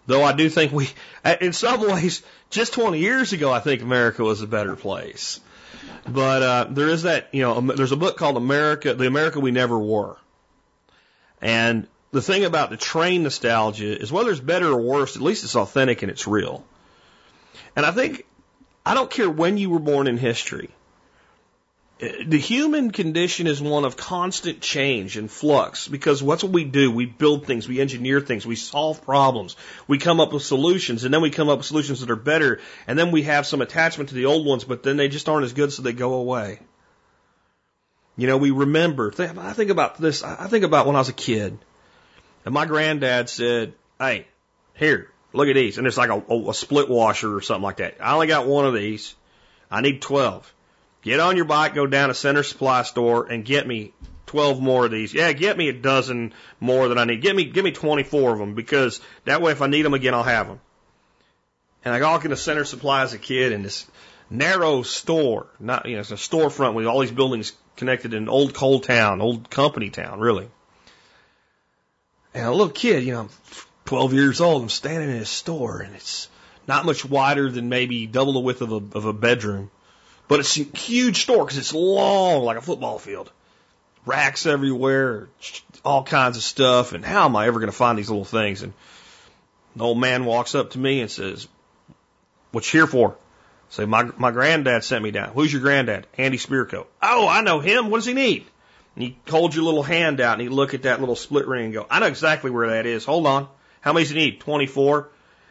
Though 0.06 0.22
I 0.22 0.32
do 0.32 0.48
think 0.48 0.72
we, 0.72 0.88
in 1.40 1.52
some 1.52 1.80
ways, 1.80 2.22
just 2.50 2.72
20 2.74 2.98
years 2.98 3.32
ago, 3.32 3.52
I 3.52 3.60
think 3.60 3.82
America 3.82 4.22
was 4.22 4.40
a 4.40 4.46
better 4.46 4.76
place. 4.76 5.40
But 6.08 6.42
uh, 6.42 6.66
there 6.70 6.88
is 6.88 7.02
that, 7.02 7.28
you 7.32 7.42
know, 7.42 7.60
there's 7.60 7.92
a 7.92 7.96
book 7.96 8.16
called 8.16 8.36
America, 8.36 8.94
The 8.94 9.06
America 9.06 9.40
We 9.40 9.50
Never 9.50 9.78
Were. 9.78 10.16
And 11.40 11.86
the 12.12 12.22
thing 12.22 12.44
about 12.44 12.70
the 12.70 12.76
train 12.76 13.24
nostalgia 13.24 14.00
is 14.00 14.12
whether 14.12 14.30
it's 14.30 14.40
better 14.40 14.68
or 14.68 14.80
worse, 14.80 15.16
at 15.16 15.22
least 15.22 15.44
it's 15.44 15.56
authentic 15.56 16.02
and 16.02 16.10
it's 16.10 16.26
real. 16.26 16.64
And 17.74 17.84
I 17.84 17.90
think, 17.90 18.24
I 18.84 18.94
don't 18.94 19.10
care 19.10 19.28
when 19.28 19.58
you 19.58 19.70
were 19.70 19.80
born 19.80 20.06
in 20.06 20.16
history, 20.16 20.70
the 21.98 22.38
human 22.38 22.90
condition 22.90 23.46
is 23.46 23.60
one 23.60 23.86
of 23.86 23.96
constant 23.96 24.60
change 24.60 25.16
and 25.16 25.30
flux 25.30 25.88
because 25.88 26.22
what's 26.22 26.44
what 26.44 26.52
we 26.52 26.64
do? 26.64 26.90
We 26.90 27.06
build 27.06 27.46
things, 27.46 27.66
we 27.66 27.80
engineer 27.80 28.20
things, 28.20 28.44
we 28.44 28.56
solve 28.56 29.02
problems, 29.02 29.56
we 29.88 29.96
come 29.96 30.20
up 30.20 30.32
with 30.32 30.42
solutions, 30.42 31.04
and 31.04 31.14
then 31.14 31.22
we 31.22 31.30
come 31.30 31.48
up 31.48 31.58
with 31.58 31.66
solutions 31.66 32.00
that 32.00 32.10
are 32.10 32.16
better, 32.16 32.60
and 32.86 32.98
then 32.98 33.12
we 33.12 33.22
have 33.22 33.46
some 33.46 33.62
attachment 33.62 34.10
to 34.10 34.14
the 34.14 34.26
old 34.26 34.46
ones, 34.46 34.64
but 34.64 34.82
then 34.82 34.98
they 34.98 35.08
just 35.08 35.26
aren't 35.28 35.44
as 35.44 35.54
good, 35.54 35.72
so 35.72 35.80
they 35.80 35.94
go 35.94 36.14
away. 36.14 36.58
You 38.18 38.26
know, 38.26 38.36
we 38.36 38.50
remember. 38.50 39.12
I 39.18 39.52
think 39.54 39.70
about 39.70 39.98
this. 39.98 40.22
I 40.22 40.48
think 40.48 40.64
about 40.64 40.86
when 40.86 40.96
I 40.96 41.00
was 41.00 41.08
a 41.08 41.14
kid, 41.14 41.58
and 42.44 42.54
my 42.54 42.66
granddad 42.66 43.30
said, 43.30 43.74
"Hey, 43.98 44.26
here, 44.74 45.10
look 45.32 45.48
at 45.48 45.54
these," 45.54 45.78
and 45.78 45.86
it's 45.86 45.98
like 45.98 46.10
a, 46.10 46.22
a 46.48 46.54
split 46.54 46.90
washer 46.90 47.34
or 47.34 47.40
something 47.40 47.62
like 47.62 47.78
that. 47.78 47.96
I 48.00 48.14
only 48.14 48.26
got 48.26 48.46
one 48.46 48.66
of 48.66 48.74
these. 48.74 49.14
I 49.70 49.80
need 49.80 50.00
twelve. 50.02 50.50
Get 51.06 51.20
on 51.20 51.36
your 51.36 51.44
bike, 51.44 51.72
go 51.72 51.86
down 51.86 52.08
to 52.08 52.14
Center 52.14 52.42
Supply 52.42 52.82
Store 52.82 53.26
and 53.30 53.44
get 53.44 53.64
me 53.64 53.92
12 54.26 54.60
more 54.60 54.86
of 54.86 54.90
these. 54.90 55.14
Yeah, 55.14 55.32
get 55.34 55.56
me 55.56 55.68
a 55.68 55.72
dozen 55.72 56.34
more 56.58 56.88
than 56.88 56.98
I 56.98 57.04
need. 57.04 57.22
Give 57.22 57.36
me, 57.36 57.44
give 57.44 57.64
me 57.64 57.70
24 57.70 58.32
of 58.32 58.38
them 58.40 58.56
because 58.56 59.00
that 59.24 59.40
way 59.40 59.52
if 59.52 59.62
I 59.62 59.68
need 59.68 59.82
them 59.82 59.94
again, 59.94 60.14
I'll 60.14 60.24
have 60.24 60.48
them. 60.48 60.58
And 61.84 61.94
I 61.94 62.00
walk 62.00 62.24
into 62.24 62.36
Center 62.36 62.64
Supply 62.64 63.02
as 63.02 63.12
a 63.12 63.18
kid 63.18 63.52
in 63.52 63.62
this 63.62 63.86
narrow 64.30 64.82
store, 64.82 65.46
not, 65.60 65.86
you 65.86 65.94
know, 65.94 66.00
it's 66.00 66.10
a 66.10 66.16
storefront 66.16 66.74
with 66.74 66.86
all 66.86 66.98
these 66.98 67.12
buildings 67.12 67.52
connected 67.76 68.12
in 68.12 68.28
old 68.28 68.52
coal 68.52 68.80
town, 68.80 69.20
old 69.20 69.48
company 69.48 69.90
town, 69.90 70.18
really. 70.18 70.48
And 72.34 72.46
a 72.46 72.50
little 72.50 72.68
kid, 72.68 73.04
you 73.04 73.12
know, 73.12 73.20
I'm 73.20 73.30
12 73.84 74.12
years 74.12 74.40
old, 74.40 74.60
I'm 74.60 74.68
standing 74.68 75.10
in 75.10 75.22
a 75.22 75.24
store 75.24 75.82
and 75.82 75.94
it's 75.94 76.28
not 76.66 76.84
much 76.84 77.04
wider 77.04 77.48
than 77.48 77.68
maybe 77.68 78.08
double 78.08 78.32
the 78.32 78.40
width 78.40 78.60
of 78.60 78.72
a, 78.72 78.98
of 78.98 79.04
a 79.04 79.12
bedroom. 79.12 79.70
But 80.28 80.40
it's 80.40 80.58
a 80.58 80.64
huge 80.64 81.22
store 81.22 81.44
because 81.44 81.58
it's 81.58 81.74
long, 81.74 82.42
like 82.42 82.56
a 82.56 82.62
football 82.62 82.98
field. 82.98 83.30
Racks 84.04 84.46
everywhere, 84.46 85.28
all 85.84 86.04
kinds 86.04 86.36
of 86.36 86.42
stuff. 86.42 86.92
And 86.92 87.04
how 87.04 87.26
am 87.26 87.36
I 87.36 87.46
ever 87.46 87.58
going 87.58 87.70
to 87.70 87.76
find 87.76 87.98
these 87.98 88.10
little 88.10 88.24
things? 88.24 88.62
And 88.62 88.72
the 89.74 89.84
old 89.84 89.98
man 89.98 90.24
walks 90.24 90.54
up 90.54 90.70
to 90.70 90.78
me 90.78 91.00
and 91.00 91.10
says, 91.10 91.48
What 92.52 92.72
you 92.72 92.80
here 92.80 92.86
for? 92.86 93.12
I 93.12 93.14
say, 93.68 93.84
my, 93.84 94.04
my 94.16 94.30
granddad 94.30 94.84
sent 94.84 95.02
me 95.02 95.10
down. 95.10 95.32
Who's 95.34 95.52
your 95.52 95.62
granddad? 95.62 96.06
Andy 96.16 96.38
Spirko. 96.38 96.86
Oh, 97.02 97.26
I 97.28 97.42
know 97.42 97.60
him. 97.60 97.90
What 97.90 97.98
does 97.98 98.06
he 98.06 98.14
need? 98.14 98.46
And 98.94 99.04
he 99.04 99.18
holds 99.28 99.54
your 99.54 99.64
little 99.64 99.82
hand 99.82 100.20
out 100.20 100.34
and 100.34 100.42
he 100.42 100.48
look 100.48 100.72
at 100.72 100.82
that 100.82 101.00
little 101.00 101.16
split 101.16 101.46
ring 101.46 101.66
and 101.66 101.74
go, 101.74 101.86
I 101.90 102.00
know 102.00 102.06
exactly 102.06 102.50
where 102.50 102.70
that 102.70 102.86
is. 102.86 103.04
Hold 103.04 103.26
on. 103.26 103.48
How 103.80 103.92
many 103.92 104.04
does 104.04 104.10
he 104.10 104.18
need? 104.18 104.40
24. 104.40 105.08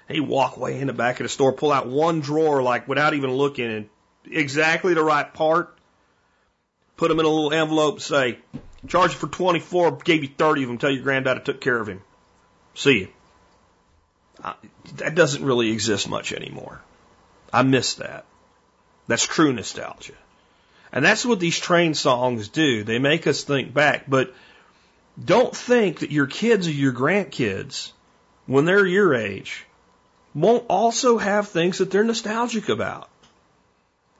He 0.09 0.19
walk 0.19 0.57
way 0.57 0.79
in 0.79 0.87
the 0.87 0.93
back 0.93 1.19
of 1.19 1.25
the 1.25 1.29
store, 1.29 1.53
pull 1.53 1.71
out 1.71 1.87
one 1.87 2.21
drawer, 2.21 2.61
like 2.61 2.87
without 2.87 3.13
even 3.13 3.31
looking, 3.31 3.71
and 3.71 3.89
exactly 4.29 4.93
the 4.93 5.03
right 5.03 5.31
part, 5.33 5.75
put 6.97 7.09
them 7.09 7.19
in 7.19 7.25
a 7.25 7.29
little 7.29 7.53
envelope, 7.53 8.01
say, 8.01 8.39
charge 8.87 9.11
you 9.11 9.17
for 9.17 9.27
24, 9.27 9.97
gave 9.97 10.23
you 10.23 10.29
30 10.29 10.63
of 10.63 10.69
them, 10.69 10.77
tell 10.77 10.91
your 10.91 11.03
granddad 11.03 11.37
I 11.37 11.41
took 11.41 11.61
care 11.61 11.79
of 11.79 11.87
him. 11.87 12.01
See 12.73 12.99
you. 12.99 13.07
that 14.97 15.15
doesn't 15.15 15.43
really 15.43 15.71
exist 15.71 16.09
much 16.09 16.33
anymore. 16.33 16.81
I 17.51 17.63
miss 17.63 17.95
that. 17.95 18.25
That's 19.07 19.25
true 19.25 19.53
nostalgia. 19.53 20.13
And 20.91 21.03
that's 21.03 21.25
what 21.25 21.39
these 21.39 21.59
train 21.59 21.93
songs 21.93 22.49
do. 22.49 22.83
They 22.83 22.99
make 22.99 23.27
us 23.27 23.43
think 23.43 23.73
back, 23.73 24.05
but 24.07 24.33
don't 25.23 25.55
think 25.55 25.99
that 25.99 26.11
your 26.11 26.27
kids 26.27 26.67
or 26.67 26.71
your 26.71 26.93
grandkids, 26.93 27.91
when 28.45 28.65
they're 28.65 28.85
your 28.85 29.13
age, 29.13 29.65
won't 30.33 30.65
also 30.69 31.17
have 31.17 31.47
things 31.47 31.77
that 31.77 31.91
they're 31.91 32.03
nostalgic 32.03 32.69
about. 32.69 33.09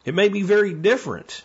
It 0.06 0.14
may 0.14 0.30
be 0.30 0.44
very 0.44 0.72
different, 0.72 1.44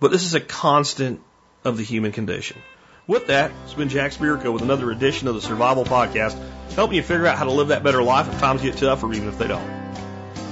but 0.00 0.10
this 0.10 0.24
is 0.24 0.34
a 0.34 0.40
constant 0.40 1.20
of 1.64 1.76
the 1.76 1.84
human 1.84 2.10
condition. 2.10 2.60
With 3.06 3.28
that, 3.28 3.52
it's 3.64 3.74
been 3.74 3.88
Jack 3.88 4.10
Spirko 4.10 4.52
with 4.52 4.62
another 4.62 4.90
edition 4.90 5.28
of 5.28 5.36
the 5.36 5.40
Survival 5.40 5.84
Podcast, 5.84 6.36
helping 6.74 6.96
you 6.96 7.04
figure 7.04 7.26
out 7.26 7.38
how 7.38 7.44
to 7.44 7.52
live 7.52 7.68
that 7.68 7.84
better 7.84 8.02
life 8.02 8.28
if 8.28 8.40
times 8.40 8.62
get 8.62 8.76
tough 8.76 9.04
or 9.04 9.14
even 9.14 9.28
if 9.28 9.38
they 9.38 9.46
don't. 9.46 9.80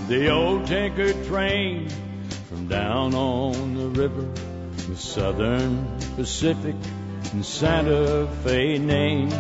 The 0.06 0.30
old 0.30 0.68
tanker 0.68 1.12
train 1.24 1.88
from 2.48 2.68
down 2.68 3.14
on 3.14 3.74
the 3.74 3.88
river, 3.88 4.28
the 4.88 4.96
Southern 4.96 5.98
Pacific 6.14 6.76
and 7.32 7.44
Santa 7.44 8.28
Fe 8.44 8.78
names 8.78 9.34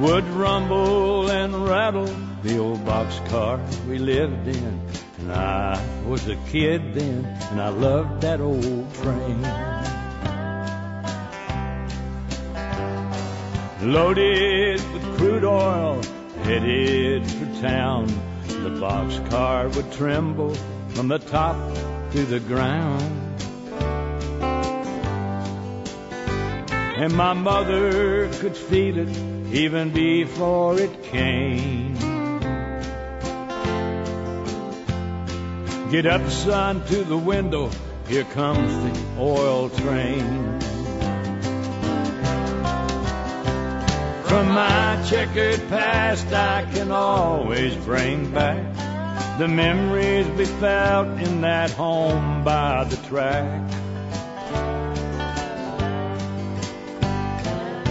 would 0.00 0.24
rumble 0.28 1.28
and 1.30 1.66
rattle 1.66 2.33
the 2.44 2.58
old 2.58 2.84
boxcar 2.84 3.58
we 3.88 3.98
lived 3.98 4.46
in. 4.46 4.80
And 5.18 5.32
I 5.32 5.82
was 6.06 6.28
a 6.28 6.36
kid 6.52 6.92
then, 6.92 7.24
and 7.50 7.60
I 7.60 7.68
loved 7.70 8.20
that 8.20 8.40
old 8.42 8.94
train. 8.94 9.40
Loaded 13.80 14.80
with 14.92 15.16
crude 15.16 15.44
oil, 15.44 16.02
headed 16.42 17.26
for 17.26 17.62
town. 17.62 18.06
The 18.46 18.70
boxcar 18.78 19.74
would 19.74 19.90
tremble 19.92 20.54
from 20.90 21.08
the 21.08 21.18
top 21.18 21.56
to 22.12 22.24
the 22.26 22.40
ground. 22.40 23.40
And 26.96 27.14
my 27.14 27.32
mother 27.32 28.28
could 28.34 28.56
feel 28.56 28.98
it 28.98 29.16
even 29.50 29.90
before 29.90 30.78
it 30.78 31.02
came. 31.04 31.93
Get 35.94 36.06
up, 36.06 36.28
son, 36.28 36.84
to 36.86 37.04
the 37.04 37.16
window. 37.16 37.70
Here 38.08 38.24
comes 38.24 38.68
the 38.82 39.00
oil 39.16 39.68
train. 39.68 40.58
From 44.24 44.48
my 44.48 45.00
checkered 45.08 45.68
past, 45.68 46.32
I 46.32 46.66
can 46.72 46.90
always 46.90 47.76
bring 47.76 48.32
back 48.32 49.38
the 49.38 49.46
memories 49.46 50.26
we 50.36 50.46
felt 50.46 51.06
in 51.20 51.42
that 51.42 51.70
home 51.70 52.42
by 52.42 52.82
the 52.82 52.96
track. 53.06 53.72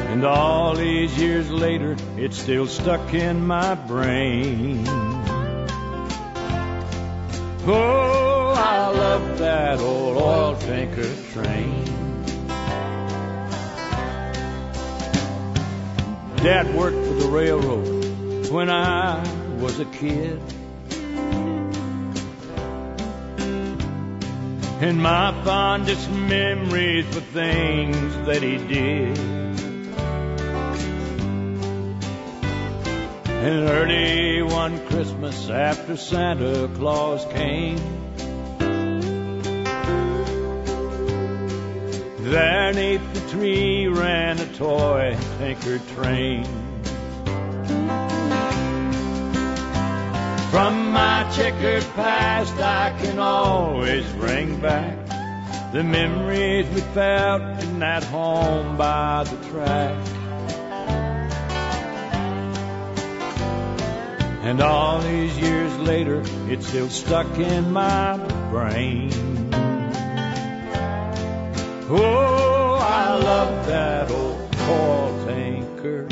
And 0.09 0.25
all 0.25 0.75
these 0.75 1.17
years 1.17 1.49
later, 1.49 1.95
it's 2.17 2.37
still 2.37 2.67
stuck 2.67 3.13
in 3.13 3.47
my 3.47 3.75
brain. 3.75 5.02
Oh, 7.65 8.53
I 8.57 8.89
love 8.89 9.37
that 9.39 9.79
old 9.79 10.17
oil 10.17 10.57
tanker 10.57 11.09
train. 11.31 11.85
Dad 16.43 16.75
worked 16.75 16.97
for 16.97 17.13
the 17.13 17.29
railroad 17.29 18.49
when 18.49 18.69
I 18.69 19.23
was 19.59 19.79
a 19.79 19.85
kid. 19.85 20.41
And 24.81 25.01
my 25.01 25.31
fondest 25.45 26.11
memories 26.11 27.05
were 27.15 27.21
things 27.21 28.13
that 28.25 28.43
he 28.43 28.57
did. 28.57 29.42
And 33.43 33.69
early 33.69 34.41
one 34.41 34.79
Christmas 34.87 35.49
after 35.49 35.97
Santa 35.97 36.69
Claus 36.75 37.25
came, 37.25 37.77
there 42.19 42.71
neath 42.71 43.13
the 43.13 43.31
tree 43.31 43.87
ran 43.87 44.39
a 44.39 44.45
toy 44.53 45.17
tanker 45.39 45.79
train. 45.93 46.45
From 50.49 50.93
my 50.93 51.29
checkered 51.35 51.83
past, 51.95 52.57
I 52.61 52.97
can 52.97 53.19
always 53.19 54.09
bring 54.13 54.61
back 54.61 54.95
the 55.73 55.83
memories 55.83 56.65
we 56.69 56.79
felt 56.93 57.61
in 57.61 57.79
that 57.79 58.05
home 58.05 58.77
by 58.77 59.25
the 59.25 59.49
track. 59.49 60.12
And 64.43 64.61
all 64.61 64.99
these 64.99 65.37
years 65.37 65.77
later, 65.79 66.23
it's 66.47 66.67
still 66.67 66.89
stuck 66.89 67.37
in 67.37 67.71
my 67.71 68.17
brain. 68.51 69.11
Oh, 71.89 72.79
I 72.81 73.17
love 73.17 73.67
that 73.67 74.11
old 74.11 74.55
oil 74.69 75.25
tank 75.25 75.73
worker 75.83 76.07